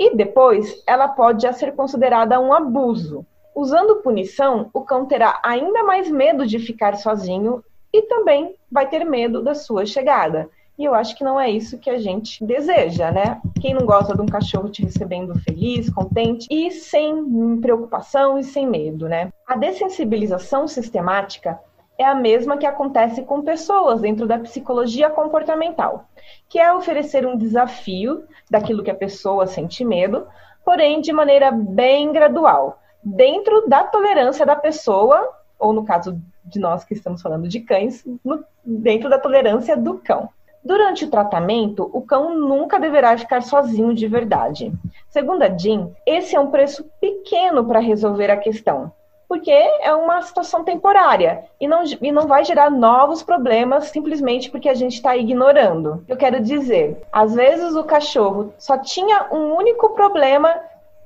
e 0.00 0.16
depois 0.16 0.82
ela 0.86 1.08
pode 1.08 1.42
já 1.42 1.52
ser 1.52 1.74
considerada 1.76 2.40
um 2.40 2.54
abuso. 2.54 3.26
Usando 3.54 3.96
punição, 3.96 4.70
o 4.72 4.80
cão 4.80 5.04
terá 5.04 5.38
ainda 5.44 5.84
mais 5.84 6.10
medo 6.10 6.46
de 6.46 6.58
ficar 6.58 6.96
sozinho 6.96 7.62
e 7.92 8.00
também 8.02 8.54
vai 8.72 8.88
ter 8.88 9.04
medo 9.04 9.42
da 9.42 9.54
sua 9.54 9.84
chegada. 9.84 10.48
E 10.78 10.86
eu 10.86 10.94
acho 10.94 11.14
que 11.14 11.22
não 11.22 11.38
é 11.38 11.50
isso 11.50 11.76
que 11.76 11.90
a 11.90 11.98
gente 11.98 12.42
deseja, 12.42 13.10
né? 13.12 13.42
Quem 13.60 13.74
não 13.74 13.84
gosta 13.84 14.14
de 14.14 14.22
um 14.22 14.26
cachorro 14.26 14.70
te 14.70 14.82
recebendo 14.82 15.38
feliz, 15.40 15.90
contente 15.90 16.46
e 16.50 16.70
sem 16.70 17.60
preocupação 17.60 18.38
e 18.38 18.42
sem 18.42 18.66
medo, 18.66 19.06
né? 19.06 19.30
A 19.46 19.54
dessensibilização 19.54 20.66
sistemática 20.66 21.60
é 22.00 22.04
a 22.06 22.14
mesma 22.14 22.56
que 22.56 22.64
acontece 22.64 23.22
com 23.24 23.42
pessoas 23.42 24.00
dentro 24.00 24.26
da 24.26 24.38
psicologia 24.38 25.10
comportamental, 25.10 26.06
que 26.48 26.58
é 26.58 26.72
oferecer 26.72 27.26
um 27.26 27.36
desafio 27.36 28.24
daquilo 28.50 28.82
que 28.82 28.90
a 28.90 28.94
pessoa 28.94 29.46
sente 29.46 29.84
medo, 29.84 30.26
porém 30.64 31.02
de 31.02 31.12
maneira 31.12 31.50
bem 31.50 32.10
gradual, 32.10 32.80
dentro 33.04 33.68
da 33.68 33.84
tolerância 33.84 34.46
da 34.46 34.56
pessoa, 34.56 35.28
ou 35.58 35.74
no 35.74 35.84
caso 35.84 36.18
de 36.42 36.58
nós 36.58 36.84
que 36.84 36.94
estamos 36.94 37.20
falando 37.20 37.46
de 37.46 37.60
cães, 37.60 38.02
no, 38.24 38.42
dentro 38.64 39.10
da 39.10 39.18
tolerância 39.18 39.76
do 39.76 39.98
cão. 39.98 40.30
Durante 40.64 41.04
o 41.04 41.10
tratamento, 41.10 41.90
o 41.92 42.00
cão 42.00 42.34
nunca 42.34 42.80
deverá 42.80 43.16
ficar 43.18 43.42
sozinho 43.42 43.94
de 43.94 44.08
verdade. 44.08 44.72
Segundo 45.10 45.42
a 45.42 45.48
Jean, 45.48 45.90
esse 46.06 46.34
é 46.34 46.40
um 46.40 46.50
preço 46.50 46.82
pequeno 46.98 47.62
para 47.66 47.78
resolver 47.78 48.30
a 48.30 48.38
questão, 48.38 48.90
porque 49.30 49.52
é 49.52 49.94
uma 49.94 50.20
situação 50.22 50.64
temporária 50.64 51.44
e 51.60 51.68
não, 51.68 51.84
e 51.84 52.10
não 52.10 52.26
vai 52.26 52.44
gerar 52.44 52.68
novos 52.68 53.22
problemas 53.22 53.84
simplesmente 53.84 54.50
porque 54.50 54.68
a 54.68 54.74
gente 54.74 54.94
está 54.94 55.16
ignorando. 55.16 56.04
Eu 56.08 56.16
quero 56.16 56.42
dizer, 56.42 57.00
às 57.12 57.32
vezes 57.32 57.76
o 57.76 57.84
cachorro 57.84 58.52
só 58.58 58.76
tinha 58.76 59.28
um 59.30 59.54
único 59.54 59.90
problema 59.90 60.52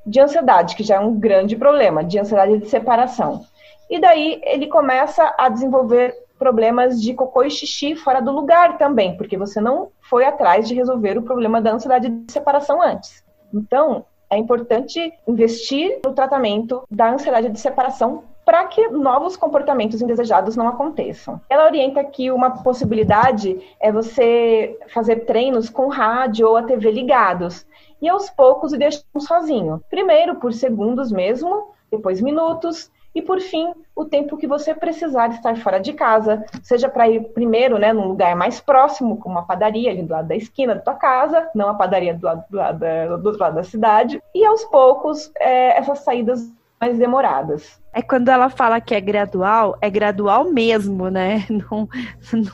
de 0.06 0.20
ansiedade, 0.20 0.74
que 0.74 0.82
já 0.82 0.94
é 0.94 1.00
um 1.00 1.14
grande 1.14 1.54
problema, 1.54 2.02
de 2.02 2.18
ansiedade 2.18 2.56
de 2.56 2.66
separação. 2.66 3.44
E 3.90 4.00
daí 4.00 4.40
ele 4.42 4.68
começa 4.68 5.34
a 5.36 5.50
desenvolver 5.50 6.14
problemas 6.38 7.02
de 7.02 7.12
cocô 7.12 7.42
e 7.42 7.50
xixi 7.50 7.94
fora 7.94 8.22
do 8.22 8.32
lugar 8.32 8.78
também, 8.78 9.18
porque 9.18 9.36
você 9.36 9.60
não 9.60 9.90
foi 10.00 10.24
atrás 10.24 10.66
de 10.66 10.74
resolver 10.74 11.18
o 11.18 11.22
problema 11.22 11.60
da 11.60 11.74
ansiedade 11.74 12.08
de 12.08 12.32
separação 12.32 12.80
antes. 12.80 13.22
Então, 13.52 14.06
é 14.34 14.38
importante 14.38 15.12
investir 15.26 16.00
no 16.04 16.12
tratamento 16.12 16.82
da 16.90 17.12
ansiedade 17.12 17.48
de 17.48 17.58
separação 17.58 18.24
para 18.44 18.66
que 18.66 18.88
novos 18.88 19.36
comportamentos 19.36 20.02
indesejados 20.02 20.54
não 20.54 20.68
aconteçam. 20.68 21.40
Ela 21.48 21.64
orienta 21.64 22.04
que 22.04 22.30
uma 22.30 22.62
possibilidade 22.62 23.58
é 23.80 23.90
você 23.90 24.78
fazer 24.92 25.24
treinos 25.24 25.70
com 25.70 25.88
rádio 25.88 26.48
ou 26.48 26.56
a 26.56 26.62
TV 26.62 26.90
ligados 26.90 27.66
e 28.02 28.08
aos 28.08 28.28
poucos 28.28 28.72
o 28.72 28.78
deixar 28.78 29.02
sozinho. 29.18 29.82
Primeiro 29.88 30.36
por 30.36 30.52
segundos 30.52 31.10
mesmo, 31.10 31.68
depois 31.90 32.20
minutos, 32.20 32.90
e 33.14 33.22
por 33.22 33.40
fim, 33.40 33.72
o 33.94 34.04
tempo 34.04 34.36
que 34.36 34.46
você 34.46 34.74
precisar 34.74 35.28
estar 35.28 35.56
fora 35.58 35.78
de 35.78 35.92
casa, 35.92 36.44
seja 36.62 36.88
para 36.88 37.08
ir 37.08 37.22
primeiro, 37.32 37.78
né, 37.78 37.92
num 37.92 38.08
lugar 38.08 38.34
mais 38.34 38.60
próximo, 38.60 39.18
como 39.18 39.36
uma 39.36 39.46
padaria 39.46 39.90
ali 39.90 40.02
do 40.02 40.12
lado 40.12 40.28
da 40.28 40.36
esquina 40.36 40.74
da 40.74 40.80
tua 40.80 40.94
casa, 40.94 41.48
não 41.54 41.68
a 41.68 41.74
padaria 41.74 42.14
do, 42.14 42.24
lado, 42.24 42.44
do, 42.50 42.56
lado 42.56 42.78
do 43.18 43.26
outro 43.26 43.40
lado 43.40 43.54
da 43.54 43.62
cidade, 43.62 44.20
e 44.34 44.44
aos 44.44 44.64
poucos 44.64 45.30
é, 45.36 45.78
essas 45.78 46.00
saídas 46.00 46.52
mais 46.84 46.98
demoradas. 46.98 47.82
É 47.94 48.02
quando 48.02 48.28
ela 48.28 48.50
fala 48.50 48.80
que 48.80 48.94
é 48.94 49.00
gradual, 49.00 49.78
é 49.80 49.88
gradual 49.88 50.50
mesmo, 50.52 51.08
né? 51.08 51.46
Não, 51.70 51.88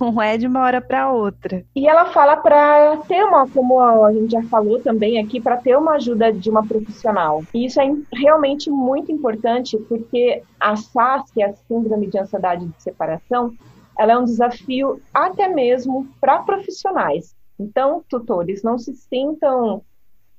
não 0.01 0.23
é 0.23 0.37
de 0.37 0.47
uma 0.47 0.61
hora 0.61 0.81
para 0.81 1.11
outra. 1.11 1.65
E 1.75 1.89
ela 1.89 2.07
fala 2.07 2.37
para 2.37 2.99
ter 3.09 3.25
uma, 3.25 3.49
como 3.49 3.81
a 3.81 4.13
gente 4.13 4.31
já 4.31 4.43
falou 4.45 4.79
também 4.81 5.19
aqui, 5.19 5.41
para 5.41 5.57
ter 5.57 5.77
uma 5.77 5.93
ajuda 5.93 6.33
de 6.33 6.51
uma 6.51 6.67
profissional. 6.67 7.43
E 7.55 7.65
isso 7.67 7.81
é 7.81 7.91
realmente 8.13 8.71
muito 8.71 9.11
importante, 9.11 9.77
porque 9.89 10.43
a 10.59 10.77
SAS, 10.77 11.31
que 11.33 11.43
é 11.43 11.47
a 11.47 11.55
Síndrome 11.55 12.07
de 12.07 12.19
Ansiedade 12.19 12.67
de 12.67 12.83
Separação, 12.83 13.53
ela 13.99 14.13
é 14.13 14.19
um 14.19 14.25
desafio 14.25 15.01
até 15.13 15.49
mesmo 15.49 16.07
para 16.21 16.39
profissionais. 16.41 17.35
Então, 17.59 18.03
tutores, 18.09 18.63
não 18.63 18.79
se 18.79 18.95
sintam 18.95 19.83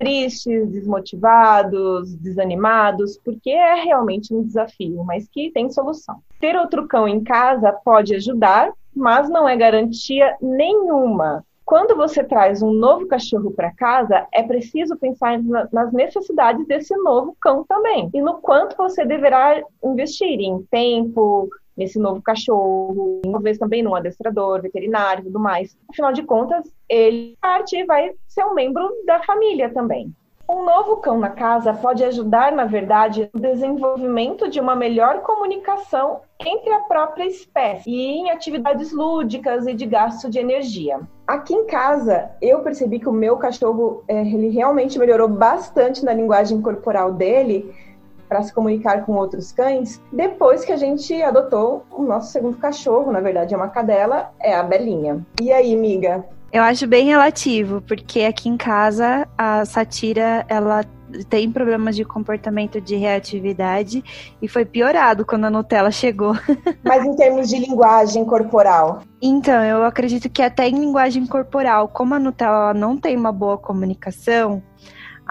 tristes, 0.01 0.67
desmotivados, 0.71 2.15
desanimados, 2.15 3.19
porque 3.23 3.51
é 3.51 3.75
realmente 3.75 4.33
um 4.33 4.41
desafio, 4.41 5.03
mas 5.03 5.29
que 5.29 5.51
tem 5.51 5.69
solução. 5.69 6.23
Ter 6.39 6.55
outro 6.55 6.87
cão 6.87 7.07
em 7.07 7.23
casa 7.23 7.71
pode 7.71 8.15
ajudar, 8.15 8.71
mas 8.95 9.29
não 9.29 9.47
é 9.47 9.55
garantia 9.55 10.35
nenhuma. 10.41 11.45
Quando 11.63 11.95
você 11.95 12.23
traz 12.23 12.63
um 12.63 12.73
novo 12.73 13.05
cachorro 13.05 13.51
para 13.51 13.71
casa, 13.71 14.27
é 14.33 14.41
preciso 14.41 14.97
pensar 14.97 15.39
nas 15.71 15.93
necessidades 15.93 16.65
desse 16.65 16.95
novo 16.97 17.37
cão 17.39 17.63
também 17.63 18.09
e 18.11 18.21
no 18.21 18.39
quanto 18.39 18.75
você 18.75 19.05
deverá 19.05 19.61
investir 19.83 20.39
em 20.39 20.63
tempo, 20.63 21.47
nesse 21.81 21.97
novo 21.97 22.21
cachorro, 22.21 23.21
talvez 23.23 23.57
também 23.57 23.81
num 23.81 23.95
adestrador, 23.95 24.61
veterinário 24.61 25.21
e 25.21 25.25
tudo 25.25 25.39
mais. 25.39 25.75
Afinal 25.89 26.13
de 26.13 26.23
contas, 26.23 26.71
ele 26.87 27.35
parte 27.41 27.83
vai 27.85 28.11
ser 28.27 28.45
um 28.45 28.53
membro 28.53 28.87
da 29.05 29.21
família 29.23 29.69
também. 29.73 30.13
Um 30.49 30.65
novo 30.65 30.97
cão 30.97 31.17
na 31.17 31.29
casa 31.29 31.73
pode 31.73 32.03
ajudar, 32.03 32.51
na 32.51 32.65
verdade, 32.65 33.29
no 33.33 33.39
desenvolvimento 33.39 34.49
de 34.49 34.59
uma 34.59 34.75
melhor 34.75 35.21
comunicação 35.21 36.19
entre 36.45 36.73
a 36.73 36.81
própria 36.81 37.25
espécie 37.25 37.89
e 37.89 38.17
em 38.17 38.31
atividades 38.31 38.91
lúdicas 38.91 39.65
e 39.65 39.73
de 39.73 39.85
gasto 39.85 40.29
de 40.29 40.39
energia. 40.39 40.99
Aqui 41.25 41.53
em 41.53 41.65
casa, 41.65 42.31
eu 42.41 42.59
percebi 42.59 42.99
que 42.99 43.07
o 43.07 43.13
meu 43.13 43.37
cachorro 43.37 44.03
eh, 44.09 44.27
ele 44.27 44.49
realmente 44.49 44.99
melhorou 44.99 45.29
bastante 45.29 46.03
na 46.03 46.13
linguagem 46.13 46.61
corporal 46.61 47.13
dele 47.13 47.73
para 48.31 48.43
se 48.43 48.53
comunicar 48.53 49.05
com 49.05 49.11
outros 49.11 49.51
cães 49.51 50.01
depois 50.09 50.63
que 50.63 50.71
a 50.71 50.77
gente 50.77 51.21
adotou 51.21 51.85
o 51.91 52.01
nosso 52.01 52.31
segundo 52.31 52.55
cachorro, 52.55 53.11
na 53.11 53.19
verdade 53.19 53.53
é 53.53 53.57
uma 53.57 53.67
cadela, 53.67 54.31
é 54.39 54.55
a 54.55 54.63
Belinha. 54.63 55.19
E 55.41 55.51
aí, 55.51 55.75
amiga? 55.75 56.23
Eu 56.49 56.63
acho 56.63 56.87
bem 56.87 57.07
relativo, 57.07 57.81
porque 57.81 58.21
aqui 58.21 58.47
em 58.47 58.55
casa 58.55 59.27
a 59.37 59.65
Satira, 59.65 60.45
ela 60.47 60.85
tem 61.29 61.51
problemas 61.51 61.93
de 61.93 62.05
comportamento 62.05 62.79
de 62.79 62.95
reatividade 62.95 64.01
e 64.41 64.47
foi 64.47 64.63
piorado 64.63 65.25
quando 65.25 65.43
a 65.43 65.49
Nutella 65.49 65.91
chegou. 65.91 66.33
Mas 66.85 67.03
em 67.03 67.13
termos 67.17 67.49
de 67.49 67.59
linguagem 67.59 68.23
corporal? 68.23 69.01
Então, 69.21 69.61
eu 69.61 69.83
acredito 69.83 70.29
que 70.29 70.41
até 70.41 70.69
em 70.69 70.79
linguagem 70.79 71.27
corporal, 71.27 71.89
como 71.89 72.15
a 72.15 72.19
Nutella 72.19 72.73
não 72.73 72.97
tem 72.97 73.17
uma 73.17 73.33
boa 73.33 73.57
comunicação, 73.57 74.63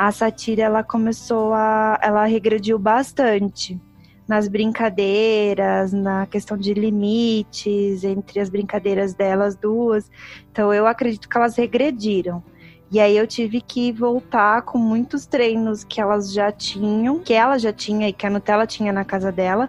a 0.00 0.10
Satira 0.10 0.62
ela 0.62 0.82
começou 0.82 1.52
a. 1.52 2.00
ela 2.02 2.24
regrediu 2.24 2.78
bastante 2.78 3.78
nas 4.26 4.48
brincadeiras, 4.48 5.92
na 5.92 6.24
questão 6.24 6.56
de 6.56 6.72
limites 6.72 8.02
entre 8.02 8.40
as 8.40 8.48
brincadeiras 8.48 9.12
delas 9.12 9.56
duas. 9.56 10.10
Então 10.50 10.72
eu 10.72 10.86
acredito 10.86 11.28
que 11.28 11.36
elas 11.36 11.54
regrediram. 11.54 12.42
E 12.90 12.98
aí 12.98 13.14
eu 13.14 13.26
tive 13.26 13.60
que 13.60 13.92
voltar 13.92 14.62
com 14.62 14.78
muitos 14.78 15.26
treinos 15.26 15.84
que 15.84 16.00
elas 16.00 16.32
já 16.32 16.50
tinham, 16.50 17.18
que 17.18 17.34
ela 17.34 17.58
já 17.58 17.72
tinha 17.72 18.08
e 18.08 18.12
que 18.14 18.26
a 18.26 18.30
Nutella 18.30 18.66
tinha 18.66 18.94
na 18.94 19.04
casa 19.04 19.30
dela, 19.30 19.68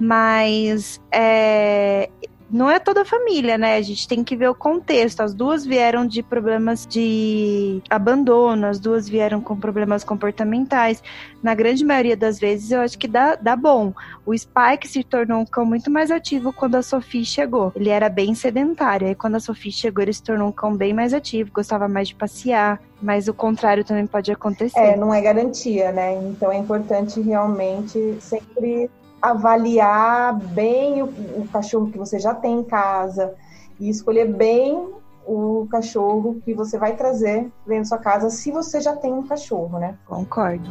mas 0.00 1.02
é, 1.12 2.08
não 2.50 2.70
é 2.70 2.78
toda 2.78 3.02
a 3.02 3.04
família, 3.04 3.58
né? 3.58 3.76
A 3.76 3.82
gente 3.82 4.06
tem 4.06 4.22
que 4.22 4.36
ver 4.36 4.48
o 4.48 4.54
contexto. 4.54 5.20
As 5.20 5.34
duas 5.34 5.64
vieram 5.64 6.06
de 6.06 6.22
problemas 6.22 6.86
de 6.86 7.82
abandono, 7.90 8.66
as 8.66 8.78
duas 8.78 9.08
vieram 9.08 9.40
com 9.40 9.56
problemas 9.56 10.04
comportamentais. 10.04 11.02
Na 11.42 11.54
grande 11.54 11.84
maioria 11.84 12.16
das 12.16 12.38
vezes, 12.38 12.70
eu 12.70 12.80
acho 12.80 12.98
que 12.98 13.08
dá, 13.08 13.34
dá 13.34 13.56
bom. 13.56 13.92
O 14.24 14.36
Spike 14.36 14.86
se 14.86 15.02
tornou 15.02 15.40
um 15.40 15.46
cão 15.46 15.64
muito 15.64 15.90
mais 15.90 16.10
ativo 16.10 16.52
quando 16.52 16.76
a 16.76 16.82
Sophie 16.82 17.24
chegou. 17.24 17.72
Ele 17.74 17.88
era 17.88 18.08
bem 18.08 18.34
sedentário. 18.34 19.08
Aí, 19.08 19.14
quando 19.14 19.36
a 19.36 19.40
Sophie 19.40 19.72
chegou, 19.72 20.02
ele 20.02 20.12
se 20.12 20.22
tornou 20.22 20.48
um 20.48 20.52
cão 20.52 20.74
bem 20.74 20.94
mais 20.94 21.12
ativo, 21.12 21.50
gostava 21.52 21.88
mais 21.88 22.08
de 22.08 22.14
passear. 22.14 22.80
Mas 23.02 23.28
o 23.28 23.34
contrário 23.34 23.84
também 23.84 24.06
pode 24.06 24.32
acontecer. 24.32 24.78
É, 24.78 24.96
não 24.96 25.12
é 25.12 25.20
garantia, 25.20 25.92
né? 25.92 26.14
Então 26.14 26.50
é 26.50 26.56
importante 26.56 27.20
realmente 27.20 28.16
sempre 28.20 28.88
avaliar 29.30 30.34
bem 30.34 31.02
o, 31.02 31.06
o 31.06 31.48
cachorro 31.52 31.90
que 31.90 31.98
você 31.98 32.18
já 32.18 32.34
tem 32.34 32.60
em 32.60 32.64
casa 32.64 33.34
e 33.78 33.88
escolher 33.88 34.26
bem 34.26 34.88
o 35.26 35.66
cachorro 35.70 36.40
que 36.44 36.54
você 36.54 36.78
vai 36.78 36.94
trazer 36.96 37.50
dentro 37.66 37.82
da 37.82 37.84
sua 37.84 37.98
casa, 37.98 38.30
se 38.30 38.52
você 38.52 38.80
já 38.80 38.94
tem 38.94 39.12
um 39.12 39.26
cachorro, 39.26 39.78
né? 39.78 39.96
Concordo. 40.06 40.70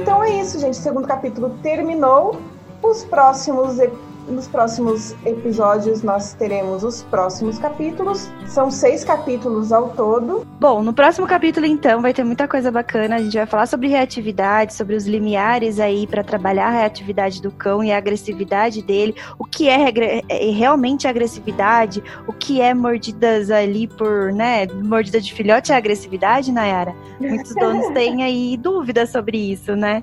Então 0.00 0.22
é 0.22 0.40
isso, 0.40 0.60
gente. 0.60 0.78
O 0.78 0.82
segundo 0.82 1.08
capítulo 1.08 1.50
terminou. 1.62 2.40
Os 2.82 3.02
próximos 3.04 3.78
episódios 3.78 4.13
nos 4.28 4.48
próximos 4.48 5.14
episódios 5.24 6.02
nós 6.02 6.34
teremos 6.34 6.82
os 6.82 7.02
próximos 7.04 7.58
capítulos. 7.58 8.30
São 8.46 8.70
seis 8.70 9.04
capítulos 9.04 9.72
ao 9.72 9.90
todo. 9.90 10.46
Bom, 10.58 10.82
no 10.82 10.92
próximo 10.92 11.26
capítulo 11.26 11.66
então 11.66 12.00
vai 12.00 12.12
ter 12.12 12.24
muita 12.24 12.48
coisa 12.48 12.70
bacana. 12.70 13.16
A 13.16 13.22
gente 13.22 13.36
vai 13.36 13.46
falar 13.46 13.66
sobre 13.66 13.88
reatividade, 13.88 14.74
sobre 14.74 14.96
os 14.96 15.06
limiares 15.06 15.78
aí 15.78 16.06
para 16.06 16.22
trabalhar 16.22 16.68
a 16.68 16.70
reatividade 16.70 17.40
do 17.42 17.50
cão 17.50 17.82
e 17.82 17.92
a 17.92 17.98
agressividade 17.98 18.82
dele. 18.82 19.14
O 19.38 19.44
que 19.44 19.68
é, 19.68 19.92
é 20.28 20.50
realmente 20.50 21.06
agressividade? 21.06 22.02
O 22.26 22.32
que 22.32 22.60
é 22.60 22.72
mordidas 22.74 23.50
ali 23.50 23.86
por, 23.86 24.32
né? 24.32 24.66
Mordida 24.66 25.20
de 25.20 25.32
filhote 25.32 25.72
é 25.72 25.76
agressividade, 25.76 26.52
Nayara? 26.52 26.94
Muitos 27.20 27.54
donos 27.54 27.88
têm 27.94 28.22
aí 28.22 28.56
dúvidas 28.56 29.10
sobre 29.10 29.38
isso, 29.38 29.76
né? 29.76 30.02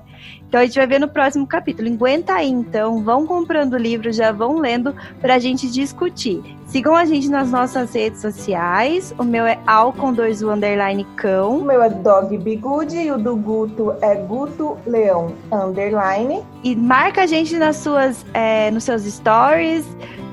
Então 0.52 0.60
a 0.60 0.66
gente 0.66 0.74
vai 0.74 0.86
ver 0.86 0.98
no 0.98 1.08
próximo 1.08 1.46
capítulo. 1.46 1.88
Aguenta 1.88 2.34
aí 2.34 2.50
então, 2.50 3.02
vão 3.02 3.26
comprando 3.26 3.72
o 3.72 3.78
livro 3.78 4.12
já 4.12 4.30
vão 4.30 4.58
lendo 4.58 4.94
para 5.18 5.36
a 5.36 5.38
gente 5.38 5.66
discutir. 5.70 6.42
Sigam 6.72 6.96
a 6.96 7.04
gente 7.04 7.28
nas 7.28 7.50
nossas 7.50 7.92
redes 7.92 8.22
sociais. 8.22 9.14
O 9.18 9.24
meu 9.24 9.44
é 9.44 9.60
Alcon 9.66 10.10
2 10.14 10.42
underline 10.42 11.04
cão. 11.16 11.58
O 11.58 11.64
meu 11.66 11.82
é 11.82 11.90
Dog 11.90 12.38
Bigude 12.38 12.96
e 12.96 13.12
o 13.12 13.18
do 13.18 13.36
Guto 13.36 13.94
é 14.00 14.14
Guto 14.14 14.78
Leão 14.86 15.34
underline. 15.52 16.42
E 16.64 16.74
marca 16.74 17.24
a 17.24 17.26
gente 17.26 17.58
nas 17.58 17.76
suas, 17.76 18.24
é, 18.32 18.70
nos 18.70 18.84
seus 18.84 19.02
stories. 19.02 19.84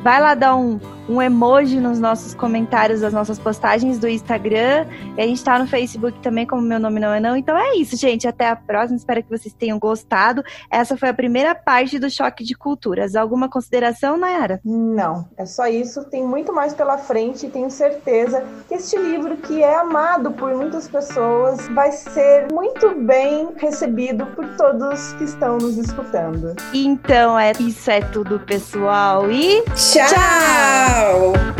Vai 0.01 0.21
lá 0.21 0.33
dar 0.33 0.55
um, 0.55 0.79
um 1.09 1.21
emoji 1.21 1.81
nos 1.81 1.99
nossos 1.99 2.33
comentários 2.33 3.01
das 3.01 3.11
nossas 3.11 3.37
postagens 3.37 3.99
do 3.99 4.07
Instagram. 4.07 4.85
E 5.17 5.21
a 5.21 5.27
gente 5.27 5.43
tá 5.43 5.59
no 5.59 5.67
Facebook 5.67 6.17
também, 6.19 6.45
como 6.45 6.61
meu 6.61 6.79
nome 6.79 7.01
não 7.01 7.11
é 7.11 7.19
não. 7.19 7.35
Então 7.35 7.57
é 7.57 7.75
isso, 7.75 7.97
gente. 7.97 8.25
Até 8.25 8.47
a 8.47 8.55
próxima. 8.55 8.95
Espero 8.95 9.21
que 9.21 9.29
vocês 9.29 9.53
tenham 9.53 9.77
gostado. 9.77 10.41
Essa 10.71 10.95
foi 10.95 11.09
a 11.09 11.13
primeira 11.13 11.53
parte 11.53 11.99
do 11.99 12.09
Choque 12.09 12.45
de 12.45 12.55
Culturas. 12.55 13.13
Alguma 13.13 13.49
consideração, 13.49 14.17
Nayara? 14.17 14.61
Não, 14.63 15.27
é 15.35 15.45
só 15.45 15.67
isso. 15.67 16.05
Tem 16.05 16.23
muito 16.29 16.53
mais 16.53 16.73
pela 16.73 16.97
frente 16.97 17.47
e 17.47 17.49
tenho 17.49 17.69
certeza 17.71 18.43
que 18.67 18.75
este 18.75 18.97
livro, 18.97 19.35
que 19.37 19.63
é 19.63 19.75
amado 19.75 20.31
por 20.31 20.55
muitas 20.55 20.87
pessoas, 20.87 21.67
vai 21.69 21.91
ser 21.91 22.47
muito 22.51 22.91
bem 22.95 23.49
recebido 23.57 24.25
por 24.27 24.47
todos 24.55 25.13
que 25.13 25.23
estão 25.23 25.57
nos 25.57 25.77
escutando. 25.77 26.55
Então, 26.73 27.37
é 27.37 27.51
isso 27.59 27.89
é 27.89 28.01
tudo, 28.01 28.39
pessoal. 28.39 29.29
E 29.31 29.63
tchau! 29.75 31.58